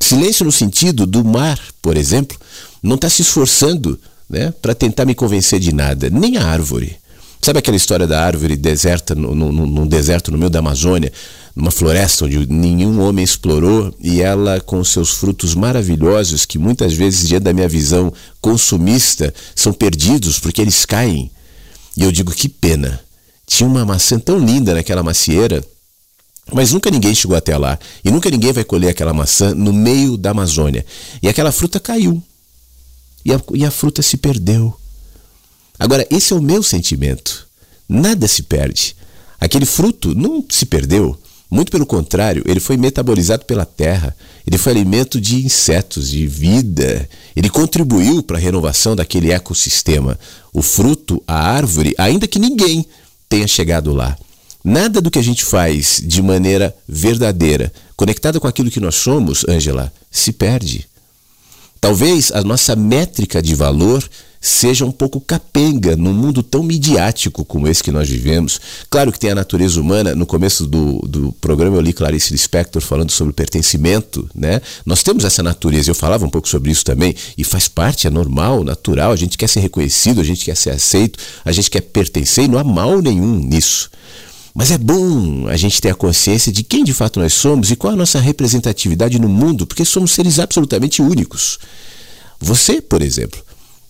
Silêncio 0.00 0.44
no 0.44 0.50
sentido 0.50 1.06
do 1.06 1.24
mar, 1.24 1.60
por 1.80 1.96
exemplo, 1.96 2.36
não 2.82 2.96
está 2.96 3.08
se 3.08 3.22
esforçando 3.22 3.98
né, 4.28 4.52
para 4.62 4.74
tentar 4.74 5.04
me 5.04 5.14
convencer 5.14 5.60
de 5.60 5.72
nada, 5.72 6.10
nem 6.10 6.36
a 6.36 6.44
árvore. 6.44 6.96
Sabe 7.44 7.58
aquela 7.58 7.76
história 7.76 8.06
da 8.06 8.24
árvore 8.24 8.56
deserta, 8.56 9.14
no, 9.14 9.34
num 9.34 9.86
deserto 9.86 10.32
no 10.32 10.38
meio 10.38 10.48
da 10.48 10.60
Amazônia, 10.60 11.12
numa 11.54 11.70
floresta 11.70 12.24
onde 12.24 12.46
nenhum 12.46 13.02
homem 13.02 13.22
explorou 13.22 13.94
e 14.00 14.22
ela 14.22 14.60
com 14.60 14.82
seus 14.82 15.10
frutos 15.10 15.54
maravilhosos 15.54 16.46
que 16.46 16.58
muitas 16.58 16.94
vezes 16.94 17.28
diante 17.28 17.42
da 17.42 17.52
minha 17.52 17.68
visão 17.68 18.10
consumista 18.40 19.32
são 19.54 19.74
perdidos 19.74 20.38
porque 20.38 20.62
eles 20.62 20.86
caem. 20.86 21.30
E 21.94 22.02
eu 22.02 22.10
digo 22.10 22.32
que 22.32 22.48
pena. 22.48 22.98
Tinha 23.46 23.68
uma 23.68 23.84
maçã 23.84 24.18
tão 24.18 24.38
linda 24.38 24.72
naquela 24.72 25.02
macieira, 25.02 25.62
mas 26.50 26.72
nunca 26.72 26.90
ninguém 26.90 27.14
chegou 27.14 27.36
até 27.36 27.58
lá 27.58 27.78
e 28.02 28.10
nunca 28.10 28.30
ninguém 28.30 28.54
vai 28.54 28.64
colher 28.64 28.88
aquela 28.88 29.12
maçã 29.12 29.54
no 29.54 29.70
meio 29.70 30.16
da 30.16 30.30
Amazônia. 30.30 30.84
E 31.22 31.28
aquela 31.28 31.52
fruta 31.52 31.78
caiu 31.78 32.22
e 33.24 33.32
a, 33.32 33.40
e 33.54 33.64
a 33.64 33.70
fruta 33.70 34.02
se 34.02 34.16
perdeu. 34.16 34.74
Agora, 35.78 36.06
esse 36.10 36.32
é 36.32 36.36
o 36.36 36.42
meu 36.42 36.62
sentimento. 36.62 37.46
Nada 37.88 38.28
se 38.28 38.42
perde. 38.42 38.96
Aquele 39.40 39.66
fruto 39.66 40.14
não 40.14 40.44
se 40.48 40.66
perdeu. 40.66 41.18
Muito 41.50 41.70
pelo 41.70 41.86
contrário, 41.86 42.42
ele 42.46 42.58
foi 42.58 42.76
metabolizado 42.76 43.44
pela 43.44 43.64
terra, 43.64 44.16
ele 44.46 44.58
foi 44.58 44.72
alimento 44.72 45.20
de 45.20 45.44
insetos, 45.44 46.10
de 46.10 46.26
vida, 46.26 47.08
ele 47.36 47.48
contribuiu 47.48 48.22
para 48.22 48.38
a 48.38 48.40
renovação 48.40 48.96
daquele 48.96 49.30
ecossistema. 49.30 50.18
O 50.52 50.62
fruto, 50.62 51.22
a 51.26 51.38
árvore, 51.38 51.94
ainda 51.96 52.26
que 52.26 52.38
ninguém 52.38 52.84
tenha 53.28 53.46
chegado 53.46 53.92
lá. 53.92 54.16
Nada 54.64 55.00
do 55.00 55.10
que 55.10 55.18
a 55.18 55.22
gente 55.22 55.44
faz 55.44 56.02
de 56.02 56.22
maneira 56.22 56.74
verdadeira, 56.88 57.72
conectada 57.94 58.40
com 58.40 58.48
aquilo 58.48 58.70
que 58.70 58.80
nós 58.80 58.94
somos, 58.94 59.44
Ângela, 59.48 59.92
se 60.10 60.32
perde. 60.32 60.88
Talvez 61.84 62.32
a 62.32 62.42
nossa 62.42 62.74
métrica 62.74 63.42
de 63.42 63.54
valor 63.54 64.02
seja 64.40 64.86
um 64.86 64.90
pouco 64.90 65.20
capenga 65.20 65.94
num 65.94 66.14
mundo 66.14 66.42
tão 66.42 66.62
midiático 66.62 67.44
como 67.44 67.68
esse 67.68 67.82
que 67.82 67.92
nós 67.92 68.08
vivemos. 68.08 68.58
Claro 68.88 69.12
que 69.12 69.18
tem 69.18 69.32
a 69.32 69.34
natureza 69.34 69.78
humana. 69.78 70.14
No 70.14 70.24
começo 70.24 70.66
do, 70.66 71.00
do 71.00 71.30
programa 71.42 71.76
eu 71.76 71.82
li 71.82 71.92
Clarice 71.92 72.32
Lispector 72.32 72.80
falando 72.80 73.10
sobre 73.10 73.34
pertencimento, 73.34 74.26
né? 74.34 74.62
Nós 74.86 75.02
temos 75.02 75.26
essa 75.26 75.42
natureza. 75.42 75.90
Eu 75.90 75.94
falava 75.94 76.24
um 76.24 76.30
pouco 76.30 76.48
sobre 76.48 76.70
isso 76.70 76.86
também 76.86 77.14
e 77.36 77.44
faz 77.44 77.68
parte, 77.68 78.06
é 78.06 78.10
normal, 78.10 78.64
natural. 78.64 79.12
A 79.12 79.16
gente 79.16 79.36
quer 79.36 79.50
ser 79.50 79.60
reconhecido, 79.60 80.22
a 80.22 80.24
gente 80.24 80.42
quer 80.42 80.56
ser 80.56 80.70
aceito, 80.70 81.18
a 81.44 81.52
gente 81.52 81.70
quer 81.70 81.82
pertencer 81.82 82.44
e 82.44 82.48
não 82.48 82.58
há 82.58 82.64
mal 82.64 83.02
nenhum 83.02 83.38
nisso. 83.38 83.90
Mas 84.54 84.70
é 84.70 84.78
bom 84.78 85.48
a 85.48 85.56
gente 85.56 85.80
ter 85.80 85.90
a 85.90 85.94
consciência 85.94 86.52
de 86.52 86.62
quem 86.62 86.84
de 86.84 86.94
fato 86.94 87.18
nós 87.18 87.34
somos 87.34 87.72
e 87.72 87.76
qual 87.76 87.92
a 87.92 87.96
nossa 87.96 88.20
representatividade 88.20 89.18
no 89.18 89.28
mundo, 89.28 89.66
porque 89.66 89.84
somos 89.84 90.12
seres 90.12 90.38
absolutamente 90.38 91.02
únicos. 91.02 91.58
Você, 92.38 92.80
por 92.80 93.02
exemplo, 93.02 93.42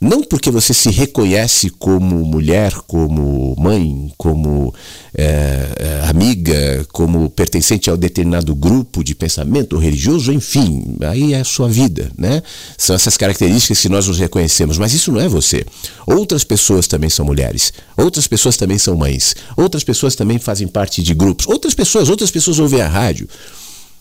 não 0.04 0.22
porque 0.22 0.50
você 0.50 0.74
se 0.74 0.90
reconhece 0.90 1.70
como 1.70 2.24
mulher, 2.24 2.72
como 2.86 3.56
mãe, 3.58 4.12
como 4.18 4.74
é, 5.14 5.68
é, 5.76 6.08
amiga, 6.08 6.86
como 6.92 7.30
pertencente 7.30 7.88
a 7.88 7.94
um 7.94 7.96
determinado 7.96 8.54
grupo 8.54 9.02
de 9.02 9.14
pensamento 9.14 9.78
religioso, 9.78 10.32
enfim, 10.32 10.96
aí 11.00 11.32
é 11.32 11.40
a 11.40 11.44
sua 11.44 11.68
vida, 11.68 12.10
né? 12.18 12.42
São 12.76 12.94
essas 12.94 13.16
características 13.16 13.80
que 13.80 13.88
nós 13.88 14.06
nos 14.06 14.18
reconhecemos, 14.18 14.76
mas 14.76 14.92
isso 14.92 15.10
não 15.10 15.20
é 15.20 15.28
você. 15.28 15.64
Outras 16.06 16.44
pessoas 16.44 16.86
também 16.86 17.08
são 17.08 17.24
mulheres, 17.24 17.72
outras 17.96 18.26
pessoas 18.26 18.56
também 18.56 18.78
são 18.78 18.96
mães, 18.96 19.34
outras 19.56 19.82
pessoas 19.82 20.14
também 20.14 20.38
fazem 20.38 20.68
parte 20.68 21.02
de 21.02 21.14
grupos, 21.14 21.46
outras 21.46 21.72
pessoas, 21.72 22.10
outras 22.10 22.30
pessoas 22.30 22.58
ouvem 22.58 22.82
a 22.82 22.88
rádio. 22.88 23.26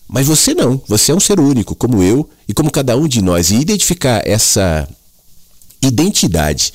Mas 0.06 0.26
você 0.26 0.54
não, 0.54 0.80
você 0.86 1.12
é 1.12 1.14
um 1.14 1.20
ser 1.20 1.40
único, 1.40 1.74
como 1.74 2.02
eu 2.02 2.28
e 2.46 2.52
como 2.52 2.70
cada 2.70 2.94
um 2.94 3.08
de 3.08 3.22
nós. 3.22 3.50
E 3.50 3.56
identificar 3.56 4.22
essa 4.26 4.86
identidade, 5.86 6.72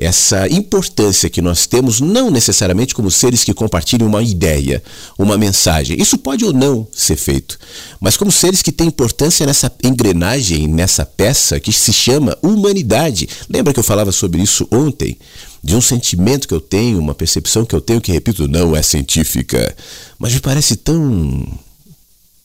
essa 0.00 0.48
importância 0.48 1.28
que 1.28 1.42
nós 1.42 1.66
temos, 1.66 2.00
não 2.00 2.30
necessariamente 2.30 2.94
como 2.94 3.10
seres 3.10 3.42
que 3.42 3.52
compartilham 3.52 4.06
uma 4.06 4.22
ideia, 4.22 4.82
uma 5.18 5.36
mensagem. 5.36 6.00
Isso 6.00 6.16
pode 6.16 6.44
ou 6.44 6.52
não 6.52 6.86
ser 6.92 7.16
feito, 7.16 7.58
mas 8.00 8.16
como 8.16 8.30
seres 8.30 8.62
que 8.62 8.70
têm 8.70 8.86
importância 8.86 9.44
nessa 9.44 9.70
engrenagem, 9.82 10.68
nessa 10.68 11.04
peça 11.04 11.58
que 11.58 11.72
se 11.72 11.92
chama 11.92 12.38
humanidade. 12.40 13.28
Lembra 13.48 13.72
que 13.72 13.80
eu 13.80 13.84
falava 13.84 14.12
sobre 14.12 14.40
isso 14.40 14.66
ontem? 14.70 15.18
De 15.62 15.74
um 15.74 15.80
sentimento 15.80 16.46
que 16.46 16.54
eu 16.54 16.60
tenho, 16.60 17.00
uma 17.00 17.14
percepção 17.14 17.64
que 17.64 17.74
eu 17.74 17.80
tenho, 17.80 18.00
que 18.00 18.12
repito, 18.12 18.46
não 18.46 18.76
é 18.76 18.82
científica, 18.82 19.74
mas 20.16 20.32
me 20.32 20.38
parece 20.38 20.76
tão, 20.76 21.44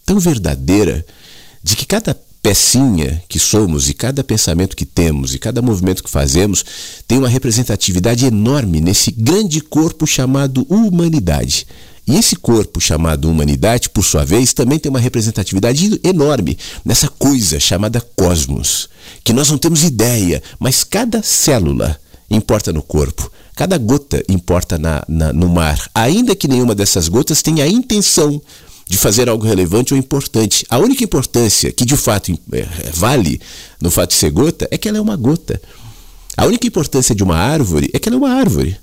tão 0.03 0.19
verdadeira, 0.19 1.05
de 1.61 1.75
que 1.75 1.85
cada 1.85 2.19
pecinha 2.43 3.23
que 3.29 3.39
somos 3.39 3.87
e 3.89 3.93
cada 3.93 4.21
pensamento 4.21 4.75
que 4.75 4.85
temos 4.85 5.33
e 5.33 5.39
cada 5.39 5.61
movimento 5.61 6.03
que 6.03 6.09
fazemos 6.09 6.63
tem 7.07 7.17
uma 7.17 7.29
representatividade 7.29 8.25
enorme 8.25 8.81
nesse 8.81 9.11
grande 9.11 9.61
corpo 9.61 10.05
chamado 10.05 10.67
humanidade. 10.69 11.65
E 12.05 12.17
esse 12.17 12.35
corpo 12.35 12.81
chamado 12.81 13.29
humanidade, 13.31 13.89
por 13.89 14.03
sua 14.03 14.25
vez, 14.25 14.51
também 14.51 14.77
tem 14.77 14.89
uma 14.89 14.99
representatividade 14.99 16.01
enorme 16.03 16.57
nessa 16.83 17.07
coisa 17.07 17.61
chamada 17.61 18.01
cosmos, 18.01 18.89
que 19.23 19.31
nós 19.31 19.49
não 19.49 19.57
temos 19.57 19.83
ideia, 19.83 20.43
mas 20.59 20.83
cada 20.83 21.23
célula 21.23 21.97
importa 22.29 22.73
no 22.73 22.83
corpo. 22.83 23.31
Cada 23.55 23.77
gota 23.77 24.21
importa 24.27 24.77
na, 24.77 25.01
na, 25.07 25.31
no 25.31 25.47
mar, 25.47 25.79
ainda 25.95 26.35
que 26.35 26.47
nenhuma 26.47 26.75
dessas 26.75 27.07
gotas 27.07 27.41
tenha 27.41 27.63
a 27.63 27.69
intenção 27.69 28.41
de 28.87 28.97
fazer 28.97 29.29
algo 29.29 29.45
relevante 29.45 29.93
ou 29.93 29.99
importante. 29.99 30.65
A 30.69 30.77
única 30.77 31.03
importância 31.03 31.71
que 31.71 31.85
de 31.85 31.95
fato 31.95 32.37
é, 32.51 32.67
vale 32.93 33.39
no 33.81 33.89
fato 33.89 34.09
de 34.09 34.15
ser 34.15 34.31
gota 34.31 34.67
é 34.71 34.77
que 34.77 34.87
ela 34.87 34.97
é 34.97 35.01
uma 35.01 35.15
gota. 35.15 35.61
A 36.35 36.45
única 36.45 36.67
importância 36.67 37.13
de 37.13 37.23
uma 37.23 37.37
árvore 37.37 37.89
é 37.93 37.99
que 37.99 38.09
ela 38.09 38.15
é 38.15 38.19
uma 38.19 38.33
árvore. 38.33 38.77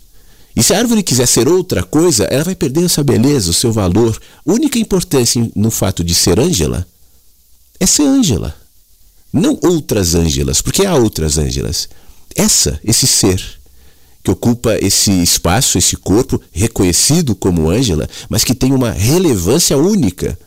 E 0.55 0.63
se 0.63 0.75
a 0.75 0.79
árvore 0.79 1.03
quiser 1.03 1.27
ser 1.27 1.49
outra 1.49 1.83
coisa, 1.83 2.25
ela 2.25 2.45
vai 2.45 2.55
perder 2.55 2.85
essa 2.85 3.05
beleza, 3.05 3.51
o 3.51 3.55
seu 3.55 3.73
valor. 3.73 4.21
A 4.47 4.53
única 4.53 4.79
importância 4.79 5.49
no 5.55 5.71
fato 5.71 6.03
de 6.03 6.15
ser 6.15 6.41
Ângela 6.41 6.87
é 7.79 7.87
ser 7.87 8.03
Ângela. 8.03 8.55
Não 9.33 9.59
outras 9.63 10.15
Ângelas, 10.15 10.61
porque 10.61 10.85
há 10.85 10.95
outras 10.95 11.39
Ângelas. 11.39 11.89
Essa, 12.35 12.81
esse 12.85 13.07
ser 13.07 13.60
que 14.23 14.31
ocupa 14.31 14.77
esse 14.81 15.11
espaço, 15.23 15.79
esse 15.79 15.97
corpo 15.97 16.41
reconhecido 16.53 17.35
como 17.35 17.71
Ângela, 17.71 18.09
mas 18.29 18.45
que 18.45 18.55
tem 18.55 18.73
uma 18.73 18.91
relevância 18.91 19.77
única. 19.77 20.39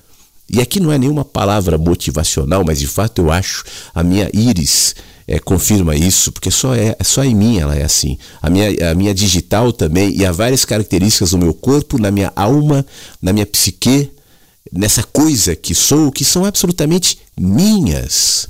E 0.50 0.62
aqui 0.62 0.80
não 0.80 0.91
é 0.91 0.98
nenhuma 0.98 1.26
palavra 1.26 1.78
motivacional, 1.78 2.64
mas 2.66 2.80
de 2.80 2.88
fato 2.88 3.22
eu 3.22 3.32
acho 3.32 3.64
a 3.94 4.04
minha 4.04 4.30
íris 4.34 4.95
é, 5.28 5.40
confirma 5.40 5.95
isso, 5.95 6.32
porque 6.32 6.52
só 6.52 6.76
é 6.76 6.95
só 7.02 7.24
em 7.24 7.34
mim 7.34 7.58
ela 7.58 7.76
é 7.76 7.84
assim. 7.84 8.18
A 8.41 8.50
minha, 8.50 8.91
a 8.91 8.94
minha 8.94 9.14
digital 9.14 9.72
também, 9.72 10.16
e 10.16 10.26
há 10.26 10.32
várias 10.32 10.66
características 10.66 11.32
no 11.32 11.40
meu 11.40 11.54
corpo, 11.54 11.98
na 11.98 12.12
minha 12.12 12.32
alma, 12.36 12.86
na 13.22 13.32
minha 13.32 13.45
psique, 13.45 14.12
nessa 14.72 15.04
coisa 15.04 15.56
que 15.56 15.74
sou, 15.74 16.12
que 16.12 16.26
são 16.26 16.45
absolutamente 16.45 17.18
minhas. 17.40 18.48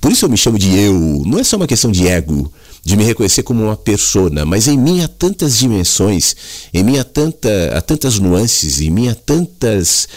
Por 0.00 0.10
isso 0.10 0.24
eu 0.24 0.28
me 0.28 0.36
chamo 0.36 0.58
de 0.58 0.76
eu. 0.76 1.22
Não 1.24 1.38
é 1.38 1.44
só 1.44 1.56
uma 1.56 1.66
questão 1.66 1.92
de 1.92 2.08
ego 2.08 2.52
de 2.84 2.96
me 2.96 3.04
reconhecer 3.04 3.42
como 3.44 3.62
uma 3.62 3.76
persona, 3.76 4.44
mas 4.44 4.66
em 4.66 4.76
mim 4.76 5.02
há 5.02 5.08
tantas 5.08 5.56
dimensões, 5.56 6.34
em 6.74 6.82
mim 6.82 6.98
há, 6.98 7.04
tanta, 7.04 7.72
há 7.76 7.80
tantas 7.80 8.18
nuances, 8.18 8.80
em 8.80 8.90
mim 8.90 9.08
há 9.08 9.14
tantas 9.14 10.08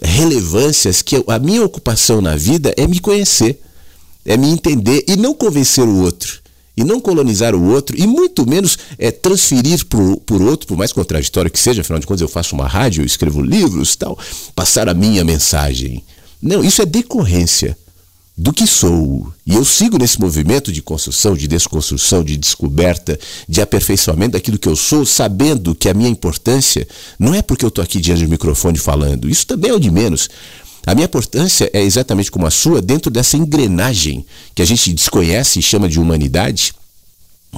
relevâncias 0.00 1.00
que 1.00 1.24
a 1.26 1.38
minha 1.38 1.64
ocupação 1.64 2.20
na 2.20 2.36
vida 2.36 2.74
é 2.76 2.86
me 2.86 3.00
conhecer, 3.00 3.58
é 4.26 4.36
me 4.36 4.48
entender 4.48 5.04
e 5.08 5.16
não 5.16 5.32
convencer 5.32 5.84
o 5.84 6.02
outro. 6.02 6.42
E 6.74 6.82
não 6.82 7.00
colonizar 7.00 7.54
o 7.54 7.68
outro, 7.68 7.94
e 8.00 8.06
muito 8.06 8.48
menos 8.48 8.78
é, 8.98 9.10
transferir 9.10 9.84
por, 9.84 10.40
outro, 10.40 10.66
por 10.66 10.74
mais 10.74 10.90
contraditório 10.90 11.50
que 11.50 11.58
seja, 11.58 11.82
afinal 11.82 12.00
de 12.00 12.06
contas 12.06 12.22
eu 12.22 12.28
faço 12.28 12.54
uma 12.54 12.66
rádio, 12.66 13.02
eu 13.02 13.06
escrevo 13.06 13.42
livros 13.42 13.94
tal, 13.94 14.18
passar 14.54 14.88
a 14.88 14.94
minha 14.94 15.22
mensagem. 15.22 16.02
Não, 16.40 16.64
isso 16.64 16.80
é 16.80 16.86
decorrência 16.86 17.76
do 18.42 18.52
que 18.52 18.66
sou. 18.66 19.32
E 19.46 19.54
eu 19.54 19.64
sigo 19.64 19.96
nesse 19.96 20.20
movimento 20.20 20.72
de 20.72 20.82
construção, 20.82 21.36
de 21.36 21.46
desconstrução, 21.46 22.24
de 22.24 22.36
descoberta, 22.36 23.16
de 23.48 23.60
aperfeiçoamento 23.60 24.32
daquilo 24.32 24.58
que 24.58 24.68
eu 24.68 24.74
sou, 24.74 25.06
sabendo 25.06 25.76
que 25.76 25.88
a 25.88 25.94
minha 25.94 26.10
importância 26.10 26.86
não 27.18 27.32
é 27.32 27.40
porque 27.40 27.64
eu 27.64 27.68
estou 27.68 27.84
aqui 27.84 28.00
diante 28.00 28.24
do 28.24 28.28
microfone 28.28 28.78
falando. 28.78 29.30
Isso 29.30 29.46
também 29.46 29.70
é 29.70 29.74
o 29.74 29.78
de 29.78 29.92
menos. 29.92 30.28
A 30.84 30.92
minha 30.92 31.04
importância 31.04 31.70
é 31.72 31.80
exatamente 31.82 32.32
como 32.32 32.44
a 32.44 32.50
sua, 32.50 32.82
dentro 32.82 33.12
dessa 33.12 33.36
engrenagem 33.36 34.26
que 34.56 34.60
a 34.60 34.64
gente 34.64 34.92
desconhece 34.92 35.60
e 35.60 35.62
chama 35.62 35.88
de 35.88 36.00
humanidade 36.00 36.74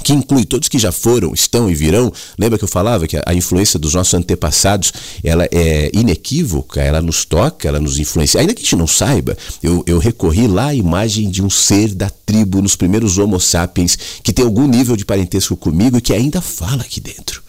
que 0.02 0.12
inclui 0.12 0.44
todos 0.44 0.68
que 0.68 0.78
já 0.78 0.90
foram, 0.90 1.32
estão 1.32 1.70
e 1.70 1.74
virão. 1.74 2.12
Lembra 2.38 2.58
que 2.58 2.64
eu 2.64 2.68
falava 2.68 3.06
que 3.06 3.16
a 3.24 3.34
influência 3.34 3.78
dos 3.78 3.94
nossos 3.94 4.14
antepassados 4.14 4.92
ela 5.22 5.46
é 5.52 5.90
inequívoca, 5.94 6.80
ela 6.80 7.00
nos 7.00 7.24
toca, 7.24 7.68
ela 7.68 7.78
nos 7.78 7.98
influencia. 7.98 8.40
Ainda 8.40 8.54
que 8.54 8.60
a 8.60 8.64
gente 8.64 8.76
não 8.76 8.86
saiba, 8.86 9.36
eu, 9.62 9.84
eu 9.86 9.98
recorri 9.98 10.48
lá 10.48 10.66
à 10.66 10.74
imagem 10.74 11.30
de 11.30 11.42
um 11.42 11.48
ser 11.48 11.94
da 11.94 12.10
tribo, 12.10 12.60
nos 12.60 12.74
primeiros 12.74 13.18
Homo 13.18 13.38
sapiens, 13.38 13.96
que 14.22 14.32
tem 14.32 14.44
algum 14.44 14.66
nível 14.66 14.96
de 14.96 15.04
parentesco 15.04 15.56
comigo 15.56 15.96
e 15.96 16.00
que 16.00 16.12
ainda 16.12 16.40
fala 16.40 16.82
aqui 16.82 17.00
dentro. 17.00 17.42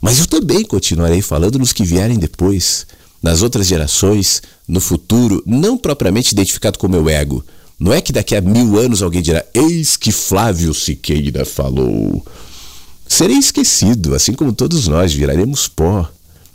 Mas 0.00 0.20
eu 0.20 0.26
também 0.26 0.64
continuarei 0.64 1.20
falando 1.20 1.58
nos 1.58 1.72
que 1.72 1.82
vierem 1.82 2.18
depois, 2.18 2.86
nas 3.20 3.42
outras 3.42 3.66
gerações, 3.66 4.42
no 4.66 4.80
futuro, 4.80 5.42
não 5.44 5.76
propriamente 5.76 6.32
identificado 6.32 6.78
com 6.78 6.86
meu 6.86 7.08
ego, 7.08 7.44
não 7.78 7.92
é 7.92 8.00
que 8.00 8.12
daqui 8.12 8.34
a 8.34 8.40
mil 8.40 8.76
anos 8.78 9.02
alguém 9.02 9.22
dirá: 9.22 9.44
Eis 9.54 9.96
que 9.96 10.10
Flávio 10.10 10.74
Siqueira 10.74 11.44
falou. 11.44 12.24
Serei 13.06 13.38
esquecido, 13.38 14.14
assim 14.14 14.32
como 14.32 14.52
todos 14.52 14.88
nós 14.88 15.12
viraremos 15.14 15.68
pó. 15.68 16.08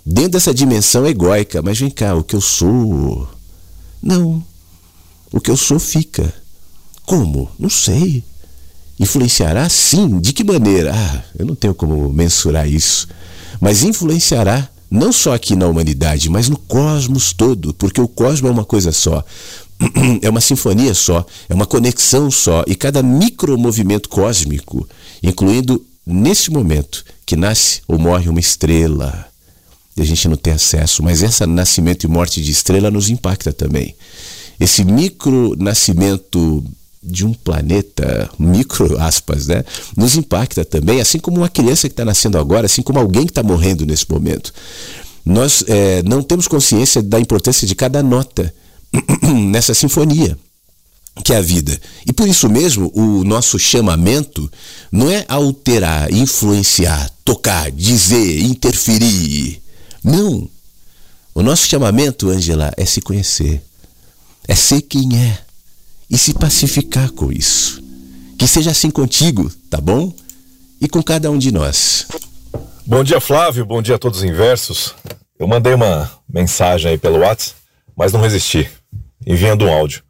Dentro 0.05 0.31
dessa 0.31 0.53
dimensão 0.53 1.07
egóica, 1.07 1.61
mas 1.61 1.79
vem 1.79 1.89
cá, 1.89 2.13
o 2.13 2.23
que 2.23 2.35
eu 2.35 2.41
sou. 2.41 3.27
Não. 4.01 4.43
O 5.31 5.39
que 5.39 5.49
eu 5.49 5.55
sou 5.55 5.79
fica. 5.79 6.31
Como? 7.05 7.49
Não 7.57 7.69
sei. 7.69 8.23
Influenciará? 8.99 9.67
Sim. 9.69 10.19
De 10.19 10.33
que 10.33 10.43
maneira? 10.43 10.91
Ah, 10.93 11.23
eu 11.39 11.45
não 11.45 11.55
tenho 11.55 11.73
como 11.73 12.11
mensurar 12.11 12.67
isso. 12.69 13.07
Mas 13.61 13.81
influenciará 13.81 14.69
não 14.91 15.11
só 15.11 15.33
aqui 15.33 15.55
na 15.55 15.65
humanidade, 15.67 16.29
mas 16.29 16.49
no 16.49 16.57
cosmos 16.57 17.33
todo, 17.33 17.73
porque 17.73 17.99
o 17.99 18.07
cosmos 18.07 18.47
é 18.47 18.53
uma 18.53 18.63
coisa 18.63 18.91
só. 18.91 19.25
é 20.21 20.29
uma 20.29 20.41
sinfonia 20.41 20.93
só, 20.93 21.25
é 21.49 21.53
uma 21.53 21.65
conexão 21.65 22.29
só, 22.29 22.63
e 22.67 22.75
cada 22.75 23.01
micromovimento 23.03 24.09
cósmico, 24.09 24.87
incluindo 25.21 25.85
nesse 26.05 26.51
momento 26.51 27.03
que 27.25 27.35
nasce 27.35 27.81
ou 27.87 27.97
morre 27.97 28.29
uma 28.29 28.39
estrela, 28.39 29.27
e 29.95 30.01
a 30.01 30.05
gente 30.05 30.27
não 30.27 30.35
tem 30.35 30.53
acesso, 30.53 31.03
mas 31.03 31.21
esse 31.21 31.45
nascimento 31.45 32.03
e 32.03 32.07
morte 32.07 32.41
de 32.41 32.51
estrela 32.51 32.89
nos 32.89 33.09
impacta 33.09 33.53
também. 33.53 33.95
Esse 34.59 34.83
micro 34.83 35.55
nascimento 35.57 36.63
de 37.01 37.25
um 37.25 37.33
planeta, 37.33 38.29
micro 38.39 38.99
aspas, 38.99 39.47
né? 39.47 39.63
Nos 39.95 40.15
impacta 40.15 40.63
também, 40.63 41.01
assim 41.01 41.19
como 41.19 41.37
uma 41.37 41.49
criança 41.49 41.87
que 41.87 41.93
está 41.93 42.05
nascendo 42.05 42.37
agora, 42.37 42.65
assim 42.65 42.81
como 42.81 42.97
alguém 42.97 43.25
que 43.25 43.31
está 43.31 43.43
morrendo 43.43 43.85
nesse 43.85 44.09
momento. 44.09 44.53
Nós 45.25 45.63
é, 45.67 46.01
não 46.03 46.23
temos 46.23 46.47
consciência 46.47 47.01
da 47.01 47.19
importância 47.19 47.67
de 47.67 47.75
cada 47.75 48.01
nota 48.01 48.53
nessa 49.51 49.73
sinfonia 49.73 50.37
que 51.21 51.33
é 51.33 51.37
a 51.37 51.41
vida. 51.41 51.79
E 52.05 52.13
por 52.13 52.27
isso 52.27 52.49
mesmo, 52.49 52.91
o 52.95 53.23
nosso 53.23 53.59
chamamento 53.59 54.51
não 54.91 55.11
é 55.11 55.25
alterar, 55.27 56.11
influenciar, 56.11 57.09
tocar, 57.23 57.71
dizer, 57.71 58.39
interferir. 58.41 59.61
Não. 60.03 60.49
O 61.35 61.41
nosso 61.43 61.67
chamamento, 61.67 62.29
Angela, 62.29 62.71
é 62.77 62.85
se 62.85 63.01
conhecer. 63.01 63.61
É 64.47 64.55
ser 64.55 64.81
quem 64.81 65.17
é 65.17 65.39
e 66.09 66.17
se 66.17 66.33
pacificar 66.33 67.11
com 67.11 67.31
isso. 67.31 67.81
Que 68.37 68.47
seja 68.47 68.71
assim 68.71 68.89
contigo, 68.89 69.51
tá 69.69 69.79
bom? 69.79 70.13
E 70.81 70.87
com 70.87 71.01
cada 71.01 71.31
um 71.31 71.37
de 71.37 71.51
nós. 71.51 72.07
Bom 72.85 73.03
dia, 73.03 73.21
Flávio. 73.21 73.65
Bom 73.65 73.81
dia 73.81 73.95
a 73.95 73.99
todos 73.99 74.19
os 74.19 74.25
inversos. 74.25 74.93
Eu 75.39 75.47
mandei 75.47 75.73
uma 75.73 76.11
mensagem 76.27 76.91
aí 76.91 76.97
pelo 76.97 77.19
WhatsApp, 77.19 77.55
mas 77.95 78.11
não 78.11 78.19
resisti, 78.19 78.69
enviando 79.25 79.65
um 79.65 79.73
áudio. 79.73 80.03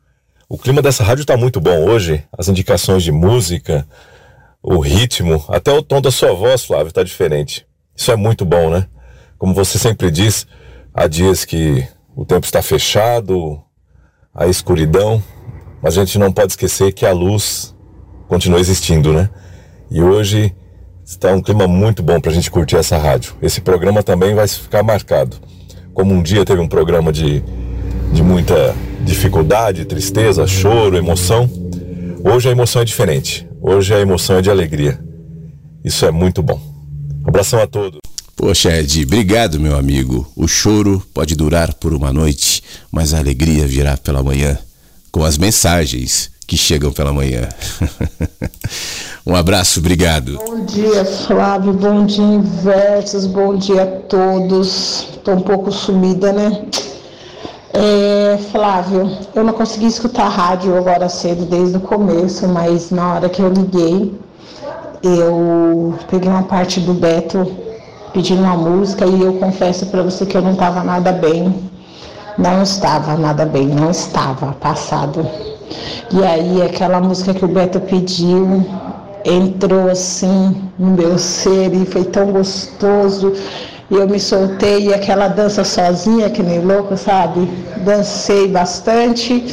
O 0.49 0.57
clima 0.57 0.81
dessa 0.81 1.03
rádio 1.03 1.21
está 1.23 1.35
muito 1.35 1.59
bom 1.59 1.85
hoje. 1.85 2.23
As 2.37 2.47
indicações 2.47 3.03
de 3.03 3.11
música, 3.11 3.87
o 4.61 4.79
ritmo, 4.79 5.43
até 5.47 5.71
o 5.71 5.81
tom 5.81 5.99
da 5.99 6.11
sua 6.11 6.33
voz, 6.33 6.63
Flávio, 6.63 6.89
está 6.89 7.03
diferente. 7.03 7.65
Isso 7.95 8.11
é 8.11 8.15
muito 8.15 8.45
bom, 8.45 8.69
né? 8.69 8.87
Como 9.37 9.53
você 9.53 9.77
sempre 9.79 10.11
diz, 10.11 10.47
há 10.93 11.07
dias 11.07 11.43
que 11.43 11.87
o 12.15 12.25
tempo 12.25 12.45
está 12.45 12.61
fechado, 12.61 13.61
a 14.33 14.47
escuridão, 14.47 15.23
mas 15.81 15.97
a 15.97 16.05
gente 16.05 16.17
não 16.17 16.31
pode 16.31 16.53
esquecer 16.53 16.93
que 16.93 17.05
a 17.05 17.11
luz 17.11 17.75
continua 18.27 18.59
existindo, 18.59 19.11
né? 19.11 19.29
E 19.91 20.01
hoje 20.01 20.55
está 21.05 21.33
um 21.33 21.41
clima 21.41 21.67
muito 21.67 22.01
bom 22.01 22.19
para 22.19 22.31
a 22.31 22.33
gente 22.33 22.49
curtir 22.49 22.77
essa 22.77 22.97
rádio. 22.97 23.35
Esse 23.41 23.59
programa 23.61 24.01
também 24.01 24.33
vai 24.33 24.47
ficar 24.47 24.81
marcado. 24.81 25.37
Como 25.93 26.13
um 26.13 26.23
dia 26.23 26.45
teve 26.45 26.61
um 26.61 26.67
programa 26.67 27.11
de, 27.11 27.43
de 28.13 28.21
muita 28.21 28.75
dificuldade, 29.03 29.85
tristeza, 29.85 30.45
choro, 30.45 30.95
emoção. 30.95 31.49
Hoje 32.23 32.47
a 32.47 32.51
emoção 32.51 32.83
é 32.83 32.85
diferente. 32.85 33.47
Hoje 33.59 33.93
a 33.93 33.99
emoção 33.99 34.37
é 34.37 34.41
de 34.41 34.51
alegria. 34.51 34.99
Isso 35.83 36.05
é 36.05 36.11
muito 36.11 36.43
bom. 36.43 36.61
Um 37.25 37.29
abração 37.29 37.59
a 37.59 37.65
todos. 37.65 37.99
Poxa, 38.35 38.77
Ed, 38.77 39.03
obrigado, 39.03 39.59
meu 39.59 39.75
amigo. 39.75 40.31
O 40.35 40.47
choro 40.47 41.03
pode 41.13 41.35
durar 41.35 41.73
por 41.73 41.93
uma 41.93 42.13
noite, 42.13 42.63
mas 42.91 43.13
a 43.13 43.19
alegria 43.19 43.65
virá 43.65 43.97
pela 43.97 44.21
manhã, 44.21 44.57
com 45.11 45.23
as 45.23 45.37
mensagens 45.37 46.29
que 46.45 46.57
chegam 46.57 46.91
pela 46.91 47.11
manhã. 47.11 47.49
um 49.25 49.35
abraço, 49.35 49.79
obrigado. 49.79 50.37
Bom 50.37 50.65
dia, 50.65 51.03
Flávio. 51.03 51.73
Bom 51.73 52.05
dia, 52.05 52.23
Inversos. 52.23 53.25
Bom 53.25 53.57
dia 53.57 53.83
a 53.83 53.87
todos. 53.87 55.07
Tô 55.23 55.31
um 55.31 55.41
pouco 55.41 55.71
sumida, 55.71 56.31
né? 56.31 56.65
É, 57.73 58.37
Flávio, 58.51 59.09
eu 59.33 59.43
não 59.43 59.53
consegui 59.53 59.87
escutar 59.87 60.25
a 60.25 60.29
rádio 60.29 60.77
agora 60.77 61.09
cedo 61.09 61.45
desde 61.45 61.77
o 61.77 61.79
começo, 61.79 62.47
mas 62.47 62.91
na 62.91 63.15
hora 63.15 63.29
que 63.29 63.41
eu 63.41 63.49
liguei, 63.49 64.13
eu 65.01 65.95
peguei 66.07 66.29
uma 66.29 66.43
parte 66.43 66.79
do 66.79 66.93
Beto 66.93 67.51
pedindo 68.13 68.43
uma 68.43 68.55
música 68.55 69.07
e 69.07 69.21
eu 69.21 69.33
confesso 69.33 69.87
para 69.87 70.03
você 70.03 70.23
que 70.23 70.37
eu 70.37 70.41
não 70.41 70.51
estava 70.51 70.83
nada 70.83 71.11
bem. 71.11 71.53
Não 72.37 72.61
estava 72.61 73.17
nada 73.17 73.45
bem, 73.45 73.67
não 73.67 73.89
estava 73.89 74.53
passado. 74.53 75.27
E 76.11 76.23
aí 76.23 76.61
aquela 76.61 76.99
música 76.99 77.33
que 77.33 77.43
o 77.43 77.47
Beto 77.47 77.79
pediu 77.79 78.63
entrou 79.25 79.89
assim 79.89 80.61
no 80.77 80.91
meu 80.91 81.17
ser 81.17 81.73
e 81.73 81.85
foi 81.85 82.03
tão 82.03 82.31
gostoso. 82.31 83.33
E 83.91 83.95
eu 83.95 84.07
me 84.07 84.19
soltei 84.19 84.87
e 84.87 84.93
aquela 84.93 85.27
dança 85.27 85.63
sozinha, 85.63 86.29
que 86.29 86.41
nem 86.41 86.59
louco, 86.59 86.97
sabe? 86.97 87.49
Dancei 87.77 88.47
bastante, 88.47 89.45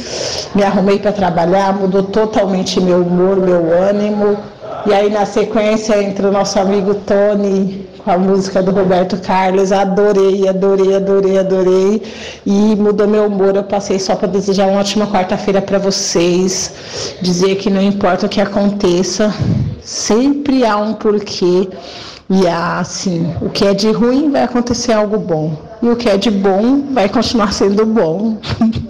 me 0.55 0.63
arrumei 0.63 0.99
para 0.99 1.11
trabalhar, 1.11 1.73
mudou 1.73 2.03
totalmente 2.03 2.79
meu 2.79 3.01
humor, 3.01 3.37
meu 3.37 3.71
ânimo. 3.71 4.37
E 4.85 4.93
aí 4.93 5.09
na 5.11 5.25
sequência 5.25 6.01
entra 6.01 6.29
o 6.29 6.31
nosso 6.31 6.59
amigo 6.59 6.95
Tony 6.95 7.87
com 8.03 8.11
a 8.11 8.17
música 8.17 8.63
do 8.63 8.71
Roberto 8.71 9.17
Carlos. 9.17 9.71
Adorei, 9.71 10.47
adorei, 10.47 10.95
adorei, 10.95 11.37
adorei. 11.37 12.01
E 12.45 12.75
mudou 12.75 13.07
meu 13.07 13.25
humor. 13.27 13.55
Eu 13.55 13.63
passei 13.63 13.99
só 13.99 14.15
para 14.15 14.27
desejar 14.27 14.67
uma 14.67 14.79
ótima 14.79 15.07
quarta-feira 15.07 15.61
para 15.61 15.77
vocês. 15.77 16.73
Dizer 17.21 17.55
que 17.55 17.69
não 17.69 17.81
importa 17.81 18.25
o 18.25 18.29
que 18.29 18.41
aconteça, 18.41 19.33
sempre 19.83 20.65
há 20.65 20.77
um 20.77 20.93
porquê. 20.93 21.69
E 22.33 22.47
assim, 22.47 23.35
o 23.41 23.49
que 23.49 23.65
é 23.65 23.73
de 23.73 23.91
ruim 23.91 24.31
vai 24.31 24.43
acontecer 24.43 24.93
algo 24.93 25.17
bom. 25.17 25.53
E 25.83 25.89
o 25.89 25.97
que 25.97 26.07
é 26.07 26.15
de 26.15 26.31
bom 26.31 26.93
vai 26.93 27.09
continuar 27.09 27.51
sendo 27.51 27.85
bom. 27.85 28.37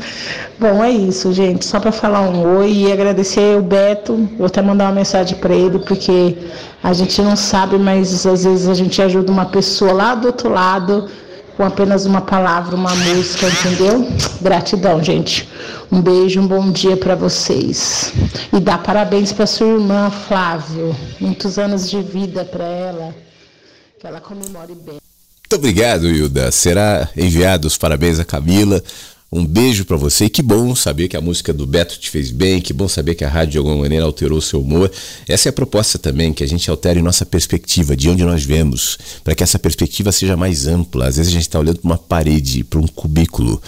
bom, 0.59 0.83
é 0.83 0.91
isso, 0.91 1.33
gente. 1.33 1.65
Só 1.65 1.79
para 1.79 1.91
falar 1.91 2.21
um 2.21 2.59
oi 2.59 2.71
e 2.71 2.91
agradecer 2.91 3.57
o 3.57 3.63
Beto. 3.63 4.29
Vou 4.37 4.45
até 4.45 4.61
mandar 4.61 4.85
uma 4.85 4.91
mensagem 4.91 5.35
para 5.39 5.55
ele, 5.55 5.79
porque 5.79 6.37
a 6.83 6.93
gente 6.93 7.19
não 7.23 7.35
sabe, 7.35 7.79
mas 7.79 8.27
às 8.27 8.43
vezes 8.43 8.67
a 8.67 8.75
gente 8.75 9.01
ajuda 9.01 9.31
uma 9.31 9.45
pessoa 9.45 9.91
lá 9.91 10.13
do 10.13 10.27
outro 10.27 10.47
lado 10.47 11.09
com 11.57 11.63
apenas 11.63 12.05
uma 12.05 12.21
palavra, 12.21 12.75
uma 12.75 12.93
música, 12.95 13.47
entendeu? 13.47 14.07
Gratidão, 14.39 15.03
gente. 15.03 15.49
Um 15.91 15.99
beijo, 15.99 16.39
um 16.39 16.47
bom 16.47 16.69
dia 16.69 16.95
para 16.95 17.15
vocês. 17.15 18.13
E 18.53 18.59
dá 18.59 18.77
parabéns 18.77 19.33
para 19.33 19.47
sua 19.47 19.65
irmã, 19.65 20.11
Flávio. 20.11 20.95
Muitos 21.19 21.57
anos 21.57 21.89
de 21.89 22.03
vida 22.03 22.45
para 22.45 22.65
ela. 22.65 23.30
Que 24.01 24.07
ela 24.07 24.19
comemore 24.19 24.73
bem. 24.73 24.95
Muito 24.95 25.55
obrigado, 25.55 26.09
Hilda. 26.09 26.51
Será 26.51 27.07
enviado 27.15 27.67
os 27.67 27.77
parabéns 27.77 28.19
a 28.19 28.25
Camila. 28.25 28.83
Um 29.31 29.45
beijo 29.45 29.85
para 29.85 29.95
você 29.95 30.25
e 30.25 30.29
que 30.29 30.41
bom 30.41 30.75
saber 30.75 31.07
que 31.07 31.15
a 31.15 31.21
música 31.21 31.53
do 31.53 31.67
Beto 31.67 31.99
te 31.99 32.09
fez 32.09 32.31
bem, 32.31 32.59
que 32.59 32.73
bom 32.73 32.87
saber 32.87 33.13
que 33.13 33.23
a 33.23 33.29
rádio 33.29 33.51
de 33.51 33.57
alguma 33.59 33.77
maneira 33.77 34.03
alterou 34.03 34.41
seu 34.41 34.59
humor. 34.59 34.91
Essa 35.27 35.49
é 35.49 35.51
a 35.51 35.53
proposta 35.53 35.99
também, 35.99 36.33
que 36.33 36.43
a 36.43 36.47
gente 36.47 36.67
altere 36.67 36.99
nossa 36.99 37.27
perspectiva, 37.27 37.95
de 37.95 38.09
onde 38.09 38.23
nós 38.23 38.43
vemos, 38.43 38.97
para 39.23 39.35
que 39.35 39.43
essa 39.43 39.59
perspectiva 39.59 40.11
seja 40.11 40.35
mais 40.35 40.65
ampla. 40.65 41.05
Às 41.05 41.17
vezes 41.17 41.31
a 41.31 41.33
gente 41.35 41.43
está 41.43 41.59
olhando 41.59 41.77
para 41.77 41.87
uma 41.87 41.97
parede, 41.99 42.63
para 42.63 42.79
um 42.79 42.87
cubículo. 42.87 43.61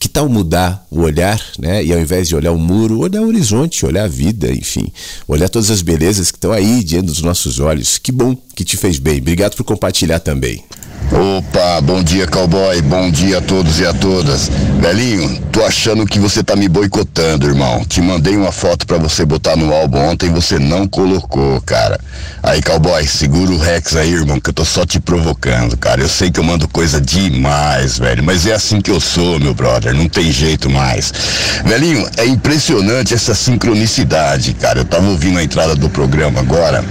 Que 0.00 0.08
tal 0.08 0.28
mudar 0.28 0.84
o 0.90 1.02
olhar, 1.02 1.40
né? 1.60 1.82
E 1.84 1.92
ao 1.92 2.00
invés 2.00 2.26
de 2.26 2.34
olhar 2.34 2.50
o 2.50 2.58
muro, 2.58 2.98
olhar 2.98 3.22
o 3.22 3.28
horizonte, 3.28 3.86
olhar 3.86 4.04
a 4.04 4.08
vida, 4.08 4.52
enfim, 4.52 4.92
olhar 5.28 5.48
todas 5.48 5.70
as 5.70 5.80
belezas 5.80 6.32
que 6.32 6.36
estão 6.36 6.52
aí 6.52 6.82
diante 6.82 7.06
dos 7.06 7.22
nossos 7.22 7.60
olhos. 7.60 7.96
Que 7.96 8.10
bom 8.10 8.36
que 8.56 8.64
te 8.64 8.76
fez 8.76 8.98
bem. 8.98 9.18
Obrigado 9.18 9.54
por 9.54 9.64
compartilhar 9.64 10.18
também. 10.18 10.64
Opa, 11.12 11.80
bom 11.82 12.02
dia 12.02 12.26
cowboy, 12.26 12.82
bom 12.82 13.10
dia 13.10 13.38
a 13.38 13.40
todos 13.40 13.78
e 13.78 13.86
a 13.86 13.92
todas. 13.92 14.50
Velhinho, 14.80 15.40
tô 15.52 15.62
achando 15.64 16.04
que 16.04 16.18
você 16.18 16.42
tá 16.42 16.56
me 16.56 16.68
boicotando, 16.68 17.46
irmão. 17.46 17.84
Te 17.84 18.00
mandei 18.00 18.36
uma 18.36 18.50
foto 18.50 18.86
para 18.86 18.98
você 18.98 19.24
botar 19.24 19.56
no 19.56 19.72
álbum 19.72 19.98
ontem, 19.98 20.30
você 20.30 20.58
não 20.58 20.86
colocou, 20.88 21.60
cara. 21.60 22.00
Aí 22.42 22.60
cowboy, 22.60 23.06
segura 23.06 23.52
o 23.52 23.58
Rex 23.58 23.94
aí, 23.94 24.12
irmão, 24.12 24.40
que 24.40 24.50
eu 24.50 24.54
tô 24.54 24.64
só 24.64 24.84
te 24.84 24.98
provocando, 24.98 25.76
cara. 25.76 26.00
Eu 26.00 26.08
sei 26.08 26.30
que 26.30 26.40
eu 26.40 26.44
mando 26.44 26.66
coisa 26.66 27.00
demais, 27.00 27.98
velho, 27.98 28.24
mas 28.24 28.44
é 28.46 28.54
assim 28.54 28.80
que 28.80 28.90
eu 28.90 29.00
sou, 29.00 29.38
meu 29.38 29.54
brother, 29.54 29.94
não 29.94 30.08
tem 30.08 30.32
jeito 30.32 30.68
mais. 30.68 31.12
Velhinho, 31.64 32.06
é 32.16 32.26
impressionante 32.26 33.14
essa 33.14 33.34
sincronicidade, 33.34 34.54
cara. 34.54 34.80
Eu 34.80 34.84
tava 34.84 35.08
ouvindo 35.08 35.38
a 35.38 35.42
entrada 35.42 35.76
do 35.76 35.88
programa 35.88 36.40
agora 36.40 36.84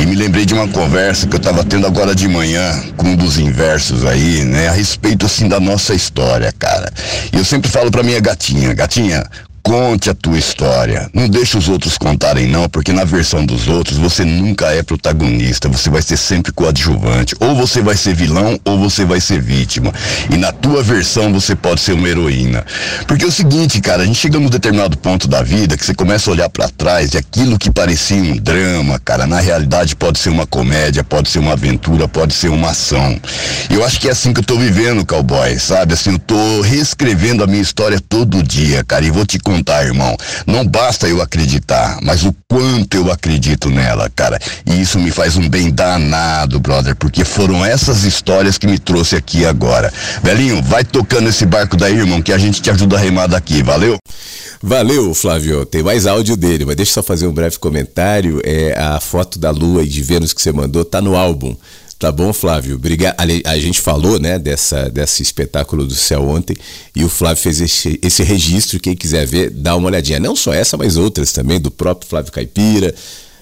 e 0.00 0.04
me 0.04 0.16
lembrei 0.16 0.44
de 0.44 0.52
uma 0.52 0.66
conversa 0.66 1.01
que 1.28 1.36
eu 1.36 1.40
tava 1.40 1.64
tendo 1.64 1.86
agora 1.86 2.14
de 2.14 2.28
manhã 2.28 2.80
com 2.96 3.08
um 3.08 3.16
dos 3.16 3.36
versos 3.36 4.04
aí, 4.04 4.44
né, 4.44 4.68
a 4.68 4.72
respeito 4.72 5.26
assim 5.26 5.48
da 5.48 5.58
nossa 5.58 5.94
história, 5.94 6.52
cara. 6.56 6.92
E 7.32 7.36
eu 7.36 7.44
sempre 7.44 7.68
falo 7.68 7.90
pra 7.90 8.02
minha 8.02 8.20
gatinha, 8.20 8.72
gatinha, 8.72 9.24
Conte 9.62 10.10
a 10.10 10.14
tua 10.14 10.38
história. 10.38 11.08
Não 11.14 11.28
deixe 11.28 11.56
os 11.56 11.68
outros 11.68 11.96
contarem, 11.96 12.48
não, 12.48 12.68
porque 12.68 12.92
na 12.92 13.04
versão 13.04 13.46
dos 13.46 13.68
outros 13.68 13.96
você 13.96 14.24
nunca 14.24 14.66
é 14.72 14.82
protagonista. 14.82 15.68
Você 15.68 15.88
vai 15.88 16.02
ser 16.02 16.16
sempre 16.16 16.52
coadjuvante. 16.52 17.36
Ou 17.38 17.54
você 17.54 17.80
vai 17.80 17.96
ser 17.96 18.14
vilão, 18.14 18.58
ou 18.64 18.78
você 18.78 19.04
vai 19.04 19.20
ser 19.20 19.40
vítima. 19.40 19.92
E 20.28 20.36
na 20.36 20.50
tua 20.50 20.82
versão 20.82 21.32
você 21.32 21.54
pode 21.54 21.80
ser 21.80 21.92
uma 21.92 22.08
heroína. 22.08 22.64
Porque 23.06 23.24
é 23.24 23.28
o 23.28 23.32
seguinte, 23.32 23.80
cara, 23.80 24.02
a 24.02 24.06
gente 24.06 24.18
chega 24.18 24.38
num 24.38 24.48
determinado 24.48 24.96
ponto 24.98 25.28
da 25.28 25.42
vida 25.42 25.76
que 25.76 25.86
você 25.86 25.94
começa 25.94 26.28
a 26.28 26.32
olhar 26.32 26.48
para 26.48 26.68
trás 26.68 27.14
e 27.14 27.18
aquilo 27.18 27.58
que 27.58 27.70
parecia 27.70 28.16
um 28.16 28.36
drama, 28.36 28.98
cara, 28.98 29.26
na 29.26 29.40
realidade 29.40 29.94
pode 29.94 30.18
ser 30.18 30.30
uma 30.30 30.46
comédia, 30.46 31.04
pode 31.04 31.28
ser 31.28 31.38
uma 31.38 31.52
aventura, 31.52 32.08
pode 32.08 32.34
ser 32.34 32.48
uma 32.48 32.70
ação. 32.70 33.18
E 33.70 33.74
eu 33.74 33.84
acho 33.84 34.00
que 34.00 34.08
é 34.08 34.10
assim 34.10 34.32
que 34.32 34.40
eu 34.40 34.44
tô 34.44 34.56
vivendo, 34.56 35.06
cowboy, 35.06 35.58
sabe? 35.58 35.94
Assim, 35.94 36.12
eu 36.12 36.18
tô 36.18 36.60
reescrevendo 36.62 37.44
a 37.44 37.46
minha 37.46 37.62
história 37.62 38.00
todo 38.00 38.42
dia, 38.42 38.82
cara, 38.84 39.04
e 39.04 39.10
vou 39.10 39.24
te 39.24 39.38
contar, 39.38 39.51
irmão. 39.84 40.16
Não 40.46 40.66
basta 40.66 41.08
eu 41.08 41.20
acreditar, 41.20 41.98
mas 42.02 42.24
o 42.24 42.34
quanto 42.48 42.94
eu 42.94 43.10
acredito 43.10 43.68
nela, 43.68 44.08
cara. 44.08 44.38
E 44.64 44.80
isso 44.80 44.98
me 44.98 45.10
faz 45.10 45.36
um 45.36 45.48
bem 45.48 45.70
danado, 45.70 46.60
brother, 46.60 46.94
porque 46.96 47.24
foram 47.24 47.64
essas 47.64 48.04
histórias 48.04 48.56
que 48.56 48.66
me 48.66 48.78
trouxe 48.78 49.16
aqui 49.16 49.44
agora. 49.44 49.92
Velhinho, 50.22 50.62
vai 50.62 50.84
tocando 50.84 51.28
esse 51.28 51.44
barco 51.44 51.76
daí, 51.76 51.96
irmão, 51.96 52.22
que 52.22 52.32
a 52.32 52.38
gente 52.38 52.62
te 52.62 52.70
ajuda 52.70 52.96
a 52.96 53.00
remar 53.00 53.26
daqui, 53.26 53.62
valeu? 53.62 53.96
Valeu, 54.62 55.12
Flávio. 55.12 55.66
Tem 55.66 55.82
mais 55.82 56.06
áudio 56.06 56.36
dele, 56.36 56.64
mas 56.64 56.76
deixa 56.76 56.90
eu 56.90 56.94
só 56.94 57.02
fazer 57.02 57.26
um 57.26 57.32
breve 57.32 57.58
comentário. 57.58 58.40
É 58.44 58.78
a 58.78 59.00
foto 59.00 59.38
da 59.38 59.50
Lua 59.50 59.82
e 59.82 59.88
de 59.88 60.02
Vênus 60.02 60.32
que 60.32 60.40
você 60.40 60.52
mandou 60.52 60.84
tá 60.84 61.00
no 61.00 61.16
álbum. 61.16 61.56
Tá 62.02 62.10
bom, 62.10 62.32
Flávio? 62.32 62.74
Obrigado. 62.74 63.14
A 63.44 63.58
gente 63.60 63.80
falou, 63.80 64.18
né, 64.18 64.36
dessa, 64.36 64.90
desse 64.90 65.22
espetáculo 65.22 65.86
do 65.86 65.94
céu 65.94 66.28
ontem 66.28 66.56
e 66.96 67.04
o 67.04 67.08
Flávio 67.08 67.40
fez 67.40 67.60
esse, 67.60 67.96
esse 68.02 68.24
registro. 68.24 68.80
Quem 68.80 68.96
quiser 68.96 69.24
ver, 69.24 69.50
dá 69.50 69.76
uma 69.76 69.86
olhadinha. 69.86 70.18
Não 70.18 70.34
só 70.34 70.52
essa, 70.52 70.76
mas 70.76 70.96
outras 70.96 71.30
também, 71.30 71.60
do 71.60 71.70
próprio 71.70 72.10
Flávio 72.10 72.32
Caipira 72.32 72.92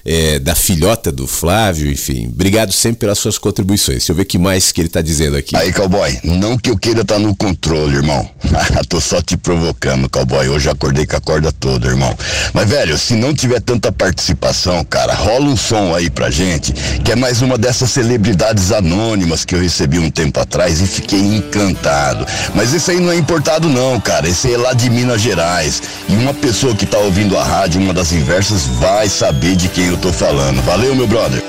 é, 0.04 0.38
da 0.38 0.54
filhota 0.54 1.12
do 1.12 1.26
Flávio, 1.26 1.90
enfim. 1.90 2.28
Obrigado 2.28 2.72
sempre 2.72 3.00
pelas 3.00 3.18
suas 3.18 3.38
contribuições. 3.38 3.98
Deixa 3.98 4.12
eu 4.12 4.16
ver 4.16 4.22
o 4.22 4.26
que 4.26 4.38
mais 4.38 4.72
que 4.72 4.80
ele 4.80 4.88
tá 4.88 5.00
dizendo 5.00 5.36
aqui. 5.36 5.56
Aí, 5.56 5.72
cowboy, 5.72 6.18
não 6.24 6.56
que 6.56 6.70
eu 6.70 6.78
queira 6.78 7.02
estar 7.02 7.14
tá 7.14 7.20
no 7.20 7.34
controle, 7.34 7.96
irmão. 7.96 8.28
Tô 8.88 9.00
só 9.00 9.20
te 9.20 9.36
provocando, 9.36 10.08
cowboy. 10.08 10.48
Hoje 10.48 10.68
acordei 10.68 11.06
com 11.06 11.16
a 11.16 11.20
corda 11.20 11.52
toda, 11.52 11.88
irmão. 11.88 12.16
Mas, 12.52 12.68
velho, 12.68 12.98
se 12.98 13.14
não 13.14 13.34
tiver 13.34 13.60
tanta 13.60 13.92
participação, 13.92 14.84
cara, 14.84 15.14
rola 15.14 15.46
um 15.46 15.56
som 15.56 15.94
aí 15.94 16.10
pra 16.10 16.30
gente, 16.30 16.72
que 17.04 17.12
é 17.12 17.16
mais 17.16 17.42
uma 17.42 17.58
dessas 17.58 17.90
celebridades 17.90 18.72
anônimas 18.72 19.44
que 19.44 19.54
eu 19.54 19.60
recebi 19.60 19.98
um 19.98 20.10
tempo 20.10 20.40
atrás 20.40 20.80
e 20.80 20.86
fiquei 20.86 21.20
encantado. 21.20 22.26
Mas 22.54 22.72
esse 22.72 22.90
aí 22.90 23.00
não 23.00 23.12
é 23.12 23.16
importado, 23.16 23.68
não, 23.68 24.00
cara. 24.00 24.28
Esse 24.28 24.48
aí 24.48 24.54
é 24.54 24.58
lá 24.58 24.72
de 24.72 24.88
Minas 24.88 25.20
Gerais. 25.20 25.82
E 26.08 26.14
uma 26.14 26.34
pessoa 26.34 26.74
que 26.74 26.86
tá 26.86 26.98
ouvindo 26.98 27.36
a 27.36 27.44
rádio, 27.44 27.80
uma 27.80 27.92
das 27.92 28.12
inversas, 28.12 28.66
vai 28.66 29.08
saber 29.08 29.56
de 29.56 29.68
quem 29.68 29.89
eu 29.90 29.98
tô 29.98 30.12
falando. 30.12 30.62
Valeu, 30.62 30.94
meu 30.94 31.06
brother. 31.06 31.42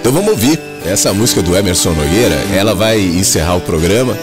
Então 0.00 0.12
vamos 0.12 0.30
ouvir 0.30 0.58
essa 0.84 1.12
música 1.12 1.42
do 1.42 1.56
Emerson 1.56 1.90
Nogueira. 1.90 2.34
Ela 2.54 2.74
vai 2.74 3.00
encerrar 3.00 3.56
o 3.56 3.60
programa. 3.60 4.16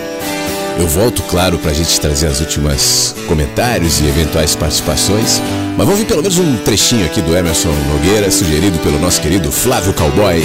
Eu 0.77 0.87
volto, 0.87 1.21
claro, 1.23 1.57
para 1.57 1.73
gente 1.73 1.99
trazer 1.99 2.27
as 2.27 2.39
últimas 2.39 3.13
comentários 3.27 3.99
e 3.99 4.07
eventuais 4.07 4.55
participações. 4.55 5.41
Mas 5.77 5.85
vamos 5.85 5.91
ouvir 5.91 6.05
pelo 6.05 6.21
menos 6.21 6.37
um 6.37 6.57
trechinho 6.57 7.05
aqui 7.05 7.21
do 7.21 7.35
Emerson 7.35 7.69
Nogueira, 7.93 8.31
sugerido 8.31 8.79
pelo 8.79 8.99
nosso 8.99 9.21
querido 9.21 9.51
Flávio 9.51 9.93
Cowboy, 9.93 10.43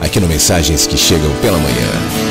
aqui 0.00 0.18
no 0.18 0.26
Mensagens 0.26 0.86
que 0.86 0.96
Chegam 0.96 1.30
pela 1.42 1.58
Manhã. 1.58 2.25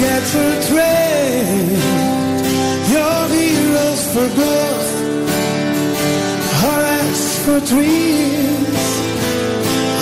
get 0.00 0.22
portrayed. 0.32 1.78
Your 2.94 3.20
heroes 3.36 4.02
for 4.12 4.28
gold, 4.40 4.86
Horace 6.62 7.28
for 7.44 7.60
dreams, 7.72 8.86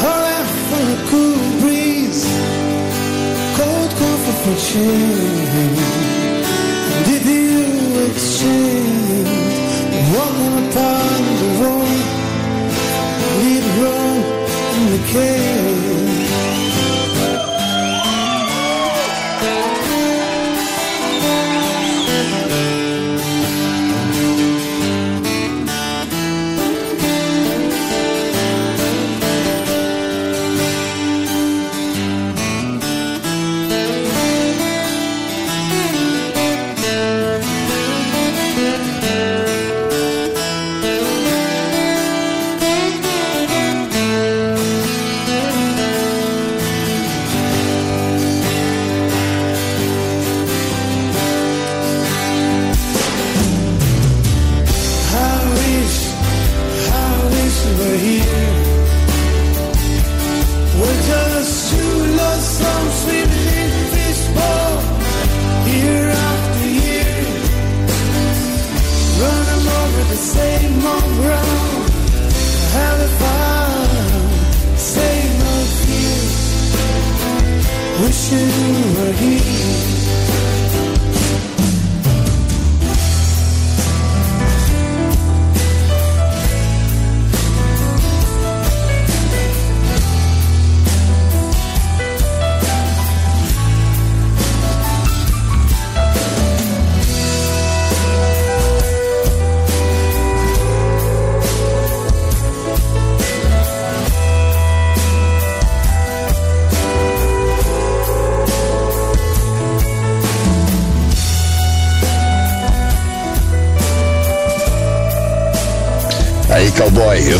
Horace 0.03 0.55
for 0.69 0.85
a 0.95 0.99
cool 1.11 1.43
breeze, 1.61 2.25
cold 3.59 3.91
comfort 4.01 4.39
for 4.45 4.57
change. 4.71 5.83
Did 7.09 7.25
you 7.35 7.57
exchange 8.11 9.31
walking 10.15 10.55
upon 10.65 11.19
the 11.43 11.51
road, 11.63 12.01
lead 13.43 13.67
road 13.83 14.23
in 14.77 14.85
the 14.95 15.03
cave? 15.13 15.58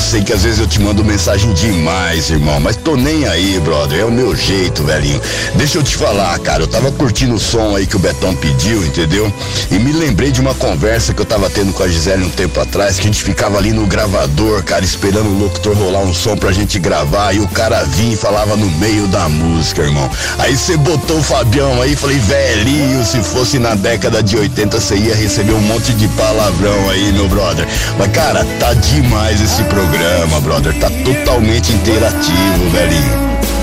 Sei 0.09 0.23
que 0.23 0.33
às 0.33 0.43
vezes 0.43 0.59
eu 0.59 0.67
te 0.67 0.81
mando 0.81 1.05
mensagem 1.05 1.53
demais, 1.53 2.31
irmão, 2.31 2.59
mas 2.59 2.77
tô 2.77 2.97
nem 2.97 3.29
aí, 3.29 3.61
brother. 3.61 4.01
É 4.01 4.05
o 4.07 4.11
meu 4.11 4.35
jeito, 4.35 4.83
velhinho. 4.83 5.21
Deixa 5.55 5.77
eu 5.77 5.83
te 5.83 5.97
falar, 5.97 6.39
cara. 6.39 6.63
Eu 6.63 6.67
tava 6.67 6.91
curtindo 6.91 7.35
o 7.35 7.39
som 7.39 7.77
aí 7.77 7.87
que 7.87 7.95
o 7.95 7.99
Betão 7.99 8.35
pediu, 8.35 8.83
entendeu? 8.87 9.31
E 9.71 9.79
me 9.79 9.93
lembrei 9.93 10.31
de 10.31 10.41
uma 10.41 10.55
conversa 10.55 11.13
que 11.13 11.21
eu 11.21 11.27
tava 11.27 11.51
tendo 11.51 11.75
com 11.75 11.83
a 11.83 11.89
Gisele 11.89 12.25
um 12.25 12.31
tempo 12.31 12.59
atrás, 12.59 12.95
que 12.95 13.03
a 13.03 13.05
gente 13.05 13.23
ficava 13.23 13.59
ali 13.59 13.71
no 13.71 13.87
gravador, 13.87 14.63
cara, 14.63 14.83
esperando 14.83 15.29
o 15.29 15.39
locutor 15.39 15.77
rolar 15.77 16.01
um 16.01 16.15
som 16.15 16.39
pra 16.39 16.53
gente 16.53 16.79
gravar. 16.79 17.35
E 17.35 17.41
o 17.41 17.49
cara 17.49 17.85
vinha 17.85 18.15
e 18.15 18.17
falava 18.17 18.57
no 18.57 18.71
meio 18.79 19.07
da 19.09 19.29
música, 19.29 19.83
irmão. 19.83 20.11
Aí 20.39 20.57
você 20.57 20.75
botou 20.79 21.19
o 21.19 21.23
Fabião 21.23 21.83
aí, 21.83 21.95
falei, 21.95 22.19
velhinho, 22.19 23.05
se 23.05 23.23
fosse 23.23 23.59
na 23.59 23.75
década 23.75 24.23
de 24.23 24.39
80, 24.39 24.81
você 24.81 24.97
ia 24.97 25.15
receber 25.15 25.53
um 25.53 25.61
monte 25.61 25.93
de 25.93 26.09
palavrão 26.09 26.89
aí, 26.89 27.13
meu 27.13 27.29
brother. 27.29 27.69
Mas, 27.99 28.11
cara, 28.11 28.43
tá 28.59 28.73
demais 28.73 29.39
esse 29.43 29.63
programa 29.65 29.98
programa, 29.99 30.41
brother. 30.41 30.79
Tá 30.79 30.89
totalmente 31.05 31.73
interativo, 31.73 32.71
velhinho. 32.71 33.58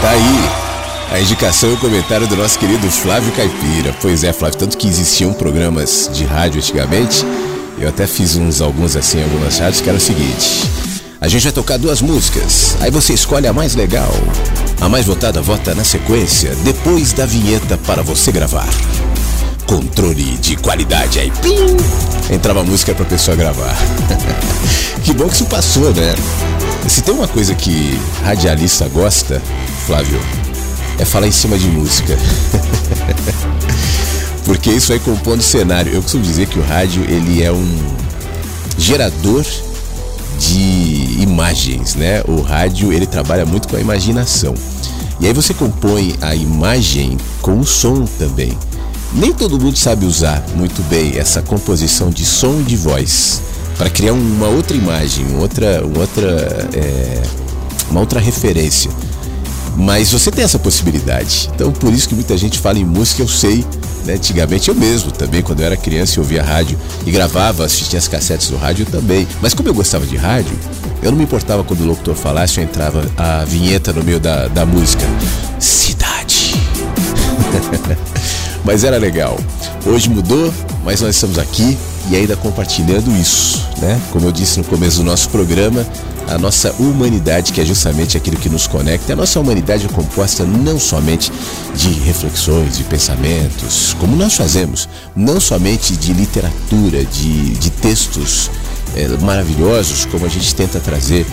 Tá 0.00 0.10
aí 0.10 0.58
a 1.10 1.20
indicação 1.20 1.70
e 1.70 1.72
o 1.72 1.78
comentário 1.78 2.26
do 2.26 2.36
nosso 2.36 2.58
querido 2.58 2.90
Flávio 2.90 3.32
Caipira. 3.32 3.94
Pois 4.00 4.22
é, 4.22 4.32
Flávio, 4.32 4.58
tanto 4.58 4.76
que 4.76 4.86
existiam 4.86 5.32
programas 5.32 6.10
de 6.12 6.24
rádio 6.24 6.58
antigamente, 6.58 7.24
eu 7.78 7.88
até 7.88 8.06
fiz 8.06 8.36
uns 8.36 8.60
alguns 8.60 8.94
assim, 8.94 9.22
algumas 9.22 9.58
rádios, 9.58 9.80
que 9.80 9.88
era 9.88 9.98
o 9.98 10.00
seguinte. 10.00 10.68
A 11.20 11.26
gente 11.26 11.42
vai 11.42 11.52
tocar 11.52 11.78
duas 11.78 12.00
músicas, 12.00 12.76
aí 12.80 12.90
você 12.90 13.14
escolhe 13.14 13.46
a 13.46 13.52
mais 13.52 13.74
legal. 13.74 14.12
A 14.80 14.88
mais 14.88 15.06
votada 15.06 15.40
vota 15.42 15.74
na 15.74 15.82
sequência, 15.82 16.54
depois 16.62 17.12
da 17.12 17.26
vinheta 17.26 17.76
para 17.78 18.02
você 18.02 18.30
gravar. 18.30 18.68
Controle 19.66 20.36
de 20.38 20.56
qualidade 20.56 21.18
aí, 21.18 21.32
pim! 21.42 22.17
Entrava 22.30 22.62
música 22.62 22.94
pra 22.94 23.04
pessoa 23.04 23.36
gravar. 23.36 23.74
que 25.02 25.14
bom 25.14 25.26
que 25.28 25.34
isso 25.34 25.46
passou, 25.46 25.94
né? 25.94 26.14
Se 26.86 27.02
tem 27.02 27.14
uma 27.14 27.28
coisa 27.28 27.54
que 27.54 27.98
radialista 28.22 28.86
gosta, 28.88 29.42
Flávio, 29.86 30.20
é 30.98 31.04
falar 31.04 31.26
em 31.26 31.32
cima 31.32 31.58
de 31.58 31.66
música. 31.66 32.16
Porque 34.44 34.70
isso 34.70 34.88
vai 34.88 34.98
compondo 34.98 35.42
cenário. 35.42 35.92
Eu 35.92 36.02
costumo 36.02 36.22
dizer 36.22 36.46
que 36.46 36.58
o 36.58 36.62
rádio 36.62 37.02
ele 37.04 37.42
é 37.42 37.52
um 37.52 37.78
gerador 38.76 39.44
de 40.38 41.20
imagens, 41.20 41.94
né? 41.94 42.22
O 42.26 42.40
rádio 42.40 42.92
ele 42.92 43.06
trabalha 43.06 43.44
muito 43.44 43.68
com 43.68 43.76
a 43.76 43.80
imaginação. 43.80 44.54
E 45.20 45.26
aí 45.26 45.32
você 45.32 45.52
compõe 45.52 46.14
a 46.20 46.34
imagem 46.34 47.18
com 47.42 47.58
o 47.58 47.66
som 47.66 48.04
também. 48.18 48.56
Nem 49.12 49.32
todo 49.32 49.58
mundo 49.58 49.76
sabe 49.76 50.04
usar 50.04 50.44
muito 50.54 50.82
bem 50.88 51.16
essa 51.18 51.40
composição 51.40 52.10
de 52.10 52.24
som 52.26 52.60
e 52.60 52.62
de 52.62 52.76
voz 52.76 53.40
para 53.78 53.88
criar 53.88 54.12
uma 54.12 54.48
outra 54.48 54.76
imagem, 54.76 55.36
outra, 55.36 55.82
outra, 55.96 56.68
é, 56.74 57.22
uma 57.90 58.00
outra 58.00 58.20
referência. 58.20 58.90
Mas 59.76 60.10
você 60.10 60.30
tem 60.30 60.44
essa 60.44 60.58
possibilidade. 60.58 61.48
Então, 61.54 61.70
por 61.70 61.92
isso 61.92 62.08
que 62.08 62.14
muita 62.14 62.36
gente 62.36 62.58
fala 62.58 62.78
em 62.78 62.84
música, 62.84 63.22
eu 63.22 63.28
sei. 63.28 63.64
Né? 64.04 64.14
Antigamente 64.14 64.68
eu 64.68 64.74
mesmo 64.74 65.12
também, 65.12 65.40
quando 65.40 65.60
eu 65.60 65.66
era 65.66 65.76
criança, 65.76 66.18
eu 66.18 66.24
ouvia 66.24 66.42
rádio 66.42 66.76
e 67.06 67.10
gravava, 67.12 67.64
assistia 67.64 67.98
as 67.98 68.08
cassetes 68.08 68.50
do 68.50 68.56
rádio 68.56 68.84
também. 68.86 69.26
Mas 69.40 69.54
como 69.54 69.68
eu 69.68 69.74
gostava 69.74 70.04
de 70.04 70.16
rádio, 70.16 70.58
eu 71.00 71.12
não 71.12 71.18
me 71.18 71.24
importava 71.24 71.62
quando 71.62 71.82
o 71.82 71.86
locutor 71.86 72.16
falasse, 72.16 72.58
eu 72.58 72.64
entrava 72.64 73.08
a 73.16 73.44
vinheta 73.44 73.92
no 73.92 74.02
meio 74.02 74.18
da, 74.18 74.48
da 74.48 74.66
música. 74.66 75.04
Cidade. 75.60 76.54
mas 78.64 78.84
era 78.84 78.98
legal. 78.98 79.38
Hoje 79.86 80.08
mudou, 80.08 80.52
mas 80.84 81.00
nós 81.00 81.14
estamos 81.14 81.38
aqui 81.38 81.76
e 82.10 82.16
ainda 82.16 82.36
compartilhando 82.36 83.10
isso, 83.16 83.66
né? 83.78 84.00
Como 84.10 84.26
eu 84.26 84.32
disse 84.32 84.58
no 84.58 84.64
começo 84.64 84.98
do 84.98 85.04
nosso 85.04 85.28
programa, 85.28 85.86
a 86.28 86.36
nossa 86.36 86.74
humanidade, 86.78 87.52
que 87.52 87.60
é 87.60 87.64
justamente 87.64 88.16
aquilo 88.16 88.36
que 88.36 88.48
nos 88.48 88.66
conecta. 88.66 89.12
A 89.12 89.16
nossa 89.16 89.40
humanidade 89.40 89.86
é 89.86 89.88
composta 89.88 90.44
não 90.44 90.78
somente 90.78 91.32
de 91.74 91.90
reflexões, 92.00 92.76
de 92.76 92.84
pensamentos, 92.84 93.96
como 93.98 94.14
nós 94.14 94.34
fazemos, 94.36 94.88
não 95.16 95.40
somente 95.40 95.96
de 95.96 96.12
literatura, 96.12 97.04
de, 97.04 97.50
de 97.52 97.70
textos 97.70 98.50
é, 98.94 99.08
maravilhosos, 99.22 100.04
como 100.04 100.26
a 100.26 100.28
gente 100.28 100.54
tenta 100.54 100.78
trazer 100.78 101.26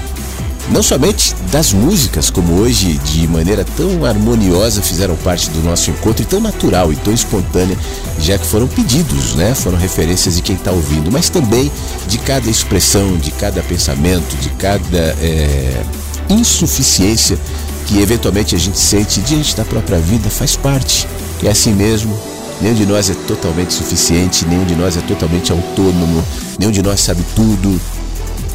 não 0.70 0.82
somente 0.82 1.36
das 1.52 1.74
músicas, 1.74 2.30
como 2.30 2.60
hoje 2.60 3.00
de 3.06 3.28
maneira 3.28 3.64
tão 3.78 4.04
harmoniosa 4.04 4.82
fizeram 4.82 5.16
parte 5.18 5.50
do 5.50 5.62
nosso 5.62 5.92
encontro 5.92 6.24
e 6.24 6.26
tão 6.26 6.40
natural 6.40 6.92
e 6.92 6.96
tão 6.96 7.14
espontânea, 7.14 7.78
já 8.20 8.38
que 8.38 8.46
foram 8.46 8.68
pedidos, 8.68 9.36
né? 9.36 9.54
Foram 9.54 9.78
referências 9.78 10.36
de 10.36 10.42
quem 10.42 10.56
está 10.56 10.72
ouvindo, 10.72 11.12
mas 11.12 11.30
também 11.30 11.72
de 12.08 12.18
cada 12.18 12.50
expressão, 12.50 13.18
de 13.18 13.32
cada 13.32 13.62
pensamento, 13.62 14.36
de 14.38 14.50
cada 14.52 15.16
é, 15.22 15.84
insuficiência 16.30 17.38
que 17.86 18.00
eventualmente 18.00 18.56
a 18.56 18.58
gente 18.58 18.80
sente 18.80 19.22
diante 19.22 19.56
da 19.56 19.64
própria 19.64 20.00
vida, 20.00 20.30
faz 20.30 20.56
parte. 20.56 21.08
É 21.44 21.50
assim 21.50 21.74
mesmo. 21.74 22.18
Nenhum 22.62 22.74
de 22.74 22.86
nós 22.86 23.10
é 23.10 23.14
totalmente 23.28 23.74
suficiente, 23.74 24.46
nenhum 24.46 24.66
de 24.66 24.76
nós 24.76 24.96
é 24.96 25.02
totalmente 25.02 25.52
autônomo, 25.52 26.24
nenhum 26.58 26.72
de 26.72 26.82
nós 26.82 27.02
sabe 27.02 27.22
tudo, 27.36 27.80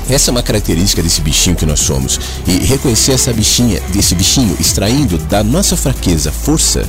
essa 0.08 0.30
é 0.30 0.32
uma 0.32 0.42
característica 0.42 1.02
desse 1.02 1.20
bichinho 1.20 1.56
que 1.56 1.66
nós 1.66 1.80
somos. 1.80 2.18
E 2.46 2.64
reconhecer 2.64 3.12
essa 3.12 3.32
bichinha, 3.32 3.80
desse 3.92 4.14
bichinho, 4.14 4.56
extraindo 4.58 5.18
da 5.18 5.44
nossa 5.44 5.76
fraqueza 5.76 6.32
força, 6.32 6.84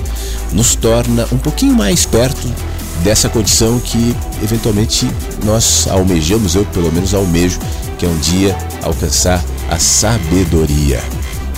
nos 0.51 0.75
torna 0.75 1.27
um 1.31 1.37
pouquinho 1.37 1.73
mais 1.73 2.05
perto 2.05 2.47
dessa 3.03 3.29
condição 3.29 3.79
que 3.79 4.15
eventualmente 4.43 5.09
nós 5.43 5.87
almejamos, 5.89 6.55
eu 6.55 6.65
pelo 6.65 6.91
menos 6.91 7.13
almejo, 7.13 7.59
que 7.97 8.05
é 8.05 8.09
um 8.09 8.17
dia 8.19 8.55
alcançar 8.81 9.43
a 9.69 9.77
sabedoria. 9.77 11.01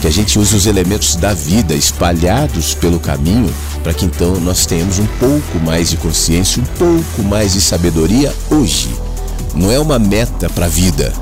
Que 0.01 0.07
a 0.07 0.11
gente 0.11 0.37
use 0.37 0.53
os 0.55 0.65
elementos 0.65 1.15
da 1.15 1.33
vida 1.33 1.73
espalhados 1.73 2.73
pelo 2.73 2.99
caminho 2.99 3.49
para 3.83 3.93
que 3.93 4.05
então 4.05 4.39
nós 4.39 4.65
tenhamos 4.65 4.97
um 4.97 5.05
pouco 5.19 5.59
mais 5.59 5.89
de 5.89 5.97
consciência, 5.97 6.61
um 6.61 6.65
pouco 6.77 7.21
mais 7.23 7.53
de 7.53 7.61
sabedoria 7.61 8.33
hoje. 8.49 8.89
Não 9.53 9.71
é 9.71 9.77
uma 9.77 9.99
meta 9.99 10.49
para 10.49 10.65
a 10.65 10.69
vida, 10.69 11.13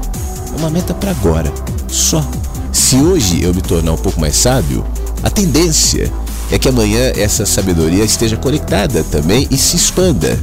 uma 0.57 0.69
meta 0.69 0.93
para 0.93 1.11
agora, 1.11 1.51
só. 1.87 2.25
Se 2.71 2.95
hoje 2.97 3.43
eu 3.43 3.53
me 3.53 3.61
tornar 3.61 3.93
um 3.93 3.97
pouco 3.97 4.19
mais 4.19 4.35
sábio, 4.35 4.85
a 5.23 5.29
tendência 5.29 6.11
é 6.51 6.59
que 6.59 6.67
amanhã 6.67 7.11
essa 7.15 7.45
sabedoria 7.45 8.03
esteja 8.03 8.35
conectada 8.37 9.03
também 9.03 9.47
e 9.49 9.57
se 9.57 9.75
expanda. 9.75 10.39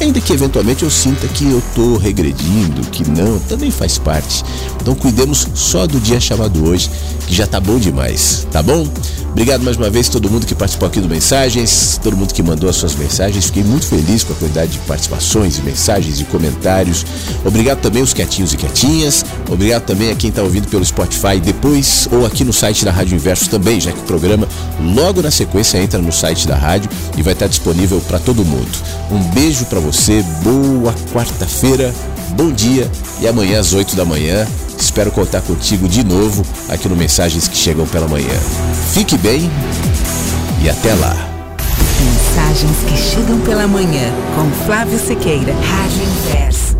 Ainda 0.00 0.20
que 0.20 0.32
eventualmente 0.32 0.82
eu 0.82 0.90
sinta 0.90 1.28
que 1.28 1.44
eu 1.44 1.58
estou 1.58 1.96
regredindo, 1.96 2.82
que 2.90 3.08
não, 3.08 3.38
também 3.38 3.70
faz 3.70 3.98
parte. 3.98 4.44
Então 4.80 4.94
cuidemos 4.94 5.46
só 5.54 5.86
do 5.86 6.00
dia 6.00 6.18
chamado 6.18 6.64
hoje, 6.64 6.90
que 7.26 7.34
já 7.34 7.46
tá 7.46 7.60
bom 7.60 7.78
demais, 7.78 8.46
tá 8.50 8.62
bom? 8.62 8.86
Obrigado 9.32 9.64
mais 9.64 9.78
uma 9.78 9.88
vez 9.88 10.10
todo 10.10 10.30
mundo 10.30 10.46
que 10.46 10.54
participou 10.54 10.86
aqui 10.86 11.00
do 11.00 11.08
Mensagens, 11.08 11.98
todo 12.02 12.14
mundo 12.14 12.34
que 12.34 12.42
mandou 12.42 12.68
as 12.68 12.76
suas 12.76 12.94
mensagens. 12.94 13.46
Fiquei 13.46 13.64
muito 13.64 13.86
feliz 13.86 14.22
com 14.22 14.34
a 14.34 14.36
quantidade 14.36 14.72
de 14.72 14.78
participações, 14.80 15.56
de 15.56 15.62
mensagens 15.62 16.20
e 16.20 16.24
comentários. 16.24 17.04
Obrigado 17.42 17.80
também 17.80 18.02
aos 18.02 18.12
quietinhos 18.12 18.52
e 18.52 18.58
quietinhas. 18.58 19.24
Obrigado 19.50 19.84
também 19.84 20.10
a 20.10 20.14
quem 20.14 20.28
está 20.28 20.42
ouvindo 20.42 20.68
pelo 20.68 20.84
Spotify 20.84 21.40
depois 21.42 22.06
ou 22.12 22.26
aqui 22.26 22.44
no 22.44 22.52
site 22.52 22.84
da 22.84 22.92
Rádio 22.92 23.16
Inverso 23.16 23.48
também, 23.48 23.80
já 23.80 23.90
que 23.90 24.00
o 24.00 24.02
programa 24.02 24.46
logo 24.78 25.22
na 25.22 25.30
sequência 25.30 25.78
entra 25.78 25.98
no 25.98 26.12
site 26.12 26.46
da 26.46 26.54
rádio 26.54 26.90
e 27.16 27.22
vai 27.22 27.32
estar 27.32 27.46
disponível 27.46 28.02
para 28.02 28.18
todo 28.18 28.44
mundo. 28.44 28.70
Um 29.10 29.22
beijo 29.30 29.64
para 29.64 29.80
você, 29.80 30.22
boa 30.44 30.94
quarta-feira, 31.10 31.94
bom 32.32 32.52
dia 32.52 32.90
e 33.20 33.28
amanhã 33.28 33.60
às 33.60 33.72
8 33.72 33.94
da 33.94 34.04
manhã 34.04 34.46
Espero 34.82 35.12
contar 35.12 35.40
contigo 35.42 35.88
de 35.88 36.02
novo 36.02 36.44
aqui 36.68 36.88
no 36.88 36.96
Mensagens 36.96 37.46
que 37.46 37.56
Chegam 37.56 37.86
pela 37.86 38.08
Manhã. 38.08 38.34
Fique 38.92 39.16
bem 39.16 39.48
e 40.60 40.68
até 40.68 40.92
lá. 40.94 41.14
Mensagens 42.00 42.76
que 42.88 42.96
chegam 42.96 43.38
pela 43.40 43.68
manhã 43.68 44.12
com 44.34 44.50
Flávio 44.66 44.98
Sequeira, 44.98 45.52
Rádio 45.52 46.02
Inverso. 46.02 46.71